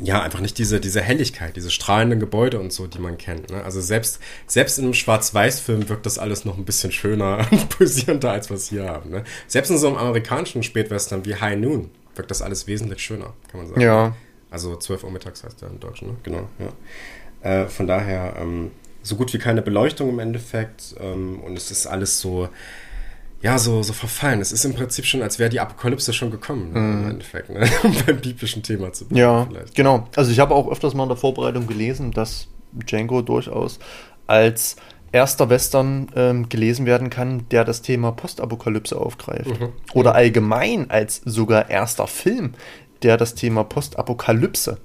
ja, 0.00 0.22
einfach 0.22 0.40
nicht 0.40 0.58
diese, 0.58 0.80
diese 0.80 1.00
Helligkeit, 1.00 1.56
diese 1.56 1.70
strahlenden 1.70 2.20
Gebäude 2.20 2.60
und 2.60 2.72
so, 2.72 2.86
die 2.86 2.98
man 2.98 3.16
kennt. 3.16 3.50
Ne? 3.50 3.62
Also 3.64 3.80
selbst, 3.80 4.20
selbst 4.46 4.78
in 4.78 4.84
einem 4.84 4.94
Schwarz-Weiß-Film 4.94 5.88
wirkt 5.88 6.06
das 6.06 6.18
alles 6.18 6.44
noch 6.44 6.58
ein 6.58 6.64
bisschen 6.64 6.92
schöner 6.92 7.46
und 7.50 7.68
posierender, 7.70 8.32
als 8.32 8.50
wir 8.50 8.56
es 8.56 8.68
hier 8.68 8.86
haben. 8.86 9.10
Ne? 9.10 9.24
Selbst 9.46 9.70
in 9.70 9.78
so 9.78 9.88
einem 9.88 9.96
amerikanischen 9.96 10.62
Spätwestern 10.62 11.24
wie 11.24 11.34
High 11.34 11.58
Noon 11.58 11.90
wirkt 12.14 12.30
das 12.30 12.42
alles 12.42 12.66
wesentlich 12.66 13.00
schöner, 13.00 13.34
kann 13.50 13.60
man 13.60 13.68
sagen. 13.68 13.80
Ja. 13.80 14.16
Also 14.50 14.76
12 14.76 15.04
Uhr 15.04 15.10
mittags 15.10 15.44
heißt 15.44 15.60
der 15.60 15.68
im 15.68 15.80
Deutschen, 15.80 16.08
ne? 16.08 16.14
Genau, 16.22 16.48
ja. 16.58 17.62
Äh, 17.62 17.68
von 17.68 17.86
daher, 17.86 18.36
ähm, 18.38 18.70
so 19.02 19.16
gut 19.16 19.32
wie 19.34 19.38
keine 19.38 19.60
Beleuchtung 19.60 20.08
im 20.08 20.18
Endeffekt 20.18 20.94
ähm, 20.98 21.40
und 21.40 21.56
es 21.56 21.70
ist 21.70 21.86
alles 21.86 22.20
so, 22.20 22.48
ja, 23.42 23.58
so, 23.58 23.82
so 23.82 23.92
verfallen. 23.92 24.40
Es 24.40 24.50
ist 24.50 24.64
im 24.64 24.74
Prinzip 24.74 25.04
schon, 25.04 25.22
als 25.22 25.38
wäre 25.38 25.50
die 25.50 25.60
Apokalypse 25.60 26.12
schon 26.12 26.30
gekommen, 26.30 26.72
mm. 26.72 26.76
im 26.76 27.10
Endeffekt, 27.10 27.50
ne? 27.50 27.68
um 27.82 27.94
beim 28.06 28.18
biblischen 28.18 28.62
Thema 28.62 28.92
zu 28.92 29.06
bleiben. 29.06 29.20
Ja, 29.20 29.46
vielleicht. 29.46 29.74
genau. 29.74 30.08
Also 30.16 30.30
ich 30.30 30.40
habe 30.40 30.54
auch 30.54 30.70
öfters 30.70 30.94
mal 30.94 31.04
in 31.04 31.10
der 31.10 31.18
Vorbereitung 31.18 31.66
gelesen, 31.66 32.12
dass 32.12 32.48
Django 32.72 33.22
durchaus 33.22 33.78
als 34.26 34.76
erster 35.12 35.48
Western 35.48 36.08
ähm, 36.16 36.48
gelesen 36.48 36.86
werden 36.86 37.10
kann, 37.10 37.48
der 37.50 37.64
das 37.64 37.82
Thema 37.82 38.12
Postapokalypse 38.12 38.98
aufgreift. 38.98 39.60
Mhm. 39.60 39.68
Oder 39.94 40.14
allgemein 40.14 40.90
als 40.90 41.22
sogar 41.24 41.70
erster 41.70 42.06
Film, 42.06 42.54
der 43.02 43.16
das 43.16 43.34
Thema 43.34 43.64
Postapokalypse 43.64 44.78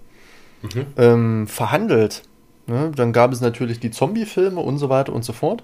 mhm. 0.62 0.86
ähm, 0.98 1.48
verhandelt. 1.48 2.24
Ne? 2.68 2.92
Dann 2.96 3.14
gab 3.14 3.34
es 3.34 3.42
natürlich 3.42 3.80
die 3.80 3.92
Zombie-Filme 3.92 4.60
und 4.60 4.78
so 4.78 4.90
weiter 4.90 5.14
und 5.14 5.26
so 5.26 5.34
fort. 5.34 5.64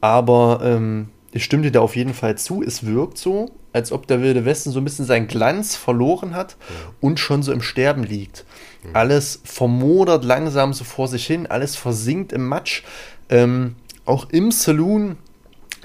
Aber 0.00 0.60
ähm, 0.64 1.10
ich 1.32 1.44
stimme 1.44 1.62
dir 1.62 1.72
da 1.72 1.80
auf 1.80 1.96
jeden 1.96 2.14
Fall 2.14 2.36
zu. 2.36 2.62
Es 2.62 2.84
wirkt 2.84 3.18
so, 3.18 3.50
als 3.72 3.90
ob 3.90 4.06
der 4.06 4.20
Wilde 4.20 4.44
Westen 4.44 4.70
so 4.70 4.80
ein 4.80 4.84
bisschen 4.84 5.06
seinen 5.06 5.28
Glanz 5.28 5.76
verloren 5.76 6.34
hat 6.34 6.56
und 7.00 7.18
schon 7.18 7.42
so 7.42 7.52
im 7.52 7.62
Sterben 7.62 8.04
liegt. 8.04 8.44
Alles 8.92 9.40
vermodert 9.44 10.24
langsam 10.24 10.72
so 10.72 10.84
vor 10.84 11.08
sich 11.08 11.26
hin, 11.26 11.46
alles 11.46 11.76
versinkt 11.76 12.32
im 12.32 12.46
Matsch. 12.48 12.82
Ähm, 13.28 13.76
auch 14.04 14.28
im 14.30 14.50
Saloon 14.50 15.16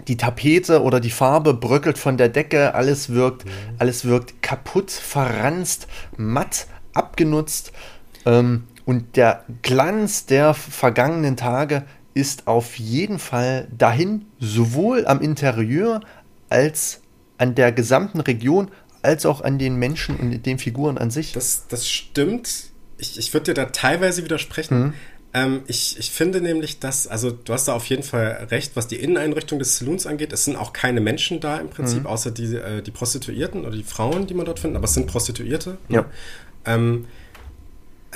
die 0.07 0.17
Tapete 0.17 0.81
oder 0.81 0.99
die 0.99 1.09
Farbe 1.11 1.53
bröckelt 1.53 1.97
von 1.97 2.17
der 2.17 2.29
Decke, 2.29 2.75
alles 2.75 3.09
wirkt, 3.09 3.45
ja. 3.45 3.51
alles 3.79 4.05
wirkt 4.05 4.41
kaputt, 4.41 4.91
verranzt, 4.91 5.87
matt, 6.17 6.67
abgenutzt. 6.93 7.71
Ähm, 8.25 8.63
und 8.85 9.17
der 9.17 9.43
Glanz 9.63 10.25
der 10.27 10.53
vergangenen 10.53 11.35
Tage 11.35 11.83
ist 12.17 12.47
auf 12.47 12.79
jeden 12.79 13.19
Fall 13.19 13.67
dahin, 13.77 14.25
sowohl 14.39 15.05
am 15.05 15.21
Interieur 15.21 16.01
als 16.49 17.01
an 17.37 17.53
der 17.53 17.71
gesamten 17.71 18.19
Region, 18.19 18.71
als 19.03 19.27
auch 19.27 19.41
an 19.41 19.59
den 19.59 19.75
Menschen 19.75 20.15
und 20.15 20.43
den 20.43 20.57
Figuren 20.57 20.97
an 20.97 21.11
sich. 21.11 21.33
Das, 21.33 21.67
das 21.69 21.87
stimmt. 21.87 22.71
Ich, 22.97 23.19
ich 23.19 23.31
würde 23.35 23.45
dir 23.45 23.53
da 23.53 23.65
teilweise 23.65 24.23
widersprechen. 24.23 24.79
Mhm. 24.79 24.93
Ähm, 25.35 25.61
ich, 25.67 25.99
ich 25.99 26.09
finde 26.09 26.41
nämlich, 26.41 26.79
dass, 26.79 27.05
also 27.05 27.29
du 27.29 27.53
hast 27.53 27.67
da 27.67 27.73
auf 27.73 27.85
jeden 27.85 28.01
Fall 28.01 28.47
recht, 28.49 28.75
was 28.75 28.87
die 28.87 28.95
Inneneinrichtung 28.95 29.59
des 29.59 29.77
Saloons 29.77 30.07
angeht. 30.07 30.33
Es 30.33 30.45
sind 30.45 30.55
auch 30.55 30.73
keine 30.73 31.01
Menschen 31.01 31.39
da 31.39 31.57
im 31.57 31.69
Prinzip, 31.69 31.99
mhm. 31.99 32.07
außer 32.07 32.31
die, 32.31 32.55
äh, 32.55 32.81
die 32.81 32.91
Prostituierten 32.91 33.61
oder 33.61 33.75
die 33.75 33.83
Frauen, 33.83 34.25
die 34.25 34.33
man 34.33 34.47
dort 34.47 34.59
findet, 34.59 34.77
aber 34.77 34.85
es 34.85 34.95
sind 34.95 35.05
Prostituierte. 35.05 35.77
Ja. 35.87 36.05
Ähm, 36.65 37.05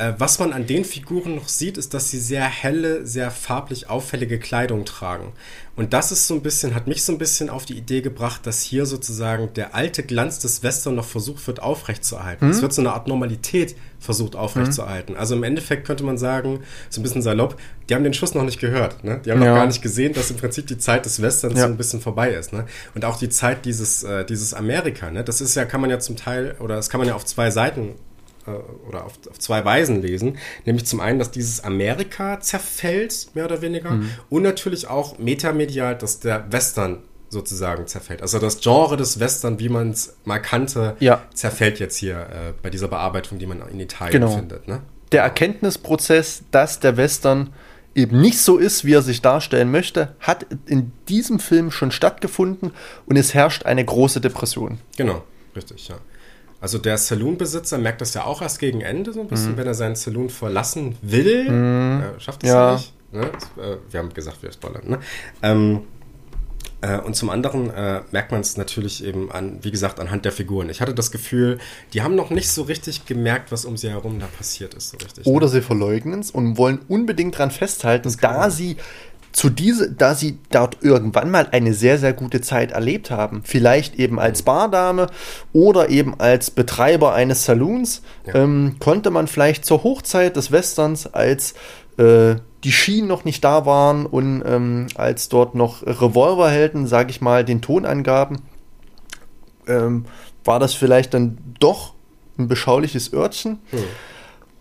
äh, 0.01 0.13
was 0.17 0.39
man 0.39 0.51
an 0.51 0.65
den 0.65 0.83
Figuren 0.83 1.35
noch 1.35 1.47
sieht, 1.47 1.77
ist, 1.77 1.93
dass 1.93 2.09
sie 2.09 2.19
sehr 2.19 2.45
helle, 2.45 3.05
sehr 3.05 3.29
farblich 3.29 3.89
auffällige 3.89 4.39
Kleidung 4.39 4.83
tragen. 4.83 5.33
Und 5.75 5.93
das 5.93 6.11
ist 6.11 6.27
so 6.27 6.33
ein 6.33 6.41
bisschen, 6.41 6.75
hat 6.75 6.87
mich 6.87 7.03
so 7.03 7.11
ein 7.11 7.17
bisschen 7.17 7.49
auf 7.49 7.65
die 7.65 7.77
Idee 7.77 8.01
gebracht, 8.01 8.45
dass 8.45 8.61
hier 8.61 8.85
sozusagen 8.85 9.53
der 9.53 9.75
alte 9.75 10.03
Glanz 10.03 10.39
des 10.39 10.63
Western 10.63 10.95
noch 10.95 11.05
versucht 11.05 11.45
wird 11.47 11.61
aufrechtzuerhalten. 11.61 12.47
Mhm. 12.47 12.51
Es 12.51 12.61
wird 12.61 12.73
so 12.73 12.81
eine 12.81 12.93
Art 12.93 13.07
Normalität 13.07 13.75
versucht 13.99 14.35
aufrechtzuerhalten. 14.35 15.13
Mhm. 15.13 15.19
Also 15.19 15.35
im 15.35 15.43
Endeffekt 15.43 15.85
könnte 15.85 16.03
man 16.03 16.17
sagen, 16.17 16.61
so 16.89 16.99
ein 16.99 17.03
bisschen 17.03 17.21
salopp, 17.21 17.57
die 17.87 17.95
haben 17.95 18.03
den 18.03 18.13
Schuss 18.13 18.33
noch 18.33 18.43
nicht 18.43 18.59
gehört. 18.59 19.03
Ne? 19.03 19.21
Die 19.23 19.31
haben 19.31 19.41
ja. 19.41 19.49
noch 19.49 19.55
gar 19.55 19.67
nicht 19.67 19.81
gesehen, 19.81 20.13
dass 20.13 20.31
im 20.31 20.37
Prinzip 20.37 20.67
die 20.67 20.77
Zeit 20.77 21.05
des 21.05 21.21
Westerns 21.21 21.55
ja. 21.55 21.61
so 21.61 21.67
ein 21.67 21.77
bisschen 21.77 22.01
vorbei 22.01 22.31
ist. 22.31 22.53
Ne? 22.53 22.65
Und 22.95 23.05
auch 23.05 23.17
die 23.17 23.29
Zeit 23.29 23.65
dieses, 23.65 24.03
äh, 24.03 24.25
dieses 24.25 24.53
Amerika. 24.53 25.11
Ne? 25.11 25.23
Das 25.23 25.41
ist 25.41 25.55
ja, 25.55 25.65
kann 25.65 25.79
man 25.79 25.89
ja 25.89 25.99
zum 25.99 26.15
Teil, 26.15 26.55
oder 26.59 26.75
das 26.75 26.89
kann 26.89 26.99
man 26.99 27.07
ja 27.07 27.15
auf 27.15 27.25
zwei 27.25 27.51
Seiten 27.51 27.95
äh, 28.47 28.51
oder 28.87 29.05
auf, 29.05 29.13
auf, 29.29 29.39
zwei 29.39 29.63
Weisen 29.63 30.01
lesen. 30.01 30.37
Nämlich 30.65 30.85
zum 30.85 30.99
einen, 30.99 31.19
dass 31.19 31.31
dieses 31.31 31.63
Amerika 31.63 32.39
zerfällt, 32.39 33.29
mehr 33.33 33.45
oder 33.45 33.61
weniger, 33.61 33.91
mhm. 33.91 34.11
und 34.29 34.43
natürlich 34.43 34.87
auch 34.87 35.17
metamedial, 35.17 35.97
dass 35.97 36.19
der 36.19 36.51
Western 36.51 37.03
sozusagen 37.29 37.87
zerfällt. 37.87 38.21
Also 38.21 38.39
das 38.39 38.59
Genre 38.59 38.97
des 38.97 39.19
Western, 39.19 39.59
wie 39.59 39.69
man 39.69 39.91
es 39.91 40.17
mal 40.25 40.39
kannte, 40.39 40.95
ja. 40.99 41.21
zerfällt 41.33 41.79
jetzt 41.79 41.95
hier 41.95 42.17
äh, 42.17 42.53
bei 42.61 42.69
dieser 42.69 42.89
Bearbeitung, 42.89 43.39
die 43.39 43.45
man 43.45 43.61
in 43.69 43.79
Italien 43.79 44.21
genau. 44.21 44.35
findet. 44.35 44.67
Ne? 44.67 44.81
Der 45.13 45.23
Erkenntnisprozess, 45.23 46.43
dass 46.51 46.79
der 46.79 46.97
Western 46.97 47.53
eben 47.95 48.21
nicht 48.21 48.39
so 48.39 48.57
ist, 48.57 48.85
wie 48.85 48.93
er 48.93 49.01
sich 49.01 49.21
darstellen 49.21 49.71
möchte, 49.71 50.15
hat 50.19 50.45
in 50.65 50.91
diesem 51.09 51.39
Film 51.39 51.71
schon 51.71 51.91
stattgefunden 51.91 52.71
und 53.05 53.15
es 53.17 53.33
herrscht 53.33 53.65
eine 53.65 53.83
große 53.83 54.21
Depression. 54.21 54.79
Genau, 54.97 55.23
richtig, 55.55 55.87
ja. 55.87 55.95
Also 56.61 56.77
der 56.77 56.97
Saloon-Besitzer 56.97 57.79
merkt 57.79 58.01
das 58.01 58.13
ja 58.13 58.23
auch 58.23 58.41
erst 58.41 58.59
gegen 58.59 58.81
Ende 58.81 59.11
so 59.13 59.21
ein 59.21 59.27
bisschen, 59.27 59.53
mhm. 59.53 59.57
wenn 59.57 59.67
er 59.67 59.73
seinen 59.73 59.95
Saloon 59.95 60.29
verlassen 60.29 60.95
will. 61.01 61.49
Mhm. 61.49 62.03
Äh, 62.03 62.19
schafft 62.19 62.43
es 62.43 62.49
ja. 62.49 62.69
ja 62.69 62.73
nicht. 62.75 62.93
Ne? 63.11 63.25
Äh, 63.57 63.77
wir 63.89 63.99
haben 63.99 64.13
gesagt, 64.13 64.41
wir 64.43 64.51
spoilern. 64.51 64.83
Ne? 64.87 64.99
Ähm, 65.41 65.81
äh, 66.81 66.99
und 66.99 67.15
zum 67.15 67.29
anderen 67.29 67.69
äh, 67.69 68.01
merkt 68.11 68.31
man 68.31 68.41
es 68.41 68.57
natürlich 68.57 69.03
eben 69.03 69.31
an, 69.31 69.59
wie 69.61 69.71
gesagt, 69.71 69.99
anhand 69.99 70.25
der 70.25 70.31
Figuren. 70.31 70.69
Ich 70.69 70.81
hatte 70.81 70.93
das 70.93 71.11
Gefühl, 71.11 71.59
die 71.93 72.01
haben 72.01 72.15
noch 72.15 72.29
nicht 72.29 72.49
so 72.49 72.63
richtig 72.63 73.05
gemerkt, 73.05 73.51
was 73.51 73.65
um 73.65 73.77
sie 73.77 73.89
herum 73.89 74.19
da 74.19 74.27
passiert 74.27 74.73
ist. 74.73 74.89
So 74.89 74.97
richtig, 74.97 75.25
Oder 75.25 75.45
ne? 75.45 75.51
sie 75.51 75.61
verleugnen 75.61 76.19
es 76.19 76.31
und 76.31 76.57
wollen 76.57 76.79
unbedingt 76.87 77.37
dran 77.37 77.51
festhalten, 77.51 78.15
da 78.21 78.49
sie 78.49 78.77
zu 79.31 79.49
diese, 79.49 79.91
da 79.91 80.13
sie 80.13 80.39
dort 80.49 80.77
irgendwann 80.81 81.31
mal 81.31 81.47
eine 81.51 81.73
sehr, 81.73 81.97
sehr 81.97 82.13
gute 82.13 82.41
Zeit 82.41 82.71
erlebt 82.71 83.11
haben. 83.11 83.41
Vielleicht 83.43 83.95
eben 83.95 84.19
als 84.19 84.43
Bardame 84.43 85.07
oder 85.53 85.89
eben 85.89 86.19
als 86.19 86.51
Betreiber 86.51 87.13
eines 87.13 87.45
Saloons, 87.45 88.01
ja. 88.25 88.35
ähm, 88.35 88.75
konnte 88.79 89.09
man 89.09 89.27
vielleicht 89.27 89.65
zur 89.65 89.83
Hochzeit 89.83 90.35
des 90.35 90.51
Westerns, 90.51 91.07
als 91.07 91.53
äh, 91.97 92.35
die 92.63 92.71
Schienen 92.71 93.07
noch 93.07 93.25
nicht 93.25 93.43
da 93.43 93.65
waren 93.65 94.05
und 94.05 94.43
ähm, 94.45 94.87
als 94.95 95.29
dort 95.29 95.55
noch 95.55 95.81
Revolverhelden, 95.85 96.87
sage 96.87 97.09
ich 97.09 97.21
mal, 97.21 97.43
den 97.43 97.61
Ton 97.61 97.85
angaben, 97.85 98.41
ähm, 99.67 100.05
war 100.43 100.59
das 100.59 100.73
vielleicht 100.73 101.13
dann 101.13 101.37
doch 101.59 101.93
ein 102.37 102.47
beschauliches 102.47 103.13
Örtchen. 103.13 103.59
Hm. 103.71 103.79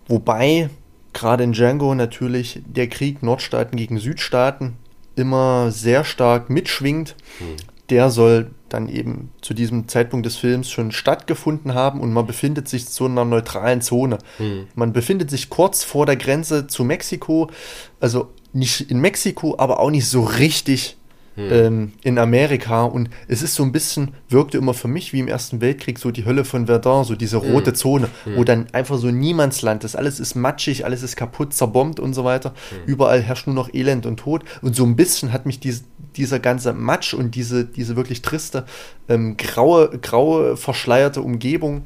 Wobei 0.08 0.70
gerade 1.12 1.44
in 1.44 1.52
Django 1.52 1.94
natürlich 1.94 2.62
der 2.66 2.88
Krieg 2.88 3.22
Nordstaaten 3.22 3.76
gegen 3.76 3.98
Südstaaten 3.98 4.76
immer 5.16 5.70
sehr 5.70 6.04
stark 6.04 6.50
mitschwingt. 6.50 7.16
Hm. 7.38 7.56
Der 7.90 8.10
soll 8.10 8.52
dann 8.68 8.88
eben 8.88 9.30
zu 9.40 9.52
diesem 9.52 9.88
Zeitpunkt 9.88 10.24
des 10.24 10.36
Films 10.36 10.70
schon 10.70 10.92
stattgefunden 10.92 11.74
haben 11.74 12.00
und 12.00 12.12
man 12.12 12.26
befindet 12.26 12.68
sich 12.68 12.86
zu 12.86 13.06
einer 13.06 13.24
neutralen 13.24 13.80
Zone. 13.80 14.18
Hm. 14.36 14.68
Man 14.76 14.92
befindet 14.92 15.28
sich 15.28 15.50
kurz 15.50 15.82
vor 15.82 16.06
der 16.06 16.16
Grenze 16.16 16.68
zu 16.68 16.84
Mexiko, 16.84 17.50
also 17.98 18.28
nicht 18.52 18.90
in 18.90 19.00
Mexiko, 19.00 19.56
aber 19.58 19.80
auch 19.80 19.90
nicht 19.90 20.06
so 20.06 20.22
richtig 20.22 20.96
hm. 21.36 21.48
ähm, 21.50 21.92
in 22.02 22.18
Amerika. 22.18 22.84
Und 22.84 23.10
es 23.28 23.42
ist 23.42 23.54
so 23.54 23.62
ein 23.62 23.72
bisschen, 23.72 24.12
wirkte 24.28 24.58
immer 24.58 24.74
für 24.74 24.88
mich 24.88 25.12
wie 25.12 25.20
im 25.20 25.28
Ersten 25.28 25.60
Weltkrieg 25.60 25.98
so 25.98 26.10
die 26.10 26.24
Hölle 26.24 26.44
von 26.44 26.66
Verdun, 26.66 27.04
so 27.04 27.14
diese 27.14 27.40
hm. 27.40 27.52
rote 27.52 27.70
hm. 27.70 27.76
Zone, 27.76 28.08
hm. 28.24 28.36
wo 28.36 28.44
dann 28.44 28.66
einfach 28.72 28.98
so 28.98 29.10
Niemandsland 29.10 29.84
ist. 29.84 29.96
Alles 29.96 30.20
ist 30.20 30.34
matschig, 30.34 30.84
alles 30.84 31.02
ist 31.02 31.16
kaputt, 31.16 31.54
zerbombt 31.54 32.00
und 32.00 32.14
so 32.14 32.24
weiter. 32.24 32.54
Hm. 32.70 32.78
Überall 32.86 33.22
herrscht 33.22 33.46
nur 33.46 33.54
noch 33.54 33.72
Elend 33.72 34.06
und 34.06 34.18
Tod. 34.18 34.44
Und 34.62 34.74
so 34.76 34.84
ein 34.84 34.96
bisschen 34.96 35.32
hat 35.32 35.46
mich 35.46 35.60
dies, 35.60 35.84
dieser 36.16 36.40
ganze 36.40 36.72
Matsch 36.72 37.14
und 37.14 37.34
diese, 37.34 37.64
diese 37.64 37.96
wirklich 37.96 38.22
triste, 38.22 38.64
ähm, 39.08 39.36
graue, 39.36 39.98
graue, 40.00 40.56
verschleierte 40.56 41.22
Umgebung 41.22 41.82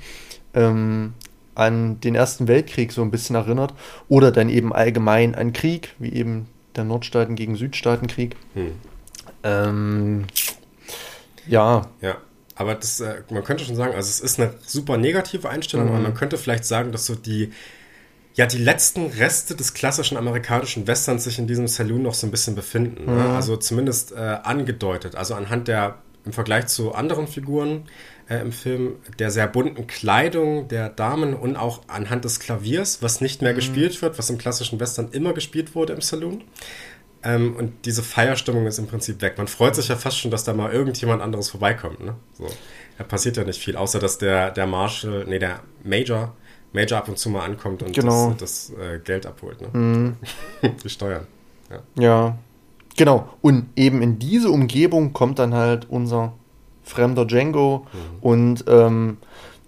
ähm, 0.55 1.13
an 1.55 2.01
den 2.01 2.15
Ersten 2.15 2.49
Weltkrieg 2.49 2.93
so 2.93 3.03
ein 3.03 3.11
bisschen 3.11 3.37
erinnert 3.37 3.75
oder 4.09 4.33
dann 4.33 4.49
eben 4.49 4.73
allgemein 4.73 5.35
an 5.35 5.53
Krieg, 5.53 5.95
wie 5.99 6.13
eben 6.13 6.47
der 6.77 6.85
Nordstaaten 6.85 7.37
gegen 7.37 7.57
Südstaatenkrieg. 7.57 8.37
Hm. 8.55 8.73
Ähm, 9.45 10.25
ja. 11.47 11.87
Ja, 12.01 12.17
aber 12.57 12.75
das, 12.75 13.01
äh, 13.01 13.23
man 13.31 13.45
könnte 13.45 13.65
schon 13.65 13.77
sagen, 13.77 13.95
also 13.95 14.09
es 14.09 14.21
ist 14.21 14.41
eine 14.41 14.55
super 14.65 14.97
negative 14.97 15.49
Einstellung, 15.49 15.87
mhm. 15.87 15.93
aber 15.93 16.03
man 16.03 16.15
könnte 16.15 16.39
vielleicht 16.39 16.65
sagen, 16.65 16.91
dass 16.91 17.07
so 17.07 17.15
die, 17.15 17.53
ja, 18.35 18.47
die 18.47 18.59
letzten 18.59 19.07
Reste 19.07 19.55
des 19.55 19.75
klassischen 19.75 20.17
amerikanischen 20.17 20.87
Westerns 20.87 21.25
sich 21.25 21.39
in 21.39 21.47
diesem 21.47 21.69
Saloon 21.69 22.03
noch 22.03 22.15
so 22.15 22.27
ein 22.27 22.31
bisschen 22.31 22.55
befinden. 22.55 23.05
Mhm. 23.05 23.17
Ne? 23.17 23.29
Also 23.35 23.57
zumindest 23.57 24.13
äh, 24.13 24.39
angedeutet. 24.43 25.15
Also 25.15 25.35
anhand 25.35 25.69
der, 25.69 25.99
im 26.25 26.33
Vergleich 26.33 26.67
zu 26.67 26.95
anderen 26.95 27.29
Figuren 27.29 27.85
äh, 28.29 28.41
im 28.41 28.51
Film, 28.51 28.97
der 29.19 29.31
sehr 29.31 29.47
bunten 29.47 29.87
Kleidung 29.87 30.69
der 30.69 30.89
Damen 30.89 31.35
und 31.35 31.57
auch 31.57 31.83
anhand 31.89 32.25
des 32.25 32.41
Klaviers, 32.41 33.03
was 33.03 33.21
nicht 33.21 33.43
mehr 33.43 33.53
mhm. 33.53 33.57
gespielt 33.57 34.01
wird, 34.01 34.19
was 34.19 34.31
im 34.31 34.39
klassischen 34.39 34.81
Western 34.81 35.11
immer 35.11 35.35
gespielt 35.35 35.75
wurde 35.75 35.93
im 35.93 36.01
Saloon. 36.01 36.43
Ähm, 37.25 37.57
und 37.57 37.87
diese 37.87 38.03
Feierstimmung 38.03 38.67
ist 38.67 38.79
im 38.79 38.87
Prinzip 38.87 39.23
weg. 39.23 39.39
Man 39.39 39.49
freut 39.49 39.75
sich 39.75 39.89
ja 39.89 39.97
fast 39.97 40.19
schon, 40.19 40.31
dass 40.31 40.45
da 40.45 40.53
mal 40.53 40.73
irgendjemand 40.73 41.23
anderes 41.23 41.49
vorbeikommt. 41.51 42.05
Ne? 42.05 42.15
So. 42.35 42.47
Da 42.99 43.05
passiert 43.05 43.37
ja 43.37 43.45
nicht 43.45 43.61
viel, 43.61 43.77
außer 43.77 43.99
dass 43.99 44.19
der, 44.19 44.51
der 44.51 44.67
Marshall, 44.67 45.25
nee, 45.27 45.39
der 45.39 45.61
Major, 45.83 46.35
Major 46.73 46.99
ab 46.99 47.09
und 47.09 47.19
zu 47.19 47.31
mal 47.31 47.45
ankommt 47.45 47.83
und 47.83 47.95
genau. 47.95 48.35
das, 48.39 48.69
das 48.69 48.79
äh, 48.79 48.99
Geld 48.99 49.27
abholt. 49.27 49.61
Ne? 49.63 49.69
Mhm. 49.73 50.17
Die 50.85 50.89
Steuern. 50.89 51.27
Ja. 51.71 52.03
ja, 52.03 52.39
genau. 52.97 53.29
Und 53.41 53.69
eben 53.75 54.03
in 54.03 54.19
diese 54.19 54.51
Umgebung 54.51 55.13
kommt 55.13 55.39
dann 55.39 55.55
halt 55.55 55.89
unser 55.89 56.35
fremder 56.83 57.25
Django 57.25 57.87
mhm. 57.93 57.99
und 58.21 58.65
ähm, 58.69 59.17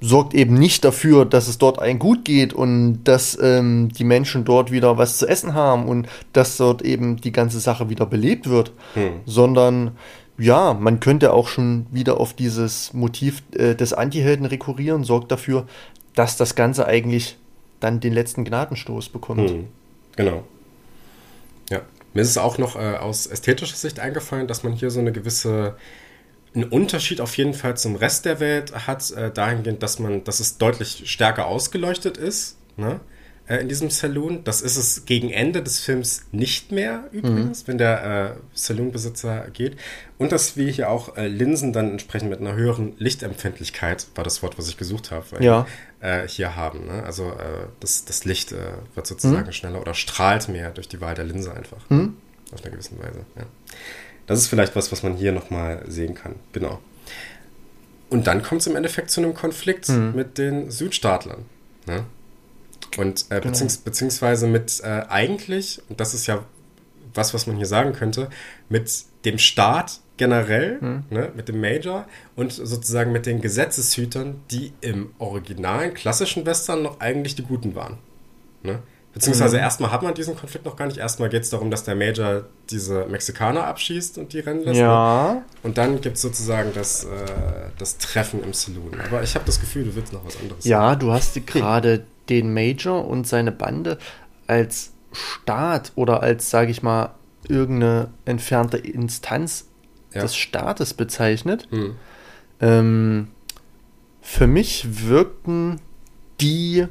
sorgt 0.00 0.34
eben 0.34 0.54
nicht 0.54 0.84
dafür, 0.84 1.24
dass 1.24 1.48
es 1.48 1.58
dort 1.58 1.78
allen 1.78 1.98
gut 1.98 2.24
geht 2.24 2.52
und 2.52 3.04
dass 3.04 3.38
ähm, 3.40 3.88
die 3.90 4.04
Menschen 4.04 4.44
dort 4.44 4.70
wieder 4.70 4.98
was 4.98 5.18
zu 5.18 5.26
essen 5.26 5.54
haben 5.54 5.88
und 5.88 6.06
dass 6.32 6.56
dort 6.58 6.82
eben 6.82 7.16
die 7.16 7.32
ganze 7.32 7.60
Sache 7.60 7.88
wieder 7.88 8.04
belebt 8.04 8.48
wird, 8.48 8.72
hm. 8.94 9.20
sondern 9.24 9.92
ja, 10.38 10.74
man 10.74 11.00
könnte 11.00 11.32
auch 11.32 11.48
schon 11.48 11.86
wieder 11.90 12.20
auf 12.20 12.34
dieses 12.34 12.92
Motiv 12.92 13.42
äh, 13.54 13.74
des 13.74 13.94
Antihelden 13.94 14.44
rekurrieren, 14.44 15.02
sorgt 15.02 15.32
dafür, 15.32 15.66
dass 16.14 16.36
das 16.36 16.54
Ganze 16.54 16.86
eigentlich 16.86 17.38
dann 17.80 18.00
den 18.00 18.12
letzten 18.12 18.44
Gnadenstoß 18.44 19.08
bekommt. 19.08 19.50
Hm. 19.50 19.66
Genau. 20.16 20.44
Ja. 21.70 21.80
Mir 22.12 22.20
ist 22.20 22.30
es 22.30 22.38
auch 22.38 22.58
noch 22.58 22.76
äh, 22.76 22.96
aus 22.96 23.26
ästhetischer 23.26 23.76
Sicht 23.76 23.98
eingefallen, 23.98 24.46
dass 24.46 24.62
man 24.62 24.72
hier 24.72 24.90
so 24.90 25.00
eine 25.00 25.12
gewisse 25.12 25.76
einen 26.56 26.64
Unterschied 26.64 27.20
auf 27.20 27.36
jeden 27.36 27.54
Fall 27.54 27.76
zum 27.76 27.94
Rest 27.94 28.24
der 28.24 28.40
Welt 28.40 28.86
hat, 28.86 29.10
äh, 29.12 29.30
dahingehend, 29.30 29.82
dass 29.82 30.00
man, 30.00 30.24
dass 30.24 30.40
es 30.40 30.58
deutlich 30.58 31.02
stärker 31.04 31.46
ausgeleuchtet 31.46 32.16
ist, 32.16 32.56
ne? 32.76 33.00
Äh, 33.48 33.58
in 33.58 33.68
diesem 33.68 33.90
Saloon. 33.90 34.42
Das 34.42 34.60
ist 34.60 34.76
es 34.76 35.06
gegen 35.06 35.30
Ende 35.30 35.62
des 35.62 35.78
Films 35.78 36.24
nicht 36.32 36.72
mehr 36.72 37.04
übrigens, 37.12 37.62
mhm. 37.62 37.68
wenn 37.68 37.78
der 37.78 38.34
äh, 38.34 38.36
Saloonbesitzer 38.54 39.48
geht. 39.52 39.76
Und 40.18 40.32
dass 40.32 40.56
wir 40.56 40.68
hier 40.70 40.90
auch 40.90 41.16
äh, 41.16 41.28
Linsen 41.28 41.72
dann 41.72 41.92
entsprechend 41.92 42.30
mit 42.30 42.40
einer 42.40 42.54
höheren 42.54 42.94
Lichtempfindlichkeit, 42.98 44.08
war 44.16 44.24
das 44.24 44.42
Wort, 44.42 44.58
was 44.58 44.68
ich 44.68 44.76
gesucht 44.76 45.12
habe, 45.12 45.44
ja. 45.44 45.66
äh, 46.00 46.26
hier 46.26 46.56
haben. 46.56 46.86
Ne? 46.86 47.04
Also 47.04 47.32
das, 47.80 48.04
das 48.04 48.24
Licht 48.24 48.52
wird 48.94 49.06
sozusagen 49.06 49.46
mhm. 49.46 49.52
schneller 49.52 49.80
oder 49.80 49.94
strahlt 49.94 50.48
mehr 50.48 50.70
durch 50.70 50.88
die 50.88 51.00
Wahl 51.00 51.14
der 51.14 51.24
Linse 51.24 51.54
einfach. 51.54 51.88
Mhm. 51.88 52.16
Auf 52.52 52.62
einer 52.62 52.72
gewissen 52.72 52.98
Weise, 52.98 53.24
ja. 53.36 53.42
Das 54.26 54.38
ist 54.38 54.48
vielleicht 54.48 54.74
was, 54.76 54.90
was 54.92 55.02
man 55.02 55.14
hier 55.14 55.32
nochmal 55.32 55.84
sehen 55.86 56.14
kann. 56.14 56.34
Genau. 56.52 56.80
Und 58.08 58.26
dann 58.26 58.42
kommt 58.42 58.60
es 58.60 58.66
im 58.66 58.76
Endeffekt 58.76 59.10
zu 59.10 59.20
einem 59.20 59.34
Konflikt 59.34 59.88
mhm. 59.88 60.12
mit 60.14 60.38
den 60.38 60.70
Südstaatlern. 60.70 61.44
Ne? 61.86 62.04
Und 62.96 63.26
äh, 63.30 63.40
genau. 63.40 63.50
beziehungs 63.50 63.78
beziehungsweise 63.78 64.46
mit 64.46 64.80
äh, 64.82 65.04
eigentlich, 65.08 65.80
und 65.88 66.00
das 66.00 66.14
ist 66.14 66.26
ja 66.26 66.44
was, 67.14 67.34
was 67.34 67.46
man 67.46 67.56
hier 67.56 67.66
sagen 67.66 67.92
könnte, 67.92 68.28
mit 68.68 69.04
dem 69.24 69.38
Staat 69.38 70.00
generell, 70.16 70.78
mhm. 70.80 71.04
ne, 71.10 71.32
mit 71.34 71.48
dem 71.48 71.60
Major 71.60 72.06
und 72.36 72.52
sozusagen 72.52 73.12
mit 73.12 73.26
den 73.26 73.40
Gesetzeshütern, 73.40 74.40
die 74.50 74.72
im 74.80 75.10
originalen 75.18 75.94
klassischen 75.94 76.46
Western 76.46 76.82
noch 76.82 77.00
eigentlich 77.00 77.34
die 77.34 77.42
Guten 77.42 77.74
waren. 77.74 77.98
Ne? 78.62 78.78
Beziehungsweise 79.16 79.56
mhm. 79.56 79.62
erstmal 79.62 79.92
hat 79.92 80.02
man 80.02 80.12
diesen 80.12 80.36
Konflikt 80.36 80.66
noch 80.66 80.76
gar 80.76 80.84
nicht. 80.84 80.98
Erstmal 80.98 81.30
geht 81.30 81.42
es 81.42 81.48
darum, 81.48 81.70
dass 81.70 81.84
der 81.84 81.94
Major 81.94 82.44
diese 82.68 83.06
Mexikaner 83.06 83.66
abschießt 83.66 84.18
und 84.18 84.34
die 84.34 84.40
rennen 84.40 84.62
lässt. 84.62 84.78
Ja. 84.78 85.42
Und 85.62 85.78
dann 85.78 86.02
gibt 86.02 86.16
es 86.16 86.22
sozusagen 86.22 86.72
das, 86.74 87.04
äh, 87.04 87.08
das 87.78 87.96
Treffen 87.96 88.44
im 88.44 88.52
Saloon. 88.52 89.00
Aber 89.00 89.22
ich 89.22 89.34
habe 89.34 89.46
das 89.46 89.58
Gefühl, 89.58 89.84
du 89.84 89.96
willst 89.96 90.12
noch 90.12 90.22
was 90.26 90.38
anderes 90.38 90.66
Ja, 90.66 90.90
sagen. 90.90 91.00
du 91.00 91.12
hast 91.12 91.46
gerade 91.46 92.04
den 92.28 92.52
Major 92.52 93.08
und 93.08 93.26
seine 93.26 93.52
Bande 93.52 93.96
als 94.48 94.92
Staat 95.12 95.92
oder 95.94 96.22
als, 96.22 96.50
sage 96.50 96.70
ich 96.70 96.82
mal, 96.82 97.14
irgendeine 97.48 98.08
entfernte 98.26 98.76
Instanz 98.76 99.64
ja. 100.12 100.20
des 100.20 100.36
Staates 100.36 100.92
bezeichnet. 100.92 101.68
Mhm. 101.70 101.94
Ähm, 102.60 103.28
für 104.20 104.46
mich 104.46 105.06
wirkten 105.08 105.80
die 106.38 106.86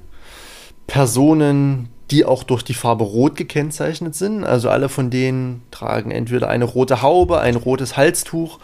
Personen, 0.88 1.90
die 2.12 2.26
auch 2.26 2.44
durch 2.44 2.64
die 2.64 2.74
Farbe 2.74 3.04
Rot 3.04 3.36
gekennzeichnet 3.36 4.16
sind. 4.16 4.44
Also 4.44 4.70
alle 4.70 4.90
von 4.90 5.10
denen 5.10 5.64
tragen 5.72 6.12
entweder 6.12 6.50
eine 6.50 6.66
rote 6.66 7.02
Haube, 7.02 7.40
ein 7.40 7.56
rotes 7.56 7.98
Halstuch 7.98 8.60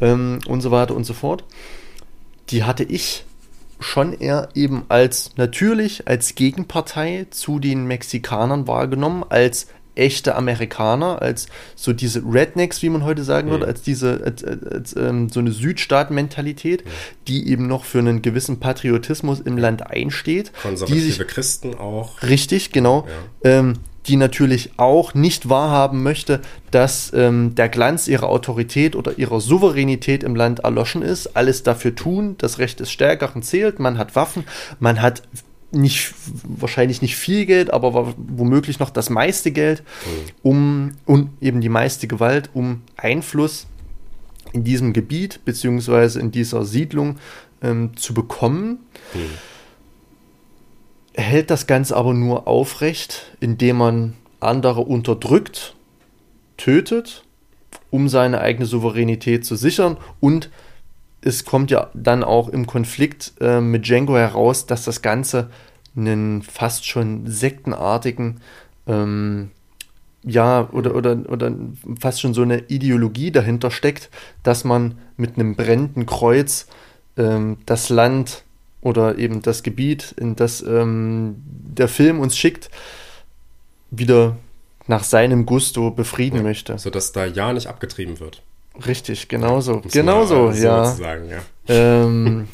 ähm, 0.00 0.38
und 0.46 0.60
so 0.60 0.70
weiter 0.70 0.94
und 0.94 1.04
so 1.04 1.14
fort. 1.14 1.44
Die 2.50 2.64
hatte 2.64 2.84
ich 2.84 3.24
schon 3.80 4.12
eher 4.12 4.48
eben 4.54 4.84
als 4.88 5.32
natürlich 5.36 6.06
als 6.06 6.34
Gegenpartei 6.34 7.26
zu 7.30 7.58
den 7.58 7.86
Mexikanern 7.86 8.66
wahrgenommen, 8.66 9.24
als 9.28 9.66
echte 9.94 10.34
Amerikaner, 10.34 11.22
als 11.22 11.46
so 11.76 11.92
diese 11.92 12.22
Rednecks, 12.24 12.82
wie 12.82 12.88
man 12.88 13.04
heute 13.04 13.24
sagen 13.24 13.50
würde, 13.50 13.64
mhm. 13.64 13.70
als 13.70 13.82
diese, 13.82 14.20
als, 14.24 14.44
als, 14.44 14.66
als 14.66 14.96
ähm, 14.96 15.28
so 15.28 15.40
eine 15.40 15.52
Südstaaten-Mentalität, 15.52 16.84
mhm. 16.84 16.90
die 17.28 17.48
eben 17.48 17.66
noch 17.66 17.84
für 17.84 17.98
einen 17.98 18.22
gewissen 18.22 18.60
Patriotismus 18.60 19.40
im 19.40 19.58
Land 19.58 19.86
einsteht. 19.86 20.52
Konservative 20.62 21.00
die 21.00 21.12
sich, 21.12 21.26
Christen 21.26 21.74
auch. 21.74 22.22
Richtig, 22.22 22.72
genau. 22.72 23.06
Ja. 23.44 23.50
Ähm, 23.50 23.74
die 24.06 24.16
natürlich 24.16 24.72
auch 24.76 25.14
nicht 25.14 25.48
wahrhaben 25.48 26.02
möchte, 26.02 26.40
dass 26.70 27.12
ähm, 27.14 27.54
der 27.54 27.68
Glanz 27.68 28.08
ihrer 28.08 28.28
Autorität 28.28 28.96
oder 28.96 29.18
ihrer 29.18 29.40
Souveränität 29.40 30.22
im 30.22 30.36
Land 30.36 30.60
erloschen 30.60 31.02
ist. 31.02 31.36
Alles 31.36 31.62
dafür 31.62 31.94
tun, 31.94 32.34
das 32.38 32.58
Recht 32.58 32.80
des 32.80 32.90
Stärkeren 32.90 33.42
zählt, 33.42 33.78
man 33.78 33.96
hat 33.98 34.14
Waffen, 34.14 34.44
man 34.78 35.00
hat 35.00 35.22
nicht, 35.74 36.14
wahrscheinlich 36.44 37.02
nicht 37.02 37.16
viel 37.16 37.46
Geld, 37.46 37.72
aber 37.72 38.14
womöglich 38.16 38.78
noch 38.78 38.90
das 38.90 39.10
meiste 39.10 39.52
Geld, 39.52 39.82
mhm. 39.82 40.30
um 40.42 40.92
und 41.04 41.30
eben 41.40 41.60
die 41.60 41.68
meiste 41.68 42.06
Gewalt, 42.06 42.50
um 42.54 42.82
Einfluss 42.96 43.66
in 44.52 44.64
diesem 44.64 44.92
Gebiet 44.92 45.44
beziehungsweise 45.44 46.20
in 46.20 46.30
dieser 46.30 46.64
Siedlung 46.64 47.16
ähm, 47.62 47.96
zu 47.96 48.14
bekommen. 48.14 48.78
Mhm. 49.12 49.30
Hält 51.16 51.50
das 51.50 51.66
Ganze 51.66 51.96
aber 51.96 52.14
nur 52.14 52.48
aufrecht, 52.48 53.36
indem 53.40 53.76
man 53.76 54.14
andere 54.40 54.80
unterdrückt, 54.80 55.74
tötet, 56.56 57.24
um 57.90 58.08
seine 58.08 58.40
eigene 58.40 58.66
Souveränität 58.66 59.44
zu 59.44 59.56
sichern 59.56 59.96
und 60.20 60.50
es 61.24 61.44
kommt 61.44 61.70
ja 61.70 61.90
dann 61.94 62.22
auch 62.22 62.48
im 62.48 62.66
Konflikt 62.66 63.32
äh, 63.40 63.60
mit 63.60 63.86
Django 63.86 64.16
heraus, 64.16 64.66
dass 64.66 64.84
das 64.84 65.02
Ganze 65.02 65.50
einen 65.96 66.42
fast 66.42 66.86
schon 66.86 67.26
sektenartigen, 67.26 68.40
ähm, 68.86 69.50
ja, 70.22 70.68
oder, 70.72 70.94
oder, 70.94 71.18
oder 71.28 71.52
fast 72.00 72.20
schon 72.20 72.34
so 72.34 72.42
eine 72.42 72.60
Ideologie 72.68 73.30
dahinter 73.30 73.70
steckt, 73.70 74.10
dass 74.42 74.64
man 74.64 74.98
mit 75.16 75.36
einem 75.36 75.54
brennenden 75.54 76.06
Kreuz 76.06 76.66
ähm, 77.16 77.58
das 77.66 77.90
Land 77.90 78.44
oder 78.80 79.18
eben 79.18 79.42
das 79.42 79.62
Gebiet, 79.62 80.14
in 80.18 80.36
das 80.36 80.62
ähm, 80.62 81.36
der 81.46 81.88
Film 81.88 82.20
uns 82.20 82.36
schickt, 82.36 82.70
wieder 83.90 84.36
nach 84.86 85.04
seinem 85.04 85.46
Gusto 85.46 85.90
befrieden 85.90 86.38
ja, 86.38 86.42
möchte. 86.42 86.78
Sodass 86.78 87.12
da 87.12 87.26
ja 87.26 87.52
nicht 87.52 87.66
abgetrieben 87.66 88.20
wird. 88.20 88.42
Richtig, 88.86 89.28
genauso. 89.28 89.82
Ja, 89.84 89.90
genauso, 89.92 90.50
ja. 90.50 90.84
So 90.84 91.02
sagen, 91.02 91.28
ja. 91.28 91.38
Ähm, 91.68 92.48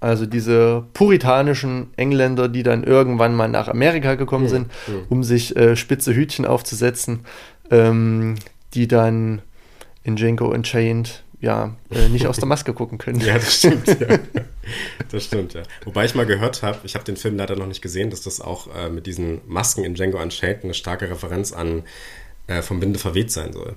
also 0.00 0.26
diese 0.26 0.84
puritanischen 0.92 1.88
Engländer, 1.96 2.48
die 2.48 2.62
dann 2.62 2.84
irgendwann 2.84 3.34
mal 3.34 3.48
nach 3.48 3.68
Amerika 3.68 4.14
gekommen 4.14 4.44
ja, 4.44 4.50
sind, 4.50 4.72
ja. 4.86 4.94
um 5.08 5.24
sich 5.24 5.56
äh, 5.56 5.76
spitze 5.76 6.14
Hütchen 6.14 6.44
aufzusetzen, 6.44 7.20
ähm, 7.70 8.36
die 8.74 8.88
dann 8.88 9.42
in 10.04 10.16
Django 10.16 10.46
Unchained 10.46 11.24
ja 11.40 11.76
äh, 11.90 12.08
nicht 12.08 12.26
aus 12.26 12.36
der 12.36 12.46
Maske 12.46 12.72
gucken 12.72 12.98
können. 12.98 13.20
Ja, 13.20 13.34
das 13.34 13.56
stimmt, 13.58 13.86
ja. 14.00 14.18
Das 15.10 15.24
stimmt, 15.24 15.54
ja. 15.54 15.62
Wobei 15.84 16.04
ich 16.04 16.14
mal 16.14 16.26
gehört 16.26 16.62
habe, 16.62 16.78
ich 16.84 16.94
habe 16.94 17.04
den 17.04 17.16
Film 17.16 17.36
leider 17.36 17.56
noch 17.56 17.66
nicht 17.66 17.82
gesehen, 17.82 18.10
dass 18.10 18.22
das 18.22 18.40
auch 18.40 18.68
äh, 18.74 18.88
mit 18.88 19.06
diesen 19.06 19.40
Masken 19.46 19.84
in 19.84 19.94
Django 19.94 20.20
Unchained 20.20 20.64
eine 20.64 20.74
starke 20.74 21.10
Referenz 21.10 21.52
an 21.52 21.84
äh, 22.46 22.62
vom 22.62 22.80
Winde 22.80 22.98
verweht 22.98 23.30
sein 23.30 23.52
soll. 23.52 23.76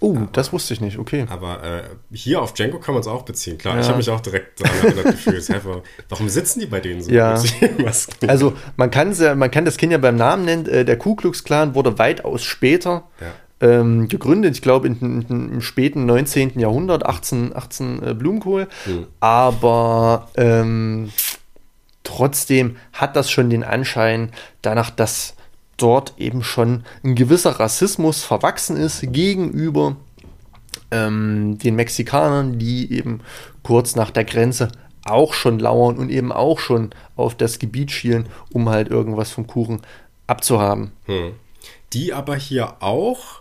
Oh, 0.00 0.14
aber, 0.14 0.28
das 0.32 0.52
wusste 0.52 0.74
ich 0.74 0.80
nicht, 0.80 0.98
okay. 0.98 1.26
Aber 1.28 1.62
äh, 1.64 1.82
hier 2.12 2.40
auf 2.40 2.54
Django 2.54 2.78
kann 2.78 2.94
man 2.94 3.00
es 3.00 3.08
auch 3.08 3.22
beziehen. 3.22 3.58
Klar, 3.58 3.74
ja. 3.74 3.80
ich 3.80 3.88
habe 3.88 3.98
mich 3.98 4.08
auch 4.10 4.20
direkt 4.20 4.60
daran 4.60 4.76
erinnert 4.78 5.04
gefühlt. 5.06 5.50
Einfach, 5.50 5.80
warum 6.08 6.28
sitzen 6.28 6.60
die 6.60 6.66
bei 6.66 6.80
denen 6.80 7.02
so? 7.02 7.10
Ja. 7.10 7.40
also 8.28 8.54
man, 8.76 8.90
kann's 8.90 9.18
ja, 9.18 9.34
man 9.34 9.50
kann 9.50 9.64
das 9.64 9.76
Kind 9.76 9.90
ja 9.92 9.98
beim 9.98 10.16
Namen 10.16 10.44
nennen. 10.44 10.66
Äh, 10.66 10.84
der 10.84 10.98
Ku 10.98 11.16
Klux 11.16 11.42
Klan 11.42 11.74
wurde 11.74 11.98
weitaus 11.98 12.44
später 12.44 13.08
ja. 13.20 13.68
ähm, 13.68 14.06
gegründet. 14.06 14.54
Ich 14.54 14.62
glaube 14.62 14.86
im 14.86 15.60
späten 15.60 16.06
19. 16.06 16.60
Jahrhundert, 16.60 17.04
18, 17.04 17.56
18 17.56 18.02
äh, 18.02 18.14
Blumenkohl. 18.14 18.68
Hm. 18.84 19.06
Aber 19.18 20.28
ähm, 20.36 21.10
trotzdem 22.04 22.76
hat 22.92 23.16
das 23.16 23.32
schon 23.32 23.50
den 23.50 23.64
Anschein 23.64 24.30
danach, 24.62 24.90
dass 24.90 25.34
dort 25.78 26.14
eben 26.18 26.42
schon 26.42 26.84
ein 27.02 27.14
gewisser 27.14 27.58
Rassismus 27.58 28.22
verwachsen 28.22 28.76
ist 28.76 29.00
gegenüber 29.12 29.96
ähm, 30.90 31.58
den 31.58 31.76
Mexikanern, 31.76 32.58
die 32.58 32.92
eben 32.92 33.20
kurz 33.62 33.96
nach 33.96 34.10
der 34.10 34.24
Grenze 34.24 34.70
auch 35.04 35.32
schon 35.32 35.58
lauern 35.58 35.96
und 35.96 36.10
eben 36.10 36.32
auch 36.32 36.58
schon 36.58 36.90
auf 37.16 37.34
das 37.34 37.58
Gebiet 37.58 37.90
schielen, 37.90 38.28
um 38.52 38.68
halt 38.68 38.88
irgendwas 38.88 39.30
vom 39.30 39.46
Kuchen 39.46 39.80
abzuhaben. 40.26 40.92
Hm. 41.06 41.32
Die 41.92 42.12
aber 42.12 42.36
hier 42.36 42.82
auch, 42.82 43.40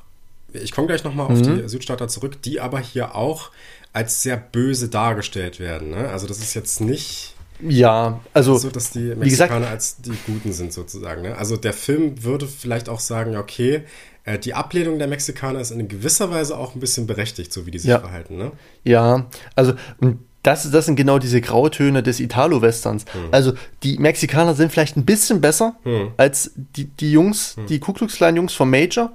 ich 0.54 0.72
komme 0.72 0.88
gleich 0.88 1.04
nochmal 1.04 1.28
auf 1.28 1.40
mhm. 1.40 1.58
die 1.64 1.70
Südstaater 1.70 2.08
zurück, 2.08 2.42
die 2.42 2.62
aber 2.62 2.80
hier 2.80 3.16
auch 3.16 3.52
als 3.92 4.24
sehr 4.24 4.38
böse 4.38 4.90
dargestellt 4.90 5.60
werden. 5.60 5.90
Ne? 5.90 6.10
Also 6.10 6.28
das 6.28 6.38
ist 6.38 6.54
jetzt 6.54 6.80
nicht 6.80 7.36
ja, 7.60 8.20
also. 8.34 8.58
So, 8.58 8.70
dass 8.70 8.92
die 8.92 9.16
Mexikaner 9.16 9.60
gesagt, 9.60 9.72
als 9.72 9.98
die 10.02 10.14
Guten 10.26 10.54
sind, 10.54 10.74
sozusagen. 10.74 11.22
Ne? 11.24 11.38
Also, 11.38 11.58
der 11.58 11.74
Film 11.74 12.24
würde 12.24 12.48
vielleicht 12.48 12.90
auch 12.90 13.00
sagen, 13.00 13.36
okay, 13.36 13.84
äh, 14.26 14.38
die 14.38 14.54
Ablehnung 14.54 15.00
der 15.00 15.08
Mexikaner 15.08 15.60
ist 15.60 15.72
in 15.72 15.88
gewisser 15.88 16.30
Weise 16.30 16.58
auch 16.58 16.76
ein 16.76 16.80
bisschen 16.80 17.08
berechtigt, 17.08 17.52
so 17.52 17.66
wie 17.66 17.72
die 17.72 17.80
sich 17.80 17.90
ja. 17.90 18.00
verhalten. 18.00 18.38
Ne? 18.38 18.52
Ja, 18.84 19.26
also, 19.56 19.74
und 20.00 20.20
das, 20.44 20.70
das 20.72 20.86
sind 20.86 20.96
genau 20.96 21.20
diese 21.20 21.42
Grautöne 21.42 22.04
des 22.04 22.20
Italo-Westerns. 22.20 23.06
Hm. 23.12 23.22
Also, 23.32 23.54
die 23.84 23.98
Mexikaner 23.98 24.54
sind 24.54 24.72
vielleicht 24.72 24.96
ein 24.96 25.06
bisschen 25.06 25.42
besser 25.42 25.76
hm. 25.84 26.12
als 26.18 26.52
die, 26.56 26.86
die 26.86 27.12
Jungs, 27.12 27.58
hm. 27.58 27.68
die 27.68 27.80
Ku 27.80 27.94
Klux 27.94 28.16
Klan-Jungs 28.16 28.54
vom 28.54 28.70
Major, 28.70 29.12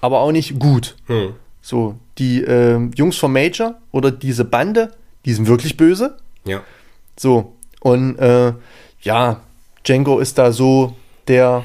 aber 0.00 0.20
auch 0.20 0.32
nicht 0.32 0.58
gut. 0.58 0.96
Hm. 1.06 1.34
So, 1.62 1.96
die 2.18 2.42
äh, 2.42 2.78
Jungs 2.94 3.16
vom 3.16 3.32
Major 3.32 3.76
oder 3.90 4.10
diese 4.10 4.44
Bande, 4.44 4.92
die 5.24 5.32
sind 5.32 5.46
wirklich 5.46 5.76
böse. 5.76 6.18
Ja. 6.44 6.62
So, 7.18 7.56
und 7.80 8.18
äh, 8.18 8.52
ja, 9.02 9.40
Django 9.84 10.18
ist 10.18 10.38
da 10.38 10.52
so 10.52 10.96
der 11.28 11.64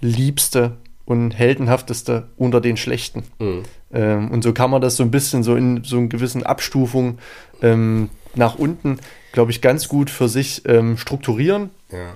liebste 0.00 0.72
und 1.04 1.32
heldenhafteste 1.32 2.28
unter 2.36 2.60
den 2.60 2.76
Schlechten. 2.76 3.24
Mhm. 3.38 3.62
Ähm, 3.92 4.30
und 4.30 4.42
so 4.42 4.52
kann 4.52 4.70
man 4.70 4.80
das 4.80 4.96
so 4.96 5.02
ein 5.02 5.10
bisschen 5.10 5.42
so 5.42 5.54
in 5.54 5.84
so 5.84 5.98
einer 5.98 6.08
gewissen 6.08 6.42
Abstufung 6.42 7.18
ähm, 7.62 8.10
nach 8.34 8.56
unten, 8.56 8.98
glaube 9.32 9.50
ich, 9.50 9.60
ganz 9.60 9.88
gut 9.88 10.10
für 10.10 10.28
sich 10.28 10.62
ähm, 10.66 10.96
strukturieren. 10.96 11.70
Ja. 11.90 12.14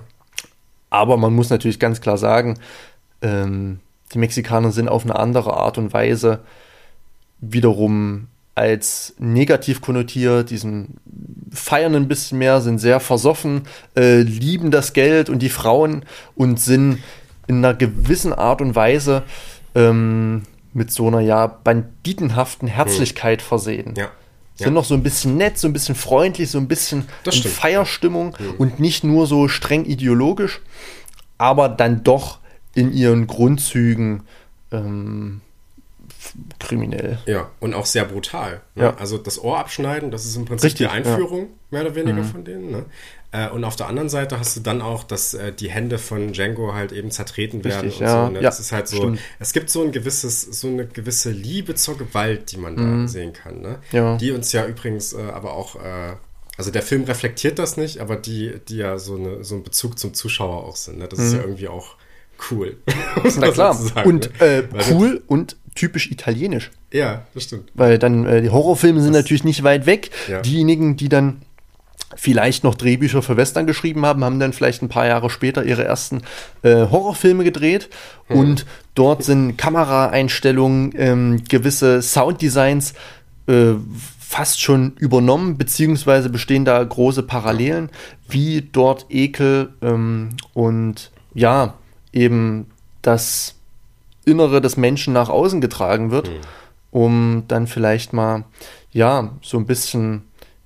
Aber 0.89 1.17
man 1.17 1.33
muss 1.33 1.49
natürlich 1.49 1.79
ganz 1.79 2.01
klar 2.01 2.17
sagen, 2.17 2.57
ähm, 3.21 3.79
die 4.13 4.17
Mexikaner 4.17 4.71
sind 4.71 4.89
auf 4.89 5.03
eine 5.03 5.15
andere 5.17 5.55
Art 5.55 5.77
und 5.77 5.93
Weise 5.93 6.39
wiederum 7.39 8.27
als 8.59 9.15
negativ 9.19 9.79
konnotiert, 9.79 10.49
diesen 10.49 10.97
feiern 11.49 11.95
ein 11.95 12.09
bisschen 12.09 12.39
mehr, 12.39 12.59
sind 12.59 12.79
sehr 12.79 12.99
versoffen, 12.99 13.61
äh, 13.95 14.19
lieben 14.19 14.69
das 14.69 14.91
Geld 14.91 15.29
und 15.29 15.39
die 15.39 15.49
Frauen 15.49 16.03
und 16.35 16.59
sind 16.59 16.99
in 17.47 17.59
einer 17.59 17.73
gewissen 17.73 18.33
Art 18.33 18.61
und 18.61 18.75
Weise 18.75 19.23
ähm, 19.75 20.43
mit 20.73 20.91
so 20.91 21.07
einer 21.07 21.21
ja 21.21 21.47
banditenhaften 21.47 22.67
Herzlichkeit 22.67 23.41
hm. 23.41 23.47
versehen. 23.47 23.93
Ja. 23.95 24.09
Sind 24.55 24.67
ja. 24.67 24.71
noch 24.73 24.83
so 24.83 24.93
ein 24.93 25.03
bisschen 25.03 25.37
nett, 25.37 25.57
so 25.57 25.69
ein 25.69 25.73
bisschen 25.73 25.95
freundlich, 25.95 26.51
so 26.51 26.57
ein 26.57 26.67
bisschen 26.67 27.05
Feierstimmung 27.23 28.37
hm. 28.37 28.55
und 28.57 28.79
nicht 28.81 29.05
nur 29.05 29.25
so 29.25 29.47
streng 29.47 29.85
ideologisch, 29.85 30.59
aber 31.37 31.69
dann 31.69 32.03
doch 32.03 32.39
in 32.75 32.91
ihren 32.91 33.25
Grundzügen 33.25 34.23
ähm, 34.73 35.39
kriminell. 36.59 37.19
Ja, 37.25 37.49
und 37.59 37.73
auch 37.73 37.85
sehr 37.85 38.05
brutal. 38.05 38.61
Ne? 38.75 38.83
Ja. 38.83 38.97
Also 38.97 39.17
das 39.17 39.41
Ohr 39.41 39.57
abschneiden, 39.57 40.11
das 40.11 40.25
ist 40.25 40.35
im 40.35 40.45
Prinzip 40.45 40.65
Richtig, 40.71 40.87
die 40.87 40.93
Einführung, 40.93 41.39
ja. 41.41 41.47
mehr 41.71 41.81
oder 41.81 41.95
weniger 41.95 42.21
mhm. 42.21 42.25
von 42.25 42.43
denen. 42.43 42.71
Ne? 42.71 42.85
Äh, 43.31 43.49
und 43.49 43.63
auf 43.63 43.75
der 43.75 43.87
anderen 43.87 44.09
Seite 44.09 44.39
hast 44.39 44.57
du 44.57 44.61
dann 44.61 44.81
auch, 44.81 45.03
dass 45.03 45.33
äh, 45.33 45.53
die 45.53 45.69
Hände 45.69 45.97
von 45.97 46.33
Django 46.33 46.73
halt 46.73 46.91
eben 46.91 47.11
zertreten 47.11 47.63
werden 47.63 47.89
Richtig, 47.89 48.01
und 48.01 48.07
ja. 48.07 48.25
so. 48.25 48.31
Ne? 48.31 48.41
Das 48.41 48.59
ist 48.59 48.71
halt 48.71 48.87
so, 48.87 48.97
Stimmt. 48.97 49.19
es 49.39 49.53
gibt 49.53 49.69
so 49.69 49.83
ein 49.83 49.91
gewisses, 49.91 50.41
so 50.41 50.67
eine 50.67 50.85
gewisse 50.85 51.31
Liebe 51.31 51.75
zur 51.75 51.97
Gewalt, 51.97 52.51
die 52.51 52.57
man 52.57 52.75
mhm. 52.75 53.01
da 53.03 53.07
sehen 53.07 53.33
kann. 53.33 53.61
Ne? 53.61 53.79
Ja. 53.91 54.17
Die 54.17 54.31
uns 54.31 54.51
ja 54.51 54.65
übrigens 54.65 55.13
äh, 55.13 55.21
aber 55.21 55.53
auch 55.53 55.77
also 56.57 56.71
der 56.71 56.81
Film 56.81 57.05
reflektiert 57.05 57.57
das 57.57 57.77
nicht, 57.77 57.99
aber 57.99 58.17
die, 58.17 58.59
die 58.67 58.75
ja 58.75 58.97
so, 58.97 59.15
eine, 59.15 59.45
so 59.45 59.55
ein 59.55 59.63
Bezug 59.63 59.97
zum 59.97 60.13
Zuschauer 60.13 60.65
auch 60.65 60.75
sind. 60.75 60.97
Ne? 60.97 61.07
Das 61.07 61.17
mhm. 61.17 61.25
ist 61.25 61.33
ja 61.33 61.39
irgendwie 61.39 61.69
auch 61.69 61.95
cool. 62.51 62.77
Na 63.37 63.51
klar. 63.51 63.73
Sagen, 63.73 64.09
und 64.09 64.41
äh, 64.41 64.63
cool 64.91 65.21
und 65.27 65.55
typisch 65.75 66.11
italienisch. 66.11 66.71
Ja, 66.91 67.25
das 67.33 67.43
stimmt. 67.43 67.71
Weil 67.73 67.99
dann 67.99 68.25
äh, 68.25 68.41
die 68.41 68.49
Horrorfilme 68.49 69.01
sind 69.01 69.13
das, 69.13 69.23
natürlich 69.23 69.43
nicht 69.43 69.63
weit 69.63 69.85
weg. 69.85 70.11
Ja. 70.27 70.41
Diejenigen, 70.41 70.97
die 70.97 71.09
dann 71.09 71.41
vielleicht 72.15 72.63
noch 72.63 72.75
Drehbücher 72.75 73.21
für 73.21 73.37
Western 73.37 73.67
geschrieben 73.67 74.05
haben, 74.05 74.23
haben 74.23 74.39
dann 74.39 74.53
vielleicht 74.53 74.81
ein 74.81 74.89
paar 74.89 75.07
Jahre 75.07 75.29
später 75.29 75.63
ihre 75.63 75.83
ersten 75.83 76.21
äh, 76.63 76.87
Horrorfilme 76.87 77.43
gedreht. 77.43 77.89
Hm. 78.27 78.37
Und 78.37 78.65
dort 78.95 79.23
sind 79.23 79.57
Kameraeinstellungen, 79.57 80.93
ähm, 80.97 81.43
gewisse 81.47 82.01
Sounddesigns 82.01 82.93
äh, 83.47 83.73
fast 84.19 84.61
schon 84.61 84.93
übernommen, 84.99 85.57
beziehungsweise 85.57 86.29
bestehen 86.29 86.65
da 86.65 86.83
große 86.83 87.23
Parallelen, 87.23 87.89
wie 88.27 88.67
dort 88.71 89.07
Ekel 89.09 89.69
ähm, 89.81 90.29
und 90.53 91.11
ja, 91.33 91.75
eben 92.13 92.67
das 93.01 93.55
Innere 94.25 94.61
des 94.61 94.77
Menschen 94.77 95.13
nach 95.13 95.29
außen 95.29 95.61
getragen 95.61 96.11
wird, 96.11 96.29
mhm. 96.29 96.41
um 96.91 97.43
dann 97.47 97.67
vielleicht 97.67 98.13
mal, 98.13 98.45
ja, 98.91 99.33
so 99.41 99.57
ein 99.57 99.65
bisschen 99.65 100.23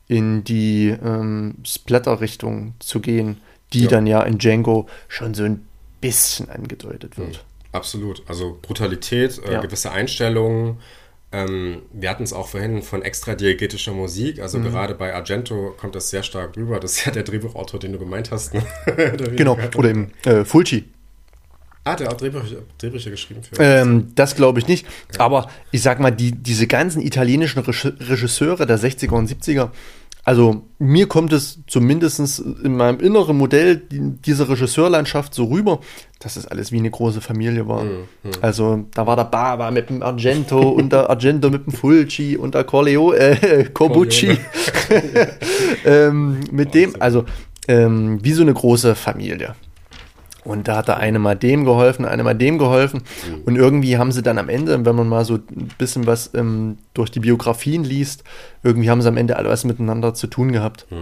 in 0.08 0.44
die 0.44 0.90
ähm, 0.90 1.56
Splatter-Richtung 1.66 2.74
zu 2.80 3.00
gehen, 3.00 3.42
die 3.72 3.84
ja. 3.84 3.90
dann 3.90 4.08
ja 4.08 4.22
in 4.22 4.38
Django 4.38 4.88
schon 5.08 5.34
so 5.34 5.44
ein 5.44 5.66
bisschen 6.02 6.50
angedeutet 6.50 7.18
wird. 7.18 7.30
Mhm. 7.30 7.54
Absolut. 7.72 8.22
Also 8.28 8.58
Brutalität, 8.62 9.42
äh, 9.46 9.54
ja. 9.54 9.62
gewisse 9.62 9.92
Einstellungen. 9.92 10.78
Ähm, 11.32 11.82
wir 11.92 12.12
hatten 12.12 12.24
es 12.24 12.32
auch 12.32 12.50
vorhin 12.50 12.84
von 12.84 13.02
extradiegetischer 13.02 13.94
Musik. 13.94 14.40
Also 14.40 14.60
mhm. 14.60 14.66
gerade 14.66 14.94
bei 14.94 15.16
Argento 15.16 15.74
kommt 15.76 15.96
das 15.96 16.12
sehr 16.12 16.22
stark 16.22 16.56
rüber. 16.56 16.80
Das 16.80 16.98
ist 16.98 17.06
ja 17.06 17.12
der 17.12 17.24
Drehbuchautor, 17.24 17.80
den 17.80 17.94
du 17.94 17.98
gemeint 17.98 18.30
hast. 18.30 18.54
Ne? 18.54 18.64
genau. 19.36 19.58
Oder 19.76 19.90
im 19.90 20.12
äh, 20.26 20.46
Fulci. 20.46 20.86
Ah, 21.86 21.96
der 21.96 22.08
hat 22.08 22.22
Drehbücher, 22.22 22.58
Drehbücher 22.78 23.12
geschrieben 23.12 23.42
für. 23.44 23.62
Ähm, 23.62 24.12
das 24.16 24.36
glaube 24.36 24.60
ich 24.60 24.68
nicht. 24.68 24.86
Ja. 25.14 25.22
Aber 25.22 25.50
ich 25.72 25.82
sag 25.82 26.00
mal, 26.00 26.12
die, 26.12 26.32
diese 26.32 26.66
ganzen 26.68 27.02
italienischen 27.02 27.60
Regisseure 27.60 28.66
der 28.66 28.80
60er 28.80 29.12
und 29.12 29.30
70er, 29.30 29.70
also 30.26 30.64
mir 30.80 31.08
kommt 31.08 31.34
es 31.34 31.60
zumindest 31.68 32.40
in 32.40 32.78
meinem 32.78 33.02
inneren 33.02 33.38
Modell 33.38 33.82
dieser 33.90 34.48
Regisseurlandschaft 34.48 35.34
so 35.34 35.46
rüber, 35.46 35.82
dass 36.20 36.38
es 36.38 36.48
alles 36.48 36.72
wie 36.72 36.78
eine 36.78 36.90
große 36.90 37.20
Familie 37.20 37.68
war. 37.68 37.84
Mhm. 37.84 38.08
Also 38.40 38.86
da 38.94 39.06
war 39.06 39.18
der 39.18 39.26
Bava 39.26 39.70
mit 39.70 39.90
dem 39.90 40.02
Argento 40.02 40.70
und 40.70 40.94
der 40.94 41.10
Argento 41.10 41.50
mit 41.50 41.66
dem 41.66 41.74
Fulci 41.74 42.38
und 42.38 42.56
der 42.56 42.64
Corleo, 42.64 43.12
äh, 43.12 43.66
Corbucci. 43.74 44.38
ähm, 45.86 46.40
mit 46.52 46.74
dem, 46.74 46.96
also 47.02 47.26
ähm, 47.68 48.24
wie 48.24 48.32
so 48.32 48.44
eine 48.44 48.54
große 48.54 48.96
Familie. 48.96 49.56
Und 50.44 50.68
da 50.68 50.78
hat 50.78 50.88
der 50.88 50.98
eine 50.98 51.20
mal 51.20 51.36
dem 51.36 51.66
geholfen, 51.66 52.06
eine 52.06 52.24
mal 52.24 52.34
dem 52.34 52.58
geholfen. 52.58 53.04
Mhm. 53.30 53.42
Und 53.46 53.56
irgendwie 53.56 53.98
haben 53.98 54.12
sie 54.12 54.22
dann 54.22 54.38
am 54.38 54.50
Ende, 54.50 54.86
wenn 54.86 54.96
man 54.96 55.08
mal 55.08 55.26
so 55.26 55.36
ein 55.36 55.70
bisschen 55.78 56.06
was 56.06 56.32
ähm, 56.34 56.78
durch 56.94 57.12
die 57.12 57.20
Biografien 57.20 57.84
liest, 57.84 58.24
irgendwie 58.64 58.90
haben 58.90 59.02
sie 59.02 59.08
am 59.08 59.18
Ende 59.18 59.38
alle 59.38 59.50
was 59.50 59.64
miteinander 59.64 60.14
zu 60.14 60.28
tun 60.28 60.52
gehabt. 60.52 60.86
Mhm. 60.90 60.98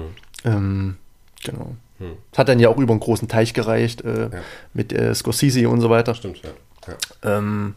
Ähm, 0.45 0.95
genau. 1.43 1.75
Mhm. 1.99 2.13
Hat 2.35 2.49
dann 2.49 2.59
ja 2.59 2.69
auch 2.69 2.77
über 2.77 2.91
einen 2.91 2.99
großen 2.99 3.27
Teich 3.27 3.53
gereicht 3.53 4.01
äh, 4.01 4.23
ja. 4.23 4.29
mit 4.73 4.93
äh, 4.93 5.13
Scorsese 5.15 5.69
und 5.69 5.81
so 5.81 5.89
weiter. 5.89 6.13
Stimmt, 6.15 6.41
ja. 6.43 6.49
ja. 6.87 7.37
Ähm, 7.37 7.75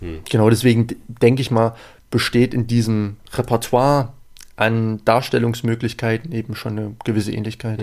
mhm. 0.00 0.20
Genau, 0.28 0.48
deswegen 0.50 0.88
denke 1.08 1.42
ich 1.42 1.50
mal, 1.50 1.74
besteht 2.10 2.54
in 2.54 2.66
diesem 2.66 3.16
Repertoire 3.34 4.12
an 4.56 5.04
Darstellungsmöglichkeiten 5.04 6.32
eben 6.32 6.54
schon 6.54 6.78
eine 6.78 6.96
gewisse 7.04 7.32
Ähnlichkeit. 7.32 7.82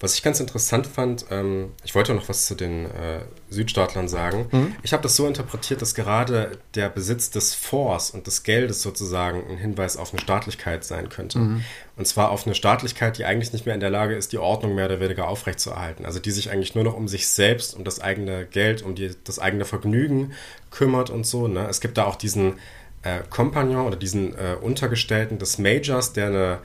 Was 0.00 0.14
ich 0.14 0.22
ganz 0.22 0.38
interessant 0.38 0.86
fand, 0.86 1.26
ähm, 1.30 1.72
ich 1.84 1.94
wollte 1.94 2.14
noch 2.14 2.28
was 2.28 2.46
zu 2.46 2.54
den 2.54 2.86
äh, 2.86 3.20
Südstaatlern 3.50 4.06
sagen. 4.06 4.46
Mhm. 4.52 4.76
Ich 4.82 4.92
habe 4.92 5.02
das 5.02 5.16
so 5.16 5.26
interpretiert, 5.26 5.82
dass 5.82 5.94
gerade 5.94 6.58
der 6.74 6.88
Besitz 6.88 7.30
des 7.30 7.54
Forts 7.54 8.10
und 8.10 8.28
des 8.28 8.44
Geldes 8.44 8.80
sozusagen 8.80 9.42
ein 9.50 9.56
Hinweis 9.56 9.96
auf 9.96 10.12
eine 10.12 10.20
Staatlichkeit 10.20 10.84
sein 10.84 11.08
könnte. 11.08 11.40
Mhm. 11.40 11.64
Und 11.96 12.06
zwar 12.06 12.30
auf 12.30 12.46
eine 12.46 12.54
Staatlichkeit, 12.54 13.18
die 13.18 13.24
eigentlich 13.24 13.52
nicht 13.52 13.66
mehr 13.66 13.74
in 13.74 13.80
der 13.80 13.90
Lage 13.90 14.14
ist, 14.14 14.32
die 14.32 14.38
Ordnung 14.38 14.76
mehr 14.76 14.86
oder 14.86 15.00
weniger 15.00 15.26
aufrechtzuerhalten. 15.26 16.06
Also 16.06 16.20
die 16.20 16.30
sich 16.30 16.50
eigentlich 16.50 16.76
nur 16.76 16.84
noch 16.84 16.94
um 16.96 17.08
sich 17.08 17.26
selbst, 17.26 17.74
um 17.74 17.82
das 17.82 18.00
eigene 18.00 18.46
Geld, 18.46 18.82
um 18.82 18.94
die, 18.94 19.10
das 19.24 19.40
eigene 19.40 19.64
Vergnügen 19.64 20.32
kümmert 20.70 21.10
und 21.10 21.26
so. 21.26 21.48
Ne? 21.48 21.66
Es 21.68 21.80
gibt 21.80 21.98
da 21.98 22.04
auch 22.04 22.16
diesen 22.16 22.54
äh, 23.02 23.20
Kompagnon 23.30 23.86
oder 23.86 23.96
diesen 23.96 24.34
äh, 24.34 24.54
Untergestellten 24.60 25.38
des 25.38 25.58
Majors, 25.58 26.12
der 26.12 26.26
eine 26.26 26.58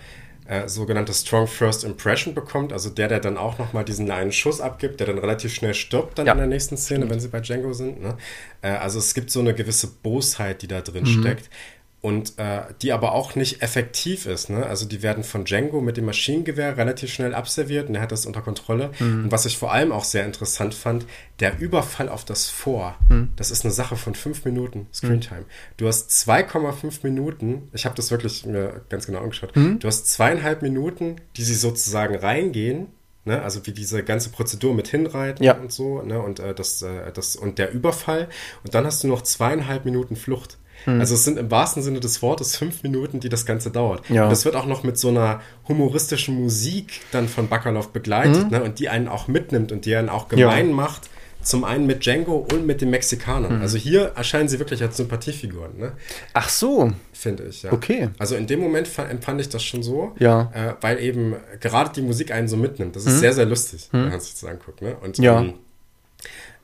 äh, 0.47 0.67
sogenannte 0.67 1.13
Strong 1.13 1.47
First 1.47 1.83
Impression 1.83 2.33
bekommt, 2.33 2.73
also 2.73 2.89
der, 2.89 3.07
der 3.07 3.19
dann 3.19 3.37
auch 3.37 3.57
nochmal 3.57 3.85
diesen 3.85 4.09
einen 4.11 4.31
Schuss 4.31 4.61
abgibt, 4.61 4.99
der 4.99 5.07
dann 5.07 5.17
relativ 5.17 5.53
schnell 5.53 5.73
stirbt 5.73 6.17
dann 6.17 6.25
ja. 6.25 6.33
in 6.33 6.39
der 6.39 6.47
nächsten 6.47 6.77
Szene, 6.77 7.09
wenn 7.09 7.19
sie 7.19 7.29
bei 7.29 7.39
Django 7.39 7.73
sind. 7.73 8.01
Ne? 8.01 8.17
Äh, 8.61 8.69
also 8.69 8.99
es 8.99 9.13
gibt 9.13 9.31
so 9.31 9.39
eine 9.39 9.53
gewisse 9.53 9.87
Bosheit, 9.87 10.61
die 10.61 10.67
da 10.67 10.81
drin 10.81 11.03
mhm. 11.03 11.21
steckt 11.21 11.49
und 12.03 12.37
äh, 12.37 12.63
die 12.81 12.91
aber 12.91 13.13
auch 13.13 13.35
nicht 13.35 13.61
effektiv 13.61 14.25
ist. 14.25 14.49
Ne? 14.49 14.65
Also 14.65 14.85
die 14.85 15.01
werden 15.01 15.23
von 15.23 15.45
Django 15.45 15.79
mit 15.79 15.95
dem 15.95 16.03
Maschinengewehr 16.03 16.75
relativ 16.75 17.13
schnell 17.13 17.33
abserviert 17.33 17.87
und 17.87 17.95
er 17.95 18.01
hat 18.01 18.11
das 18.11 18.25
unter 18.25 18.41
Kontrolle. 18.41 18.91
Mhm. 18.99 19.23
Und 19.23 19.31
was 19.31 19.45
ich 19.45 19.57
vor 19.57 19.71
allem 19.71 19.93
auch 19.93 20.03
sehr 20.03 20.25
interessant 20.25 20.73
fand, 20.73 21.05
der 21.39 21.59
Überfall 21.59 22.09
auf 22.09 22.25
das 22.25 22.49
Vor, 22.49 22.97
mhm. 23.07 23.29
das 23.37 23.51
ist 23.51 23.63
eine 23.63 23.71
Sache 23.71 23.95
von 23.95 24.15
fünf 24.15 24.43
Minuten 24.43 24.87
Screentime. 24.93 25.41
Mhm. 25.41 25.45
Du 25.77 25.87
hast 25.87 26.11
2,5 26.11 26.99
Minuten, 27.03 27.69
ich 27.71 27.85
habe 27.85 27.95
das 27.95 28.11
wirklich 28.11 28.45
mir 28.45 28.81
ganz 28.89 29.05
genau 29.05 29.19
angeschaut, 29.19 29.55
mhm. 29.55 29.79
du 29.79 29.87
hast 29.87 30.11
zweieinhalb 30.11 30.61
Minuten, 30.61 31.15
die 31.37 31.43
sie 31.43 31.55
sozusagen 31.55 32.15
reingehen 32.15 32.87
Ne, 33.25 33.41
also 33.41 33.65
wie 33.65 33.71
diese 33.71 34.03
ganze 34.03 34.31
Prozedur 34.31 34.73
mit 34.73 34.89
hinreiten 34.89 35.45
ja. 35.45 35.55
und 35.55 35.71
so, 35.71 36.01
ne, 36.01 36.21
und 36.21 36.41
äh, 36.41 36.53
das, 36.53 36.81
äh, 36.81 37.09
das 37.13 37.37
und 37.37 37.57
der 37.57 37.71
Überfall. 37.71 38.27
Und 38.65 38.73
dann 38.73 38.85
hast 38.85 39.01
du 39.01 39.07
noch 39.07 39.21
zweieinhalb 39.21 39.85
Minuten 39.85 40.17
Flucht. 40.17 40.57
Hm. 40.85 40.99
Also 40.99 41.15
es 41.15 41.23
sind 41.23 41.37
im 41.37 41.49
wahrsten 41.51 41.83
Sinne 41.83 41.99
des 41.99 42.21
Wortes 42.21 42.57
fünf 42.57 42.83
Minuten, 42.83 43.19
die 43.19 43.29
das 43.29 43.45
Ganze 43.45 43.71
dauert. 43.71 44.09
Ja. 44.09 44.23
Und 44.23 44.29
das 44.29 44.45
wird 44.45 44.55
auch 44.55 44.65
noch 44.65 44.83
mit 44.83 44.97
so 44.97 45.09
einer 45.09 45.41
humoristischen 45.67 46.41
Musik 46.41 47.01
dann 47.11 47.27
von 47.27 47.47
Bakalov 47.47 47.89
begleitet, 47.89 48.43
hm. 48.43 48.49
ne, 48.49 48.63
und 48.63 48.79
die 48.79 48.89
einen 48.89 49.07
auch 49.07 49.27
mitnimmt 49.27 49.71
und 49.71 49.85
die 49.85 49.95
einen 49.95 50.09
auch 50.09 50.27
gemein 50.27 50.69
ja. 50.69 50.75
macht. 50.75 51.09
Zum 51.43 51.65
einen 51.65 51.85
mit 51.85 52.05
Django 52.05 52.47
und 52.53 52.65
mit 52.65 52.79
den 52.79 52.89
Mexikanern. 52.89 53.57
Mhm. 53.57 53.61
Also 53.61 53.77
hier 53.77 54.13
erscheinen 54.15 54.47
sie 54.47 54.59
wirklich 54.59 54.81
als 54.81 54.95
Sympathiefiguren. 54.95 55.77
Ne? 55.77 55.91
Ach 56.33 56.47
so. 56.47 56.93
Finde 57.11 57.43
ich, 57.43 57.63
ja. 57.63 57.73
Okay. 57.73 58.09
Also 58.17 58.35
in 58.35 58.47
dem 58.47 58.61
Moment 58.61 58.89
empfand 58.97 59.41
ich 59.41 59.49
das 59.49 59.61
schon 59.61 59.83
so, 59.83 60.13
ja. 60.19 60.49
Äh, 60.53 60.75
weil 60.79 60.99
eben 60.99 61.35
gerade 61.59 61.91
die 61.93 62.01
Musik 62.01 62.31
einen 62.31 62.47
so 62.47 62.55
mitnimmt. 62.55 62.95
Das 62.95 63.05
ist 63.05 63.15
mhm. 63.15 63.19
sehr, 63.19 63.33
sehr 63.33 63.45
lustig, 63.45 63.89
wenn 63.91 64.09
man 64.09 64.21
sich 64.21 64.31
das 64.33 64.45
anguckt. 64.45 64.81
Ne? 64.81 64.95
Und 65.03 65.17
ja. 65.17 65.41
Ähm, 65.41 65.55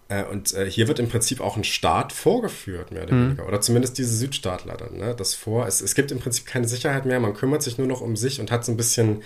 äh, 0.09 0.23
und 0.23 0.53
äh, 0.53 0.69
hier 0.69 0.87
wird 0.87 0.99
im 0.99 1.07
Prinzip 1.07 1.39
auch 1.39 1.55
ein 1.55 1.63
Staat 1.63 2.11
vorgeführt, 2.11 2.91
mehr 2.91 3.03
oder 3.03 3.13
mhm. 3.13 3.25
weniger. 3.27 3.47
Oder 3.47 3.61
zumindest 3.61 3.97
diese 3.97 4.15
Südstaatler 4.15 4.75
dann, 4.75 4.97
ne? 4.97 5.15
Das 5.15 5.35
vor. 5.35 5.67
Es, 5.67 5.81
es 5.81 5.95
gibt 5.95 6.11
im 6.11 6.19
Prinzip 6.19 6.45
keine 6.45 6.67
Sicherheit 6.67 7.05
mehr, 7.05 7.19
man 7.19 7.33
kümmert 7.33 7.63
sich 7.63 7.77
nur 7.77 7.87
noch 7.87 8.01
um 8.01 8.15
sich 8.15 8.41
und 8.41 8.51
hat 8.51 8.65
so 8.65 8.71
ein 8.71 8.77
bisschen 8.77 9.21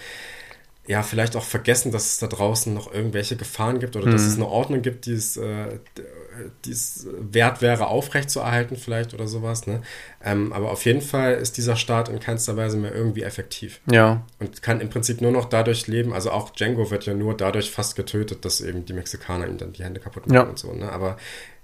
ja, 0.86 1.02
vielleicht 1.02 1.38
auch 1.38 1.46
vergessen, 1.46 1.94
dass 1.94 2.06
es 2.08 2.18
da 2.20 2.28
draußen 2.28 2.74
noch 2.74 2.94
irgendwelche 2.94 3.38
Gefahren 3.38 3.80
gibt 3.80 3.96
oder 3.96 4.08
mhm. 4.08 4.12
dass 4.12 4.24
es 4.24 4.36
eine 4.36 4.48
Ordnung 4.48 4.82
gibt, 4.82 5.06
die 5.06 5.14
es, 5.14 5.38
äh, 5.38 5.80
die 6.66 6.72
es 6.72 7.08
wert 7.20 7.62
wäre, 7.62 7.88
aufrechtzuerhalten, 7.88 8.76
vielleicht 8.78 9.14
oder 9.14 9.28
sowas. 9.28 9.68
Ne? 9.68 9.82
Ähm, 10.24 10.54
aber 10.54 10.72
auf 10.72 10.86
jeden 10.86 11.02
Fall 11.02 11.34
ist 11.34 11.58
dieser 11.58 11.76
Staat 11.76 12.10
in 12.10 12.20
keinster 12.20 12.58
Weise 12.58 12.78
mehr 12.78 12.94
irgendwie 12.94 13.24
effektiv. 13.24 13.80
Ja. 13.90 14.26
Und 14.40 14.62
kann 14.62 14.82
im 14.82 14.90
Prinzip 14.90 15.22
nur 15.22 15.32
noch 15.32 15.46
dadurch 15.46 15.88
leben, 15.88 16.14
also 16.14 16.32
auch 16.32 16.52
Django 16.52 16.92
wird 16.92 17.06
ja 17.06 17.14
nur 17.14 17.36
dadurch 17.36 17.72
fast 17.72 17.96
getötet, 17.96 18.46
dass 18.46 18.62
eben 18.62 18.86
die 18.86 18.94
Mexikaner 18.94 19.48
ihm 19.48 19.58
dann 19.58 19.74
die 19.74 19.84
Hände 19.84 20.00
kaputt 20.00 20.28
machen 20.28 20.36
ja. 20.36 20.44
und 20.44 20.60
so. 20.60 20.74
Ne? 20.74 20.92
Aber 20.92 21.18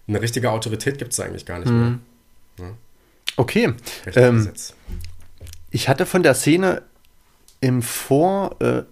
eine 0.07 0.21
richtige 0.21 0.51
Autorität 0.51 0.97
gibt 0.97 1.13
es 1.13 1.19
eigentlich 1.19 1.45
gar 1.45 1.59
nicht 1.59 1.71
mhm. 1.71 2.01
mehr. 2.57 2.67
Ne? 2.67 2.73
Okay. 3.37 3.73
Ähm, 4.15 4.51
ich 5.69 5.87
hatte 5.87 6.05
von 6.05 6.23
der 6.23 6.33
Szene 6.33 6.81
im 7.61 7.81
Vor. 7.81 8.55
Äh, 8.59 8.83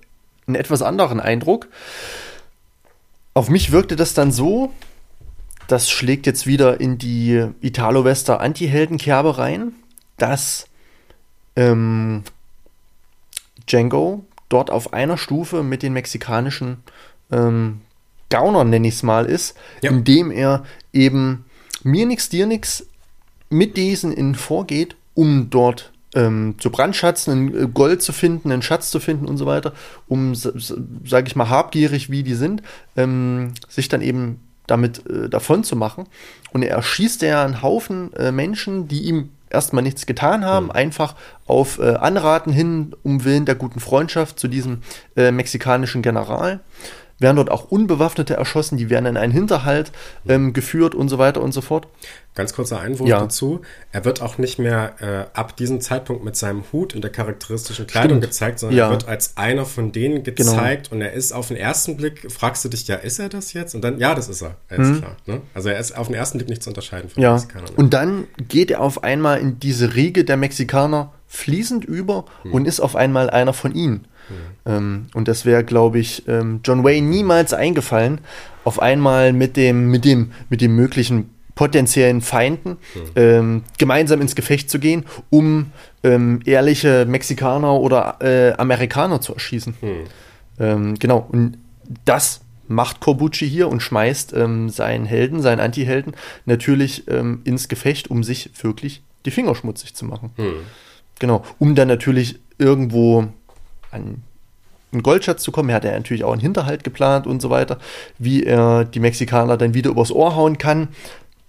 einen 0.48 0.56
etwas 0.56 0.82
anderen 0.82 1.20
Eindruck. 1.20 1.68
Auf 3.34 3.49
mich 3.49 3.72
wirkte 3.72 3.95
das 3.95 4.14
dann 4.14 4.32
so, 4.32 4.74
das 5.68 5.89
schlägt 5.89 6.26
jetzt 6.26 6.48
wieder 6.48 6.80
in 6.80 6.98
die 6.98 7.45
Italo-Wester 7.61 8.39
Anti-Heldenkerbe 8.39 9.38
rein, 9.38 9.73
dass 10.18 10.68
ähm, 11.56 12.23
Django 13.68 14.26
dort 14.49 14.72
auf 14.72 14.94
einer 14.94 15.18
Stufe 15.18 15.64
mit 15.64 15.84
den 15.84 15.94
mexikanischen 15.94 16.77
ähm, 17.31 17.81
Gaunern, 18.30 18.69
nenne 18.69 18.88
ich 18.88 18.95
es 18.95 19.03
mal, 19.03 19.26
ist, 19.26 19.57
ja. 19.81 19.91
indem 19.91 20.31
er 20.31 20.65
eben 20.94 21.45
mir 21.84 22.06
nix, 22.06 22.30
dir 22.30 22.45
nix 22.45 22.88
mit 23.49 23.77
diesen 23.77 24.11
in 24.14 24.35
vorgeht, 24.35 24.95
um 25.14 25.49
dort 25.49 25.91
ähm, 26.14 26.56
zu 26.60 26.69
brandschatzen, 26.69 27.64
äh, 27.64 27.68
Gold 27.68 28.02
zu 28.02 28.14
finden, 28.14 28.52
einen 28.52 28.61
Schatz 28.61 28.89
zu 28.89 28.99
finden 28.99 29.26
und 29.26 29.38
so 29.38 29.45
weiter, 29.45 29.73
um, 30.07 30.34
sage 30.35 31.27
ich 31.27 31.35
mal, 31.35 31.49
habgierig 31.49 32.10
wie 32.10 32.23
die 32.23 32.35
sind, 32.35 32.64
ähm, 32.95 33.53
sich 33.68 33.89
dann 33.89 34.02
eben 34.02 34.39
damit 34.68 35.06
äh, 35.10 35.30
davon 35.30 35.64
zu 35.64 35.76
machen. 35.76 36.06
Und 36.53 36.61
er 36.61 36.76
erschießt 36.76 37.22
ja 37.23 37.44
einen 37.44 37.61
Haufen 37.61 38.14
äh, 38.14 38.31
Menschen, 38.31 38.88
die 38.88 39.03
ihm 39.03 39.30
erstmal 39.49 39.84
nichts 39.84 40.06
getan 40.06 40.45
haben, 40.45 40.65
mhm. 40.65 40.72
einfach 40.72 41.15
auf 41.45 41.80
äh, 41.80 41.95
Anraten 41.95 42.52
hin, 42.52 42.94
um 43.03 43.23
Willen 43.23 43.45
der 43.45 43.56
guten 43.56 43.80
Freundschaft 43.80 44.39
zu 44.39 44.48
diesem 44.48 44.81
äh, 45.15 45.31
mexikanischen 45.31 46.02
General 46.02 46.60
werden 47.19 47.38
dort 47.38 47.49
auch 47.49 47.65
Unbewaffnete 47.72 48.35
erschossen, 48.35 48.77
die 48.77 48.89
werden 48.89 49.06
in 49.06 49.18
einen 49.18 49.34
Hinterhalt 49.34 49.91
ähm, 50.27 50.53
geführt 50.53 50.95
und 50.95 51.10
so 51.10 51.18
weiter 51.18 51.41
und 51.41 51.52
so 51.52 51.61
fort. 51.61 51.88
Ganz 52.35 52.53
kurzer 52.53 52.80
Einwurf 52.80 53.10
ja. 53.10 53.19
dazu. 53.19 53.61
Er 53.91 54.06
wird 54.06 54.22
auch 54.22 54.38
nicht 54.38 54.60
mehr 54.60 54.94
äh, 54.99 55.38
ab 55.38 55.57
diesem 55.57 55.81
Zeitpunkt 55.81 56.23
mit 56.23 56.35
seinem 56.35 56.64
Hut 56.72 56.94
und 56.94 57.02
der 57.02 57.11
charakteristischen 57.11 57.88
Kleidung 57.88 58.18
Stimmt. 58.18 58.31
gezeigt, 58.31 58.60
sondern 58.60 58.77
ja. 58.77 58.85
er 58.85 58.91
wird 58.91 59.07
als 59.07 59.35
einer 59.38 59.65
von 59.65 59.91
denen 59.91 60.23
genau. 60.23 60.35
gezeigt 60.35 60.89
genau. 60.89 60.95
und 60.95 61.02
er 61.02 61.14
ist 61.14 61.31
auf 61.31 61.48
den 61.48 61.57
ersten 61.57 61.98
Blick, 61.98 62.31
fragst 62.31 62.64
du 62.64 62.69
dich, 62.69 62.88
ja, 62.88 62.95
ist 62.95 63.18
er 63.18 63.30
das 63.30 63.53
jetzt? 63.53 63.73
Und 63.73 63.81
dann, 63.81 63.99
ja, 63.99 64.14
das 64.14 64.30
ist 64.30 64.44
er. 64.44 64.56
Er 64.69 64.80
ist 64.80 64.88
mhm. 64.89 64.98
klar. 64.99 65.15
Ne? 65.26 65.41
Also 65.56 65.69
er 65.69 65.80
ist 65.80 65.98
auf 65.98 66.07
den 66.07 66.15
ersten 66.15 66.38
Blick 66.38 66.49
nicht 66.49 66.61
zu 66.61 66.69
unterscheiden 66.69 67.10
von 67.10 67.23
ja. 67.23 67.30
den 67.30 67.35
Mexikanern. 67.35 67.69
Und 67.76 67.94
dann 67.94 68.27
geht 68.48 68.69
er 68.69 68.81
auf 68.81 69.03
einmal 69.03 69.39
in 69.39 69.60
diese 69.60 69.95
Riege 69.95 70.23
der 70.23 70.38
Mexikaner 70.38 71.11
fließend 71.27 71.85
über 71.85 72.26
mhm. 72.44 72.53
und 72.53 72.68
ist 72.68 72.80
auf 72.80 72.95
einmal 72.95 73.31
einer 73.31 73.53
von 73.53 73.73
ihnen. 73.73 74.06
Mhm. 74.66 75.08
und 75.14 75.28
das 75.28 75.45
wäre, 75.45 75.64
glaube 75.64 75.99
ich, 75.99 76.28
ähm, 76.28 76.60
John 76.64 76.84
Wayne 76.84 77.08
niemals 77.08 77.54
eingefallen, 77.54 78.20
auf 78.64 78.82
einmal 78.82 79.32
mit 79.32 79.56
dem, 79.56 79.90
mit 79.90 80.04
dem, 80.04 80.32
mit 80.49 80.62
dem 80.62 80.76
möglichen 80.76 81.30
potenziellen 81.58 82.22
Feinden 82.22 82.72
mhm. 82.72 83.02
ähm, 83.16 83.64
gemeinsam 83.78 84.22
ins 84.22 84.36
Gefecht 84.36 84.70
zu 84.70 84.80
gehen, 84.80 85.06
um 85.30 85.72
ähm, 86.04 86.40
ehrliche 86.45 87.06
Mexikaner 87.06 87.74
oder 87.74 88.18
äh, 88.22 88.54
Amerikaner 88.58 89.20
zu 89.20 89.34
erschießen. 89.34 89.74
Mhm. 89.82 89.88
Ähm, 90.60 90.99
genau, 90.99 91.28
und 91.30 91.58
das 92.06 92.41
macht 92.68 92.99
Corbucci 92.99 93.49
hier 93.49 93.70
und 93.70 93.82
schmeißt 93.82 94.34
ähm, 94.34 94.70
seinen 94.70 95.06
Helden, 95.06 95.41
seinen 95.41 95.60
Anti-Helden 95.60 96.14
natürlich 96.45 97.08
ähm, 97.08 97.41
ins 97.44 97.68
Gefecht, 97.68 98.10
um 98.10 98.24
sich 98.24 98.52
wirklich 98.62 99.02
die 99.26 99.32
Finger 99.32 99.56
schmutzig 99.56 99.95
zu 99.95 100.06
machen. 100.06 100.32
Mhm. 100.38 100.54
Genau, 101.20 101.44
um 101.58 101.76
dann 101.76 101.88
natürlich 101.88 102.40
irgendwo 102.60 103.28
an 103.92 104.24
einen 104.92 105.04
Goldschatz 105.04 105.44
zu 105.44 105.52
kommen. 105.52 105.70
Er 105.70 105.76
hat 105.76 105.86
ja 105.86 105.92
natürlich 105.92 106.24
auch 106.24 106.32
einen 106.32 106.42
Hinterhalt 106.42 106.84
geplant 106.84 107.28
und 107.28 107.42
so 107.42 107.50
weiter, 107.50 107.78
wie 108.18 108.44
er 108.44 108.86
die 108.86 109.00
Mexikaner 109.00 109.58
dann 109.58 109.74
wieder 109.74 109.92
übers 109.92 110.12
Ohr 110.12 110.36
hauen 110.36 110.58
kann. 110.58 110.90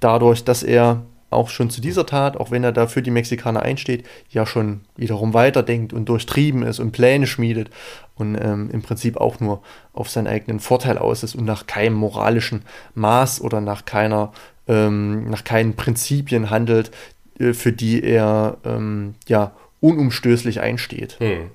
Dadurch, 0.01 0.45
dass 0.45 0.63
er 0.63 1.03
auch 1.31 1.51
schon 1.51 1.71
zu 1.71 1.81
dieser 1.81 2.07
Tat, 2.07 2.37
auch 2.37 2.51
wenn 2.51 2.65
er 2.65 2.73
da 2.73 2.87
für 2.87 3.03
die 3.03 3.11
Mexikaner 3.11 3.63
einsteht, 3.63 4.05
ja 4.31 4.47
schon 4.47 4.81
wiederum 4.97 5.35
weiterdenkt 5.35 5.93
und 5.93 6.09
durchtrieben 6.09 6.63
ist 6.63 6.79
und 6.79 6.93
Pläne 6.93 7.27
schmiedet 7.27 7.71
und 8.15 8.37
ähm, 8.41 8.71
im 8.73 8.83
Prinzip 8.83 9.19
auch 9.19 9.39
nur 9.39 9.63
auf 9.93 10.09
seinen 10.09 10.27
eigenen 10.27 10.59
Vorteil 10.59 10.97
aus 10.97 11.23
ist 11.23 11.35
und 11.35 11.45
nach 11.45 11.67
keinem 11.67 11.95
moralischen 11.95 12.63
Maß 12.95 13.43
oder 13.43 13.61
nach 13.61 13.85
keiner, 13.85 14.33
ähm, 14.67 15.29
nach 15.29 15.45
keinen 15.45 15.77
Prinzipien 15.77 16.49
handelt, 16.49 16.91
äh, 17.39 17.53
für 17.53 17.73
die 17.73 18.03
er 18.03 18.57
ähm, 18.65 19.15
ja 19.27 19.53
unumstößlich 19.81 20.61
einsteht. 20.61 21.19
Hm. 21.21 21.51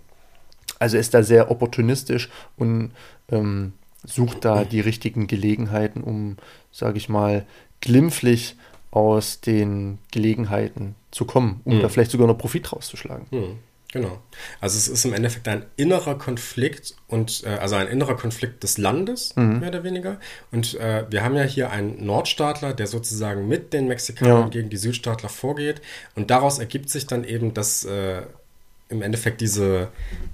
Also 0.83 0.97
ist 0.97 1.13
da 1.13 1.23
sehr 1.23 1.49
opportunistisch 1.49 2.29
und 2.57 2.91
ähm, 3.31 3.71
sucht 4.05 4.43
da 4.43 4.65
die 4.65 4.81
richtigen 4.81 5.27
Gelegenheiten, 5.27 6.03
um, 6.03 6.35
sage 6.73 6.97
ich 6.97 7.07
mal, 7.07 7.45
glimpflich 7.79 8.57
aus 8.91 9.39
den 9.39 9.99
Gelegenheiten 10.11 10.95
zu 11.09 11.23
kommen, 11.23 11.61
um 11.63 11.77
mhm. 11.77 11.81
da 11.81 11.87
vielleicht 11.87 12.11
sogar 12.11 12.27
noch 12.27 12.37
Profit 12.37 12.73
rauszuschlagen. 12.73 13.27
Mhm. 13.31 13.59
Genau. 13.93 14.19
Also 14.59 14.77
es 14.77 14.89
ist 14.89 15.05
im 15.05 15.13
Endeffekt 15.13 15.47
ein 15.47 15.67
innerer 15.77 16.17
Konflikt 16.17 16.95
und 17.07 17.43
äh, 17.45 17.49
also 17.49 17.75
ein 17.75 17.87
innerer 17.87 18.17
Konflikt 18.17 18.63
des 18.63 18.77
Landes, 18.77 19.33
mhm. 19.37 19.59
mehr 19.59 19.69
oder 19.69 19.85
weniger. 19.85 20.19
Und 20.51 20.73
äh, 20.79 21.05
wir 21.09 21.23
haben 21.23 21.35
ja 21.35 21.43
hier 21.43 21.69
einen 21.69 22.03
Nordstaatler, 22.03 22.73
der 22.73 22.87
sozusagen 22.87 23.47
mit 23.47 23.71
den 23.71 23.87
Mexikanern 23.87 24.41
ja. 24.41 24.47
gegen 24.49 24.69
die 24.69 24.77
Südstaatler 24.77 25.29
vorgeht. 25.29 25.81
Und 26.15 26.29
daraus 26.29 26.59
ergibt 26.59 26.89
sich 26.89 27.07
dann 27.07 27.23
eben, 27.23 27.53
dass 27.53 27.85
äh, 27.85 28.23
im 28.89 29.01
Endeffekt 29.01 29.41
diese, 29.41 29.89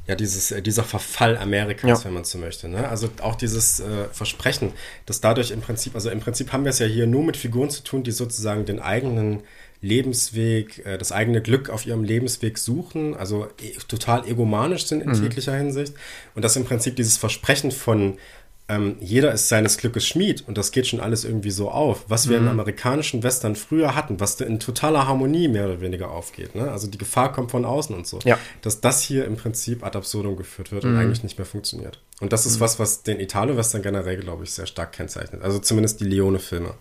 ja, 0.08 0.16
dieses, 0.16 0.52
äh, 0.52 0.62
dieser 0.62 0.84
Verfall 0.84 1.38
Amerikas, 1.38 2.00
ja. 2.00 2.06
wenn 2.06 2.14
man 2.14 2.24
so 2.24 2.38
möchte. 2.38 2.68
Ne? 2.68 2.88
Also 2.88 3.10
auch 3.22 3.36
dieses 3.36 3.80
äh, 3.80 4.06
Versprechen, 4.12 4.74
dass 5.06 5.22
dadurch 5.22 5.52
im 5.52 5.62
Prinzip, 5.62 5.96
also 5.96 6.10
im 6.10 6.20
Prinzip 6.20 6.52
haben 6.52 6.64
wir 6.64 6.70
es 6.70 6.80
ja 6.80 6.86
hier 6.86 7.08
nur 7.08 7.24
mit 7.24 7.38
Figuren 7.38 7.70
zu 7.70 7.84
tun, 7.84 8.04
die 8.04 8.12
sozusagen 8.12 8.66
den 8.66 8.80
eigenen 8.80 9.44
Lebensweg, 9.82 10.86
äh, 10.86 10.98
das 10.98 11.12
eigene 11.12 11.42
Glück 11.42 11.70
auf 11.70 11.86
ihrem 11.86 12.04
Lebensweg 12.04 12.58
suchen, 12.58 13.16
also 13.16 13.48
e 13.62 13.72
total 13.88 14.28
egomanisch 14.28 14.86
sind 14.86 15.02
in 15.02 15.10
mhm. 15.10 15.24
jeglicher 15.24 15.56
Hinsicht. 15.56 15.94
Und 16.36 16.44
dass 16.44 16.56
im 16.56 16.66
Prinzip 16.66 16.96
dieses 16.96 17.18
Versprechen 17.18 17.72
von 17.72 18.18
ähm, 18.70 18.98
jeder 19.00 19.34
ist 19.34 19.50
seines 19.50 19.80
Glückes 19.80 20.06
Schmied 20.06 20.48
und 20.48 20.56
das 20.56 20.72
geht 20.72 20.86
schon 20.86 21.00
alles 21.00 21.26
irgendwie 21.26 21.50
so 21.50 21.72
auf, 21.72 22.06
was 22.08 22.30
wir 22.30 22.40
mhm. 22.40 22.46
im 22.46 22.52
amerikanischen 22.52 23.24
Western 23.24 23.56
früher 23.56 23.96
hatten, 23.96 24.20
was 24.20 24.40
in 24.40 24.60
totaler 24.60 25.08
Harmonie 25.08 25.48
mehr 25.48 25.66
oder 25.66 25.82
weniger 25.82 26.12
aufgeht. 26.12 26.54
Ne? 26.54 26.72
Also 26.72 26.86
die 26.88 27.00
Gefahr 27.00 27.34
kommt 27.34 27.50
von 27.50 27.66
außen 27.66 27.96
und 27.96 28.06
so. 28.06 28.20
Ja. 28.26 28.38
Dass 28.62 28.80
das 28.80 29.02
hier 29.02 29.26
im 29.26 29.38
Prinzip 29.38 29.84
ad 29.84 29.98
absurdum 29.98 30.38
geführt 30.38 30.72
wird 30.72 30.84
mhm. 30.84 30.92
und 30.92 30.98
eigentlich 30.98 31.24
nicht 31.24 31.40
mehr 31.40 31.48
funktioniert. 31.48 32.00
Und 32.20 32.32
das 32.32 32.46
ist 32.46 32.58
mhm. 32.58 32.62
was, 32.62 32.78
was 32.78 33.02
den 33.02 33.20
Italo-Western 33.20 33.82
generell, 33.82 34.18
glaube 34.18 34.44
ich, 34.44 34.52
sehr 34.52 34.68
stark 34.68 34.92
kennzeichnet. 34.92 35.42
Also 35.42 35.58
zumindest 35.58 36.00
die 36.00 36.06
Leone-Filme. 36.06 36.76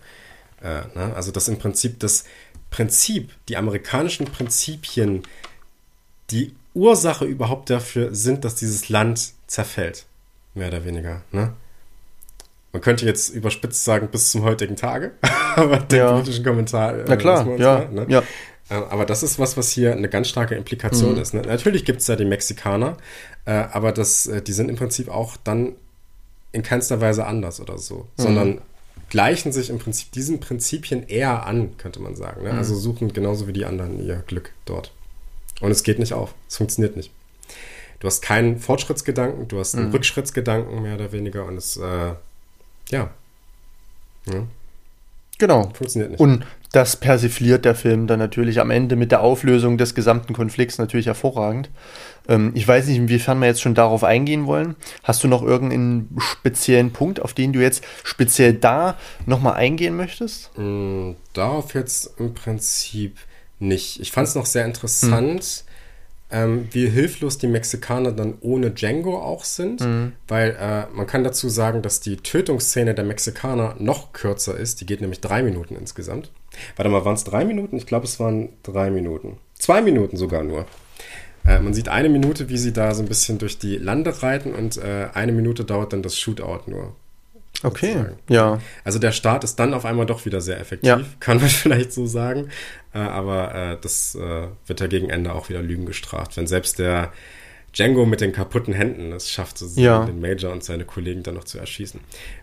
Äh, 0.61 0.81
ne? 0.95 1.15
Also 1.15 1.31
das 1.31 1.47
im 1.47 1.57
Prinzip 1.57 1.99
das 1.99 2.23
Prinzip, 2.69 3.31
die 3.47 3.57
amerikanischen 3.57 4.27
Prinzipien, 4.27 5.23
die 6.29 6.53
Ursache 6.75 7.25
überhaupt 7.25 7.71
dafür 7.71 8.13
sind, 8.13 8.45
dass 8.45 8.53
dieses 8.53 8.89
Land 8.89 9.33
zerfällt. 9.47 10.05
Mehr 10.53 10.67
oder 10.67 10.85
weniger. 10.85 11.23
Ne? 11.31 11.53
Man 12.71 12.81
könnte 12.81 13.05
jetzt 13.05 13.29
überspitzt 13.29 13.83
sagen, 13.83 14.09
bis 14.11 14.31
zum 14.31 14.43
heutigen 14.43 14.75
Tage, 14.75 15.11
aber 15.55 15.79
den 15.79 15.99
ja. 15.99 16.11
politischen 16.11 16.43
Kommentar. 16.43 16.99
Äh, 16.99 17.05
Na 17.07 17.15
klar, 17.15 17.47
ja, 17.57 17.87
mal, 17.91 17.91
ne? 17.91 18.05
ja. 18.09 18.23
Äh, 18.69 18.75
aber 18.75 19.05
das 19.05 19.23
ist 19.23 19.39
was, 19.39 19.57
was 19.57 19.71
hier 19.71 19.91
eine 19.91 20.09
ganz 20.09 20.27
starke 20.29 20.55
Implikation 20.55 21.15
mhm. 21.15 21.21
ist. 21.21 21.33
Ne? 21.33 21.41
Natürlich 21.41 21.85
gibt 21.85 22.01
es 22.01 22.07
ja 22.07 22.15
die 22.15 22.25
Mexikaner, 22.25 22.97
äh, 23.45 23.51
aber 23.51 23.91
das, 23.91 24.27
äh, 24.27 24.41
die 24.41 24.53
sind 24.53 24.69
im 24.69 24.75
Prinzip 24.75 25.09
auch 25.09 25.37
dann 25.37 25.73
in 26.51 26.63
keinster 26.63 27.01
Weise 27.01 27.25
anders 27.25 27.59
oder 27.59 27.77
so, 27.77 28.07
mhm. 28.17 28.21
sondern 28.21 28.61
gleichen 29.09 29.51
sich 29.51 29.69
im 29.69 29.79
Prinzip 29.79 30.11
diesen 30.11 30.39
Prinzipien 30.39 31.07
eher 31.07 31.45
an, 31.45 31.77
könnte 31.77 31.99
man 31.99 32.15
sagen. 32.15 32.43
Ne? 32.43 32.51
Also 32.51 32.53
mhm. 32.53 32.59
Also 32.59 32.75
suchen 32.75 33.13
genauso 33.13 33.47
wie 33.47 33.53
die 33.53 33.65
anderen 33.65 34.05
ihr 34.05 34.23
Glück 34.27 34.51
dort. 34.65 34.91
Und 35.61 35.71
es 35.71 35.83
geht 35.83 35.99
nicht 35.99 36.13
auf. 36.13 36.35
Es 36.47 36.57
funktioniert 36.57 36.95
nicht. 36.95 37.11
Du 37.99 38.07
hast 38.07 38.21
keinen 38.21 38.59
Fortschrittsgedanken, 38.59 39.47
du 39.49 39.59
hast 39.59 39.75
einen 39.75 39.87
mhm. 39.87 39.91
Rückschrittsgedanken 39.91 40.81
mehr 40.81 40.95
oder 40.95 41.11
weniger 41.11 41.45
und 41.45 41.57
es 41.57 41.75
äh, 41.75 42.13
ja. 42.91 43.09
ja. 44.25 44.43
Genau. 45.39 45.71
Funktioniert 45.73 46.11
nicht. 46.11 46.19
Und 46.19 46.45
das 46.71 46.97
persifliert 46.97 47.65
der 47.65 47.73
Film 47.73 48.05
dann 48.05 48.19
natürlich 48.19 48.59
am 48.59 48.69
Ende 48.69 48.95
mit 48.95 49.11
der 49.11 49.21
Auflösung 49.21 49.77
des 49.77 49.95
gesamten 49.95 50.33
Konflikts 50.33 50.77
natürlich 50.77 51.07
hervorragend. 51.07 51.69
Ähm, 52.27 52.51
ich 52.53 52.67
weiß 52.67 52.87
nicht, 52.87 52.97
inwiefern 52.97 53.39
wir 53.39 53.47
jetzt 53.47 53.61
schon 53.61 53.73
darauf 53.73 54.03
eingehen 54.03 54.45
wollen. 54.45 54.75
Hast 55.03 55.23
du 55.23 55.27
noch 55.27 55.41
irgendeinen 55.41 56.15
speziellen 56.19 56.91
Punkt, 56.91 57.21
auf 57.21 57.33
den 57.33 57.53
du 57.53 57.59
jetzt 57.59 57.83
speziell 58.03 58.53
da 58.53 58.97
nochmal 59.25 59.53
eingehen 59.53 59.95
möchtest? 59.95 60.51
Mm, 60.57 61.13
darauf 61.33 61.73
jetzt 61.73 62.19
im 62.19 62.35
Prinzip 62.35 63.17
nicht. 63.57 63.99
Ich 63.99 64.11
fand 64.11 64.27
es 64.27 64.35
noch 64.35 64.45
sehr 64.45 64.65
interessant. 64.65 65.63
Hm 66.29 66.39
ähm, 66.39 66.67
wie 66.71 66.87
hilflos 66.87 67.37
die 67.37 67.47
Mexikaner 67.47 68.11
dann 68.11 68.35
ohne 68.41 68.71
Django 68.71 69.19
auch 69.19 69.43
sind, 69.43 69.81
mhm. 69.81 70.13
weil 70.27 70.55
äh, 70.59 70.85
man 70.95 71.07
kann 71.07 71.23
dazu 71.23 71.49
sagen, 71.49 71.81
dass 71.81 72.01
die 72.01 72.17
Tötungsszene 72.17 72.93
der 72.93 73.05
Mexikaner 73.05 73.75
noch 73.79 74.13
kürzer 74.13 74.57
ist. 74.57 74.81
Die 74.81 74.85
geht 74.85 75.01
nämlich 75.01 75.21
drei 75.21 75.41
Minuten 75.41 75.75
insgesamt. 75.75 76.31
Warte 76.75 76.89
mal, 76.91 77.05
waren 77.05 77.15
es 77.15 77.23
drei 77.23 77.45
Minuten? 77.45 77.77
Ich 77.77 77.85
glaube, 77.85 78.05
es 78.05 78.19
waren 78.19 78.49
drei 78.63 78.91
Minuten. 78.91 79.37
Zwei 79.55 79.81
Minuten 79.81 80.17
sogar 80.17 80.43
nur. 80.43 80.65
Äh, 81.45 81.59
man 81.59 81.73
sieht 81.73 81.89
eine 81.89 82.09
Minute, 82.09 82.49
wie 82.49 82.57
sie 82.57 82.73
da 82.73 82.93
so 82.93 83.01
ein 83.01 83.07
bisschen 83.07 83.39
durch 83.39 83.57
die 83.57 83.77
Lande 83.77 84.21
reiten 84.21 84.53
und 84.53 84.77
äh, 84.77 85.07
eine 85.13 85.31
Minute 85.31 85.65
dauert 85.65 85.93
dann 85.93 86.03
das 86.03 86.17
Shootout 86.17 86.69
nur. 86.69 86.95
Okay, 87.63 87.93
sozusagen. 87.93 88.17
ja. 88.29 88.59
Also 88.83 88.99
der 88.99 89.11
Start 89.11 89.43
ist 89.43 89.57
dann 89.57 89.73
auf 89.73 89.85
einmal 89.85 90.05
doch 90.05 90.25
wieder 90.25 90.41
sehr 90.41 90.59
effektiv, 90.59 90.87
ja. 90.89 91.01
kann 91.19 91.39
man 91.39 91.49
vielleicht 91.49 91.91
so 91.91 92.05
sagen. 92.05 92.49
Äh, 92.93 92.99
aber 92.99 93.53
äh, 93.53 93.77
das 93.81 94.15
äh, 94.15 94.47
wird 94.65 94.79
ja 94.79 94.87
gegen 94.87 95.09
Ende 95.09 95.33
auch 95.33 95.49
wieder 95.49 95.61
Lügen 95.61 95.85
gestraft. 95.85 96.37
Wenn 96.37 96.47
selbst 96.47 96.79
der 96.79 97.11
Django 97.73 98.05
mit 98.05 98.21
den 98.21 98.31
kaputten 98.31 98.73
Händen 98.73 99.11
es 99.11 99.29
schafft, 99.29 99.61
ja. 99.75 100.05
den 100.05 100.19
Major 100.19 100.51
und 100.51 100.63
seine 100.63 100.85
Kollegen 100.85 101.21
dann 101.21 101.35
noch 101.35 101.43
zu 101.43 101.59
erschießen. 101.59 101.99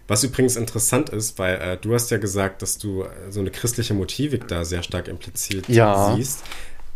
Was 0.07 0.23
übrigens 0.23 0.57
interessant 0.57 1.09
ist, 1.09 1.39
weil 1.39 1.57
äh, 1.57 1.77
du 1.77 1.95
hast 1.95 2.11
ja 2.11 2.19
gesagt, 2.19 2.63
dass 2.63 2.79
du 2.79 3.07
so 3.31 3.41
eine 3.41 3.51
christliche 3.51 3.95
Motivik 3.95 4.47
da 4.47 4.65
sehr 4.65 4.83
stark 4.83 5.09
impliziert 5.09 5.69
ja. 5.69 6.15
siehst. 6.15 6.45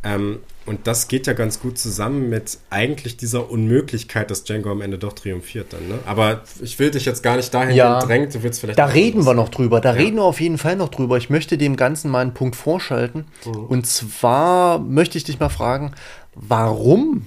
Ähm, 0.02 0.40
und 0.66 0.86
das 0.86 1.08
geht 1.08 1.26
ja 1.26 1.32
ganz 1.32 1.60
gut 1.60 1.78
zusammen 1.78 2.28
mit 2.28 2.58
eigentlich 2.70 3.16
dieser 3.16 3.50
Unmöglichkeit, 3.50 4.30
dass 4.30 4.44
Django 4.44 4.70
am 4.70 4.80
Ende 4.82 4.98
doch 4.98 5.12
triumphiert 5.12 5.72
dann. 5.72 5.88
Ne? 5.88 5.98
Aber 6.06 6.42
ich 6.62 6.78
will 6.78 6.90
dich 6.90 7.04
jetzt 7.04 7.22
gar 7.22 7.36
nicht 7.36 7.52
dahin 7.52 7.74
ja, 7.74 7.98
drängt. 7.98 8.34
Du 8.34 8.42
willst 8.42 8.60
vielleicht. 8.60 8.78
Da 8.78 8.86
reden 8.86 9.26
wir 9.26 9.34
noch 9.34 9.48
drüber. 9.48 9.80
Da 9.80 9.90
ja. 9.90 9.96
reden 9.96 10.16
wir 10.16 10.24
auf 10.24 10.40
jeden 10.40 10.58
Fall 10.58 10.76
noch 10.76 10.88
drüber. 10.88 11.16
Ich 11.16 11.28
möchte 11.28 11.58
dem 11.58 11.76
Ganzen 11.76 12.10
mal 12.10 12.20
einen 12.20 12.34
Punkt 12.34 12.56
vorschalten. 12.56 13.26
Mhm. 13.44 13.64
Und 13.64 13.86
zwar 13.86 14.78
möchte 14.78 15.18
ich 15.18 15.24
dich 15.24 15.40
mal 15.40 15.48
fragen, 15.48 15.92
warum 16.34 17.26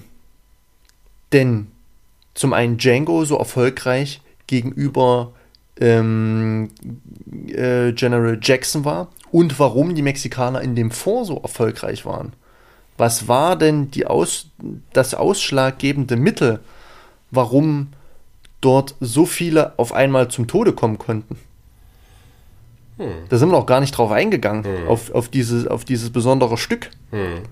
denn 1.32 1.68
zum 2.34 2.52
einen 2.52 2.78
Django 2.78 3.24
so 3.24 3.36
erfolgreich 3.36 4.20
gegenüber 4.46 5.32
ähm, 5.80 6.70
äh, 7.48 7.92
General 7.92 8.38
Jackson 8.40 8.84
war 8.84 9.08
und 9.30 9.58
warum 9.58 9.94
die 9.94 10.02
Mexikaner 10.02 10.60
in 10.60 10.74
dem 10.74 10.90
Vor 10.90 11.24
so 11.24 11.38
erfolgreich 11.38 12.04
waren 12.04 12.32
was 12.96 13.28
war 13.28 13.56
denn 13.56 13.90
die 13.90 14.06
Aus, 14.06 14.50
das 14.92 15.14
ausschlaggebende 15.14 16.16
Mittel, 16.16 16.60
warum 17.30 17.88
dort 18.60 18.94
so 19.00 19.26
viele 19.26 19.78
auf 19.78 19.92
einmal 19.92 20.28
zum 20.28 20.46
Tode 20.46 20.72
kommen 20.72 20.98
konnten? 20.98 21.36
Hm. 22.96 23.24
Da 23.28 23.38
sind 23.38 23.48
wir 23.48 23.58
noch 23.58 23.66
gar 23.66 23.80
nicht 23.80 23.92
drauf 23.92 24.12
eingegangen, 24.12 24.64
hm. 24.64 24.88
auf, 24.88 25.10
auf, 25.10 25.28
dieses, 25.28 25.66
auf 25.66 25.84
dieses 25.84 26.10
besondere 26.10 26.56
Stück. 26.56 26.90
Hm. 27.10 27.42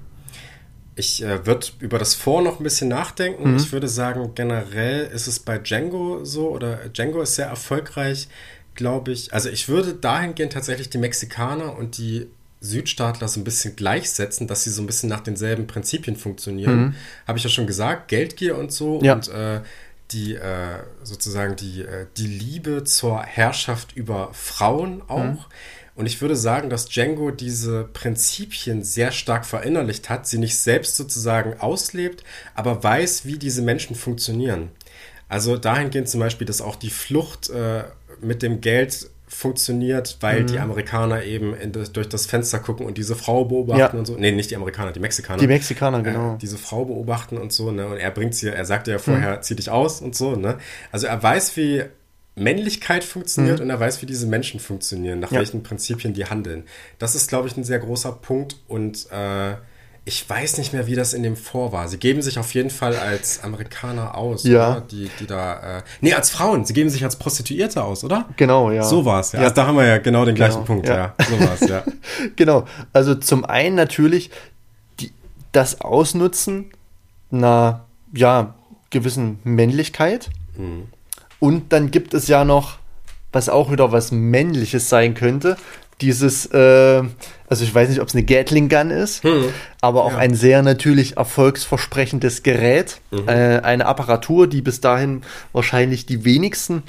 Ich 0.94 1.22
äh, 1.22 1.46
würde 1.46 1.66
über 1.80 1.98
das 1.98 2.14
Vor 2.14 2.42
noch 2.42 2.60
ein 2.60 2.64
bisschen 2.64 2.88
nachdenken. 2.88 3.52
Mhm. 3.52 3.56
Ich 3.56 3.72
würde 3.72 3.88
sagen, 3.88 4.32
generell 4.34 5.06
ist 5.06 5.26
es 5.26 5.38
bei 5.38 5.58
Django 5.58 6.24
so, 6.24 6.50
oder 6.50 6.88
Django 6.90 7.22
ist 7.22 7.36
sehr 7.36 7.46
erfolgreich, 7.46 8.28
glaube 8.74 9.12
ich. 9.12 9.32
Also 9.32 9.48
ich 9.48 9.68
würde 9.68 9.94
dahingehend 9.94 10.52
tatsächlich 10.52 10.90
die 10.90 10.98
Mexikaner 10.98 11.76
und 11.78 11.96
die 11.96 12.28
Südstaatler 12.62 13.28
so 13.28 13.40
ein 13.40 13.44
bisschen 13.44 13.76
gleichsetzen, 13.76 14.46
dass 14.46 14.64
sie 14.64 14.70
so 14.70 14.82
ein 14.82 14.86
bisschen 14.86 15.08
nach 15.08 15.20
denselben 15.20 15.66
Prinzipien 15.66 16.16
funktionieren. 16.16 16.78
Mhm. 16.78 16.94
Habe 17.26 17.38
ich 17.38 17.44
ja 17.44 17.50
schon 17.50 17.66
gesagt, 17.66 18.08
Geldgier 18.08 18.56
und 18.56 18.72
so 18.72 19.00
ja. 19.02 19.14
und 19.14 19.28
äh, 19.28 19.60
die 20.12 20.34
äh, 20.34 20.78
sozusagen 21.02 21.56
die, 21.56 21.82
äh, 21.82 22.06
die 22.16 22.26
Liebe 22.26 22.84
zur 22.84 23.22
Herrschaft 23.22 23.96
über 23.96 24.30
Frauen 24.32 25.02
auch. 25.08 25.24
Mhm. 25.24 25.38
Und 25.94 26.06
ich 26.06 26.20
würde 26.22 26.36
sagen, 26.36 26.70
dass 26.70 26.86
Django 26.86 27.30
diese 27.30 27.84
Prinzipien 27.84 28.82
sehr 28.82 29.12
stark 29.12 29.44
verinnerlicht 29.44 30.08
hat, 30.08 30.26
sie 30.26 30.38
nicht 30.38 30.56
selbst 30.56 30.96
sozusagen 30.96 31.60
auslebt, 31.60 32.24
aber 32.54 32.82
weiß, 32.82 33.26
wie 33.26 33.38
diese 33.38 33.60
Menschen 33.60 33.94
funktionieren. 33.94 34.70
Also 35.28 35.56
dahingehend 35.56 36.08
zum 36.08 36.20
Beispiel, 36.20 36.46
dass 36.46 36.60
auch 36.60 36.76
die 36.76 36.90
Flucht 36.90 37.50
äh, 37.50 37.84
mit 38.20 38.42
dem 38.42 38.60
Geld 38.60 39.10
funktioniert, 39.32 40.18
weil 40.20 40.42
mhm. 40.42 40.46
die 40.46 40.58
Amerikaner 40.58 41.24
eben 41.24 41.54
das, 41.72 41.92
durch 41.92 42.08
das 42.08 42.26
Fenster 42.26 42.58
gucken 42.58 42.86
und 42.86 42.98
diese 42.98 43.16
Frau 43.16 43.44
beobachten 43.44 43.96
ja. 43.96 43.98
und 43.98 44.06
so. 44.06 44.16
Nee, 44.16 44.32
nicht 44.32 44.50
die 44.50 44.56
Amerikaner, 44.56 44.92
die 44.92 45.00
Mexikaner. 45.00 45.40
Die 45.40 45.46
Mexikaner, 45.46 46.02
genau. 46.02 46.34
Äh, 46.34 46.38
diese 46.38 46.58
Frau 46.58 46.84
beobachten 46.84 47.38
und 47.38 47.52
so, 47.52 47.70
ne? 47.70 47.86
Und 47.86 47.96
er 47.96 48.10
bringt 48.10 48.34
sie, 48.34 48.48
er 48.48 48.64
sagte 48.64 48.90
ja 48.90 48.98
vorher, 48.98 49.38
mhm. 49.38 49.42
zieh 49.42 49.56
dich 49.56 49.70
aus 49.70 50.00
und 50.00 50.14
so, 50.14 50.36
ne? 50.36 50.58
Also 50.90 51.06
er 51.06 51.22
weiß, 51.22 51.56
wie 51.56 51.84
Männlichkeit 52.34 53.04
funktioniert 53.04 53.58
mhm. 53.58 53.64
und 53.64 53.70
er 53.70 53.80
weiß, 53.80 54.02
wie 54.02 54.06
diese 54.06 54.26
Menschen 54.26 54.60
funktionieren, 54.60 55.20
nach 55.20 55.32
ja. 55.32 55.38
welchen 55.38 55.62
Prinzipien 55.62 56.14
die 56.14 56.26
handeln. 56.26 56.64
Das 56.98 57.14
ist, 57.14 57.28
glaube 57.28 57.48
ich, 57.48 57.56
ein 57.56 57.64
sehr 57.64 57.78
großer 57.78 58.12
Punkt 58.12 58.56
und 58.68 59.06
äh, 59.10 59.54
ich 60.04 60.28
weiß 60.28 60.58
nicht 60.58 60.72
mehr, 60.72 60.88
wie 60.88 60.96
das 60.96 61.14
in 61.14 61.22
dem 61.22 61.36
Vor 61.36 61.72
war. 61.72 61.86
Sie 61.86 61.98
geben 61.98 62.22
sich 62.22 62.38
auf 62.38 62.52
jeden 62.54 62.70
Fall 62.70 62.96
als 62.96 63.44
Amerikaner 63.44 64.16
aus, 64.16 64.42
ja. 64.42 64.80
Die, 64.80 65.08
die 65.20 65.26
da. 65.26 65.78
Äh, 65.78 65.82
nee, 66.00 66.12
als 66.12 66.30
Frauen. 66.30 66.64
Sie 66.64 66.72
geben 66.72 66.90
sich 66.90 67.04
als 67.04 67.16
Prostituierte 67.16 67.84
aus, 67.84 68.02
oder? 68.02 68.28
Genau, 68.36 68.72
ja. 68.72 68.82
So 68.82 69.04
war 69.04 69.20
es, 69.20 69.30
ja. 69.30 69.38
ja. 69.38 69.44
Also 69.44 69.54
da 69.54 69.66
haben 69.66 69.76
wir 69.76 69.86
ja 69.86 69.98
genau 69.98 70.24
den 70.24 70.34
gleichen 70.34 70.54
genau, 70.54 70.66
Punkt, 70.66 70.88
ja. 70.88 70.96
ja. 70.96 71.14
So 71.28 71.40
war 71.40 71.54
es, 71.54 71.68
ja. 71.68 71.84
genau. 72.36 72.66
Also 72.92 73.14
zum 73.14 73.44
einen 73.44 73.76
natürlich 73.76 74.30
die, 74.98 75.12
das 75.52 75.80
Ausnutzen 75.80 76.72
einer, 77.30 77.84
ja, 78.12 78.54
gewissen 78.90 79.38
Männlichkeit. 79.44 80.30
Mhm. 80.56 80.88
Und 81.38 81.72
dann 81.72 81.92
gibt 81.92 82.12
es 82.12 82.26
ja 82.26 82.44
noch, 82.44 82.78
was 83.30 83.48
auch 83.48 83.70
wieder 83.70 83.92
was 83.92 84.10
Männliches 84.10 84.88
sein 84.88 85.14
könnte, 85.14 85.56
dieses, 86.02 86.46
äh, 86.46 87.02
also 87.48 87.64
ich 87.64 87.74
weiß 87.74 87.88
nicht, 87.88 88.00
ob 88.00 88.08
es 88.08 88.14
eine 88.14 88.24
Gatling 88.24 88.68
Gun 88.68 88.90
ist, 88.90 89.22
hm. 89.24 89.44
aber 89.80 90.04
auch 90.04 90.12
ja. 90.12 90.18
ein 90.18 90.34
sehr 90.34 90.62
natürlich 90.62 91.16
erfolgsversprechendes 91.16 92.42
Gerät, 92.42 93.00
mhm. 93.10 93.28
äh, 93.28 93.60
eine 93.60 93.86
Apparatur, 93.86 94.46
die 94.46 94.60
bis 94.60 94.80
dahin 94.80 95.22
wahrscheinlich 95.52 96.04
die 96.04 96.24
wenigsten 96.24 96.82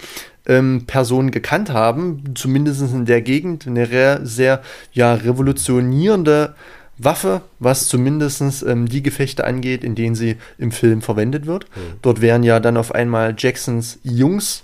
ähm, 0.46 0.86
Personen 0.88 1.32
gekannt 1.32 1.72
haben, 1.72 2.36
zumindest 2.36 2.82
in 2.82 3.06
der 3.06 3.22
Gegend, 3.22 3.68
eine 3.68 4.26
sehr 4.26 4.62
ja, 4.92 5.14
revolutionierende 5.14 6.56
Waffe, 6.98 7.42
was 7.60 7.88
zumindest 7.88 8.42
ähm, 8.68 8.88
die 8.88 9.04
Gefechte 9.04 9.46
angeht, 9.46 9.84
in 9.84 9.96
denen 9.96 10.16
sie 10.16 10.38
im 10.58 10.72
Film 10.72 11.02
verwendet 11.02 11.46
wird. 11.46 11.66
Mhm. 11.76 11.80
Dort 12.02 12.22
werden 12.22 12.44
ja 12.44 12.60
dann 12.60 12.78
auf 12.78 12.94
einmal 12.94 13.36
Jacksons 13.38 14.00
Jungs 14.04 14.63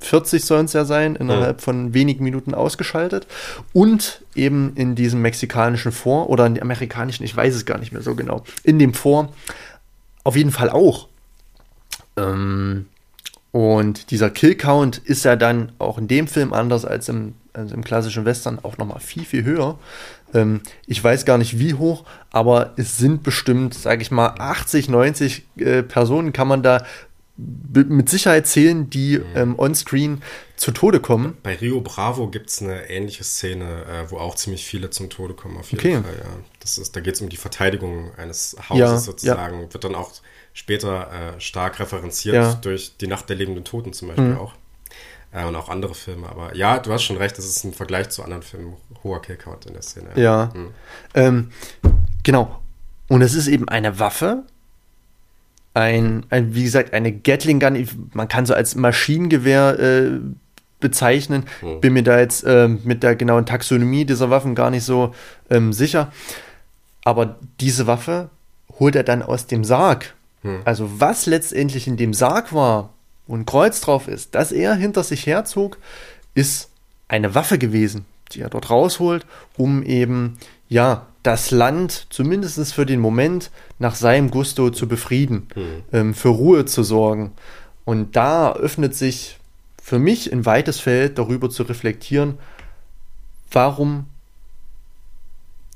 40 0.00 0.44
sollen 0.44 0.66
es 0.66 0.72
ja 0.72 0.84
sein, 0.84 1.16
innerhalb 1.16 1.58
ja. 1.60 1.64
von 1.64 1.94
wenigen 1.94 2.24
Minuten 2.24 2.54
ausgeschaltet. 2.54 3.26
Und 3.72 4.22
eben 4.34 4.72
in 4.74 4.94
diesem 4.94 5.22
mexikanischen 5.22 5.92
Vor 5.92 6.30
oder 6.30 6.46
in 6.46 6.54
dem 6.54 6.62
amerikanischen, 6.62 7.24
ich 7.24 7.36
weiß 7.36 7.54
es 7.54 7.66
gar 7.66 7.78
nicht 7.78 7.92
mehr 7.92 8.02
so 8.02 8.14
genau, 8.14 8.44
in 8.64 8.78
dem 8.78 8.94
Vor 8.94 9.32
auf 10.24 10.36
jeden 10.36 10.52
Fall 10.52 10.70
auch. 10.70 11.08
Ähm, 12.16 12.86
Und 13.52 14.10
dieser 14.10 14.30
Kill-Count 14.30 14.98
ist 14.98 15.24
ja 15.24 15.36
dann 15.36 15.72
auch 15.78 15.98
in 15.98 16.06
dem 16.08 16.28
Film 16.28 16.52
anders 16.52 16.84
als 16.84 17.08
im, 17.08 17.34
also 17.52 17.74
im 17.74 17.82
klassischen 17.82 18.24
Western 18.24 18.60
auch 18.62 18.78
nochmal 18.78 19.00
viel, 19.00 19.24
viel 19.24 19.44
höher. 19.44 19.78
Ähm, 20.32 20.60
ich 20.86 21.02
weiß 21.02 21.24
gar 21.24 21.36
nicht 21.36 21.58
wie 21.58 21.74
hoch, 21.74 22.04
aber 22.30 22.74
es 22.76 22.96
sind 22.96 23.24
bestimmt, 23.24 23.74
sage 23.74 24.02
ich 24.02 24.12
mal, 24.12 24.34
80, 24.38 24.88
90 24.88 25.46
äh, 25.56 25.82
Personen 25.82 26.32
kann 26.32 26.46
man 26.46 26.62
da 26.62 26.84
mit 27.36 28.08
Sicherheit 28.08 28.46
zählen, 28.46 28.90
die 28.90 29.18
mhm. 29.18 29.24
ähm, 29.34 29.58
on-screen 29.58 30.22
zu 30.56 30.72
Tode 30.72 31.00
kommen. 31.00 31.38
Bei 31.42 31.54
Rio 31.54 31.80
Bravo 31.80 32.28
gibt 32.28 32.50
es 32.50 32.60
eine 32.60 32.90
ähnliche 32.90 33.24
Szene, 33.24 33.84
äh, 33.84 34.10
wo 34.10 34.18
auch 34.18 34.34
ziemlich 34.34 34.66
viele 34.66 34.90
zum 34.90 35.08
Tode 35.08 35.34
kommen, 35.34 35.56
auf 35.56 35.70
jeden 35.72 35.80
okay. 35.80 36.02
Fall. 36.02 36.18
Ja. 36.18 36.30
Das 36.60 36.76
ist, 36.76 36.94
da 36.94 37.00
geht 37.00 37.14
es 37.14 37.20
um 37.22 37.30
die 37.30 37.38
Verteidigung 37.38 38.14
eines 38.16 38.56
Hauses 38.68 38.78
ja, 38.78 38.96
sozusagen. 38.98 39.60
Ja. 39.62 39.72
Wird 39.72 39.84
dann 39.84 39.94
auch 39.94 40.12
später 40.52 41.36
äh, 41.36 41.40
stark 41.40 41.80
referenziert 41.80 42.34
ja. 42.34 42.54
durch 42.54 42.96
Die 42.98 43.06
Nacht 43.06 43.28
der 43.28 43.36
lebenden 43.36 43.64
Toten 43.64 43.92
zum 43.92 44.08
Beispiel 44.08 44.24
mhm. 44.24 44.38
auch. 44.38 44.54
Äh, 45.32 45.44
und 45.44 45.56
auch 45.56 45.68
andere 45.68 45.94
Filme. 45.94 46.28
Aber 46.28 46.54
ja, 46.54 46.78
du 46.78 46.92
hast 46.92 47.04
schon 47.04 47.16
recht, 47.16 47.38
das 47.38 47.46
ist 47.46 47.64
ein 47.64 47.72
Vergleich 47.72 48.10
zu 48.10 48.22
anderen 48.22 48.42
Filmen 48.42 48.74
hoher 49.02 49.22
Killcount 49.22 49.66
in 49.66 49.72
der 49.72 49.82
Szene. 49.82 50.10
Ja. 50.16 50.50
Mhm. 50.54 50.70
Ähm, 51.14 51.50
genau. 52.22 52.60
Und 53.08 53.22
es 53.22 53.34
ist 53.34 53.48
eben 53.48 53.68
eine 53.68 53.98
Waffe, 53.98 54.44
ein, 55.74 56.26
ein, 56.30 56.54
wie 56.54 56.64
gesagt, 56.64 56.92
eine 56.92 57.12
Gatling 57.12 57.60
Gun, 57.60 57.86
man 58.12 58.28
kann 58.28 58.46
so 58.46 58.54
als 58.54 58.74
Maschinengewehr 58.74 59.78
äh, 59.78 60.20
bezeichnen. 60.80 61.44
Mhm. 61.62 61.80
Bin 61.80 61.92
mir 61.92 62.02
da 62.02 62.18
jetzt 62.18 62.42
äh, 62.44 62.68
mit 62.68 63.02
der 63.02 63.14
genauen 63.14 63.46
Taxonomie 63.46 64.04
dieser 64.04 64.30
Waffen 64.30 64.54
gar 64.54 64.70
nicht 64.70 64.84
so 64.84 65.14
ähm, 65.48 65.72
sicher. 65.72 66.12
Aber 67.04 67.38
diese 67.60 67.86
Waffe 67.86 68.30
holt 68.78 68.96
er 68.96 69.04
dann 69.04 69.22
aus 69.22 69.46
dem 69.46 69.64
Sarg. 69.64 70.14
Mhm. 70.42 70.60
Also 70.64 71.00
was 71.00 71.26
letztendlich 71.26 71.86
in 71.86 71.96
dem 71.96 72.14
Sarg 72.14 72.52
war, 72.52 72.90
ein 73.28 73.46
Kreuz 73.46 73.80
drauf 73.80 74.08
ist, 74.08 74.34
das 74.34 74.50
er 74.50 74.74
hinter 74.74 75.04
sich 75.04 75.26
herzog, 75.26 75.78
ist 76.34 76.70
eine 77.06 77.34
Waffe 77.34 77.58
gewesen, 77.58 78.04
die 78.32 78.40
er 78.40 78.50
dort 78.50 78.70
rausholt, 78.70 79.24
um 79.56 79.82
eben, 79.84 80.38
ja, 80.68 81.06
das 81.22 81.50
Land 81.50 82.06
zumindest 82.10 82.72
für 82.72 82.86
den 82.86 83.00
Moment 83.00 83.50
nach 83.78 83.94
seinem 83.94 84.30
Gusto 84.30 84.70
zu 84.70 84.88
befrieden, 84.88 85.48
mhm. 85.54 85.82
ähm, 85.92 86.14
für 86.14 86.28
Ruhe 86.28 86.64
zu 86.64 86.82
sorgen. 86.82 87.32
Und 87.84 88.16
da 88.16 88.52
öffnet 88.52 88.94
sich 88.94 89.38
für 89.82 89.98
mich 89.98 90.32
ein 90.32 90.46
weites 90.46 90.80
Feld, 90.80 91.18
darüber 91.18 91.50
zu 91.50 91.62
reflektieren, 91.64 92.38
warum 93.50 94.06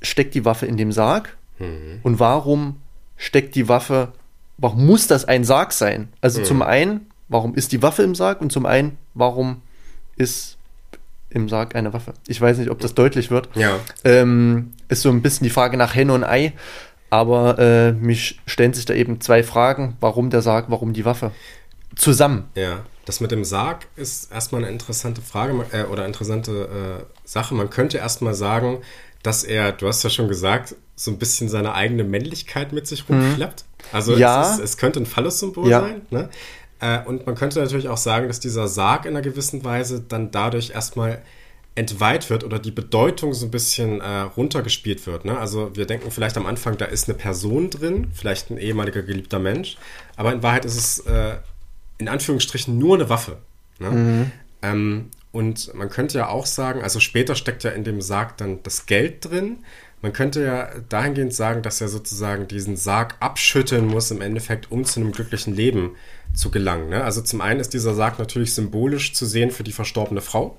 steckt 0.01 0.35
die 0.35 0.45
Waffe 0.45 0.65
in 0.65 0.77
dem 0.77 0.91
Sarg 0.91 1.35
mhm. 1.59 1.99
und 2.03 2.19
warum 2.19 2.77
steckt 3.17 3.55
die 3.55 3.67
Waffe, 3.67 4.13
warum 4.57 4.85
muss 4.85 5.07
das 5.07 5.25
ein 5.25 5.43
Sarg 5.43 5.73
sein? 5.73 6.09
Also 6.21 6.39
mhm. 6.41 6.45
zum 6.45 6.61
einen, 6.61 7.07
warum 7.27 7.55
ist 7.55 7.71
die 7.71 7.81
Waffe 7.81 8.03
im 8.03 8.15
Sarg 8.15 8.41
und 8.41 8.51
zum 8.51 8.65
einen, 8.65 8.97
warum 9.13 9.61
ist 10.15 10.57
im 11.35 11.49
Sarg 11.49 11.75
eine 11.75 11.93
Waffe. 11.93 12.13
Ich 12.27 12.39
weiß 12.39 12.57
nicht, 12.57 12.69
ob 12.71 12.79
das 12.79 12.95
deutlich 12.95 13.29
wird. 13.29 13.49
Ja. 13.55 13.79
Ähm, 14.03 14.71
ist 14.87 15.01
so 15.01 15.09
ein 15.09 15.21
bisschen 15.21 15.43
die 15.43 15.49
Frage 15.49 15.77
nach 15.77 15.93
Henne 15.93 16.13
und 16.13 16.23
Ei. 16.23 16.53
Aber 17.09 17.59
äh, 17.59 17.91
mich 17.91 18.39
stellen 18.45 18.73
sich 18.73 18.85
da 18.85 18.93
eben 18.93 19.21
zwei 19.21 19.43
Fragen. 19.43 19.97
Warum 19.99 20.29
der 20.29 20.41
Sarg, 20.41 20.65
warum 20.69 20.93
die 20.93 21.05
Waffe? 21.05 21.31
Zusammen. 21.95 22.45
Ja. 22.55 22.81
Das 23.05 23.19
mit 23.19 23.31
dem 23.31 23.43
Sarg 23.43 23.85
ist 23.95 24.31
erstmal 24.31 24.63
eine 24.63 24.71
interessante 24.71 25.21
Frage 25.21 25.53
äh, 25.71 25.83
oder 25.83 26.05
interessante 26.05 27.01
äh, 27.01 27.03
Sache. 27.23 27.53
Man 27.53 27.69
könnte 27.69 27.99
erstmal 27.99 28.33
sagen, 28.33 28.79
dass 29.21 29.43
er, 29.43 29.71
du 29.71 29.87
hast 29.87 30.03
ja 30.03 30.09
schon 30.09 30.27
gesagt, 30.27 30.75
so 30.95 31.11
ein 31.11 31.17
bisschen 31.17 31.49
seine 31.49 31.73
eigene 31.73 32.03
Männlichkeit 32.03 32.73
mit 32.73 32.87
sich 32.87 33.07
mhm. 33.07 33.17
rumschleppt. 33.17 33.65
Also 33.91 34.15
ja. 34.15 34.41
es, 34.41 34.57
ist, 34.57 34.63
es 34.63 34.77
könnte 34.77 34.99
ein 34.99 35.05
Phallus-Symbol 35.05 35.69
ja. 35.69 35.81
sein. 35.81 36.01
Ne? 36.09 36.29
Äh, 36.79 37.03
und 37.03 37.25
man 37.25 37.35
könnte 37.35 37.59
natürlich 37.59 37.87
auch 37.87 37.97
sagen, 37.97 38.27
dass 38.27 38.39
dieser 38.39 38.67
Sarg 38.67 39.05
in 39.05 39.11
einer 39.11 39.21
gewissen 39.21 39.63
Weise 39.63 40.01
dann 40.01 40.31
dadurch 40.31 40.71
erstmal 40.71 41.21
entweiht 41.75 42.29
wird 42.29 42.45
oder 42.45 42.57
die 42.57 42.71
Bedeutung 42.71 43.33
so 43.33 43.45
ein 43.45 43.51
bisschen 43.51 43.99
äh, 43.99 44.19
runtergespielt 44.21 45.05
wird. 45.05 45.25
Ne? 45.25 45.37
Also 45.37 45.75
wir 45.75 45.85
denken 45.85 46.09
vielleicht 46.09 46.37
am 46.37 46.45
Anfang, 46.45 46.77
da 46.77 46.85
ist 46.85 47.09
eine 47.09 47.17
Person 47.17 47.69
drin, 47.69 48.07
vielleicht 48.13 48.49
ein 48.49 48.57
ehemaliger 48.57 49.03
geliebter 49.03 49.39
Mensch, 49.39 49.77
aber 50.15 50.31
in 50.31 50.41
Wahrheit 50.41 50.63
ist 50.63 50.77
es 50.77 50.99
äh, 50.99 51.35
in 51.97 52.07
Anführungsstrichen 52.07 52.77
nur 52.77 52.95
eine 52.95 53.09
Waffe. 53.09 53.37
Ne? 53.79 53.91
Mhm. 53.91 54.31
Ähm, 54.61 55.09
und 55.33 55.73
man 55.73 55.89
könnte 55.89 56.17
ja 56.17 56.29
auch 56.29 56.45
sagen, 56.45 56.81
also 56.81 57.01
später 57.01 57.35
steckt 57.35 57.65
ja 57.65 57.71
in 57.71 57.83
dem 57.83 58.01
Sarg 58.01 58.37
dann 58.37 58.63
das 58.63 58.85
Geld 58.85 59.25
drin. 59.25 59.57
Man 60.01 60.13
könnte 60.13 60.45
ja 60.45 60.69
dahingehend 60.87 61.33
sagen, 61.33 61.61
dass 61.61 61.81
er 61.81 61.89
sozusagen 61.89 62.47
diesen 62.47 62.77
Sarg 62.77 63.15
abschütteln 63.19 63.85
muss 63.85 64.11
im 64.11 64.21
Endeffekt, 64.21 64.71
um 64.71 64.85
zu 64.85 65.01
einem 65.01 65.11
glücklichen 65.11 65.53
Leben 65.53 65.91
zu 66.35 66.51
gelangen. 66.51 66.89
Ne? 66.89 67.03
Also 67.03 67.21
zum 67.21 67.41
einen 67.41 67.59
ist 67.59 67.73
dieser 67.73 67.93
Sarg 67.93 68.19
natürlich 68.19 68.53
symbolisch 68.53 69.13
zu 69.13 69.25
sehen 69.25 69.51
für 69.51 69.63
die 69.63 69.71
verstorbene 69.71 70.21
Frau, 70.21 70.57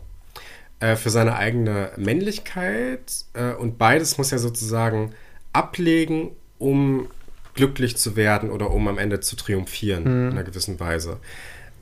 äh, 0.80 0.96
für 0.96 1.10
seine 1.10 1.36
eigene 1.36 1.90
Männlichkeit 1.96 3.24
äh, 3.34 3.52
und 3.52 3.78
beides 3.78 4.18
muss 4.18 4.32
er 4.32 4.38
sozusagen 4.38 5.12
ablegen, 5.52 6.32
um 6.58 7.08
glücklich 7.54 7.96
zu 7.96 8.16
werden 8.16 8.50
oder 8.50 8.70
um 8.70 8.86
am 8.88 8.98
Ende 8.98 9.20
zu 9.20 9.36
triumphieren 9.36 10.02
mhm. 10.04 10.26
in 10.26 10.32
einer 10.32 10.44
gewissen 10.44 10.78
Weise. 10.78 11.18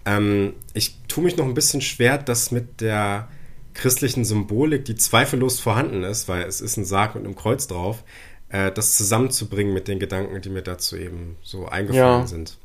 Ähm, 0.04 0.54
ich 0.72 0.96
tue 1.08 1.24
mich 1.24 1.36
noch 1.36 1.46
ein 1.46 1.54
bisschen 1.54 1.80
schwer, 1.80 2.18
das 2.18 2.50
mit 2.50 2.80
der 2.80 3.28
christlichen 3.74 4.24
Symbolik, 4.24 4.84
die 4.84 4.94
zweifellos 4.94 5.60
vorhanden 5.60 6.04
ist, 6.04 6.28
weil 6.28 6.44
es 6.44 6.60
ist 6.60 6.76
ein 6.76 6.84
Sarg 6.84 7.16
mit 7.16 7.24
einem 7.24 7.34
Kreuz 7.34 7.66
drauf, 7.66 8.04
äh, 8.48 8.70
das 8.70 8.96
zusammenzubringen 8.96 9.74
mit 9.74 9.88
den 9.88 9.98
Gedanken, 9.98 10.40
die 10.40 10.50
mir 10.50 10.62
dazu 10.62 10.96
eben 10.96 11.36
so 11.42 11.66
eingefallen 11.66 12.20
ja. 12.20 12.26
sind. 12.26 12.58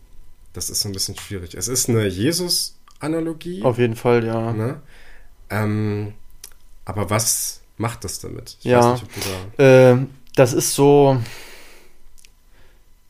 Das 0.54 0.70
ist 0.70 0.82
so 0.82 0.90
ein 0.90 0.94
bisschen 0.94 1.18
schwierig. 1.18 1.54
Es 1.54 1.68
ist 1.68 1.90
eine 1.90 2.08
Jesus-Analogie. 2.08 3.62
Auf 3.64 3.78
jeden 3.78 3.96
Fall, 3.96 4.26
ja. 4.26 4.52
Ne? 4.52 4.82
Ähm, 5.50 6.14
aber 6.86 7.10
was 7.10 7.62
macht 7.78 8.04
das 8.04 8.20
damit? 8.20 8.58
Ich 8.60 8.66
ja, 8.66 8.94
nicht, 8.94 9.06
da 9.58 9.92
äh, 9.92 9.98
das 10.36 10.54
ist 10.54 10.74
so 10.74 11.20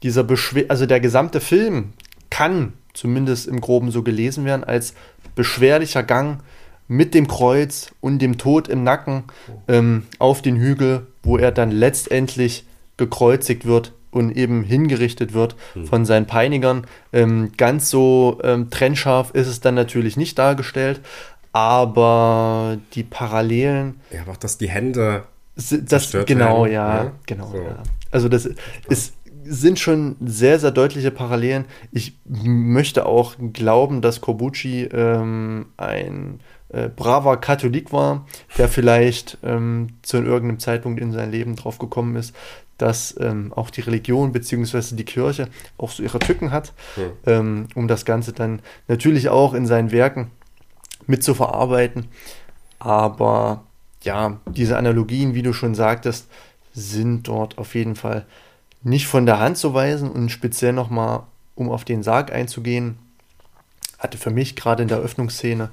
dieser 0.04 0.24
Beschwer, 0.24 0.66
also 0.70 0.86
der 0.86 1.00
gesamte 1.00 1.42
Film 1.42 1.94
kann 2.30 2.74
zumindest 2.94 3.48
im 3.48 3.62
Groben 3.62 3.92
so 3.92 4.04
gelesen 4.04 4.46
werden 4.46 4.64
als 4.64 4.94
beschwerlicher 5.36 6.04
Gang 6.04 6.42
mit 6.88 7.14
dem 7.14 7.28
Kreuz 7.28 7.92
und 8.02 8.20
dem 8.20 8.38
Tod 8.38 8.68
im 8.68 8.84
Nacken 8.84 9.26
ähm, 9.68 10.08
auf 10.18 10.42
den 10.42 10.58
Hügel, 10.58 11.08
wo 11.24 11.38
er 11.38 11.52
dann 11.52 11.72
letztendlich 11.72 12.66
gekreuzigt 12.98 13.66
wird 13.66 13.94
und 14.12 14.36
eben 14.36 14.64
hingerichtet 14.64 15.34
wird 15.34 15.56
mhm. 15.76 15.86
von 15.86 16.06
seinen 16.06 16.26
Peinigern. 16.26 16.86
Ähm, 17.14 17.52
ganz 17.58 17.90
so 17.90 18.40
ähm, 18.44 18.70
trennscharf 18.70 19.32
ist 19.32 19.48
es 19.48 19.62
dann 19.62 19.76
natürlich 19.76 20.18
nicht 20.18 20.38
dargestellt, 20.38 21.02
aber 21.52 22.78
die 22.94 23.04
Parallelen. 23.04 24.00
Ja, 24.12 24.22
aber 24.22 24.34
auch, 24.34 24.38
dass 24.38 24.58
die 24.58 24.70
Hände. 24.70 25.24
Das, 25.56 26.16
genau, 26.26 26.64
werden, 26.64 26.74
ja, 26.74 27.04
ne? 27.04 27.12
genau. 27.26 27.48
So. 27.52 27.58
Ja. 27.58 27.84
Also 28.12 28.30
das 28.30 28.50
ist, 28.88 29.14
sind 29.44 29.80
schon 29.80 30.16
sehr, 30.26 30.60
sehr 30.60 30.72
deutliche 30.72 31.12
Parallelen. 31.12 31.66
Ich 31.92 32.18
möchte 32.26 33.06
auch 33.06 33.36
glauben, 33.52 34.02
dass 34.02 34.22
Kobuchi 34.22 34.84
ähm, 34.84 35.68
ein 35.76 36.40
äh, 36.70 36.88
braver 36.88 37.38
Katholik 37.38 37.92
war, 37.92 38.26
der 38.58 38.70
vielleicht 38.70 39.38
ähm, 39.44 39.88
zu 40.02 40.18
irgendeinem 40.18 40.60
Zeitpunkt 40.60 41.02
in 41.02 41.12
sein 41.12 41.32
Leben 41.32 41.56
drauf 41.56 41.80
gekommen 41.80 42.16
ist, 42.16 42.36
dass 42.80 43.16
ähm, 43.20 43.54
auch 43.54 43.70
die 43.70 43.82
Religion 43.82 44.32
bzw. 44.32 44.96
die 44.96 45.06
Kirche 45.06 45.50
auch 45.78 45.92
so 45.92 46.02
ihre 46.02 46.18
Tücken 46.18 46.52
hat, 46.52 46.74
mhm. 46.96 47.12
ähm, 47.28 47.68
um 47.76 47.88
das 47.88 48.06
Ganze 48.06 48.34
dann 48.34 48.62
natürlich 48.88 49.30
auch 49.30 49.54
in 49.54 49.68
seinen 49.68 49.92
Werken 49.92 50.32
mit 51.06 51.24
zu 51.24 51.36
verarbeiten. 51.36 52.08
Aber 52.80 53.66
ja, 54.02 54.40
diese 54.48 54.78
Analogien, 54.78 55.34
wie 55.36 55.44
du 55.44 55.54
schon 55.54 55.76
sagtest, 55.76 56.28
sind 56.74 57.28
dort 57.28 57.58
auf 57.58 57.76
jeden 57.76 57.96
Fall 57.96 58.26
nicht 58.82 59.08
von 59.08 59.26
der 59.26 59.40
Hand 59.40 59.58
zu 59.58 59.74
weisen 59.74 60.10
und 60.10 60.30
speziell 60.30 60.74
nochmal, 60.74 61.24
um 61.56 61.70
auf 61.70 61.84
den 61.84 62.02
Sarg 62.02 62.32
einzugehen, 62.32 62.98
hatte 63.98 64.18
für 64.18 64.32
mich 64.32 64.56
gerade 64.56 64.82
in 64.84 64.88
der 64.88 65.00
Öffnungsszene 65.00 65.70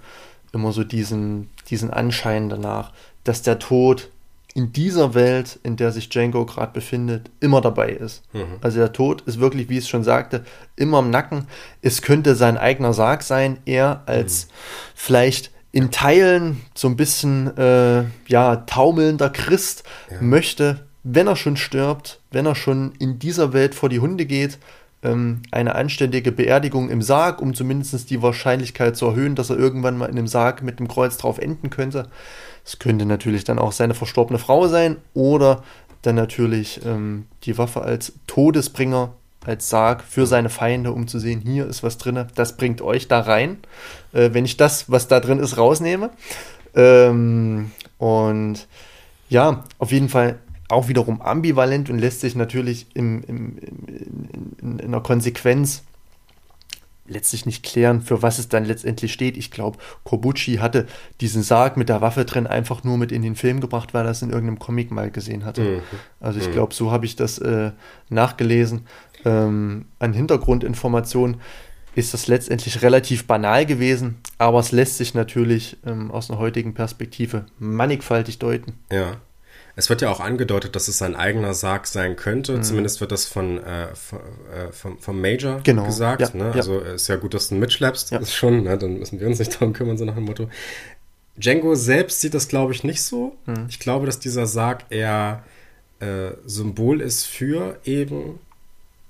immer 0.53 0.73
so 0.73 0.83
diesen, 0.83 1.51
diesen 1.70 1.91
Anschein 1.91 2.49
danach, 2.49 2.93
dass 3.23 3.43
der 3.43 3.61
Tod 3.61 4.11
in 4.57 4.73
dieser 4.73 5.12
Welt, 5.12 5.61
in 5.65 5.77
der 5.77 5.93
sich 5.93 6.09
Django 6.09 6.47
gerade 6.47 6.73
befindet, 6.73 7.31
immer 7.41 7.61
dabei 7.61 7.91
ist. 7.91 8.23
Mhm. 8.33 8.57
Also 8.62 8.78
der 8.78 8.95
Tod 8.95 9.20
ist 9.27 9.39
wirklich, 9.39 9.69
wie 9.69 9.77
ich 9.77 9.85
es 9.85 9.89
schon 9.91 10.03
sagte, 10.03 10.47
immer 10.77 11.01
im 11.01 11.11
Nacken. 11.11 11.47
Es 11.83 12.01
könnte 12.01 12.35
sein 12.35 12.57
eigener 12.57 12.95
Sarg 12.95 13.23
sein, 13.23 13.59
er 13.66 14.03
als 14.07 14.47
mhm. 14.47 14.51
vielleicht 14.95 15.51
in 15.73 15.91
Teilen 15.91 16.62
so 16.74 16.89
ein 16.89 16.97
bisschen 16.97 17.55
äh, 17.59 18.05
ja, 18.28 18.57
taumelnder 18.57 19.28
Christ 19.28 19.85
ja. 20.11 20.23
möchte, 20.23 20.87
wenn 21.03 21.27
er 21.27 21.37
schon 21.37 21.59
stirbt, 21.59 22.20
wenn 22.31 22.47
er 22.47 22.55
schon 22.55 22.93
in 22.99 23.19
dieser 23.19 23.53
Welt 23.53 23.74
vor 23.74 23.91
die 23.91 24.01
Hunde 24.01 24.24
geht, 24.24 24.59
ähm, 25.02 25.43
eine 25.51 25.74
anständige 25.74 26.32
Beerdigung 26.32 26.90
im 26.90 27.02
Sarg, 27.02 27.40
um 27.40 27.55
zumindest 27.55 28.10
die 28.10 28.23
Wahrscheinlichkeit 28.23 28.97
zu 28.97 29.06
erhöhen, 29.06 29.35
dass 29.35 29.51
er 29.51 29.59
irgendwann 29.59 29.98
mal 29.98 30.06
in 30.06 30.18
einem 30.18 30.27
Sarg 30.27 30.62
mit 30.62 30.78
dem 30.78 30.89
Kreuz 30.89 31.16
drauf 31.16 31.39
enden 31.39 31.70
könnte. 31.70 32.09
Es 32.64 32.78
könnte 32.78 33.06
natürlich 33.06 33.44
dann 33.44 33.59
auch 33.59 33.73
seine 33.73 33.94
verstorbene 33.94 34.39
Frau 34.39 34.68
sein 34.68 34.97
oder 35.14 35.62
dann 36.02 36.16
natürlich 36.16 36.81
ähm, 36.85 37.27
die 37.44 37.59
Waffe 37.59 37.82
als 37.82 38.12
Todesbringer 38.27 39.12
als 39.47 39.68
Sarg 39.68 40.02
für 40.02 40.27
seine 40.27 40.48
Feinde, 40.48 40.93
um 40.93 41.06
zu 41.06 41.18
sehen, 41.18 41.40
hier 41.40 41.66
ist 41.66 41.82
was 41.82 41.98
drin, 41.98 42.27
das 42.35 42.56
bringt 42.56 42.82
euch 42.82 43.09
da 43.09 43.20
rein. 43.20 43.59
Äh, 44.12 44.31
wenn 44.32 44.44
ich 44.44 44.56
das, 44.56 44.90
was 44.90 45.09
da 45.09 45.20
drin 45.20 45.39
ist, 45.39 45.56
rausnehme. 45.56 46.10
Ähm, 46.74 47.70
und 47.98 48.66
ja, 49.28 49.64
auf 49.78 49.93
jeden 49.93 50.09
Fall 50.09 50.39
auch 50.69 50.89
wiederum 50.89 51.21
ambivalent 51.23 51.91
und 51.91 51.99
lässt 51.99 52.21
sich 52.21 52.35
natürlich 52.35 52.87
im, 52.95 53.23
im, 53.25 53.59
in, 53.59 54.57
in, 54.61 54.79
in 54.79 54.81
einer 54.81 55.01
Konsequenz 55.01 55.83
letztlich 57.09 57.47
nicht 57.47 57.63
klären, 57.63 58.03
für 58.03 58.23
was 58.23 58.39
es 58.39 58.49
dann 58.49 58.65
letztendlich 58.65 59.13
steht. 59.13 59.37
Ich 59.37 59.51
glaube, 59.51 59.79
Kobuchi 60.05 60.57
hatte 60.57 60.87
diesen 61.21 61.43
Sarg 61.43 61.77
mit 61.77 61.89
der 61.89 62.01
Waffe 62.01 62.25
drin 62.25 62.47
einfach 62.47 62.85
nur 62.85 62.99
mit 62.99 63.13
in 63.13 63.23
den 63.23 63.37
Film 63.37 63.61
gebracht, 63.61 63.95
weil 63.95 64.05
er 64.05 64.11
es 64.11 64.23
in 64.23 64.31
irgendeinem 64.31 64.59
Comic 64.59 64.91
mal 64.91 65.11
gesehen 65.11 65.45
hatte. 65.45 65.61
Mhm. 65.61 65.81
Also 66.21 66.41
ich 66.41 66.49
mhm. 66.49 66.53
glaube, 66.53 66.75
so 66.75 66.91
habe 66.91 67.07
ich 67.07 67.17
das 67.17 67.39
äh, 67.39 67.73
nachgelesen. 68.09 68.87
Ähm, 69.25 69.87
an 69.99 70.13
Hintergrundinformationen 70.13 71.41
ist 71.95 72.13
das 72.13 72.27
letztendlich 72.27 72.83
relativ 72.83 73.27
banal 73.27 73.65
gewesen, 73.65 74.19
aber 74.37 74.61
es 74.61 74.71
lässt 74.71 74.99
sich 74.99 75.15
natürlich 75.15 75.79
ähm, 75.87 76.11
aus 76.11 76.31
einer 76.31 76.39
heutigen 76.39 76.75
Perspektive 76.75 77.47
mannigfaltig 77.59 78.39
deuten. 78.39 78.75
Ja. 78.93 79.17
Es 79.78 79.90
wird 79.90 80.01
ja 80.01 80.11
auch 80.11 80.20
angedeutet, 80.20 80.74
dass 80.74 80.89
es 80.89 80.97
sein 80.97 81.15
eigener 81.15 81.53
Sarg 81.53 81.86
sein 81.86 82.16
könnte. 82.16 82.57
Mhm. 82.57 82.62
Zumindest 82.62 83.03
wird 83.03 83.12
das 83.12 83.27
von, 83.27 83.62
äh, 83.62 83.94
von 83.94 84.19
äh, 84.53 84.73
vom, 84.73 84.98
vom, 84.98 85.20
Major 85.20 85.61
genau. 85.62 85.85
gesagt. 85.85 86.23
Ja, 86.23 86.31
ne? 86.32 86.44
ja. 86.47 86.53
Also 86.53 86.81
ist 86.81 87.09
ja 87.09 87.16
gut, 87.16 87.35
dass 87.35 87.48
du 87.48 87.55
ihn 87.55 87.61
mitschleppst. 87.61 88.11
Ja. 88.11 88.19
Das 88.19 88.28
ist 88.31 88.35
schon, 88.35 88.62
ne? 88.62 88.78
dann 88.78 88.98
müssen 88.98 89.20
wir 89.20 89.27
uns 89.27 89.39
nicht 89.39 89.55
darum 89.55 89.74
kümmern, 89.74 89.98
so 89.98 90.07
nach 90.07 90.15
dem 90.15 90.24
Motto. 90.24 90.48
Django 91.36 91.74
selbst 91.74 92.23
sieht 92.23 92.32
das, 92.32 92.48
glaube 92.48 92.73
ich, 92.73 92.85
nicht 92.85 93.03
so. 93.03 93.36
Mhm. 93.44 93.66
Ich 93.69 93.78
glaube, 93.78 94.07
dass 94.07 94.19
dieser 94.19 94.47
Sarg 94.47 94.86
eher 94.89 95.44
äh, 96.01 96.32
Symbol 96.47 97.03
ist 97.03 97.27
für 97.27 97.78
eben 97.85 98.39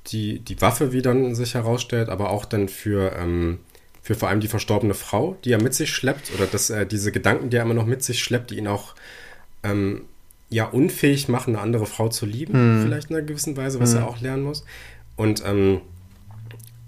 die, 0.08 0.40
die 0.40 0.60
Waffe, 0.60 0.92
wie 0.92 1.02
dann 1.02 1.36
sich 1.36 1.54
herausstellt, 1.54 2.08
aber 2.08 2.30
auch 2.30 2.44
dann 2.44 2.68
für, 2.68 3.12
ähm, 3.16 3.58
für 4.02 4.16
vor 4.16 4.28
allem 4.28 4.40
die 4.40 4.48
verstorbene 4.48 4.94
Frau, 4.94 5.36
die 5.44 5.52
er 5.52 5.62
mit 5.62 5.74
sich 5.74 5.90
schleppt, 5.90 6.32
oder 6.34 6.46
dass 6.46 6.70
er 6.70 6.84
diese 6.84 7.12
Gedanken, 7.12 7.50
die 7.50 7.56
er 7.56 7.62
immer 7.62 7.74
noch 7.74 7.86
mit 7.86 8.02
sich 8.02 8.22
schleppt, 8.22 8.50
die 8.50 8.58
ihn 8.58 8.66
auch 8.68 8.94
ähm, 9.62 10.02
ja 10.48 10.64
unfähig 10.66 11.28
machen, 11.28 11.54
eine 11.54 11.62
andere 11.62 11.86
Frau 11.86 12.08
zu 12.08 12.26
lieben, 12.26 12.54
hm. 12.54 12.82
vielleicht 12.82 13.10
in 13.10 13.16
einer 13.16 13.26
gewissen 13.26 13.56
Weise, 13.56 13.80
was 13.80 13.92
hm. 13.92 14.00
er 14.00 14.08
auch 14.08 14.20
lernen 14.20 14.42
muss. 14.44 14.64
Und 15.16 15.42
ähm, 15.44 15.80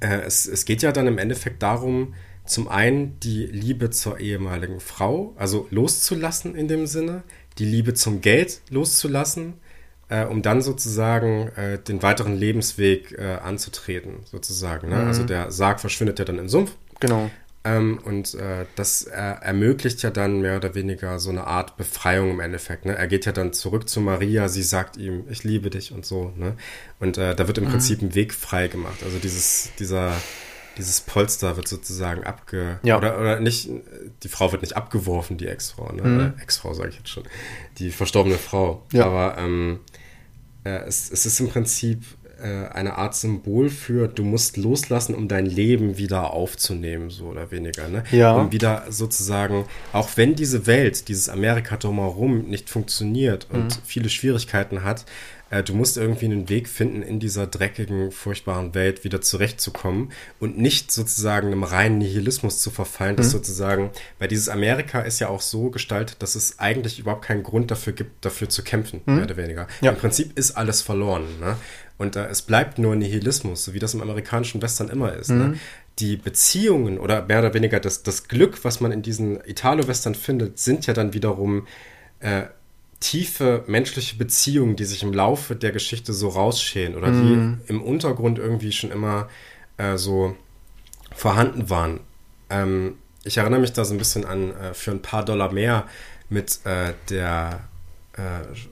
äh, 0.01 0.21
es, 0.21 0.47
es 0.47 0.65
geht 0.65 0.83
ja 0.83 0.93
dann 0.93 1.07
im 1.07 1.19
Endeffekt 1.19 1.63
darum, 1.63 2.15
zum 2.45 2.69
einen 2.69 3.19
die 3.21 3.47
Liebe 3.47 3.91
zur 3.91 4.21
ehemaligen 4.21 4.81
Frau, 4.81 5.35
also 5.37 5.67
loszulassen 5.71 6.55
in 6.55 6.69
dem 6.69 6.87
Sinne, 6.87 7.23
die 7.59 7.65
Liebe 7.65 7.95
zum 7.95 8.21
Geld 8.21 8.63
loszulassen, 8.71 9.55
äh, 10.09 10.25
um 10.25 10.41
dann 10.43 10.63
sozusagen 10.63 11.49
äh, 11.57 11.79
den 11.79 12.03
weiteren 12.03 12.37
Lebensweg 12.37 13.13
äh, 13.19 13.39
anzutreten, 13.43 14.21
sozusagen. 14.25 14.89
Ne? 14.89 14.97
Mhm. 14.97 15.07
Also 15.07 15.25
der 15.25 15.51
Sarg 15.51 15.81
verschwindet 15.81 16.19
ja 16.19 16.25
dann 16.25 16.39
im 16.39 16.49
Sumpf. 16.49 16.77
Genau. 17.01 17.31
Ähm, 17.69 17.99
und 18.03 18.35
äh, 18.35 18.65
das 18.77 19.03
äh, 19.03 19.17
ermöglicht 19.17 20.03
ja 20.03 20.11
dann 20.11 20.41
mehr 20.41 20.57
oder 20.57 20.75
weniger 20.75 21.19
so 21.19 21.31
eine 21.31 21.47
Art 21.47 21.77
Befreiung 21.77 22.31
im 22.31 22.41
Endeffekt. 22.41 22.87
Ne? 22.87 22.97
Er 22.97 23.07
geht 23.07 23.27
ja 23.27 23.33
dann 23.33 23.53
zurück 23.53 23.89
zu 23.89 24.01
Maria, 24.01 24.49
sie 24.49 24.63
sagt 24.63 24.97
ihm, 24.97 25.25
ich 25.29 25.45
liebe 25.45 25.69
dich 25.69 25.93
und 25.93 26.07
so. 26.07 26.33
Ne? 26.37 26.55
Und 26.99 27.19
äh, 27.19 27.35
da 27.35 27.47
wird 27.47 27.59
im 27.59 27.65
mhm. 27.65 27.71
Prinzip 27.71 28.01
ein 28.01 28.15
Weg 28.15 28.33
frei 28.33 28.69
gemacht. 28.69 29.03
Also 29.05 29.19
dieses, 29.19 29.71
dieser, 29.79 30.15
dieses 30.79 31.03
Polster 31.03 31.57
wird 31.57 31.69
sozusagen 31.69 32.25
abge... 32.25 32.79
Ja. 32.85 32.97
Oder, 32.97 33.21
oder 33.21 33.41
nicht, 33.41 33.69
die 34.23 34.29
Frau 34.29 34.51
wird 34.53 34.63
nicht 34.63 34.77
abgeworfen, 34.77 35.37
die 35.37 35.47
Ex-Frau. 35.47 35.93
Ne? 35.93 36.03
Mhm. 36.03 36.41
Ex-Frau 36.41 36.73
sage 36.73 36.91
ich 36.91 36.97
jetzt 36.97 37.11
schon. 37.11 37.25
Die 37.79 37.91
verstorbene 37.91 38.39
Frau. 38.39 38.87
Ja. 38.93 39.05
Aber 39.05 39.37
ähm, 39.37 39.81
äh, 40.65 40.87
es, 40.87 41.11
es 41.11 41.27
ist 41.27 41.41
im 41.41 41.49
Prinzip 41.49 42.03
äh, 42.03 42.18
eine 42.45 42.97
Art 42.97 43.15
Symbol 43.15 43.69
für, 43.69 44.09
du 44.09 44.25
musst 44.25 44.57
loslassen, 44.57 45.15
um 45.15 45.29
dein 45.29 45.47
Leben 45.47 45.99
wieder 45.99 46.33
aufzunehmen, 46.33 47.11
so 47.11 47.27
oder 47.27 47.51
weniger. 47.51 47.89
Ne? 47.89 48.05
Ja. 48.11 48.35
Um 48.35 48.53
wieder 48.53 48.85
sozusagen, 48.91 49.67
auch 49.93 50.11
wenn 50.17 50.35
diese 50.35 50.67
Welt, 50.67 51.09
dieses 51.09 51.29
Amerika 51.29 51.77
drumherum 51.77 52.45
nicht 52.45 52.71
funktioniert 52.71 53.49
und 53.51 53.65
mhm. 53.65 53.83
viele 53.85 54.09
Schwierigkeiten 54.09 54.85
hat, 54.85 55.05
äh, 55.51 55.63
du 55.63 55.75
musst 55.75 55.97
irgendwie 55.97 56.27
einen 56.27 56.49
Weg 56.49 56.69
finden, 56.69 57.03
in 57.03 57.21
dieser 57.21 57.47
dreckigen, 57.47 58.13
furchtbaren 58.13 58.75
Welt 58.75 59.05
wieder 59.05 59.21
zurechtzukommen 59.21 60.13
und 60.39 60.59
nicht 60.59 60.93
sozusagen 60.93 61.49
einem 61.49 61.63
reinen 61.63 61.99
Nihilismus 61.99 62.61
zu 62.61 62.71
verfallen, 62.71 63.13
mhm. 63.13 63.19
dass 63.19 63.31
sozusagen, 63.31 63.91
weil 64.19 64.29
dieses 64.29 64.49
Amerika 64.49 65.01
ist 65.01 65.19
ja 65.21 65.29
auch 65.29 65.41
so 65.41 65.71
gestaltet, 65.71 66.23
dass 66.23 66.35
es 66.35 66.59
eigentlich 66.59 66.99
überhaupt 66.99 67.25
keinen 67.25 67.43
Grund 67.43 67.71
dafür 67.71 67.93
gibt, 67.93 68.25
dafür 68.25 68.49
zu 68.49 68.63
kämpfen, 68.63 69.01
mhm. 69.07 69.15
mehr 69.15 69.25
oder 69.25 69.37
weniger. 69.37 69.69
Ja. 69.81 69.93
Im 69.93 69.97
Prinzip 69.97 70.39
ist 70.39 70.53
alles 70.53 70.83
verloren. 70.83 71.25
Ne? 71.41 71.57
Und 71.99 72.17
äh, 72.17 72.27
es 72.29 72.43
bleibt 72.43 72.79
nur 72.79 72.97
Nihilismus, 72.97 73.65
so 73.65 73.75
wie 73.75 73.81
das 73.81 73.95
im 73.95 74.01
amerikanischen 74.01 74.63
Western 74.63 74.89
immer 74.89 75.13
ist. 75.13 75.31
Ne? 75.31 75.35
Mhm. 75.35 75.51
Ne? 75.51 75.59
Die 75.99 76.17
Beziehungen 76.17 76.99
oder 76.99 77.27
mehr 77.27 77.41
oder 77.41 77.55
weniger 77.55 77.81
das, 77.81 78.05
das 78.05 78.29
Glück, 78.29 78.65
was 78.65 78.81
man 78.81 78.93
in 78.93 79.03
diesen 79.03 79.41
Italo-Western 79.45 80.15
findet, 80.15 80.59
sind 80.61 80.87
ja 80.87 80.95
dann 80.95 81.13
wiederum 81.13 81.67
äh, 82.21 82.45
tiefe 83.01 83.65
menschliche 83.67 84.17
Beziehungen, 84.17 84.77
die 84.77 84.85
sich 84.85 85.03
im 85.03 85.13
Laufe 85.13 85.57
der 85.57 85.73
Geschichte 85.73 86.13
so 86.13 86.29
rausschälen 86.29 86.97
oder 86.97 87.09
mhm. 87.09 87.61
die 87.67 87.71
im 87.71 87.83
Untergrund 87.83 88.39
irgendwie 88.39 88.73
schon 88.73 88.91
immer 88.91 89.29
äh, 89.77 89.97
so 89.97 90.37
vorhanden 91.15 91.69
waren. 91.69 92.01
Ähm, 92.51 92.95
ich 93.25 93.39
erinnere 93.39 93.61
mich 93.61 93.73
da 93.73 93.85
so 93.85 93.95
ein 93.95 93.99
bisschen 93.99 94.25
an 94.25 94.55
äh, 94.55 94.75
für 94.75 94.93
ein 94.93 95.03
paar 95.03 95.25
Dollar 95.25 95.53
mehr 95.53 95.87
mit 96.29 96.61
äh, 96.65 96.93
der 97.11 97.61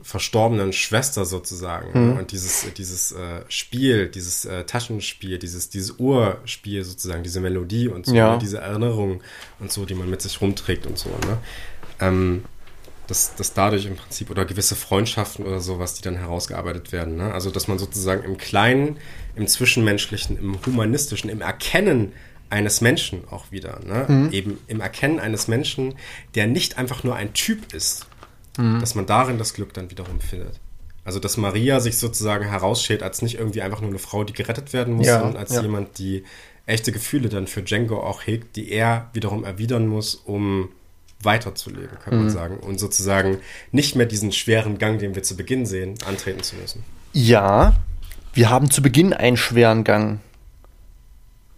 verstorbenen 0.03 0.73
Schwester 0.73 1.25
sozusagen. 1.25 2.13
Mhm. 2.13 2.19
Und 2.19 2.33
dieses, 2.33 2.67
dieses 2.75 3.13
äh, 3.13 3.43
Spiel, 3.49 4.09
dieses 4.09 4.45
äh, 4.45 4.65
Taschenspiel, 4.65 5.39
dieses, 5.39 5.69
dieses 5.69 5.93
Urspiel 5.99 6.85
sozusagen, 6.85 7.23
diese 7.23 7.41
Melodie 7.41 7.89
und 7.89 8.07
so, 8.07 8.15
ja. 8.15 8.33
ne? 8.33 8.39
diese 8.39 8.59
Erinnerung 8.59 9.23
und 9.61 9.71
so, 9.71 9.85
die 9.85 9.95
man 9.95 10.11
mit 10.11 10.23
sich 10.23 10.41
rumträgt 10.41 10.87
und 10.87 10.99
so. 10.99 11.11
Ne? 11.11 11.39
Ähm, 12.01 12.45
dass, 13.07 13.37
dass 13.37 13.55
dadurch 13.55 13.87
im 13.87 13.97
Prinzip 13.97 14.31
oder 14.31 14.45
gewisse 14.45 14.75
Freundschaften 14.75 15.47
oder 15.47 15.61
sowas, 15.61 15.95
die 15.95 16.03
dann 16.03 16.17
herausgearbeitet 16.17 16.91
werden. 16.91 17.17
Ne? 17.17 17.33
Also, 17.33 17.51
dass 17.51 17.69
man 17.69 17.79
sozusagen 17.79 18.25
im 18.25 18.37
Kleinen, 18.39 18.97
im 19.37 19.47
Zwischenmenschlichen, 19.47 20.39
im 20.39 20.59
Humanistischen, 20.67 21.31
im 21.31 21.41
Erkennen 21.41 22.13
eines 22.51 22.81
Menschen 22.81 23.25
auch 23.29 23.51
wieder, 23.51 23.81
ne? 23.85 24.07
Mhm. 24.09 24.33
eben 24.33 24.59
im 24.69 24.81
Erkennen 24.81 25.19
eines 25.19 25.49
Menschen, 25.49 25.95
der 26.37 26.47
nicht 26.47 26.79
einfach 26.79 27.03
nur 27.03 27.17
ein 27.17 27.33
Typ 27.33 27.73
ist, 27.73 28.07
mhm. 28.57 28.81
dass 28.81 28.95
man 28.95 29.07
darin 29.07 29.39
das 29.39 29.55
Glück 29.55 29.73
dann 29.75 29.91
wiederum 29.91 30.21
findet. 30.21 30.61
Also, 31.05 31.21
dass 31.21 31.37
Maria 31.37 31.79
sich 31.81 31.99
sozusagen 31.99 32.45
herausschält 32.45 33.03
als 33.03 33.23
nicht 33.23 33.39
irgendwie 33.39 33.63
einfach 33.63 33.81
nur 33.81 33.91
eine 33.91 34.01
Frau, 34.01 34.25
die 34.25 34.33
gerettet 34.33 34.73
werden 34.73 34.95
muss, 34.95 35.07
ja, 35.07 35.21
sondern 35.21 35.37
als 35.37 35.55
ja. 35.55 35.63
jemand, 35.63 35.99
die 35.99 36.25
echte 36.67 36.91
Gefühle 36.91 37.29
dann 37.29 37.47
für 37.47 37.63
Django 37.63 38.03
auch 38.03 38.27
hegt, 38.27 38.57
die 38.57 38.73
er 38.73 39.09
wiederum 39.13 39.45
erwidern 39.45 39.87
muss, 39.87 40.17
um 40.17 40.71
weiterzuleben, 41.23 41.99
kann 42.01 42.15
mhm. 42.15 42.25
man 42.25 42.31
sagen. 42.31 42.57
Und 42.59 42.81
sozusagen 42.81 43.39
nicht 43.71 43.95
mehr 43.95 44.07
diesen 44.07 44.33
schweren 44.33 44.79
Gang, 44.79 44.99
den 44.99 45.15
wir 45.15 45.23
zu 45.23 45.37
Beginn 45.37 45.65
sehen, 45.65 45.95
antreten 46.07 46.43
zu 46.43 46.57
müssen. 46.57 46.85
Ja, 47.13 47.77
wir 48.35 48.51
haben 48.51 48.71
zu 48.71 48.83
Beginn 48.83 49.13
einen 49.13 49.37
schweren 49.37 49.85
Gang. 49.85 50.21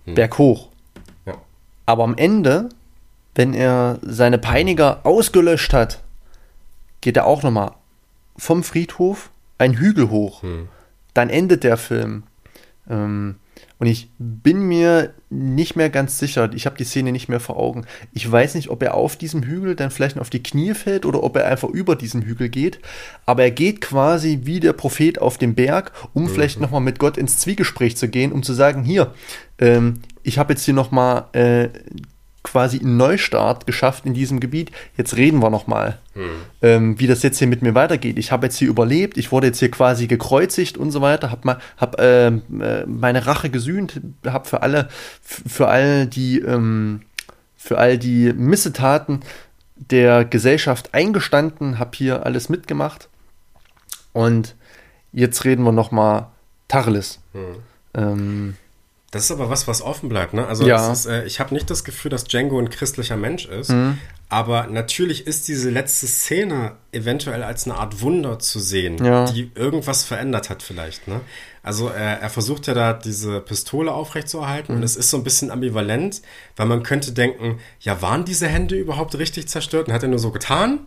Hm. 0.04 0.14
Berghoch. 0.14 0.68
Ja. 1.26 1.38
Aber 1.86 2.04
am 2.04 2.16
Ende, 2.16 2.68
wenn 3.34 3.54
er 3.54 3.98
seine 4.02 4.38
Peiniger 4.38 5.04
ausgelöscht 5.04 5.72
hat, 5.72 6.02
geht 7.00 7.16
er 7.16 7.26
auch 7.26 7.42
nochmal 7.42 7.72
vom 8.36 8.62
Friedhof 8.62 9.30
einen 9.58 9.74
Hügel 9.74 10.10
hoch. 10.10 10.42
Hm. 10.42 10.68
Dann 11.14 11.30
endet 11.30 11.64
der 11.64 11.76
Film. 11.76 12.22
Ähm, 12.88 13.36
und 13.78 13.86
ich 13.86 14.08
bin 14.18 14.60
mir 14.60 15.14
nicht 15.30 15.76
mehr 15.76 15.88
ganz 15.88 16.18
sicher, 16.18 16.50
ich 16.52 16.66
habe 16.66 16.76
die 16.76 16.84
Szene 16.84 17.12
nicht 17.12 17.28
mehr 17.28 17.38
vor 17.38 17.56
Augen. 17.56 17.86
Ich 18.12 18.30
weiß 18.30 18.54
nicht, 18.54 18.70
ob 18.70 18.82
er 18.82 18.94
auf 18.94 19.16
diesem 19.16 19.44
Hügel 19.44 19.76
dann 19.76 19.90
vielleicht 19.90 20.18
auf 20.18 20.30
die 20.30 20.42
Knie 20.42 20.74
fällt 20.74 21.06
oder 21.06 21.22
ob 21.22 21.36
er 21.36 21.46
einfach 21.46 21.68
über 21.68 21.94
diesen 21.94 22.22
Hügel 22.22 22.48
geht. 22.48 22.80
Aber 23.24 23.44
er 23.44 23.50
geht 23.52 23.80
quasi 23.80 24.40
wie 24.44 24.58
der 24.58 24.72
Prophet 24.72 25.20
auf 25.20 25.38
den 25.38 25.54
Berg, 25.54 25.92
um 26.12 26.24
mhm. 26.24 26.28
vielleicht 26.28 26.60
nochmal 26.60 26.80
mit 26.80 26.98
Gott 26.98 27.16
ins 27.16 27.38
Zwiegespräch 27.38 27.96
zu 27.96 28.08
gehen, 28.08 28.32
um 28.32 28.42
zu 28.42 28.52
sagen, 28.52 28.82
hier, 28.82 29.14
ähm, 29.58 30.00
ich 30.24 30.38
habe 30.38 30.52
jetzt 30.52 30.64
hier 30.64 30.74
nochmal 30.74 31.26
äh, 31.32 31.68
quasi 32.42 32.78
einen 32.80 32.96
Neustart 32.96 33.66
geschafft 33.66 34.06
in 34.06 34.14
diesem 34.14 34.40
Gebiet. 34.40 34.70
Jetzt 34.96 35.16
reden 35.16 35.40
wir 35.40 35.50
nochmal, 35.50 35.98
hm. 36.14 36.30
ähm, 36.62 37.00
wie 37.00 37.06
das 37.06 37.22
jetzt 37.22 37.38
hier 37.38 37.48
mit 37.48 37.62
mir 37.62 37.74
weitergeht. 37.74 38.18
Ich 38.18 38.32
habe 38.32 38.46
jetzt 38.46 38.56
hier 38.56 38.68
überlebt, 38.68 39.18
ich 39.18 39.32
wurde 39.32 39.48
jetzt 39.48 39.58
hier 39.58 39.70
quasi 39.70 40.06
gekreuzigt 40.06 40.78
und 40.78 40.90
so 40.90 41.00
weiter, 41.00 41.30
habe 41.30 41.58
hab, 41.76 42.00
ähm, 42.00 42.42
äh, 42.60 42.86
meine 42.86 43.26
Rache 43.26 43.50
gesühnt, 43.50 44.00
habe 44.26 44.48
für 44.48 44.62
alle, 44.62 44.88
für 45.20 45.68
all 45.68 46.06
die, 46.06 46.38
ähm, 46.40 47.02
für 47.56 47.78
all 47.78 47.98
die 47.98 48.32
Missetaten 48.32 49.20
der 49.76 50.24
Gesellschaft 50.24 50.94
eingestanden, 50.94 51.78
habe 51.78 51.90
hier 51.94 52.24
alles 52.24 52.48
mitgemacht. 52.48 53.08
Und 54.12 54.56
jetzt 55.12 55.44
reden 55.44 55.64
wir 55.64 55.72
nochmal 55.72 56.26
Tacheles. 56.68 57.20
Hm. 57.32 57.56
Ähm, 57.94 58.56
das 59.10 59.24
ist 59.24 59.30
aber 59.30 59.48
was, 59.48 59.66
was 59.66 59.80
offen 59.82 60.08
bleibt, 60.08 60.34
ne? 60.34 60.46
Also 60.46 60.66
ja. 60.66 60.92
ist, 60.92 61.06
äh, 61.06 61.24
ich 61.24 61.40
habe 61.40 61.54
nicht 61.54 61.70
das 61.70 61.82
Gefühl, 61.84 62.10
dass 62.10 62.24
Django 62.24 62.58
ein 62.58 62.70
christlicher 62.70 63.16
Mensch 63.16 63.46
ist, 63.46 63.70
mhm. 63.70 63.98
Aber 64.30 64.66
natürlich 64.66 65.26
ist 65.26 65.48
diese 65.48 65.70
letzte 65.70 66.06
Szene 66.06 66.72
eventuell 66.92 67.42
als 67.42 67.64
eine 67.64 67.78
Art 67.78 68.02
Wunder 68.02 68.38
zu 68.38 68.60
sehen, 68.60 69.02
Ja. 69.02 69.24
die 69.24 69.50
irgendwas 69.54 70.04
verändert 70.04 70.50
hat 70.50 70.62
vielleicht. 70.62 71.08
Ne? 71.08 71.22
Also 71.62 71.88
er, 71.88 72.20
er 72.20 72.28
versucht 72.28 72.66
ja 72.66 72.74
da 72.74 72.92
diese 72.92 73.40
Pistole 73.40 73.90
aufrechtzuerhalten 73.90 74.72
Mhm. 74.74 74.80
und 74.80 74.84
es 74.84 74.96
ist 74.96 75.08
so 75.08 75.16
ein 75.16 75.24
bisschen 75.24 75.50
ambivalent, 75.50 76.20
weil 76.56 76.66
man 76.66 76.82
könnte 76.82 77.12
denken, 77.12 77.58
ja, 77.80 78.02
waren 78.02 78.26
diese 78.26 78.48
Hände 78.48 78.76
überhaupt 78.76 79.16
richtig 79.16 79.48
zerstört 79.48 79.88
und 79.88 79.94
hat 79.94 80.02
er 80.02 80.10
nur 80.10 80.18
so 80.18 80.30
getan? 80.30 80.80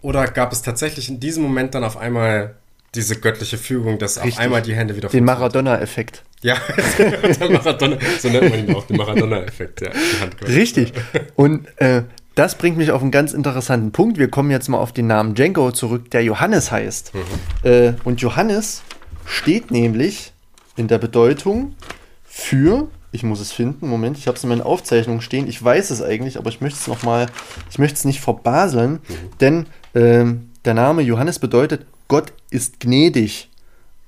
Oder 0.00 0.24
gab 0.28 0.50
es 0.50 0.62
tatsächlich 0.62 1.10
in 1.10 1.20
diesem 1.20 1.42
Moment 1.42 1.74
dann 1.74 1.84
auf 1.84 1.98
einmal 1.98 2.56
diese 2.94 3.16
göttliche 3.16 3.56
Fügung, 3.56 3.98
dass 3.98 4.18
auf 4.18 4.24
Richtig. 4.24 4.40
einmal 4.40 4.62
die 4.62 4.74
Hände 4.74 4.96
wieder 4.96 5.08
Den? 5.08 5.24
Maradona-Effekt. 5.24 6.24
Ja, 6.42 6.56
der 6.98 7.50
Maradona, 7.50 7.98
so 8.20 8.28
nennt 8.28 8.50
man 8.50 8.66
ihn 8.66 8.74
auch, 8.74 8.86
den 8.86 8.96
Maradona-Effekt, 8.96 9.82
ja. 9.82 9.90
Richtig. 10.46 10.92
Und 11.36 11.66
äh, 11.76 12.02
das 12.34 12.54
bringt 12.54 12.78
mich 12.78 12.90
auf 12.90 13.02
einen 13.02 13.10
ganz 13.10 13.32
interessanten 13.32 13.92
Punkt. 13.92 14.18
Wir 14.18 14.28
kommen 14.28 14.50
jetzt 14.50 14.68
mal 14.68 14.78
auf 14.78 14.92
den 14.92 15.06
Namen 15.06 15.34
Django 15.34 15.70
zurück, 15.72 16.10
der 16.10 16.24
Johannes 16.24 16.72
heißt. 16.72 17.12
Äh, 17.62 17.92
und 18.04 18.22
Johannes 18.22 18.82
steht 19.26 19.70
nämlich 19.70 20.32
in 20.76 20.88
der 20.88 20.98
Bedeutung 20.98 21.74
für, 22.24 22.88
ich 23.12 23.22
muss 23.22 23.40
es 23.40 23.52
finden, 23.52 23.88
Moment, 23.88 24.16
ich 24.16 24.26
habe 24.26 24.36
es 24.36 24.42
in 24.42 24.48
meinen 24.48 24.62
Aufzeichnungen 24.62 25.20
stehen, 25.20 25.46
ich 25.46 25.62
weiß 25.62 25.90
es 25.90 26.02
eigentlich, 26.02 26.38
aber 26.38 26.48
ich 26.48 26.60
möchte 26.60 26.78
es 26.80 26.86
nochmal, 26.86 27.26
ich 27.70 27.78
möchte 27.78 27.96
es 27.96 28.04
nicht 28.04 28.20
verbaseln, 28.20 29.00
denn 29.40 29.66
ähm, 29.94 30.50
der 30.64 30.74
Name 30.74 31.02
Johannes 31.02 31.38
bedeutet, 31.38 31.84
Gott 32.10 32.32
ist 32.50 32.80
gnädig. 32.80 33.48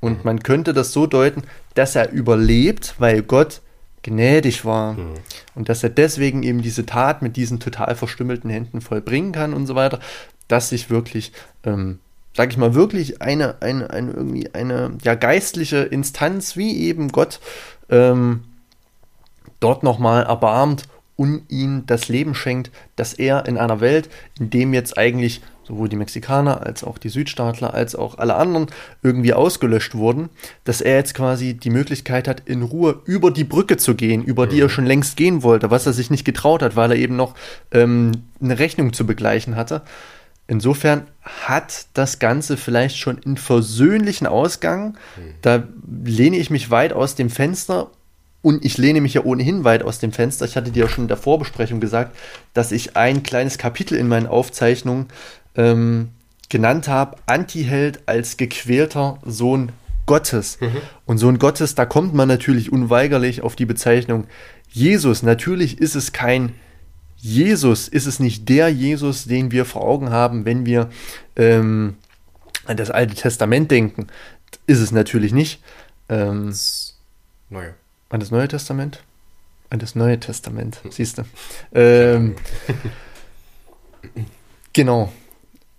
Und 0.00 0.24
man 0.24 0.42
könnte 0.42 0.72
das 0.72 0.92
so 0.92 1.06
deuten, 1.06 1.44
dass 1.74 1.94
er 1.94 2.10
überlebt, 2.10 2.96
weil 2.98 3.22
Gott 3.22 3.62
gnädig 4.02 4.64
war. 4.64 4.96
Und 5.54 5.68
dass 5.68 5.84
er 5.84 5.88
deswegen 5.88 6.42
eben 6.42 6.62
diese 6.62 6.84
Tat 6.84 7.22
mit 7.22 7.36
diesen 7.36 7.60
total 7.60 7.94
verstümmelten 7.94 8.50
Händen 8.50 8.80
vollbringen 8.80 9.30
kann 9.30 9.54
und 9.54 9.68
so 9.68 9.76
weiter, 9.76 10.00
dass 10.48 10.70
sich 10.70 10.90
wirklich, 10.90 11.30
ähm, 11.62 12.00
sag 12.36 12.50
ich 12.50 12.56
mal, 12.56 12.74
wirklich 12.74 13.22
eine, 13.22 13.62
eine, 13.62 13.90
eine 13.90 14.10
irgendwie 14.10 14.52
eine 14.52 14.98
ja, 15.04 15.14
geistliche 15.14 15.78
Instanz 15.78 16.56
wie 16.56 16.78
eben 16.78 17.12
Gott 17.12 17.38
ähm, 17.88 18.42
dort 19.60 19.84
nochmal 19.84 20.24
erbarmt 20.24 20.88
und 21.14 21.44
ihm 21.48 21.84
das 21.86 22.08
Leben 22.08 22.34
schenkt, 22.34 22.72
dass 22.96 23.14
er 23.14 23.46
in 23.46 23.58
einer 23.58 23.80
Welt, 23.80 24.10
in 24.40 24.50
dem 24.50 24.74
jetzt 24.74 24.98
eigentlich 24.98 25.40
sowohl 25.64 25.88
die 25.88 25.96
Mexikaner 25.96 26.64
als 26.66 26.84
auch 26.84 26.98
die 26.98 27.08
Südstaatler 27.08 27.74
als 27.74 27.94
auch 27.94 28.18
alle 28.18 28.34
anderen 28.34 28.66
irgendwie 29.02 29.34
ausgelöscht 29.34 29.94
wurden, 29.94 30.28
dass 30.64 30.80
er 30.80 30.96
jetzt 30.96 31.14
quasi 31.14 31.54
die 31.54 31.70
Möglichkeit 31.70 32.28
hat, 32.28 32.42
in 32.46 32.62
Ruhe 32.62 33.00
über 33.04 33.30
die 33.30 33.44
Brücke 33.44 33.76
zu 33.76 33.94
gehen, 33.94 34.22
über 34.24 34.46
die 34.46 34.60
er 34.60 34.68
schon 34.68 34.86
längst 34.86 35.16
gehen 35.16 35.42
wollte, 35.42 35.70
was 35.70 35.86
er 35.86 35.92
sich 35.92 36.10
nicht 36.10 36.24
getraut 36.24 36.62
hat, 36.62 36.76
weil 36.76 36.90
er 36.90 36.96
eben 36.96 37.16
noch 37.16 37.34
ähm, 37.70 38.12
eine 38.40 38.58
Rechnung 38.58 38.92
zu 38.92 39.06
begleichen 39.06 39.56
hatte. 39.56 39.82
Insofern 40.48 41.06
hat 41.22 41.86
das 41.94 42.18
Ganze 42.18 42.56
vielleicht 42.56 42.98
schon 42.98 43.20
einen 43.24 43.36
versöhnlichen 43.36 44.26
Ausgang. 44.26 44.98
Da 45.40 45.62
lehne 46.04 46.36
ich 46.36 46.50
mich 46.50 46.70
weit 46.70 46.92
aus 46.92 47.14
dem 47.14 47.30
Fenster 47.30 47.90
und 48.42 48.64
ich 48.64 48.76
lehne 48.76 49.00
mich 49.00 49.14
ja 49.14 49.24
ohnehin 49.24 49.62
weit 49.64 49.84
aus 49.84 50.00
dem 50.00 50.12
Fenster. 50.12 50.44
Ich 50.44 50.56
hatte 50.56 50.72
dir 50.72 50.84
ja 50.84 50.88
schon 50.88 51.04
in 51.04 51.08
der 51.08 51.16
Vorbesprechung 51.16 51.80
gesagt, 51.80 52.16
dass 52.54 52.72
ich 52.72 52.96
ein 52.96 53.22
kleines 53.22 53.56
Kapitel 53.56 53.96
in 53.96 54.08
meinen 54.08 54.26
Aufzeichnungen 54.26 55.06
ähm, 55.56 56.10
genannt 56.48 56.88
habe, 56.88 57.16
Antiheld 57.26 58.00
als 58.06 58.36
gequälter 58.36 59.18
Sohn 59.24 59.72
Gottes. 60.06 60.58
Und 61.06 61.18
Sohn 61.18 61.38
Gottes, 61.38 61.74
da 61.74 61.86
kommt 61.86 62.12
man 62.14 62.28
natürlich 62.28 62.72
unweigerlich 62.72 63.42
auf 63.42 63.56
die 63.56 63.66
Bezeichnung 63.66 64.26
Jesus. 64.70 65.22
Natürlich 65.22 65.78
ist 65.78 65.94
es 65.94 66.12
kein 66.12 66.54
Jesus, 67.16 67.86
ist 67.86 68.06
es 68.06 68.18
nicht 68.18 68.48
der 68.48 68.68
Jesus, 68.68 69.26
den 69.26 69.52
wir 69.52 69.64
vor 69.64 69.82
Augen 69.82 70.10
haben, 70.10 70.44
wenn 70.44 70.66
wir 70.66 70.90
ähm, 71.36 71.96
an 72.66 72.76
das 72.76 72.90
Alte 72.90 73.14
Testament 73.14 73.70
denken. 73.70 74.08
Ist 74.66 74.80
es 74.80 74.90
natürlich 74.90 75.32
nicht. 75.32 75.62
Ähm, 76.08 76.48
Das 76.48 76.96
Neue. 77.48 77.74
an 78.10 78.20
das 78.20 78.30
Neue 78.32 78.48
Testament? 78.48 79.02
An 79.70 79.78
das 79.78 79.94
Neue 79.94 80.18
Testament, 80.18 80.80
siehst 80.90 81.18
du. 81.18 81.22
Ähm, 81.72 82.34
genau. 84.72 85.12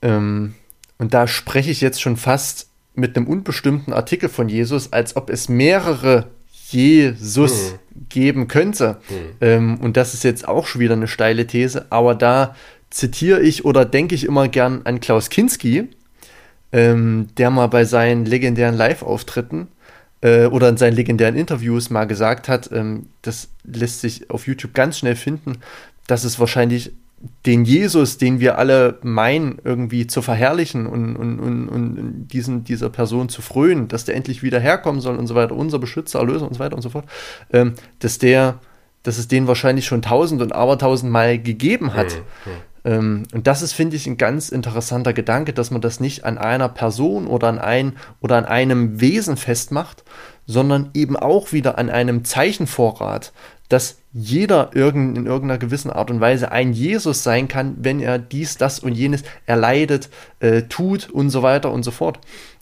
Ähm, 0.04 0.54
und 1.00 1.16
da 1.16 1.28
spreche 1.28 1.72
ich 1.72 1.82
jetzt 1.82 2.02
schon 2.02 2.18
fast 2.18 2.70
mit 2.94 3.18
einem 3.18 3.26
unbestimmten 3.26 3.94
Artikel 3.94 4.30
von 4.30 4.50
Jesus, 4.50 4.94
als 4.94 5.16
ob 5.16 5.32
es 5.32 5.50
mehrere 5.50 6.28
Jesus 6.70 7.76
geben 8.10 8.48
könnte. 8.48 8.98
Ähm, 9.42 9.80
und 9.80 9.98
das 9.98 10.14
ist 10.14 10.24
jetzt 10.24 10.48
auch 10.48 10.68
schon 10.68 10.82
wieder 10.82 10.94
eine 10.94 11.08
steile 11.08 11.48
These, 11.48 11.88
aber 11.90 12.14
da 12.14 12.56
zitiere 12.90 13.42
ich 13.42 13.66
oder 13.66 13.86
denke 13.86 14.14
ich 14.14 14.26
immer 14.26 14.48
gern 14.48 14.82
an 14.84 15.00
Klaus 15.00 15.30
Kinski, 15.30 15.90
ähm, 16.72 17.28
der 17.38 17.50
mal 17.50 17.68
bei 17.68 17.86
seinen 17.86 18.26
legendären 18.26 18.76
Live-Auftritten 18.76 19.68
äh, 20.22 20.46
oder 20.46 20.70
in 20.70 20.78
seinen 20.78 20.96
legendären 20.96 21.36
Interviews 21.36 21.90
mal 21.90 22.06
gesagt 22.06 22.48
hat, 22.50 22.72
ähm, 22.72 23.08
das 23.22 23.50
lässt 23.64 24.02
sich 24.02 24.30
auf 24.30 24.48
YouTube 24.48 24.74
ganz 24.74 25.00
schnell 25.00 25.16
finden, 25.16 25.58
dass 26.08 26.24
es 26.24 26.40
wahrscheinlich 26.40 26.92
den 27.46 27.66
Jesus, 27.66 28.18
den 28.18 28.40
wir 28.40 28.58
alle 28.58 29.00
meinen, 29.02 29.60
irgendwie 29.64 30.08
zu 30.08 30.22
verherrlichen 30.22 30.88
und, 30.88 31.16
und, 31.16 31.40
und, 31.40 31.70
und 31.70 32.28
diesen, 32.28 32.64
dieser 32.64 32.90
Person 32.90 33.30
zu 33.30 33.42
frönen, 33.42 33.88
dass 33.88 34.06
der 34.06 34.16
endlich 34.16 34.44
wieder 34.44 34.60
herkommen 34.60 35.02
soll 35.02 35.16
und 35.16 35.28
so 35.28 35.36
weiter, 35.36 35.56
unser 35.56 35.80
Beschützer, 35.80 36.20
Erlöser 36.20 36.48
und 36.48 36.54
so 36.54 36.60
weiter 36.60 36.76
und 36.76 36.82
so 36.82 36.90
fort, 36.90 37.06
ähm, 37.52 37.74
dass 38.00 38.18
der, 38.18 38.60
dass 39.04 39.18
es 39.18 39.28
den 39.28 39.48
wahrscheinlich 39.48 39.86
schon 39.86 40.02
tausend 40.02 40.42
und 40.42 40.54
abertausend 40.54 41.12
Mal 41.12 41.40
gegeben 41.40 41.94
hat. 41.94 42.22
Ähm, 42.86 43.24
und 43.34 43.48
das 43.48 43.62
ist, 43.62 43.74
finde 43.74 43.96
ich, 43.96 44.08
ein 44.08 44.18
ganz 44.18 44.50
interessanter 44.50 45.14
Gedanke, 45.14 45.54
dass 45.54 45.72
man 45.72 45.82
das 45.82 46.00
nicht 46.00 46.26
an 46.26 46.38
einer 46.38 46.70
Person 46.70 47.28
oder 47.28 47.48
an 47.48 47.60
ein 47.60 47.94
oder 48.22 48.38
an 48.38 48.46
einem 48.46 49.00
Wesen 49.00 49.38
festmacht, 49.38 50.04
sondern 50.46 50.90
eben 50.94 51.16
auch 51.16 51.54
wieder 51.54 51.78
an 51.78 51.90
einem 51.90 52.26
Zeichenvorrat, 52.26 53.32
dass 53.74 53.98
jeder 54.14 54.70
irgend, 54.76 55.18
in 55.18 55.26
irgendeiner 55.26 55.58
gewissen 55.58 55.90
Art 55.90 56.12
und 56.12 56.20
Weise 56.22 56.52
ein 56.52 56.74
Jesus 56.74 57.24
sein 57.24 57.48
kann, 57.48 57.76
wenn 57.80 58.00
er 58.00 58.20
dies, 58.20 58.58
das 58.58 58.78
und 58.80 58.94
jenes 58.94 59.24
erleidet, 59.48 60.10
äh, 60.40 60.62
tut 60.64 61.10
und 61.10 61.32
so 61.32 61.42
weiter 61.42 61.72
und 61.72 61.82
so 61.82 61.90
fort. 61.90 62.20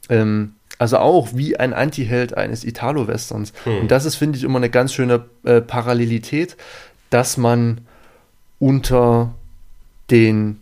Ähm, 0.10 0.54
also 0.80 0.98
auch 1.00 1.30
wie 1.34 1.58
ein 1.58 1.74
Antiheld 1.74 2.36
eines 2.38 2.64
Italo-Westerns. 2.64 3.52
Und 3.66 3.92
das 3.92 4.06
ist, 4.06 4.16
finde 4.16 4.38
ich, 4.38 4.46
immer 4.46 4.58
eine 4.58 4.70
ganz 4.70 4.94
schöne 4.94 5.26
äh, 5.44 5.60
Parallelität, 5.60 6.56
dass 7.10 7.36
man 7.36 7.82
unter 8.58 9.34
den 10.10 10.62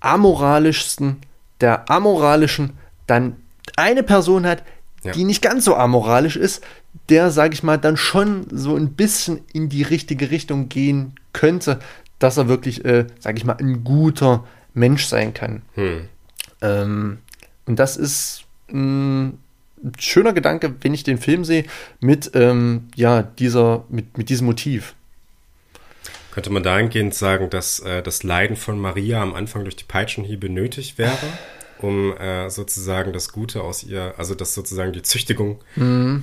amoralischsten 0.00 1.18
der 1.60 1.90
amoralischen 1.90 2.72
dann 3.06 3.36
eine 3.76 4.02
Person 4.02 4.46
hat, 4.46 4.62
Ja. 5.04 5.12
die 5.12 5.24
nicht 5.24 5.40
ganz 5.42 5.64
so 5.64 5.76
amoralisch 5.76 6.36
ist, 6.36 6.62
der, 7.08 7.30
sage 7.30 7.54
ich 7.54 7.62
mal, 7.62 7.76
dann 7.76 7.96
schon 7.96 8.46
so 8.50 8.76
ein 8.76 8.92
bisschen 8.92 9.40
in 9.52 9.68
die 9.68 9.82
richtige 9.82 10.30
Richtung 10.30 10.68
gehen 10.68 11.14
könnte, 11.32 11.78
dass 12.18 12.36
er 12.36 12.48
wirklich, 12.48 12.84
äh, 12.84 13.06
sage 13.20 13.38
ich 13.38 13.44
mal, 13.44 13.56
ein 13.58 13.84
guter 13.84 14.44
Mensch 14.74 15.06
sein 15.06 15.34
kann. 15.34 15.62
Hm. 15.74 16.08
Ähm, 16.62 17.18
und 17.66 17.78
das 17.78 17.96
ist 17.96 18.44
ein 18.70 19.38
schöner 19.98 20.32
Gedanke, 20.32 20.74
wenn 20.80 20.94
ich 20.94 21.04
den 21.04 21.18
Film 21.18 21.44
sehe, 21.44 21.64
mit, 22.00 22.30
ähm, 22.34 22.88
ja, 22.94 23.22
dieser, 23.22 23.84
mit, 23.88 24.18
mit 24.18 24.28
diesem 24.28 24.46
Motiv. 24.46 24.94
Könnte 26.32 26.50
man 26.50 26.62
dahingehend 26.62 27.14
sagen, 27.14 27.48
dass 27.48 27.80
äh, 27.80 28.02
das 28.02 28.22
Leiden 28.22 28.56
von 28.56 28.78
Maria 28.78 29.22
am 29.22 29.34
Anfang 29.34 29.64
durch 29.64 29.76
die 29.76 29.84
Peitschenhiebe 29.84 30.50
nötig 30.50 30.98
wäre, 30.98 31.16
um 31.80 32.16
äh, 32.16 32.48
sozusagen 32.50 33.12
das 33.12 33.32
Gute 33.32 33.62
aus 33.62 33.82
ihr, 33.84 34.14
also 34.16 34.34
dass 34.34 34.54
sozusagen 34.54 34.92
die 34.92 35.02
Züchtigung 35.02 35.60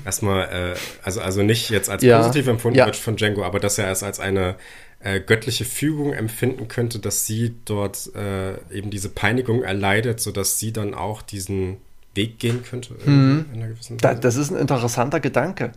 erstmal, 0.05 0.73
äh, 0.73 0.75
also, 1.03 1.21
also 1.21 1.43
nicht 1.43 1.69
jetzt 1.69 1.89
als 1.89 2.01
Mhm. 2.03 2.09
Ja. 2.09 2.17
positiv 2.19 2.47
empfunden 2.47 2.79
Ja. 2.79 2.85
wird 2.85 2.95
von 2.95 3.15
Django, 3.15 3.43
aber 3.43 3.59
dass 3.59 3.77
er 3.77 3.91
es 3.91 4.03
als 4.03 4.19
eine 4.19 4.55
äh, 4.99 5.19
göttliche 5.19 5.65
Fügung 5.65 6.13
empfinden 6.13 6.69
könnte, 6.69 6.97
dass 6.99 7.25
sie 7.27 7.55
dort 7.65 8.09
äh, 8.15 8.53
eben 8.73 8.89
diese 8.89 9.09
Peinigung 9.09 9.61
erleidet, 9.63 10.21
sodass 10.21 10.59
sie 10.59 10.71
dann 10.71 10.93
auch 10.93 11.21
diesen 11.21 11.77
Weg 12.15 12.39
gehen 12.39 12.63
könnte 12.63 12.93
irgendwie 12.93 13.45
in 13.53 13.61
einer 13.61 13.69
gewissen 13.69 13.95
Mhm. 13.95 14.01
Da, 14.01 14.13
das 14.13 14.35
ist 14.35 14.51
ein 14.51 14.57
interessanter 14.57 15.19
Gedanke. 15.19 15.71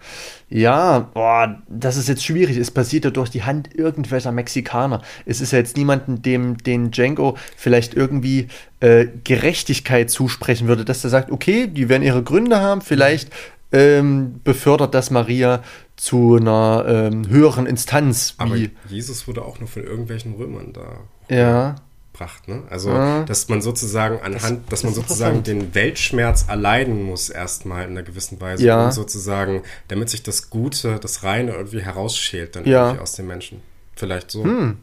Ja, 0.48 1.10
boah, 1.14 1.62
das 1.68 1.96
ist 1.96 2.08
jetzt 2.08 2.24
schwierig. 2.24 2.56
Es 2.56 2.70
passiert 2.70 3.04
ja 3.04 3.10
durch 3.10 3.30
die 3.30 3.44
Hand 3.44 3.74
irgendwelcher 3.74 4.32
Mexikaner. 4.32 5.02
Es 5.24 5.40
ist 5.40 5.52
ja 5.52 5.58
jetzt 5.58 5.76
niemanden, 5.76 6.22
dem 6.22 6.58
den 6.58 6.90
Django 6.90 7.36
vielleicht 7.56 7.94
irgendwie 7.94 8.48
äh, 8.80 9.06
Gerechtigkeit 9.24 10.10
zusprechen 10.10 10.68
würde, 10.68 10.84
dass 10.84 11.02
er 11.04 11.10
sagt, 11.10 11.30
okay, 11.30 11.66
die 11.66 11.88
werden 11.88 12.02
ihre 12.02 12.22
Gründe 12.22 12.60
haben, 12.60 12.82
vielleicht 12.82 13.30
ähm, 13.72 14.40
befördert 14.44 14.94
das 14.94 15.10
Maria 15.10 15.62
zu 15.96 16.36
einer 16.36 16.84
ähm, 16.86 17.28
höheren 17.28 17.66
Instanz. 17.66 18.34
aber 18.38 18.56
Jesus 18.88 19.26
wurde 19.26 19.42
auch 19.42 19.58
nur 19.58 19.68
von 19.68 19.82
irgendwelchen 19.82 20.34
Römern 20.34 20.72
da 20.72 21.00
ja, 21.28 21.76
gebracht, 22.16 22.48
ne? 22.48 22.62
Also, 22.70 22.90
Ja. 22.90 23.24
dass 23.24 23.48
man 23.48 23.60
sozusagen 23.60 24.20
anhand, 24.20 24.72
dass 24.72 24.82
man 24.82 24.94
das 24.94 25.02
sozusagen 25.02 25.42
den 25.42 25.74
Weltschmerz 25.74 26.46
erleiden 26.48 27.02
muss 27.02 27.28
erstmal 27.28 27.84
in 27.84 27.90
einer 27.90 28.02
gewissen 28.02 28.40
Weise, 28.40 28.64
Ja. 28.64 28.90
sozusagen, 28.90 29.62
damit 29.88 30.10
sich 30.10 30.22
das 30.22 30.50
Gute, 30.50 30.98
das 31.00 31.22
Reine 31.22 31.52
irgendwie 31.52 31.82
herausschält 31.82 32.56
dann 32.56 32.64
Ja. 32.64 32.86
irgendwie 32.86 33.02
aus 33.02 33.12
den 33.12 33.26
Menschen. 33.26 33.60
Vielleicht 33.94 34.30
so. 34.30 34.44
Hm. 34.44 34.78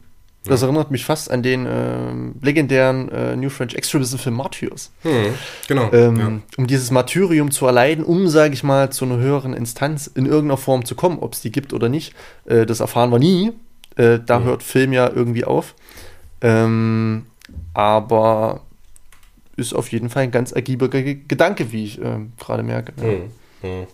Das 0.46 0.60
ja. 0.60 0.66
erinnert 0.66 0.90
mich 0.90 1.06
fast 1.06 1.30
an 1.30 1.42
den 1.42 1.64
äh, 1.64 2.44
legendären 2.44 3.08
äh, 3.08 3.34
New 3.34 3.48
French 3.48 3.74
Extremism-Film 3.74 4.36
Martyrs. 4.36 4.90
Hm, 5.00 5.34
genau. 5.68 5.90
Ähm, 5.90 6.16
ja. 6.18 6.32
Um 6.58 6.66
dieses 6.66 6.90
Martyrium 6.90 7.50
zu 7.50 7.64
erleiden, 7.64 8.04
um, 8.04 8.28
sage 8.28 8.52
ich 8.52 8.62
mal, 8.62 8.90
zu 8.90 9.06
einer 9.06 9.16
höheren 9.16 9.54
Instanz 9.54 10.06
in 10.06 10.26
irgendeiner 10.26 10.58
Form 10.58 10.84
zu 10.84 10.96
kommen. 10.96 11.18
Ob 11.18 11.32
es 11.32 11.40
die 11.40 11.50
gibt 11.50 11.72
oder 11.72 11.88
nicht, 11.88 12.14
äh, 12.44 12.66
das 12.66 12.80
erfahren 12.80 13.10
wir 13.10 13.18
nie. 13.18 13.52
Äh, 13.96 14.18
da 14.24 14.40
mhm. 14.40 14.44
hört 14.44 14.62
Film 14.62 14.92
ja 14.92 15.08
irgendwie 15.08 15.44
auf. 15.44 15.74
Ähm, 16.44 17.24
aber 17.72 18.60
ist 19.56 19.72
auf 19.72 19.90
jeden 19.90 20.10
Fall 20.10 20.24
ein 20.24 20.30
ganz 20.30 20.52
ergiebiger 20.52 21.02
Gedanke, 21.02 21.72
wie 21.72 21.84
ich 21.84 22.00
äh, 22.00 22.18
gerade 22.38 22.62
merke. 22.62 22.92
Mhm. 23.00 23.30
Mhm. 23.68 23.86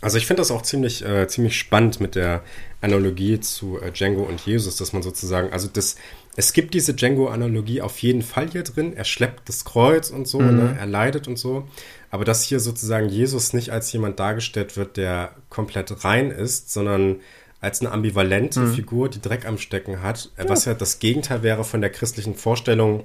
Also 0.00 0.18
ich 0.18 0.26
finde 0.26 0.40
das 0.40 0.50
auch 0.50 0.62
ziemlich, 0.62 1.04
äh, 1.04 1.28
ziemlich 1.28 1.56
spannend 1.56 2.00
mit 2.00 2.16
der 2.16 2.42
Analogie 2.80 3.38
zu 3.38 3.78
äh, 3.80 3.92
Django 3.92 4.22
und 4.22 4.40
Jesus, 4.40 4.76
dass 4.76 4.92
man 4.92 5.02
sozusagen, 5.02 5.52
also 5.52 5.68
das, 5.72 5.96
es 6.36 6.52
gibt 6.52 6.74
diese 6.74 6.94
Django-Analogie 6.94 7.82
auf 7.82 7.98
jeden 7.98 8.22
Fall 8.22 8.50
hier 8.50 8.64
drin. 8.64 8.94
Er 8.96 9.04
schleppt 9.04 9.48
das 9.48 9.64
Kreuz 9.64 10.10
und 10.10 10.26
so, 10.26 10.40
mhm. 10.40 10.56
ne? 10.56 10.76
er 10.78 10.86
leidet 10.86 11.28
und 11.28 11.38
so. 11.38 11.68
Aber 12.10 12.24
dass 12.24 12.42
hier 12.42 12.58
sozusagen 12.60 13.10
Jesus 13.10 13.52
nicht 13.52 13.70
als 13.70 13.92
jemand 13.92 14.18
dargestellt 14.18 14.76
wird, 14.76 14.96
der 14.96 15.36
komplett 15.50 16.04
rein 16.04 16.30
ist, 16.30 16.72
sondern 16.72 17.20
als 17.62 17.80
eine 17.80 17.92
ambivalente 17.92 18.60
mhm. 18.60 18.74
Figur, 18.74 19.08
die 19.08 19.22
Dreck 19.22 19.46
am 19.46 19.56
Stecken 19.56 20.02
hat, 20.02 20.30
ja. 20.36 20.48
was 20.48 20.66
ja 20.66 20.74
das 20.74 20.98
Gegenteil 20.98 21.42
wäre 21.42 21.64
von 21.64 21.80
der 21.80 21.90
christlichen 21.90 22.34
Vorstellung, 22.34 23.04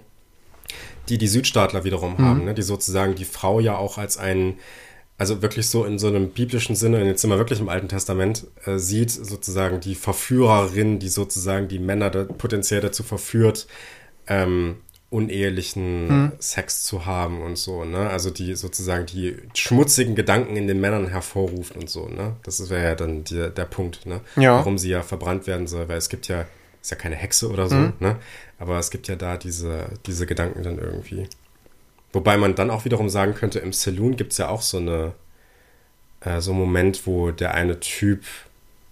die 1.08 1.18
die 1.18 1.28
Südstaatler 1.28 1.86
wiederum 1.86 2.16
mhm. 2.18 2.26
haben, 2.26 2.46
ne? 2.46 2.54
die 2.54 2.64
sozusagen 2.64 3.16
die 3.16 3.24
Frau 3.24 3.62
ja 3.62 3.78
auch 3.78 3.98
als 3.98 4.18
ein 4.18 4.56
also 5.20 5.42
wirklich 5.42 5.68
so 5.68 5.84
in 5.84 5.98
so 5.98 6.08
einem 6.08 6.30
biblischen 6.30 6.76
Sinne, 6.76 7.04
jetzt 7.04 7.22
sind 7.22 7.32
wir 7.32 7.40
wirklich 7.40 7.60
im 7.60 7.70
Alten 7.70 7.88
Testament, 7.88 8.46
äh, 8.66 8.78
sieht 8.78 9.10
sozusagen 9.10 9.80
die 9.80 9.96
Verführerin, 9.96 11.00
die 11.00 11.10
sozusagen 11.10 11.68
die 11.68 11.80
Männer 11.80 12.12
da 12.12 12.26
potenziell 12.26 12.82
dazu 12.82 13.02
verführt, 13.02 13.66
ähm, 14.28 14.78
unehelichen 15.10 16.10
hm. 16.10 16.32
Sex 16.40 16.84
zu 16.84 17.06
haben 17.06 17.42
und 17.42 17.58
so, 17.58 17.86
ne? 17.86 18.10
Also 18.10 18.30
die 18.30 18.56
sozusagen 18.56 19.06
die 19.06 19.38
schmutzigen 19.54 20.16
Gedanken 20.16 20.58
in 20.58 20.68
den 20.68 20.82
Männern 20.82 21.08
hervorruft 21.08 21.76
und 21.76 21.90
so, 21.90 22.08
ne? 22.08 22.36
Das 22.44 22.70
wäre 22.70 22.84
ja 22.84 22.96
dann 22.96 23.24
die, 23.24 23.50
der 23.50 23.66
Punkt, 23.66 24.06
ne? 24.06 24.22
Ja. 24.36 24.58
Warum 24.58 24.78
sie 24.78 24.90
ja 24.90 25.04
verbrannt 25.04 25.48
werden 25.48 25.68
soll, 25.68 25.88
weil 25.88 25.98
es 25.98 26.10
gibt 26.10 26.28
ja, 26.28 26.46
ist 26.82 26.92
ja 26.92 26.98
keine 26.98 27.16
Hexe 27.16 27.50
oder 27.50 27.70
so, 27.70 27.76
hm. 27.76 27.94
ne? 28.00 28.18
Aber 28.60 28.80
es 28.80 28.92
gibt 28.92 29.08
ja 29.08 29.16
da 29.16 29.38
diese, 29.38 29.88
diese 30.06 30.26
Gedanken 30.26 30.64
dann 30.64 30.78
irgendwie. 30.78 31.28
Wobei 32.12 32.38
man 32.38 32.56
dann 32.56 32.70
auch 32.70 32.84
wiederum 32.84 33.10
sagen 33.10 33.34
könnte, 33.34 33.60
im 33.60 33.72
Saloon 33.72 34.18
gibt 34.18 34.34
es 34.34 34.40
ja 34.40 34.50
auch 34.50 34.62
so 34.62 34.78
eine 34.78 35.14
äh, 36.22 36.42
so 36.42 36.52
einen 36.52 36.60
Moment, 36.60 37.06
wo 37.06 37.32
der 37.32 37.54
eine 37.54 37.80
Typ 37.80 38.24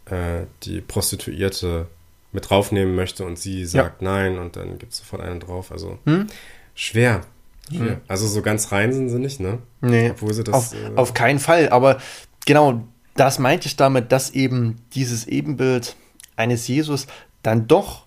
äh, 0.06 0.44
die 0.64 0.82
Prostituierte 0.82 1.88
mit 2.36 2.50
draufnehmen 2.50 2.96
möchte 2.96 3.26
und 3.26 3.40
sie 3.40 3.66
sagt 3.66 4.02
ja. 4.02 4.12
nein 4.12 4.38
und 4.38 4.56
dann 4.56 4.78
gibt 4.78 4.92
es 4.92 5.00
sofort 5.00 5.24
einen 5.24 5.40
drauf. 5.40 5.72
Also 5.72 5.98
hm? 6.06 6.28
schwer. 6.76 7.22
schwer. 7.70 7.80
Hm. 7.80 8.02
Also 8.08 8.28
so 8.28 8.44
ganz 8.44 8.72
rein 8.72 8.94
sind 8.94 9.10
sie 9.10 9.18
nicht, 9.18 9.40
ne? 9.40 9.58
Nee. 9.82 10.12
Obwohl 10.12 10.34
sie 10.34 10.44
das. 10.44 10.54
Auf, 10.54 10.74
äh, 10.74 10.96
auf 10.96 11.14
keinen 11.16 11.40
Fall, 11.40 11.70
aber 11.70 11.98
genau, 12.46 12.84
das 13.16 13.40
meinte 13.40 13.68
ich 13.68 13.76
damit, 13.76 14.12
dass 14.12 14.32
eben 14.32 14.76
dieses 14.94 15.28
Ebenbild 15.28 15.96
eines 16.36 16.68
Jesus 16.68 17.08
dann 17.42 17.68
doch 17.68 18.06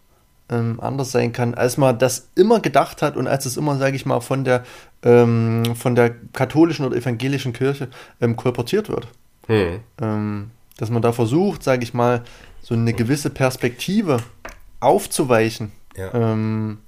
ähm, 0.51 0.79
anders 0.81 1.13
sein 1.13 1.33
kann, 1.33 1.55
als 1.55 1.77
man 1.77 1.99
das 1.99 2.29
immer 2.35 2.61
gedacht 2.61 3.03
hat 3.03 3.17
und 3.17 3.27
als 3.27 3.47
es 3.47 3.57
immer, 3.57 3.77
sage 3.79 3.97
ich 3.97 4.07
mal, 4.07 4.21
von 4.21 4.45
der, 4.45 4.65
ähm, 5.03 5.75
von 5.75 5.95
der 5.95 6.15
katholischen 6.33 6.85
oder 6.85 6.97
evangelischen 6.97 7.53
Kirche 7.53 7.89
ähm, 8.21 8.37
kolportiert 8.37 8.89
wird. 8.89 9.09
Hm. 9.47 9.81
Ähm, 10.01 10.51
dass 10.77 10.91
man 10.91 11.03
da 11.03 11.13
versucht, 11.13 11.63
sage 11.63 11.83
ich 11.83 11.93
mal, 11.93 12.23
so 12.63 12.75
eine 12.75 12.93
gewisse 12.93 13.31
Perspektive 13.31 14.23
aufzuweichen. 14.81 15.73
Ja. 15.97 16.15
Ähm, 16.15 16.79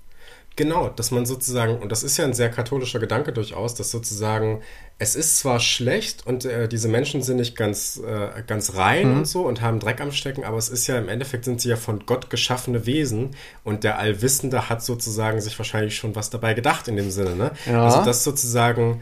Genau, 0.60 0.90
dass 0.90 1.10
man 1.10 1.24
sozusagen, 1.24 1.78
und 1.78 1.90
das 1.90 2.02
ist 2.02 2.18
ja 2.18 2.26
ein 2.26 2.34
sehr 2.34 2.50
katholischer 2.50 2.98
Gedanke 2.98 3.32
durchaus, 3.32 3.74
dass 3.74 3.90
sozusagen, 3.90 4.60
es 4.98 5.14
ist 5.14 5.38
zwar 5.38 5.58
schlecht 5.58 6.26
und 6.26 6.44
äh, 6.44 6.68
diese 6.68 6.88
Menschen 6.88 7.22
sind 7.22 7.38
nicht 7.38 7.56
ganz, 7.56 7.98
äh, 8.06 8.42
ganz 8.46 8.76
rein 8.76 9.10
mhm. 9.10 9.18
und 9.20 9.24
so 9.26 9.46
und 9.46 9.62
haben 9.62 9.78
Dreck 9.78 10.02
am 10.02 10.12
Stecken, 10.12 10.44
aber 10.44 10.58
es 10.58 10.68
ist 10.68 10.86
ja 10.86 10.98
im 10.98 11.08
Endeffekt 11.08 11.46
sind 11.46 11.62
sie 11.62 11.70
ja 11.70 11.76
von 11.76 12.04
Gott 12.04 12.28
geschaffene 12.28 12.84
Wesen 12.84 13.30
und 13.64 13.84
der 13.84 13.98
Allwissende 13.98 14.68
hat 14.68 14.82
sozusagen 14.82 15.40
sich 15.40 15.58
wahrscheinlich 15.58 15.96
schon 15.96 16.14
was 16.14 16.28
dabei 16.28 16.52
gedacht 16.52 16.88
in 16.88 16.96
dem 16.96 17.10
Sinne, 17.10 17.36
ne? 17.36 17.52
Ja. 17.64 17.84
Also 17.84 18.04
dass 18.04 18.22
sozusagen 18.22 19.00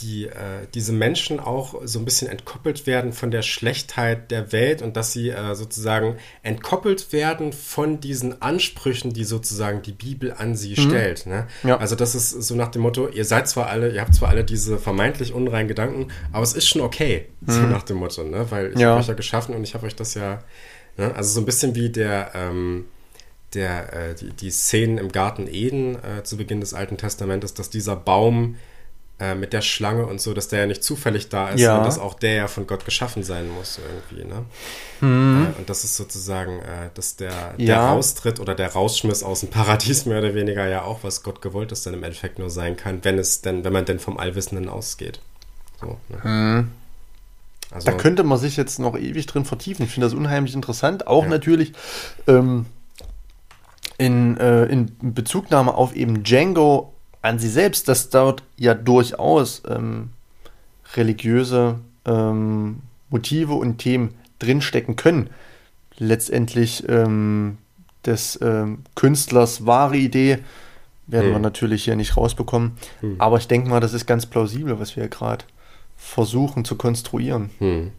die, 0.00 0.26
äh, 0.26 0.66
diese 0.74 0.92
Menschen 0.92 1.40
auch 1.40 1.80
so 1.84 1.98
ein 1.98 2.04
bisschen 2.04 2.28
entkoppelt 2.28 2.86
werden 2.86 3.12
von 3.14 3.30
der 3.30 3.40
Schlechtheit 3.42 4.30
der 4.30 4.52
Welt 4.52 4.82
und 4.82 4.96
dass 4.96 5.12
sie 5.12 5.30
äh, 5.30 5.54
sozusagen 5.54 6.16
entkoppelt 6.42 7.12
werden 7.12 7.52
von 7.52 7.98
diesen 7.98 8.42
Ansprüchen, 8.42 9.14
die 9.14 9.24
sozusagen 9.24 9.80
die 9.80 9.92
Bibel 9.92 10.34
an 10.36 10.54
sie 10.54 10.72
mhm. 10.72 10.90
stellt. 10.90 11.26
Ne? 11.26 11.46
Ja. 11.62 11.78
Also 11.78 11.96
das 11.96 12.14
ist 12.14 12.30
so 12.30 12.54
nach 12.54 12.68
dem 12.68 12.82
Motto, 12.82 13.08
ihr 13.08 13.24
seid 13.24 13.48
zwar 13.48 13.68
alle, 13.68 13.90
ihr 13.90 14.02
habt 14.02 14.14
zwar 14.14 14.28
alle 14.28 14.44
diese 14.44 14.76
vermeintlich 14.76 15.32
unreinen 15.32 15.68
Gedanken, 15.68 16.08
aber 16.30 16.42
es 16.42 16.52
ist 16.52 16.68
schon 16.68 16.82
okay, 16.82 17.28
mhm. 17.40 17.50
so 17.50 17.60
nach 17.62 17.84
dem 17.84 17.96
Motto, 17.96 18.22
ne? 18.22 18.50
weil 18.50 18.72
ich 18.74 18.80
ja. 18.80 18.90
habe 18.90 19.00
euch 19.00 19.08
ja 19.08 19.14
geschaffen 19.14 19.54
und 19.54 19.64
ich 19.64 19.74
habe 19.74 19.86
euch 19.86 19.96
das 19.96 20.12
ja, 20.12 20.40
ne? 20.98 21.14
also 21.14 21.30
so 21.30 21.40
ein 21.40 21.46
bisschen 21.46 21.74
wie 21.74 21.88
der, 21.88 22.32
ähm, 22.34 22.84
der, 23.54 23.92
äh, 23.92 24.14
die, 24.14 24.30
die 24.30 24.50
Szenen 24.50 24.98
im 24.98 25.10
Garten 25.10 25.46
Eden 25.46 25.96
äh, 25.96 26.22
zu 26.22 26.36
Beginn 26.36 26.60
des 26.60 26.74
Alten 26.74 26.98
Testamentes, 26.98 27.54
dass 27.54 27.70
dieser 27.70 27.96
Baum 27.96 28.56
äh, 29.24 29.34
mit 29.34 29.52
der 29.52 29.62
Schlange 29.62 30.06
und 30.06 30.20
so, 30.20 30.34
dass 30.34 30.48
der 30.48 30.60
ja 30.60 30.66
nicht 30.66 30.82
zufällig 30.82 31.28
da 31.28 31.48
ist, 31.48 31.60
ja. 31.60 31.68
sondern 31.68 31.84
dass 31.84 31.98
auch 31.98 32.14
der 32.14 32.34
ja 32.34 32.48
von 32.48 32.66
Gott 32.66 32.84
geschaffen 32.84 33.22
sein 33.22 33.48
muss 33.48 33.78
irgendwie, 33.78 34.26
ne? 34.26 34.44
Hm. 35.00 35.46
Äh, 35.46 35.58
und 35.58 35.70
das 35.70 35.84
ist 35.84 35.96
sozusagen, 35.96 36.60
äh, 36.60 36.90
dass 36.94 37.16
der, 37.16 37.54
der 37.58 37.66
ja. 37.66 37.90
Raustritt 37.90 38.40
oder 38.40 38.54
der 38.54 38.72
Rausschmiss 38.72 39.22
aus 39.22 39.40
dem 39.40 39.50
Paradies 39.50 40.06
mehr 40.06 40.18
oder 40.18 40.34
weniger 40.34 40.66
ja 40.68 40.82
auch 40.82 41.00
was 41.02 41.22
Gott 41.22 41.42
gewollt 41.42 41.72
ist, 41.72 41.86
dann 41.86 41.94
im 41.94 42.02
Endeffekt 42.02 42.38
nur 42.38 42.50
sein 42.50 42.76
kann, 42.76 43.00
wenn 43.02 43.18
es 43.18 43.40
denn, 43.40 43.64
wenn 43.64 43.72
man 43.72 43.84
denn 43.84 43.98
vom 43.98 44.18
Allwissenden 44.18 44.68
ausgeht. 44.68 45.20
So, 45.80 45.98
ne? 46.08 46.22
hm. 46.22 46.70
also, 47.70 47.86
da 47.86 47.92
könnte 47.92 48.24
man 48.24 48.38
sich 48.38 48.56
jetzt 48.56 48.78
noch 48.78 48.96
ewig 48.96 49.26
drin 49.26 49.44
vertiefen. 49.44 49.84
Ich 49.84 49.92
finde 49.92 50.06
das 50.06 50.14
unheimlich 50.14 50.54
interessant. 50.54 51.06
Auch 51.06 51.24
ja. 51.24 51.30
natürlich 51.30 51.72
ähm, 52.26 52.66
in, 53.98 54.36
äh, 54.38 54.64
in 54.66 54.96
Bezugnahme 55.00 55.74
auf 55.74 55.94
eben 55.94 56.22
Django 56.24 56.93
an 57.24 57.38
sie 57.38 57.48
selbst, 57.48 57.88
dass 57.88 58.10
dort 58.10 58.42
ja 58.58 58.74
durchaus 58.74 59.62
ähm, 59.66 60.10
religiöse 60.94 61.78
ähm, 62.04 62.80
Motive 63.08 63.54
und 63.54 63.78
Themen 63.78 64.14
drinstecken 64.38 64.96
können. 64.96 65.30
Letztendlich 65.96 66.86
ähm, 66.86 67.56
des 68.04 68.38
ähm, 68.42 68.80
Künstlers 68.94 69.64
wahre 69.64 69.96
Idee 69.96 70.40
werden 71.06 71.26
hm. 71.26 71.32
wir 71.32 71.38
natürlich 71.38 71.84
hier 71.84 71.96
nicht 71.96 72.16
rausbekommen. 72.16 72.72
Hm. 73.00 73.16
Aber 73.18 73.38
ich 73.38 73.48
denke 73.48 73.70
mal, 73.70 73.80
das 73.80 73.94
ist 73.94 74.04
ganz 74.04 74.26
plausibel, 74.26 74.78
was 74.78 74.94
wir 74.94 75.08
gerade 75.08 75.46
versuchen 75.96 76.66
zu 76.66 76.76
konstruieren. 76.76 77.48
Hm. 77.58 77.92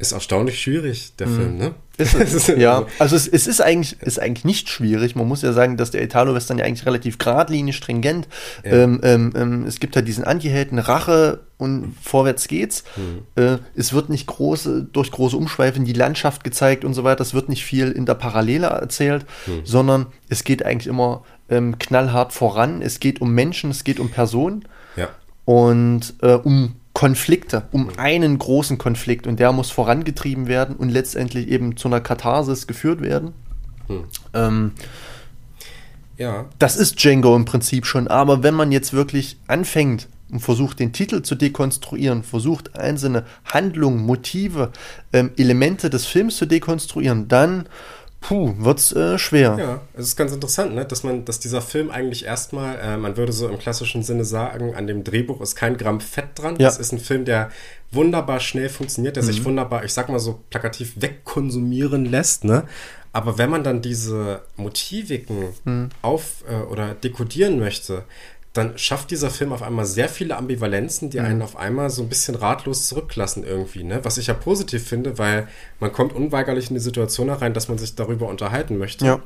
Ist 0.00 0.12
erstaunlich 0.12 0.58
schwierig, 0.58 1.14
der 1.16 1.26
mhm. 1.26 1.36
Film, 1.36 1.56
ne? 1.58 1.74
Ist 1.98 2.14
es, 2.14 2.46
ja, 2.56 2.86
also 2.98 3.14
es, 3.14 3.28
es, 3.28 3.46
ist, 3.46 3.60
eigentlich, 3.60 4.00
ist 4.00 4.18
eigentlich 4.18 4.46
nicht 4.46 4.70
schwierig. 4.70 5.14
Man 5.14 5.28
muss 5.28 5.42
ja 5.42 5.52
sagen, 5.52 5.76
dass 5.76 5.90
der 5.90 6.02
Italo-Western 6.02 6.56
ja 6.56 6.64
eigentlich 6.64 6.86
relativ 6.86 7.18
geradlinig, 7.18 7.76
stringent. 7.76 8.26
Ja. 8.64 8.70
Ähm, 8.72 9.00
ähm, 9.02 9.32
ähm, 9.36 9.66
es 9.66 9.78
gibt 9.78 9.96
ja 9.96 10.00
diesen 10.00 10.24
Anti-Helden 10.24 10.78
Rache 10.78 11.40
und 11.58 11.94
vorwärts 12.00 12.48
geht's. 12.48 12.82
Mhm. 12.96 13.42
Äh, 13.42 13.58
es 13.74 13.92
wird 13.92 14.08
nicht 14.08 14.26
große, 14.26 14.88
durch 14.90 15.10
große 15.10 15.36
Umschweife 15.36 15.78
in 15.78 15.84
die 15.84 15.92
Landschaft 15.92 16.44
gezeigt 16.44 16.86
und 16.86 16.94
so 16.94 17.04
weiter. 17.04 17.20
Es 17.20 17.34
wird 17.34 17.50
nicht 17.50 17.66
viel 17.66 17.90
in 17.90 18.06
der 18.06 18.14
Parallele 18.14 18.68
erzählt, 18.68 19.26
mhm. 19.46 19.60
sondern 19.64 20.06
es 20.30 20.44
geht 20.44 20.64
eigentlich 20.64 20.86
immer 20.86 21.24
ähm, 21.50 21.78
knallhart 21.78 22.32
voran. 22.32 22.80
Es 22.80 23.00
geht 23.00 23.20
um 23.20 23.34
Menschen, 23.34 23.70
es 23.70 23.84
geht 23.84 24.00
um 24.00 24.08
Personen. 24.08 24.64
Ja. 24.96 25.10
Und 25.44 26.14
äh, 26.22 26.36
um 26.36 26.76
Konflikte, 26.92 27.64
um 27.70 27.90
einen 27.96 28.38
großen 28.38 28.76
Konflikt 28.78 29.26
und 29.26 29.38
der 29.38 29.52
muss 29.52 29.70
vorangetrieben 29.70 30.48
werden 30.48 30.76
und 30.76 30.88
letztendlich 30.88 31.48
eben 31.48 31.76
zu 31.76 31.88
einer 31.88 32.00
Katharsis 32.00 32.66
geführt 32.66 33.00
werden. 33.00 33.32
Hm. 33.86 34.04
Ähm, 34.34 34.72
ja. 36.16 36.46
Das 36.58 36.76
ist 36.76 37.02
Django 37.02 37.34
im 37.34 37.44
Prinzip 37.44 37.86
schon, 37.86 38.08
aber 38.08 38.42
wenn 38.42 38.54
man 38.54 38.72
jetzt 38.72 38.92
wirklich 38.92 39.38
anfängt 39.46 40.08
und 40.30 40.40
versucht, 40.40 40.78
den 40.78 40.92
Titel 40.92 41.22
zu 41.22 41.34
dekonstruieren, 41.34 42.22
versucht, 42.22 42.76
einzelne 42.76 43.24
Handlungen, 43.44 44.04
Motive, 44.04 44.70
ähm, 45.12 45.30
Elemente 45.36 45.90
des 45.90 46.06
Films 46.06 46.36
zu 46.36 46.46
dekonstruieren, 46.46 47.28
dann 47.28 47.66
Puh, 48.20 48.54
wird's 48.58 48.92
äh, 48.92 49.18
schwer. 49.18 49.56
Ja, 49.58 49.80
es 49.94 50.08
ist 50.08 50.16
ganz 50.16 50.32
interessant, 50.32 50.74
ne? 50.74 50.84
dass 50.84 51.02
man, 51.02 51.24
dass 51.24 51.40
dieser 51.40 51.62
Film 51.62 51.90
eigentlich 51.90 52.26
erstmal, 52.26 52.78
äh, 52.78 52.96
man 52.96 53.16
würde 53.16 53.32
so 53.32 53.48
im 53.48 53.58
klassischen 53.58 54.02
Sinne 54.02 54.24
sagen, 54.24 54.74
an 54.74 54.86
dem 54.86 55.04
Drehbuch 55.04 55.40
ist 55.40 55.56
kein 55.56 55.78
Gramm 55.78 56.00
Fett 56.00 56.28
dran. 56.34 56.56
Ja. 56.58 56.68
Das 56.68 56.78
ist 56.78 56.92
ein 56.92 56.98
Film, 56.98 57.24
der 57.24 57.50
wunderbar 57.90 58.40
schnell 58.40 58.68
funktioniert, 58.68 59.16
der 59.16 59.22
mhm. 59.22 59.28
sich 59.28 59.44
wunderbar, 59.44 59.84
ich 59.84 59.94
sag 59.94 60.10
mal 60.10 60.18
so 60.18 60.40
plakativ 60.50 60.92
wegkonsumieren 60.96 62.04
lässt, 62.04 62.44
ne? 62.44 62.64
Aber 63.12 63.38
wenn 63.38 63.50
man 63.50 63.64
dann 63.64 63.82
diese 63.82 64.42
Motiviken 64.56 65.48
mhm. 65.64 65.88
auf 66.02 66.44
äh, 66.48 66.62
oder 66.62 66.94
dekodieren 66.94 67.58
möchte, 67.58 68.04
dann 68.52 68.76
schafft 68.76 69.12
dieser 69.12 69.30
Film 69.30 69.52
auf 69.52 69.62
einmal 69.62 69.86
sehr 69.86 70.08
viele 70.08 70.36
Ambivalenzen, 70.36 71.10
die 71.10 71.20
mhm. 71.20 71.24
einen 71.24 71.42
auf 71.42 71.56
einmal 71.56 71.88
so 71.90 72.02
ein 72.02 72.08
bisschen 72.08 72.34
ratlos 72.34 72.88
zurücklassen 72.88 73.44
irgendwie. 73.44 73.84
Ne? 73.84 74.00
Was 74.02 74.18
ich 74.18 74.26
ja 74.26 74.34
positiv 74.34 74.86
finde, 74.86 75.18
weil 75.18 75.46
man 75.78 75.92
kommt 75.92 76.12
unweigerlich 76.12 76.68
in 76.68 76.74
die 76.74 76.80
Situation 76.80 77.28
herein, 77.28 77.54
dass 77.54 77.68
man 77.68 77.78
sich 77.78 77.94
darüber 77.94 78.28
unterhalten 78.28 78.76
möchte. 78.76 79.06
Ja. 79.06 79.20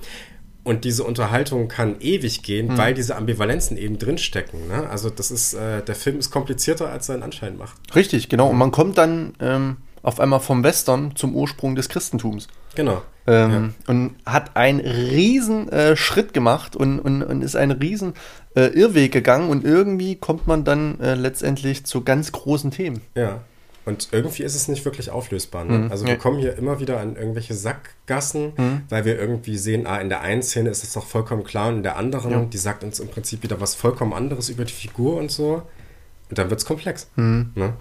Und 0.62 0.84
diese 0.84 1.04
Unterhaltung 1.04 1.68
kann 1.68 2.00
ewig 2.00 2.42
gehen, 2.42 2.68
mhm. 2.68 2.78
weil 2.78 2.94
diese 2.94 3.16
Ambivalenzen 3.16 3.76
eben 3.76 3.98
drinstecken. 3.98 4.68
Ne? 4.68 4.88
Also 4.88 5.10
das 5.10 5.30
ist, 5.30 5.54
äh, 5.54 5.82
der 5.82 5.94
Film 5.94 6.18
ist 6.18 6.30
komplizierter, 6.30 6.90
als 6.90 7.06
seinen 7.06 7.22
Anschein 7.22 7.56
macht. 7.56 7.94
Richtig, 7.94 8.28
genau. 8.28 8.48
Und 8.48 8.56
man 8.56 8.70
kommt 8.72 8.98
dann 8.98 9.34
ähm, 9.40 9.76
auf 10.02 10.20
einmal 10.20 10.40
vom 10.40 10.62
Western 10.62 11.16
zum 11.16 11.34
Ursprung 11.34 11.74
des 11.74 11.88
Christentums. 11.88 12.48
Genau. 12.74 13.02
Ähm, 13.26 13.74
ja. 13.86 13.90
Und 13.90 14.16
hat 14.26 14.56
einen 14.56 14.80
riesen 14.80 15.70
äh, 15.70 15.96
Schritt 15.96 16.34
gemacht 16.34 16.76
und, 16.76 16.98
und, 16.98 17.22
und 17.22 17.42
ist 17.42 17.56
einen 17.56 17.78
riesen 17.78 18.12
äh, 18.54 18.66
Irrweg 18.66 19.12
gegangen 19.12 19.50
und 19.50 19.64
irgendwie 19.64 20.16
kommt 20.16 20.46
man 20.46 20.64
dann 20.64 21.00
äh, 21.00 21.14
letztendlich 21.14 21.84
zu 21.84 22.02
ganz 22.02 22.32
großen 22.32 22.70
Themen. 22.70 23.00
Ja. 23.14 23.40
Und 23.86 24.08
irgendwie 24.12 24.44
ist 24.44 24.54
es 24.54 24.66
nicht 24.68 24.84
wirklich 24.86 25.10
auflösbar. 25.10 25.64
Ne? 25.64 25.78
Mhm. 25.78 25.90
Also 25.90 26.06
wir 26.06 26.14
ja. 26.14 26.18
kommen 26.18 26.38
hier 26.38 26.56
immer 26.56 26.80
wieder 26.80 27.00
an 27.00 27.16
irgendwelche 27.16 27.52
Sackgassen, 27.52 28.52
mhm. 28.56 28.82
weil 28.88 29.04
wir 29.04 29.18
irgendwie 29.18 29.58
sehen, 29.58 29.86
ah, 29.86 29.98
in 29.98 30.08
der 30.08 30.22
einen 30.22 30.42
Szene 30.42 30.70
ist 30.70 30.84
es 30.84 30.94
doch 30.94 31.06
vollkommen 31.06 31.44
klar 31.44 31.68
und 31.68 31.78
in 31.78 31.82
der 31.82 31.96
anderen, 31.96 32.30
ja. 32.30 32.44
die 32.44 32.56
sagt 32.56 32.82
uns 32.82 32.98
im 32.98 33.08
Prinzip 33.08 33.42
wieder 33.42 33.60
was 33.60 33.74
vollkommen 33.74 34.14
anderes 34.14 34.48
über 34.48 34.64
die 34.64 34.72
Figur 34.72 35.16
und 35.16 35.30
so. 35.30 35.62
Und 36.30 36.38
dann 36.38 36.48
wird 36.48 36.60
es 36.60 36.66
komplex. 36.66 37.08
Mhm. 37.16 37.50
Ne? 37.54 37.74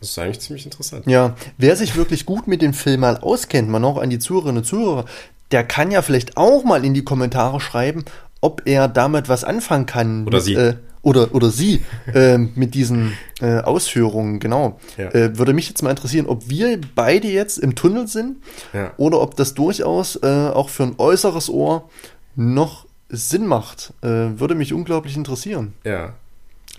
Das 0.00 0.10
ist 0.10 0.18
eigentlich 0.18 0.40
ziemlich 0.40 0.64
interessant. 0.64 1.06
Ja, 1.06 1.36
wer 1.56 1.76
sich 1.76 1.96
wirklich 1.96 2.26
gut 2.26 2.46
mit 2.46 2.60
dem 2.60 2.74
Film 2.74 3.00
mal 3.00 3.18
auskennt, 3.18 3.68
man 3.68 3.84
auch 3.84 3.98
an 3.98 4.10
die 4.10 4.18
Zuhörerinnen 4.18 4.58
und 4.58 4.64
Zuhörer, 4.64 5.06
der 5.52 5.64
kann 5.64 5.90
ja 5.90 6.02
vielleicht 6.02 6.36
auch 6.36 6.64
mal 6.64 6.84
in 6.84 6.94
die 6.94 7.04
Kommentare 7.04 7.60
schreiben, 7.60 8.04
ob 8.40 8.62
er 8.64 8.88
damit 8.88 9.28
was 9.28 9.44
anfangen 9.44 9.86
kann. 9.86 10.26
Oder 10.26 10.38
mit, 10.38 10.44
sie. 10.44 10.54
Äh, 10.54 10.74
oder, 11.02 11.34
oder 11.34 11.50
sie 11.50 11.82
äh, 12.14 12.38
mit 12.38 12.74
diesen 12.74 13.12
äh, 13.40 13.60
Ausführungen, 13.60 14.38
genau. 14.38 14.78
Ja. 14.98 15.10
Äh, 15.10 15.38
würde 15.38 15.52
mich 15.52 15.68
jetzt 15.68 15.82
mal 15.82 15.90
interessieren, 15.90 16.26
ob 16.26 16.48
wir 16.48 16.78
beide 16.94 17.28
jetzt 17.28 17.58
im 17.58 17.74
Tunnel 17.74 18.06
sind 18.06 18.36
ja. 18.72 18.92
oder 18.96 19.20
ob 19.20 19.36
das 19.36 19.54
durchaus 19.54 20.16
äh, 20.16 20.26
auch 20.26 20.68
für 20.68 20.84
ein 20.84 20.94
äußeres 20.98 21.48
Ohr 21.48 21.88
noch 22.36 22.86
Sinn 23.08 23.46
macht. 23.46 23.92
Äh, 24.02 24.38
würde 24.38 24.54
mich 24.54 24.72
unglaublich 24.72 25.16
interessieren. 25.16 25.74
Ja. 25.84 26.14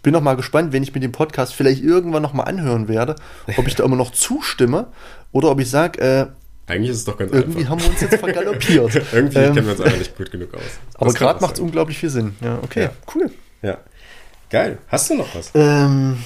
Bin 0.03 0.13
noch 0.13 0.21
mal 0.21 0.35
gespannt, 0.35 0.71
wenn 0.71 0.83
ich 0.83 0.93
mir 0.93 1.01
den 1.01 1.11
Podcast 1.11 1.53
vielleicht 1.53 1.83
irgendwann 1.83 2.23
noch 2.23 2.33
mal 2.33 2.43
anhören 2.43 2.87
werde, 2.87 3.15
ob 3.57 3.67
ich 3.67 3.75
da 3.75 3.83
immer 3.85 3.95
noch 3.95 4.11
zustimme 4.11 4.87
oder 5.31 5.51
ob 5.51 5.59
ich 5.59 5.69
sage, 5.69 5.99
äh, 5.99 6.27
eigentlich 6.67 6.91
ist 6.91 6.97
es 6.97 7.05
doch 7.05 7.17
ganz 7.17 7.31
Irgendwie 7.31 7.59
einfach. 7.59 7.71
haben 7.71 7.81
wir 7.81 7.89
uns 7.89 8.01
jetzt 8.01 8.15
vergaloppiert. 8.15 8.95
Irgendwie 9.13 9.39
ähm, 9.39 9.53
kennen 9.53 9.65
wir 9.65 9.71
uns 9.73 9.81
einfach 9.81 9.97
nicht 9.97 10.17
gut 10.17 10.31
genug 10.31 10.53
aus. 10.53 10.61
Aber 10.95 11.13
gerade 11.13 11.41
macht 11.41 11.55
es 11.55 11.59
unglaublich 11.59 11.97
viel 11.97 12.09
Sinn. 12.09 12.35
Ja, 12.41 12.59
okay, 12.61 12.83
ja. 12.83 12.91
cool. 13.13 13.31
Ja. 13.61 13.77
Geil. 14.49 14.77
Hast 14.87 15.09
du 15.09 15.15
noch 15.15 15.33
was? 15.35 15.51
Ähm, 15.53 16.17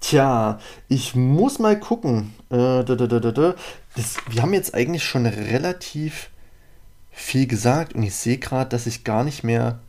tja, 0.00 0.58
ich 0.88 1.14
muss 1.14 1.58
mal 1.58 1.78
gucken. 1.78 2.34
Äh, 2.50 2.56
da, 2.56 2.82
da, 2.82 3.06
da, 3.06 3.30
das, 3.30 4.16
wir 4.28 4.42
haben 4.42 4.54
jetzt 4.54 4.74
eigentlich 4.74 5.04
schon 5.04 5.26
relativ 5.26 6.30
viel 7.10 7.46
gesagt 7.46 7.94
und 7.94 8.02
ich 8.02 8.14
sehe 8.14 8.38
gerade, 8.38 8.70
dass 8.70 8.86
ich 8.86 9.04
gar 9.04 9.24
nicht 9.24 9.44
mehr 9.44 9.80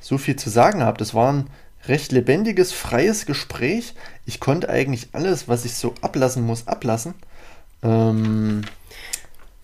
so 0.00 0.16
viel 0.18 0.36
zu 0.36 0.48
sagen 0.48 0.82
habe. 0.82 0.98
Das 0.98 1.14
war 1.14 1.32
ein 1.32 1.50
recht 1.86 2.12
lebendiges, 2.12 2.72
freies 2.72 3.26
Gespräch. 3.26 3.94
Ich 4.26 4.40
konnte 4.40 4.68
eigentlich 4.68 5.08
alles, 5.12 5.48
was 5.48 5.64
ich 5.64 5.74
so 5.74 5.94
ablassen 6.00 6.44
muss, 6.44 6.66
ablassen. 6.66 7.14
Ähm, 7.82 8.62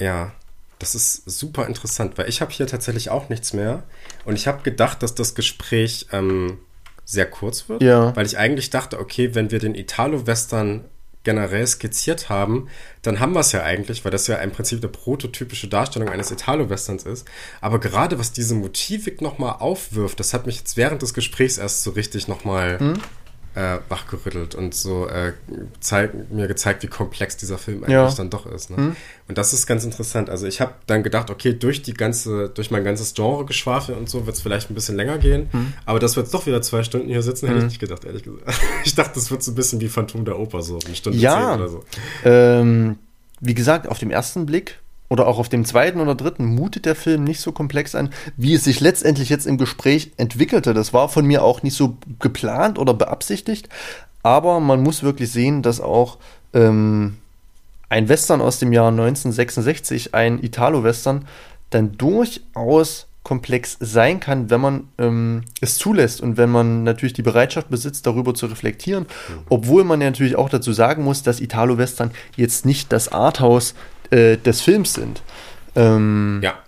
ja, 0.01 0.33
das 0.79 0.95
ist 0.95 1.23
super 1.31 1.66
interessant, 1.66 2.19
weil 2.19 2.29
ich 2.29 2.41
habe 2.41 2.53
hier 2.53 2.66
tatsächlich 2.66 3.11
auch 3.11 3.29
nichts 3.29 3.53
mehr. 3.53 3.85
Und 4.25 4.35
ich 4.35 4.47
habe 4.47 4.62
gedacht, 4.62 5.03
dass 5.03 5.15
das 5.15 5.35
Gespräch 5.35 6.09
ähm, 6.12 6.59
sehr 7.05 7.27
kurz 7.27 7.69
wird. 7.69 7.83
Ja. 7.83 8.15
Weil 8.16 8.27
ich 8.27 8.39
eigentlich 8.39 8.71
dachte, 8.71 8.99
okay, 8.99 9.35
wenn 9.35 9.51
wir 9.51 9.59
den 9.59 9.75
Italo-Western 9.75 10.85
generell 11.23 11.66
skizziert 11.66 12.29
haben, 12.29 12.69
dann 13.01 13.19
haben 13.19 13.33
wir 13.33 13.41
es 13.41 13.53
ja 13.53 13.62
eigentlich, 13.62 14.05
weil 14.05 14.12
das 14.12 14.27
ja 14.27 14.37
im 14.37 14.51
Prinzip 14.51 14.81
eine 14.81 14.91
prototypische 14.91 15.69
Darstellung 15.69 16.11
eines 16.11 16.31
Italo-Westerns 16.31 17.05
ist. 17.05 17.27
Aber 17.62 17.81
gerade 17.81 18.19
was 18.19 18.33
diese 18.33 18.55
Motivik 18.55 19.23
nochmal 19.23 19.57
aufwirft, 19.61 20.21
das 20.21 20.35
hat 20.35 20.45
mich 20.45 20.59
jetzt 20.59 20.77
während 20.77 21.01
des 21.01 21.15
Gesprächs 21.15 21.57
erst 21.57 21.83
so 21.83 21.93
richtig 21.93 22.29
nochmal 22.29 22.79
mhm 22.79 23.01
äh, 23.55 23.78
wachgerüttelt 23.89 24.55
und 24.55 24.74
so 24.74 25.06
äh, 25.06 25.32
zeig, 25.81 26.31
mir 26.31 26.48
gezeigt, 26.48 26.82
wie 26.82 26.89
komplex 26.89 27.36
dieser 27.36 27.56
Film 27.56 27.85
eigentlich 27.85 27.93
ja. 27.93 28.10
dann 28.10 28.31
doch 28.31 28.47
ist. 28.47 28.70
Ne? 28.70 28.76
Mhm. 28.76 28.97
Und 29.28 29.39
das 29.39 29.52
ist 29.52 29.66
ganz 29.66 29.85
interessant. 29.85 30.28
Also 30.28 30.47
ich 30.47 30.60
habe 30.60 30.74
dann 30.86 31.02
gedacht, 31.02 31.31
okay, 31.31 31.55
durch 31.55 31.82
die 31.82 31.94
ganze, 31.94 32.48
durch 32.48 32.70
mein 32.70 32.82
ganzes 32.82 33.14
Genre-Geschwafel 33.14 33.94
und 33.94 34.09
so 34.09 34.26
wird 34.26 34.36
es 34.36 34.43
vielleicht 34.43 34.70
ein 34.70 34.74
bisschen 34.74 34.97
länger 34.97 35.18
gehen. 35.18 35.48
Mhm. 35.52 35.72
Aber 35.86 36.01
dass 36.01 36.16
wir 36.16 36.24
jetzt 36.24 36.35
doch 36.35 36.47
wieder 36.47 36.62
zwei 36.62 36.82
Stunden 36.82 37.09
hier 37.09 37.22
sitzen, 37.22 37.47
hätte 37.47 37.59
ich 37.59 37.64
mhm. 37.64 37.68
nicht 37.68 37.81
gedacht, 37.81 38.05
ehrlich 38.05 38.24
gesagt. 38.24 38.43
Ich 38.85 38.94
dachte, 38.94 39.14
das 39.14 39.31
wird 39.31 39.43
so 39.43 39.52
ein 39.52 39.55
bisschen 39.55 39.81
wie 39.81 39.89
Phantom 39.89 40.24
der 40.24 40.39
Oper, 40.39 40.60
so 40.62 40.78
eine 40.85 40.94
Stunde 40.94 41.18
ja. 41.18 41.52
zehn 41.52 41.60
oder 41.60 41.68
so. 41.68 41.85
Ähm, 42.24 42.98
wie 43.40 43.55
gesagt, 43.55 43.89
auf 43.89 43.98
dem 43.98 44.10
ersten 44.10 44.47
Blick 44.47 44.78
oder 45.15 45.28
auch 45.28 45.39
auf 45.39 45.49
dem 45.49 45.65
zweiten 45.65 46.01
oder 46.01 46.16
dritten 46.16 46.45
mutet 46.45 46.86
der 46.86 46.97
Film 46.97 47.23
nicht 47.23 47.41
so 47.41 47.53
komplex 47.53 47.95
an, 47.95 48.11
wie 48.36 48.55
es 48.55 48.65
sich 48.65 48.81
letztendlich 48.81 49.28
jetzt 49.28 49.47
im 49.47 49.59
Gespräch 49.59 50.11
entwickelte. 50.16 50.74
Das 50.74 50.93
war 50.93 51.09
von 51.09 51.24
mir 51.24 51.45
auch 51.45 51.62
nicht 51.62 51.77
so 51.77 51.99
geplant 52.19 52.81
oder 52.81 52.95
beabsichtigt, 52.95 53.69
aber 54.24 54.59
man 54.59 54.82
muss 54.82 55.05
wirklich 55.05 55.31
sehen, 55.31 55.62
dass 55.62 55.81
auch 55.81 56.19
ähm, 56.53 57.19
ein 57.89 58.09
Western 58.09 58.41
aus 58.41 58.59
dem 58.59 58.73
Jahr 58.73 58.89
1966, 58.89 60.16
ein 60.16 60.43
Italo-Western, 60.43 61.28
dann 61.70 61.93
durchaus 61.93 63.07
komplex 63.23 63.77
sein 63.78 64.19
kann, 64.19 64.51
wenn 64.51 64.61
man 64.61 64.89
ähm, 64.99 65.43
es 65.61 65.78
zulässt 65.78 66.20
und 66.20 66.36
wenn 66.36 66.51
man 66.51 66.82
natürlich 66.82 67.12
die 67.12 67.23
Bereitschaft 67.23 67.70
besitzt, 67.70 68.05
darüber 68.05 68.35
zu 68.35 68.47
reflektieren. 68.47 69.05
Mhm. 69.05 69.35
Obwohl 69.49 69.85
man 69.85 70.01
ja 70.01 70.09
natürlich 70.09 70.35
auch 70.35 70.49
dazu 70.49 70.73
sagen 70.73 71.05
muss, 71.05 71.23
dass 71.23 71.41
Italo-Western 71.41 72.11
jetzt 72.36 72.66
nicht 72.66 72.93
das 72.93 73.12
Arthouse 73.12 73.74
äh, 74.15 74.36
des 74.36 74.61
Films 74.61 74.95
sind. 74.95 75.23
Ähm, 75.74 76.41
ja, 76.43 76.59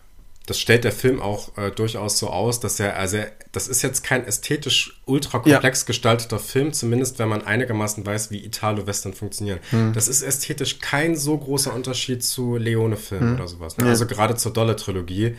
das 0.47 0.59
stellt 0.61 0.85
der 0.85 0.93
Film 0.93 1.21
auch 1.21 1.57
äh, 1.57 1.71
durchaus 1.71 2.19
so 2.19 2.29
aus, 2.29 2.61
dass 2.61 2.81
er, 2.81 2.97
also 2.97 3.19
das 3.53 3.69
ist 3.69 3.83
jetzt 3.83 4.03
kein 4.03 4.25
ästhetisch 4.25 5.01
ultra 5.05 5.39
komplex 5.39 5.83
ja. 5.83 5.87
gestalteter 5.87 6.39
Film, 6.39 6.73
zumindest 6.73 7.19
wenn 7.19 7.29
man 7.29 7.45
einigermaßen 7.45 8.05
weiß, 8.05 8.31
wie 8.31 8.45
Italo-Western 8.45 9.15
funktionieren. 9.15 9.61
Hm. 9.71 9.93
Das 9.93 10.09
ist 10.09 10.23
ästhetisch 10.23 10.81
kein 10.81 11.17
so 11.17 11.39
großer 11.39 11.73
Unterschied 11.73 12.25
zu 12.25 12.57
Leone-Filmen 12.57 13.31
hm. 13.31 13.35
oder 13.37 13.49
sowas. 13.49 13.77
Ne? 13.77 13.85
Ja. 13.85 13.91
Also 13.91 14.07
gerade 14.07 14.35
zur 14.35 14.53
Dolle-Trilogie. 14.53 15.37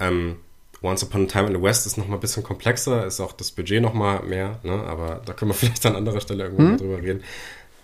Ähm, 0.00 0.36
Once 0.82 1.04
Upon 1.04 1.24
a 1.24 1.26
Time 1.26 1.46
in 1.46 1.54
the 1.54 1.62
West 1.62 1.86
ist 1.86 1.96
noch 1.96 2.08
mal 2.08 2.16
ein 2.16 2.20
bisschen 2.20 2.42
komplexer, 2.42 3.06
ist 3.06 3.20
auch 3.20 3.32
das 3.32 3.52
Budget 3.52 3.80
noch 3.80 3.94
mal 3.94 4.22
mehr, 4.24 4.58
ne? 4.64 4.72
aber 4.72 5.22
da 5.24 5.32
können 5.32 5.50
wir 5.50 5.54
vielleicht 5.54 5.86
an 5.86 5.96
anderer 5.96 6.20
Stelle 6.20 6.44
irgendwann 6.44 6.66
hm. 6.66 6.72
mal 6.72 6.78
drüber 6.78 7.02
reden. 7.02 7.22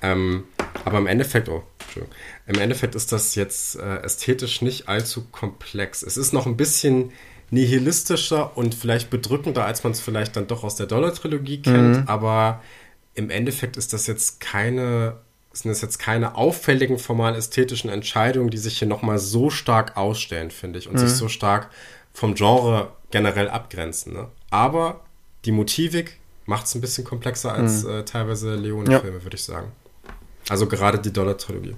Ähm, 0.03 0.45
aber 0.85 0.99
im 0.99 1.07
Endeffekt, 1.07 1.49
oh, 1.49 1.63
Entschuldigung. 1.81 2.17
Im 2.47 2.59
Endeffekt 2.61 2.95
ist 2.95 3.13
das 3.13 3.35
jetzt 3.35 3.77
äh, 3.77 3.99
ästhetisch 4.03 4.63
nicht 4.63 4.89
allzu 4.89 5.27
komplex. 5.31 6.03
Es 6.03 6.17
ist 6.17 6.33
noch 6.33 6.47
ein 6.47 6.57
bisschen 6.57 7.13
nihilistischer 7.51 8.57
und 8.57 8.75
vielleicht 8.75 9.11
bedrückender, 9.11 9.65
als 9.65 9.83
man 9.83 9.93
es 9.93 10.01
vielleicht 10.01 10.37
dann 10.37 10.47
doch 10.47 10.65
aus 10.65 10.77
der 10.77 10.87
Dollar-Trilogie 10.87 11.63
kennt, 11.63 11.97
mhm. 11.97 12.05
aber 12.07 12.63
im 13.15 13.31
Endeffekt 13.31 13.77
ist 13.77 13.93
das 13.93 14.07
jetzt 14.07 14.39
keine, 14.41 15.17
sind 15.53 15.71
das 15.71 15.81
jetzt 15.81 15.99
keine 15.99 16.35
auffälligen 16.37 16.99
formal 16.99 17.35
ästhetischen 17.35 17.91
Entscheidungen, 17.91 18.51
die 18.51 18.59
sich 18.59 18.79
hier 18.79 18.89
nochmal 18.89 19.19
so 19.19 19.51
stark 19.51 19.97
ausstellen, 19.97 20.51
finde 20.51 20.79
ich, 20.79 20.89
und 20.89 20.95
mhm. 20.95 20.99
sich 20.99 21.11
so 21.11 21.29
stark 21.29 21.71
vom 22.13 22.35
Genre 22.35 22.93
generell 23.11 23.49
abgrenzen. 23.49 24.13
Ne? 24.13 24.29
Aber 24.51 25.01
die 25.45 25.53
Motivik 25.53 26.19
macht 26.45 26.67
es 26.67 26.75
ein 26.75 26.81
bisschen 26.81 27.05
komplexer 27.05 27.53
als 27.53 27.85
mhm. 27.85 27.91
äh, 27.91 28.05
teilweise 28.05 28.55
Leone-Filme, 28.55 29.19
ja. 29.19 29.25
würde 29.25 29.37
ich 29.37 29.45
sagen. 29.45 29.73
Also 30.49 30.67
gerade 30.67 30.99
die 30.99 31.13
Dollar-Trilogie. 31.13 31.77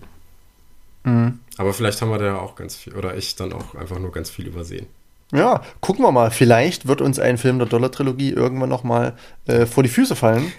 Mhm. 1.04 1.40
Aber 1.56 1.72
vielleicht 1.72 2.00
haben 2.02 2.10
wir 2.10 2.18
da 2.18 2.36
auch 2.36 2.54
ganz 2.54 2.76
viel, 2.76 2.94
oder 2.94 3.16
ich 3.16 3.36
dann 3.36 3.52
auch 3.52 3.74
einfach 3.74 3.98
nur 3.98 4.12
ganz 4.12 4.30
viel 4.30 4.46
übersehen. 4.46 4.86
Ja, 5.32 5.62
gucken 5.80 6.04
wir 6.04 6.12
mal. 6.12 6.30
Vielleicht 6.30 6.88
wird 6.88 7.00
uns 7.00 7.18
ein 7.18 7.38
Film 7.38 7.58
der 7.58 7.68
Dollar-Trilogie 7.68 8.30
irgendwann 8.30 8.68
noch 8.68 8.84
mal 8.84 9.16
äh, 9.46 9.66
vor 9.66 9.82
die 9.82 9.88
Füße 9.88 10.16
fallen. 10.16 10.52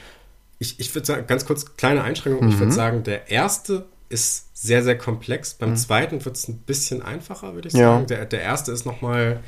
Ich, 0.60 0.80
ich 0.80 0.94
würde 0.96 1.06
sagen, 1.06 1.28
ganz 1.28 1.46
kurz, 1.46 1.76
kleine 1.76 2.04
Einschränkung. 2.04 2.46
Mhm. 2.46 2.54
Ich 2.54 2.60
würde 2.60 2.72
sagen, 2.72 3.04
der 3.04 3.30
erste 3.30 3.86
ist 4.10 4.48
sehr, 4.54 4.84
sehr 4.84 4.98
komplex. 4.98 5.56
Beim 5.56 5.72
mhm. 5.72 5.76
zweiten 5.78 6.24
wird 6.24 6.38
es 6.38 6.48
ein 6.48 6.58
bisschen 6.60 7.02
einfacher, 7.02 7.54
würde 7.54 7.68
ich 7.68 7.74
sagen. 7.74 8.02
Ja. 8.02 8.06
Der, 8.06 8.26
der 8.26 8.42
erste 8.42 8.72
ist 8.72 8.86
noch 8.86 9.02
mal 9.02 9.42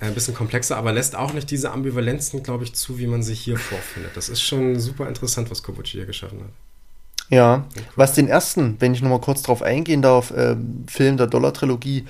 äh, 0.00 0.06
ein 0.06 0.14
bisschen 0.14 0.34
komplexer, 0.34 0.76
aber 0.76 0.92
lässt 0.92 1.14
auch 1.14 1.32
nicht 1.32 1.50
diese 1.50 1.70
Ambivalenzen, 1.70 2.42
glaube 2.42 2.64
ich, 2.64 2.74
zu, 2.74 2.98
wie 2.98 3.06
man 3.06 3.22
sie 3.22 3.34
hier 3.34 3.58
vorfindet. 3.58 4.16
Das 4.16 4.28
ist 4.28 4.42
schon 4.42 4.80
super 4.80 5.08
interessant, 5.08 5.50
was 5.50 5.62
Kobuchi 5.62 5.98
hier 5.98 6.06
geschaffen 6.06 6.40
hat. 6.40 6.50
Ja, 7.30 7.64
was 7.94 8.12
den 8.12 8.28
ersten, 8.28 8.76
wenn 8.80 8.92
ich 8.92 9.02
nochmal 9.02 9.20
kurz 9.20 9.42
drauf 9.42 9.62
eingehen 9.62 10.02
darf, 10.02 10.32
äh, 10.32 10.56
Film 10.88 11.16
der 11.16 11.28
Dollar-Trilogie 11.28 12.04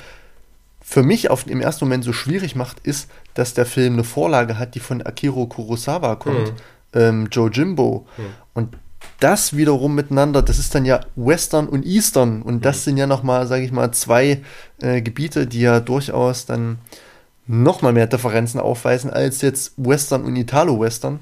für 0.82 1.02
mich 1.02 1.30
auf, 1.30 1.47
im 1.47 1.60
ersten 1.60 1.84
Moment 1.84 2.05
so 2.05 2.12
schwierig 2.12 2.56
macht, 2.56 2.80
ist, 2.80 3.09
dass 3.34 3.55
der 3.55 3.66
Film 3.66 3.92
eine 3.92 4.05
Vorlage 4.05 4.59
hat, 4.59 4.74
die 4.74 4.80
von 4.80 5.02
Akiro 5.02 5.47
Kurosawa 5.47 6.16
kommt, 6.16 6.52
mhm. 6.52 6.56
ähm, 6.94 7.28
Joe 7.30 7.51
Jimbo. 7.51 8.06
Mhm. 8.16 8.22
Und 8.55 8.76
das 9.20 9.56
wiederum 9.56 9.94
miteinander, 9.94 10.42
das 10.42 10.59
ist 10.59 10.74
dann 10.74 10.86
ja 10.86 11.01
Western 11.14 11.68
und 11.68 11.84
Eastern. 11.84 12.42
Und 12.42 12.64
das 12.64 12.78
mhm. 12.78 12.80
sind 12.80 12.97
ja 12.97 13.06
nochmal, 13.06 13.47
sage 13.47 13.62
ich 13.62 13.72
mal, 13.72 13.92
zwei 13.92 14.42
äh, 14.80 15.02
Gebiete, 15.02 15.47
die 15.47 15.60
ja 15.60 15.80
durchaus 15.80 16.47
dann 16.47 16.78
nochmal 17.47 17.92
mehr 17.92 18.06
Differenzen 18.06 18.59
aufweisen 18.59 19.10
als 19.10 19.42
jetzt 19.42 19.74
Western 19.76 20.24
und 20.24 20.34
Italo-Western. 20.36 21.14
Mhm. 21.14 21.18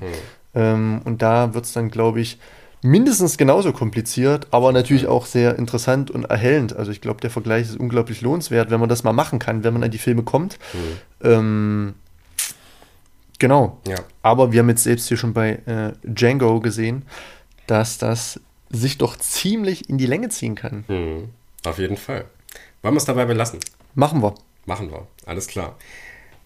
Ähm, 0.55 1.01
und 1.05 1.21
da 1.21 1.53
wird 1.55 1.65
es 1.65 1.73
dann, 1.73 1.91
glaube 1.91 2.21
ich, 2.21 2.39
mindestens 2.83 3.37
genauso 3.37 3.73
kompliziert, 3.73 4.47
aber 4.51 4.73
natürlich 4.73 5.07
auch 5.07 5.27
sehr 5.27 5.59
interessant 5.59 6.11
und 6.11 6.25
erhellend. 6.25 6.77
Also 6.77 6.91
ich 6.91 7.01
glaube, 7.01 7.21
der 7.21 7.31
Vergleich 7.31 7.63
ist 7.63 7.79
unglaublich 7.79 8.21
lohnenswert, 8.21 8.71
wenn 8.71 8.81
man 8.81 8.89
das 8.89 9.05
mal 9.05 9.13
machen 9.13 9.39
kann, 9.39 9.65
wenn 9.65 9.73
man 9.73 9.85
an 9.85 9.91
die 9.91 9.99
Filme 9.99 10.23
kommt. 10.23 10.59
Mhm. 10.73 11.29
Ähm, 11.29 11.95
genau. 13.39 13.81
Ja. 13.87 13.97
Aber 14.23 14.53
wir 14.53 14.61
haben 14.61 14.69
jetzt 14.69 14.85
selbst 14.85 15.09
hier 15.09 15.17
schon 15.17 15.33
bei 15.33 15.59
äh, 15.67 15.93
Django 16.05 16.61
gesehen, 16.61 17.03
dass 17.67 17.99
das 17.99 18.41
sich 18.71 18.99
doch 18.99 19.17
ziemlich 19.17 19.89
in 19.89 19.99
die 19.99 20.07
Länge 20.07 20.29
ziehen 20.29 20.55
kann. 20.55 20.85
Mhm. 20.89 21.31
Auf 21.65 21.79
jeden 21.79 21.97
Fall. 21.97 22.27
Wollen 22.83 22.95
wir 22.95 22.99
es 22.99 23.05
dabei 23.05 23.25
belassen? 23.25 23.59
Machen 23.95 24.23
wir. 24.23 24.35
Machen 24.67 24.91
wir. 24.91 25.07
Alles 25.27 25.49
klar. 25.49 25.77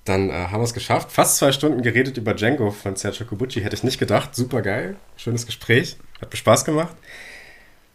Dann 0.04 0.30
äh, 0.30 0.32
haben 0.32 0.60
wir 0.60 0.64
es 0.64 0.74
geschafft. 0.74 1.12
Fast 1.12 1.36
zwei 1.36 1.52
Stunden 1.52 1.82
geredet 1.82 2.16
über 2.16 2.34
Django 2.34 2.70
von 2.70 2.96
Sergio 2.96 3.26
Kobucci. 3.26 3.60
Hätte 3.60 3.76
ich 3.76 3.84
nicht 3.84 3.98
gedacht. 3.98 4.34
Super 4.34 4.62
geil. 4.62 4.96
Schönes 5.16 5.46
Gespräch. 5.46 5.96
Hat 6.22 6.30
mir 6.30 6.36
Spaß 6.36 6.64
gemacht. 6.64 6.96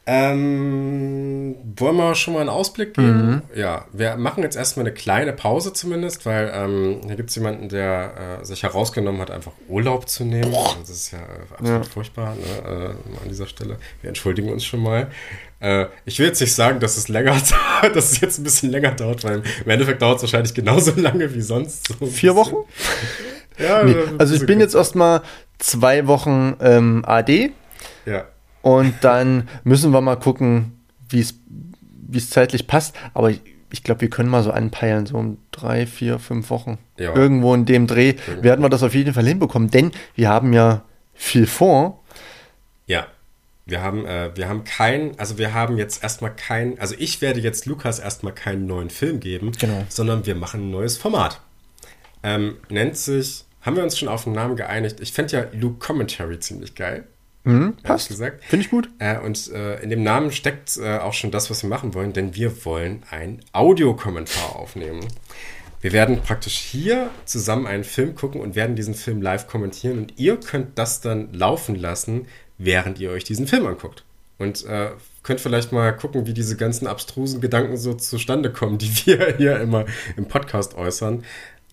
Ähm, 0.09 1.55
wollen 1.75 1.97
wir 1.97 2.15
schon 2.15 2.33
mal 2.33 2.39
einen 2.39 2.49
Ausblick 2.49 2.93
geben? 2.93 3.27
Mhm. 3.27 3.41
Ja, 3.53 3.85
wir 3.91 4.15
machen 4.15 4.41
jetzt 4.41 4.55
erstmal 4.55 4.85
eine 4.85 4.93
kleine 4.93 5.33
Pause 5.33 5.73
zumindest, 5.73 6.25
weil 6.25 6.49
ähm, 6.53 7.01
hier 7.05 7.17
gibt 7.17 7.29
es 7.29 7.35
jemanden, 7.35 7.67
der 7.67 8.39
äh, 8.41 8.45
sich 8.45 8.63
herausgenommen 8.63 9.19
hat, 9.19 9.31
einfach 9.31 9.51
Urlaub 9.67 10.07
zu 10.07 10.23
nehmen. 10.23 10.55
Also 10.55 10.77
das 10.79 10.89
ist 10.91 11.11
ja 11.11 11.19
äh, 11.19 11.53
absolut 11.59 11.85
ja. 11.85 11.91
furchtbar 11.91 12.35
ne? 12.35 12.69
äh, 12.69 13.21
an 13.21 13.27
dieser 13.29 13.47
Stelle. 13.47 13.79
Wir 14.01 14.07
entschuldigen 14.07 14.49
uns 14.49 14.63
schon 14.63 14.81
mal. 14.81 15.11
Äh, 15.59 15.87
ich 16.05 16.19
will 16.19 16.27
jetzt 16.27 16.39
nicht 16.39 16.55
sagen, 16.55 16.79
dass 16.79 16.95
es 16.95 17.09
länger 17.09 17.35
dass 17.93 18.13
es 18.13 18.21
jetzt 18.21 18.39
ein 18.39 18.45
bisschen 18.45 18.71
länger 18.71 18.91
dauert, 18.91 19.25
weil 19.25 19.43
im 19.65 19.69
Endeffekt 19.69 20.01
dauert 20.01 20.17
es 20.17 20.23
wahrscheinlich 20.23 20.53
genauso 20.53 20.93
lange 20.95 21.33
wie 21.35 21.41
sonst. 21.41 21.85
So 21.99 22.05
Vier 22.05 22.33
Wochen? 22.35 22.55
ja. 23.57 23.83
Nee. 23.83 23.95
Also 24.19 24.35
ich 24.35 24.45
bin 24.45 24.61
jetzt 24.61 24.73
erstmal 24.73 25.21
zwei 25.59 26.07
Wochen 26.07 26.55
ähm, 26.61 27.03
AD. 27.05 27.51
Ja. 28.07 28.25
Und 28.61 28.95
dann 29.01 29.47
müssen 29.63 29.91
wir 29.91 30.01
mal 30.01 30.15
gucken, 30.15 30.79
wie 31.09 31.19
es 31.19 32.29
zeitlich 32.29 32.67
passt. 32.67 32.95
Aber 33.13 33.29
ich, 33.29 33.41
ich 33.71 33.84
glaube, 33.84 34.01
wir 34.01 34.09
können 34.09 34.29
mal 34.29 34.43
so 34.43 34.51
anpeilen, 34.51 35.05
so 35.05 35.17
um 35.17 35.38
drei, 35.51 35.85
vier, 35.85 36.19
fünf 36.19 36.49
Wochen. 36.49 36.77
Ja. 36.97 37.13
Irgendwo 37.13 37.53
in 37.53 37.65
dem 37.65 37.85
Dreh 37.85 38.09
Irgendwo. 38.09 38.43
werden 38.43 38.61
wir 38.61 38.69
das 38.69 38.84
auf 38.84 38.95
jeden 38.95 39.13
Fall 39.13 39.25
hinbekommen, 39.25 39.69
denn 39.69 39.91
wir 40.15 40.29
haben 40.29 40.53
ja 40.53 40.84
viel 41.13 41.45
vor. 41.45 42.03
Ja. 42.88 43.07
Wir 43.65 43.81
haben, 43.81 44.05
äh, 44.05 44.31
wir 44.35 44.47
haben 44.47 44.63
kein, 44.63 45.19
also 45.19 45.38
wir 45.38 45.53
haben 45.53 45.77
jetzt 45.77 46.01
erstmal 46.01 46.34
kein, 46.34 46.79
also 46.79 46.95
ich 46.97 47.19
werde 47.19 47.41
jetzt 47.41 47.65
Lukas 47.65 47.99
erstmal 47.99 48.34
keinen 48.34 48.65
neuen 48.65 48.89
Film 48.89 49.19
geben, 49.19 49.51
genau. 49.59 49.85
sondern 49.89 50.25
wir 50.25 50.35
machen 50.35 50.61
ein 50.67 50.71
neues 50.71 50.97
Format. 50.97 51.41
Ähm, 52.23 52.55
nennt 52.69 52.95
sich, 52.95 53.43
haben 53.61 53.75
wir 53.75 53.84
uns 53.84 53.97
schon 53.97 54.07
auf 54.07 54.25
einen 54.25 54.35
Namen 54.35 54.55
geeinigt? 54.55 55.01
Ich 55.01 55.11
fände 55.11 55.34
ja 55.35 55.45
Luke 55.51 55.79
Commentary 55.85 56.39
ziemlich 56.39 56.75
geil. 56.75 57.07
Mhm, 57.47 57.77
passt. 57.81 58.09
Finde 58.13 58.65
ich 58.65 58.69
gut. 58.69 58.89
Äh, 58.99 59.19
und 59.19 59.49
äh, 59.53 59.79
in 59.79 59.89
dem 59.89 60.03
Namen 60.03 60.33
steckt 60.33 60.77
äh, 60.77 60.97
auch 60.97 61.13
schon 61.13 61.31
das, 61.31 61.49
was 61.49 61.63
wir 61.63 61.69
machen 61.69 61.93
wollen, 61.93 62.11
denn 62.11 62.35
wir 62.35 62.65
wollen 62.65 63.03
einen 63.09 63.39
Audiokommentar 63.53 64.57
aufnehmen. 64.57 64.99
Wir 65.79 65.93
werden 65.93 66.21
praktisch 66.21 66.57
hier 66.57 67.09
zusammen 67.23 67.65
einen 67.65 67.85
Film 67.85 68.15
gucken 68.15 68.41
und 68.41 68.55
werden 68.55 68.75
diesen 68.75 68.95
Film 68.95 69.21
live 69.21 69.47
kommentieren 69.47 69.97
und 69.99 70.19
ihr 70.19 70.37
könnt 70.37 70.77
das 70.77 70.99
dann 70.99 71.31
laufen 71.33 71.75
lassen, 71.75 72.27
während 72.57 72.99
ihr 72.99 73.11
euch 73.11 73.23
diesen 73.23 73.47
Film 73.47 73.65
anguckt. 73.65 74.03
Und 74.39 74.65
äh, 74.65 74.89
könnt 75.23 75.39
vielleicht 75.39 75.71
mal 75.71 75.91
gucken, 75.95 76.27
wie 76.27 76.33
diese 76.33 76.57
ganzen 76.57 76.85
abstrusen 76.85 77.39
Gedanken 77.39 77.77
so 77.77 77.93
zustande 77.93 78.51
kommen, 78.51 78.77
die 78.77 78.91
wir 79.05 79.35
hier 79.37 79.59
immer 79.61 79.85
im 80.17 80.27
Podcast 80.27 80.75
äußern 80.75 81.23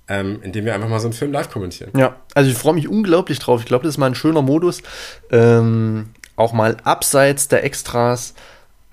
ähm, 0.09 0.41
indem 0.43 0.65
wir 0.65 0.75
einfach 0.75 0.89
mal 0.89 1.01
so 1.01 1.07
einen 1.07 1.15
Film 1.15 1.33
live 1.33 1.51
kommentieren. 1.51 1.91
Ja, 1.97 2.17
also 2.35 2.51
ich 2.51 2.57
freue 2.57 2.75
mich 2.75 2.89
unglaublich 2.89 3.39
drauf. 3.39 3.61
Ich 3.61 3.67
glaube, 3.67 3.85
das 3.85 3.95
ist 3.95 3.99
mal 3.99 4.07
ein 4.07 4.15
schöner 4.15 4.43
Modus. 4.43 4.83
Ähm, 5.31 6.11
auch 6.37 6.53
mal 6.53 6.77
abseits 6.85 7.49
der 7.49 7.65
Extras 7.65 8.35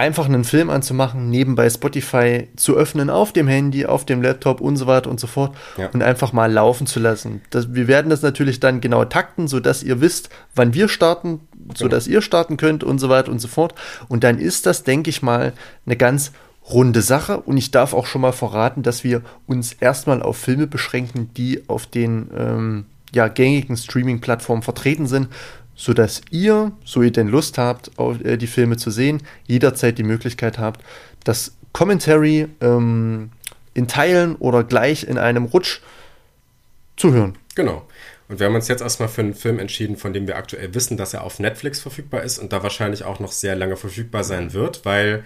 einfach 0.02 0.26
einen 0.26 0.44
Film 0.44 0.72
anzumachen, 0.72 1.30
nebenbei 1.30 1.70
Spotify 1.70 2.48
zu 2.56 2.76
öffnen 2.76 3.12
auf 3.12 3.34
dem 3.34 3.48
Handy, 3.48 3.86
auf 3.86 4.04
dem 4.04 4.24
Laptop 4.24 4.60
und 4.60 4.76
so 4.76 4.88
weiter 4.88 5.12
und 5.12 5.20
so 5.20 5.28
fort 5.28 5.56
ja. 5.78 5.90
und 5.94 6.02
einfach 6.02 6.34
mal 6.34 6.52
laufen 6.52 6.88
zu 6.88 7.00
lassen. 7.00 7.42
Das, 7.52 7.76
wir 7.76 7.88
werden 7.88 8.10
das 8.10 8.24
natürlich 8.24 8.60
dann 8.60 8.82
genau 8.82 9.06
takten, 9.06 9.48
sodass 9.48 9.84
ihr 9.84 10.02
wisst, 10.02 10.30
wann 10.56 10.74
wir 10.74 10.88
starten, 10.88 11.42
sodass 11.76 12.06
genau. 12.06 12.16
ihr 12.16 12.22
starten 12.24 12.58
könnt 12.58 12.84
und 12.84 12.98
so 12.98 13.10
weiter 13.10 13.32
und 13.32 13.38
so 13.38 13.48
fort. 13.48 13.76
Und 14.08 14.24
dann 14.24 14.40
ist 14.40 14.66
das, 14.66 14.84
denke 14.84 15.12
ich 15.12 15.22
mal, 15.22 15.54
eine 15.86 15.98
ganz 15.98 16.32
runde 16.70 17.02
Sache 17.02 17.40
und 17.40 17.58
ich 17.58 17.72
darf 17.72 17.94
auch 17.94 18.06
schon 18.06 18.22
mal 18.22 18.34
verraten, 18.34 18.84
dass 18.84 19.04
wir 19.04 19.22
uns 19.48 19.74
erstmal 19.74 20.22
auf 20.22 20.38
Filme 20.38 20.68
beschränken, 20.68 21.30
die 21.36 21.64
auf 21.68 21.86
den 21.86 22.30
ähm, 22.38 22.86
ja, 23.14 23.28
gängigen 23.28 23.76
Streaming-Plattformen 23.76 24.62
vertreten 24.62 25.08
sind, 25.08 25.28
sodass 25.76 26.22
ihr, 26.30 26.72
so 26.86 27.02
ihr 27.02 27.12
denn 27.12 27.28
Lust 27.28 27.58
habt, 27.58 27.98
auf, 27.98 28.24
äh, 28.24 28.38
die 28.38 28.48
Filme 28.48 28.78
zu 28.78 28.92
sehen, 28.92 29.24
jederzeit 29.48 29.98
die 29.98 30.04
Möglichkeit 30.04 30.60
habt, 30.60 30.84
das 31.24 31.56
Commentary 31.74 32.48
ähm, 32.62 33.32
in 33.74 33.88
Teilen 33.88 34.36
oder 34.36 34.64
gleich 34.64 35.04
in 35.04 35.18
einem 35.18 35.46
Rutsch 35.46 35.80
zu 36.98 37.12
hören. 37.14 37.38
Genau. 37.56 37.88
Und 38.28 38.40
wir 38.40 38.48
haben 38.48 38.56
uns 38.56 38.68
jetzt 38.68 38.82
erstmal 38.82 39.10
für 39.10 39.22
einen 39.22 39.34
Film 39.34 39.60
entschieden, 39.60 39.98
von 39.98 40.14
dem 40.14 40.28
wir 40.28 40.38
aktuell 40.38 40.74
wissen, 40.74 40.96
dass 40.96 41.14
er 41.14 41.24
auf 41.24 41.40
Netflix 41.40 41.82
verfügbar 41.82 42.24
ist 42.24 42.40
und 42.40 42.54
da 42.54 42.64
wahrscheinlich 42.64 43.04
auch 43.04 43.20
noch 43.20 43.32
sehr 43.32 43.56
lange 43.56 43.76
verfügbar 43.76 44.24
sein 44.24 44.54
wird, 44.54 44.86
weil 44.86 45.24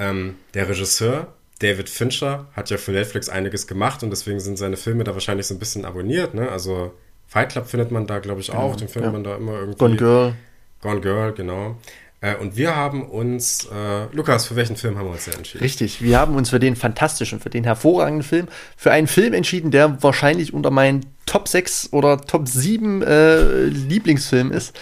ähm, 0.00 0.34
der 0.54 0.68
Regisseur 0.68 1.28
David 1.60 1.90
Fincher 1.90 2.46
hat 2.54 2.70
ja 2.70 2.78
für 2.78 2.90
Netflix 2.90 3.28
einiges 3.28 3.66
gemacht 3.66 4.02
und 4.02 4.10
deswegen 4.10 4.40
sind 4.40 4.56
seine 4.56 4.76
Filme 4.76 5.04
da 5.04 5.12
wahrscheinlich 5.12 5.46
so 5.46 5.54
ein 5.54 5.58
bisschen 5.58 5.84
abonniert. 5.84 6.34
Ne? 6.34 6.48
Also 6.48 6.92
Fight 7.28 7.50
Club 7.50 7.68
findet 7.68 7.90
man 7.90 8.06
da, 8.06 8.18
glaube 8.18 8.40
ich, 8.40 8.50
auch. 8.50 8.72
Genau, 8.72 8.76
Den 8.76 8.88
findet 8.88 9.08
ja. 9.08 9.12
man 9.12 9.24
da 9.24 9.36
immer 9.36 9.52
irgendwie. 9.52 9.78
Gone 9.78 9.96
Girl. 9.96 10.34
Gone 10.80 11.00
Girl, 11.00 11.32
genau. 11.32 11.76
Äh, 12.22 12.36
und 12.36 12.56
wir 12.56 12.74
haben 12.76 13.08
uns, 13.08 13.66
äh, 13.66 14.14
Lukas, 14.14 14.46
für 14.46 14.56
welchen 14.56 14.76
Film 14.76 14.96
haben 14.96 15.06
wir 15.06 15.12
uns 15.12 15.26
denn 15.26 15.34
entschieden? 15.34 15.62
Richtig, 15.62 16.02
wir 16.02 16.18
haben 16.18 16.34
uns 16.34 16.48
für 16.48 16.58
den 16.58 16.76
fantastischen, 16.76 17.40
für 17.40 17.50
den 17.50 17.64
hervorragenden 17.64 18.22
Film, 18.22 18.48
für 18.76 18.90
einen 18.90 19.06
Film 19.06 19.34
entschieden, 19.34 19.70
der 19.70 20.02
wahrscheinlich 20.02 20.54
unter 20.54 20.70
meinen 20.70 21.04
Top 21.26 21.46
6 21.46 21.92
oder 21.92 22.18
Top 22.22 22.48
7 22.48 23.02
äh, 23.02 23.64
Lieblingsfilmen 23.64 24.52
ist. 24.52 24.78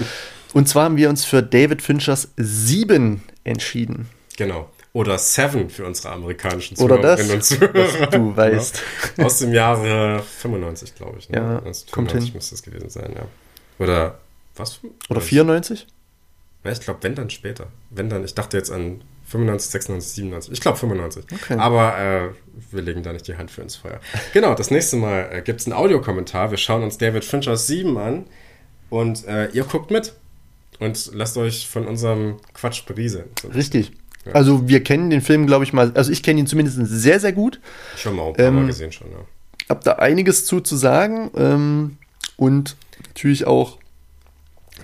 Und 0.53 0.69
zwar 0.69 0.85
haben 0.85 0.97
wir 0.97 1.09
uns 1.09 1.25
für 1.25 1.43
David 1.43 1.83
Finchers 1.83 2.29
Sieben 2.37 3.23
entschieden. 3.45 4.09
Genau. 4.37 4.71
Oder 4.93 5.19
Seven 5.19 5.71
für 5.71 5.85
unsere 5.87 6.11
amerikanischen 6.11 6.77
Zuhörerinnen 6.77 7.33
und 7.33 7.45
Zuhörer. 7.45 8.07
du 8.07 8.37
weißt. 8.37 8.83
Ja. 9.17 9.25
Aus 9.25 9.39
dem 9.39 9.53
Jahre 9.53 10.23
95, 10.23 10.95
glaube 10.95 11.19
ich. 11.19 11.29
Ne? 11.29 11.37
Ja, 11.39 11.63
kommt 11.91 12.13
hin. 12.13 12.31
müsste 12.35 12.55
es 12.55 12.63
gewesen 12.63 12.89
sein, 12.89 13.13
ja. 13.15 13.27
Oder 13.79 14.19
was? 14.57 14.81
Oder 15.09 15.21
94? 15.21 15.87
Ja, 16.65 16.73
ich 16.73 16.81
glaube, 16.81 17.03
wenn 17.03 17.15
dann 17.15 17.31
später. 17.31 17.69
Wenn 17.91 18.09
dann, 18.09 18.25
ich 18.25 18.35
dachte 18.35 18.57
jetzt 18.57 18.71
an 18.71 19.03
95, 19.27 19.71
96, 19.71 20.13
97. 20.15 20.53
Ich 20.53 20.61
glaube 20.61 20.79
95. 20.79 21.25
Okay. 21.33 21.59
Aber 21.59 21.99
äh, 21.99 22.29
wir 22.73 22.83
legen 22.83 23.03
da 23.03 23.13
nicht 23.13 23.29
die 23.29 23.37
Hand 23.37 23.51
für 23.51 23.61
ins 23.63 23.77
Feuer. 23.77 24.01
Genau, 24.33 24.55
das 24.55 24.71
nächste 24.71 24.97
Mal 24.97 25.29
äh, 25.31 25.43
gibt 25.43 25.61
es 25.61 25.67
einen 25.67 25.75
Audiokommentar. 25.75 26.51
Wir 26.51 26.59
schauen 26.59 26.83
uns 26.83 26.99
David 26.99 27.25
Finchers 27.25 27.67
7 27.67 27.97
an 27.99 28.27
und 28.91 29.27
äh, 29.27 29.49
ihr 29.51 29.65
guckt 29.65 29.91
mit 29.91 30.15
und 30.81 31.11
lasst 31.13 31.37
euch 31.37 31.69
von 31.69 31.87
unserem 31.87 32.39
Quatsch 32.55 32.87
berieseln. 32.87 33.29
Richtig. 33.55 33.93
Also 34.35 34.69
wir 34.69 34.83
kennen 34.83 35.11
den 35.11 35.21
Film, 35.21 35.47
glaube 35.47 35.65
ich 35.65 35.73
mal, 35.73 35.93
also 35.95 36.11
ich 36.13 36.23
kenne 36.23 36.41
ihn 36.41 36.47
zumindest 36.47 36.79
sehr, 36.83 37.21
sehr 37.21 37.33
gut. 37.33 37.61
Schon 37.97 38.17
mal, 38.17 38.23
auch 38.23 38.35
ähm, 38.39 38.55
mal 38.55 38.67
gesehen 38.67 38.93
schon, 38.93 39.11
ja. 39.11 39.19
Hab 39.69 39.85
da 39.85 39.95
einiges 39.95 40.47
zu, 40.47 40.61
zu 40.61 40.77
sagen 40.77 41.31
ähm, 41.37 41.99
und 42.37 42.77
natürlich 43.07 43.47
auch 43.47 43.79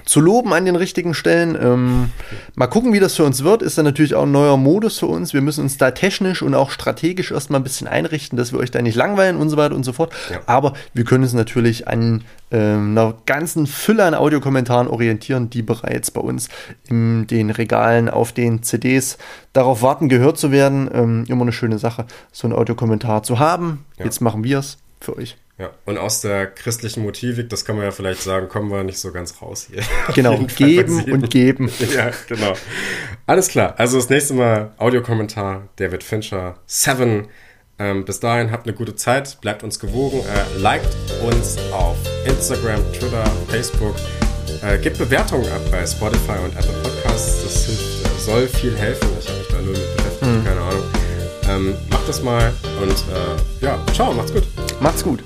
zu 0.05 0.20
loben 0.20 0.52
an 0.52 0.64
den 0.64 0.76
richtigen 0.76 1.14
Stellen. 1.14 1.56
Ähm, 1.60 2.10
mal 2.55 2.66
gucken, 2.66 2.93
wie 2.93 3.01
das 3.01 3.16
für 3.16 3.24
uns 3.24 3.43
wird. 3.44 3.62
Ist 3.62 3.78
dann 3.78 3.85
natürlich 3.85 4.14
auch 4.14 4.24
ein 4.24 4.32
neuer 4.32 4.56
Modus 4.56 4.98
für 4.98 5.06
uns. 5.06 5.32
Wir 5.32 5.40
müssen 5.40 5.62
uns 5.62 5.78
da 5.78 5.90
technisch 5.93 6.43
und 6.43 6.55
auch 6.55 6.70
strategisch 6.70 7.31
erstmal 7.31 7.60
ein 7.60 7.64
bisschen 7.64 7.86
einrichten, 7.86 8.36
dass 8.36 8.52
wir 8.52 8.59
euch 8.59 8.70
da 8.70 8.82
nicht 8.82 8.97
langweilen 8.97 9.36
und 9.36 9.51
so 9.51 9.56
weiter 9.56 9.74
und 9.74 9.85
so 9.85 9.93
fort. 9.93 10.12
Ja. 10.31 10.40
Aber 10.47 10.74
wir 10.93 11.05
können 11.05 11.24
uns 11.24 11.32
natürlich 11.32 11.89
an 11.89 12.22
ähm, 12.51 12.90
einer 12.97 13.14
ganzen 13.26 13.66
Fülle 13.66 14.05
an 14.05 14.14
Audiokommentaren 14.14 14.89
orientieren, 14.89 15.51
die 15.51 15.62
bereits 15.62 16.10
bei 16.10 16.20
uns 16.20 16.48
in 16.89 17.26
den 17.26 17.51
Regalen 17.51 18.09
auf 18.09 18.32
den 18.32 18.62
CDs 18.62 19.18
darauf 19.52 19.82
warten, 19.82 20.09
gehört 20.09 20.39
zu 20.39 20.52
werden. 20.52 20.90
Ähm, 20.93 21.24
immer 21.28 21.43
eine 21.43 21.52
schöne 21.52 21.78
Sache, 21.78 22.06
so 22.32 22.47
einen 22.47 22.55
Audiokommentar 22.55 23.22
zu 23.22 23.39
haben. 23.39 23.85
Ja. 23.98 24.05
Jetzt 24.05 24.20
machen 24.20 24.44
wir 24.44 24.59
es 24.59 24.78
für 25.01 25.16
euch. 25.16 25.36
Ja, 25.56 25.70
und 25.85 25.98
aus 25.98 26.20
der 26.20 26.48
christlichen 26.48 27.05
Motivik, 27.05 27.48
das 27.48 27.64
kann 27.64 27.76
man 27.76 27.85
ja 27.85 27.93
vielleicht 27.93 28.22
sagen, 28.22 28.48
kommen 28.48 28.72
wir 28.72 28.82
nicht 28.82 28.98
so 28.98 29.12
ganz 29.12 29.40
raus 29.40 29.68
hier. 29.70 29.82
Genau, 30.14 30.36
geben 30.56 31.05
und 31.12 31.31
geben. 31.31 31.70
Ja, 31.94 32.10
genau. 32.26 32.55
Alles 33.26 33.48
klar. 33.48 33.74
Also 33.78 33.98
das 33.98 34.09
nächste 34.10 34.35
Mal 34.35 34.72
Audiokommentar 34.78 35.68
David 35.76 36.02
Fincher, 36.02 36.59
Seven. 36.66 37.28
Ähm, 37.78 38.05
bis 38.05 38.20
dahin 38.20 38.52
habt 38.52 38.66
eine 38.66 38.76
gute 38.76 38.94
Zeit, 38.94 39.40
bleibt 39.40 39.64
uns 39.64 39.81
gewogen, 39.81 40.20
äh, 40.20 40.59
liked 40.60 40.97
uns 41.22 41.59
auf 41.72 41.97
Instagram, 42.24 42.81
Twitter, 42.93 43.24
Facebook, 43.48 43.97
äh, 44.62 44.78
gebt 44.78 44.98
Bewertungen 44.98 45.51
ab 45.51 45.60
bei 45.72 45.85
Spotify 45.85 46.39
und 46.44 46.56
Apple 46.56 46.74
Podcasts. 46.82 47.43
Das 47.43 47.66
hilft, 47.66 48.20
soll 48.20 48.47
viel 48.48 48.76
helfen. 48.76 49.09
Ich 49.20 49.28
habe 49.28 49.39
mich 49.39 49.48
da 49.48 49.60
nur 49.60 49.72
mit 49.72 49.94
ähm, 51.55 51.74
macht 51.90 52.09
das 52.09 52.22
mal 52.22 52.52
und 52.82 52.90
äh, 52.90 53.64
ja, 53.64 53.78
ciao, 53.93 54.12
macht's 54.12 54.32
gut. 54.32 54.43
Macht's 54.81 55.05
gut. 55.05 55.22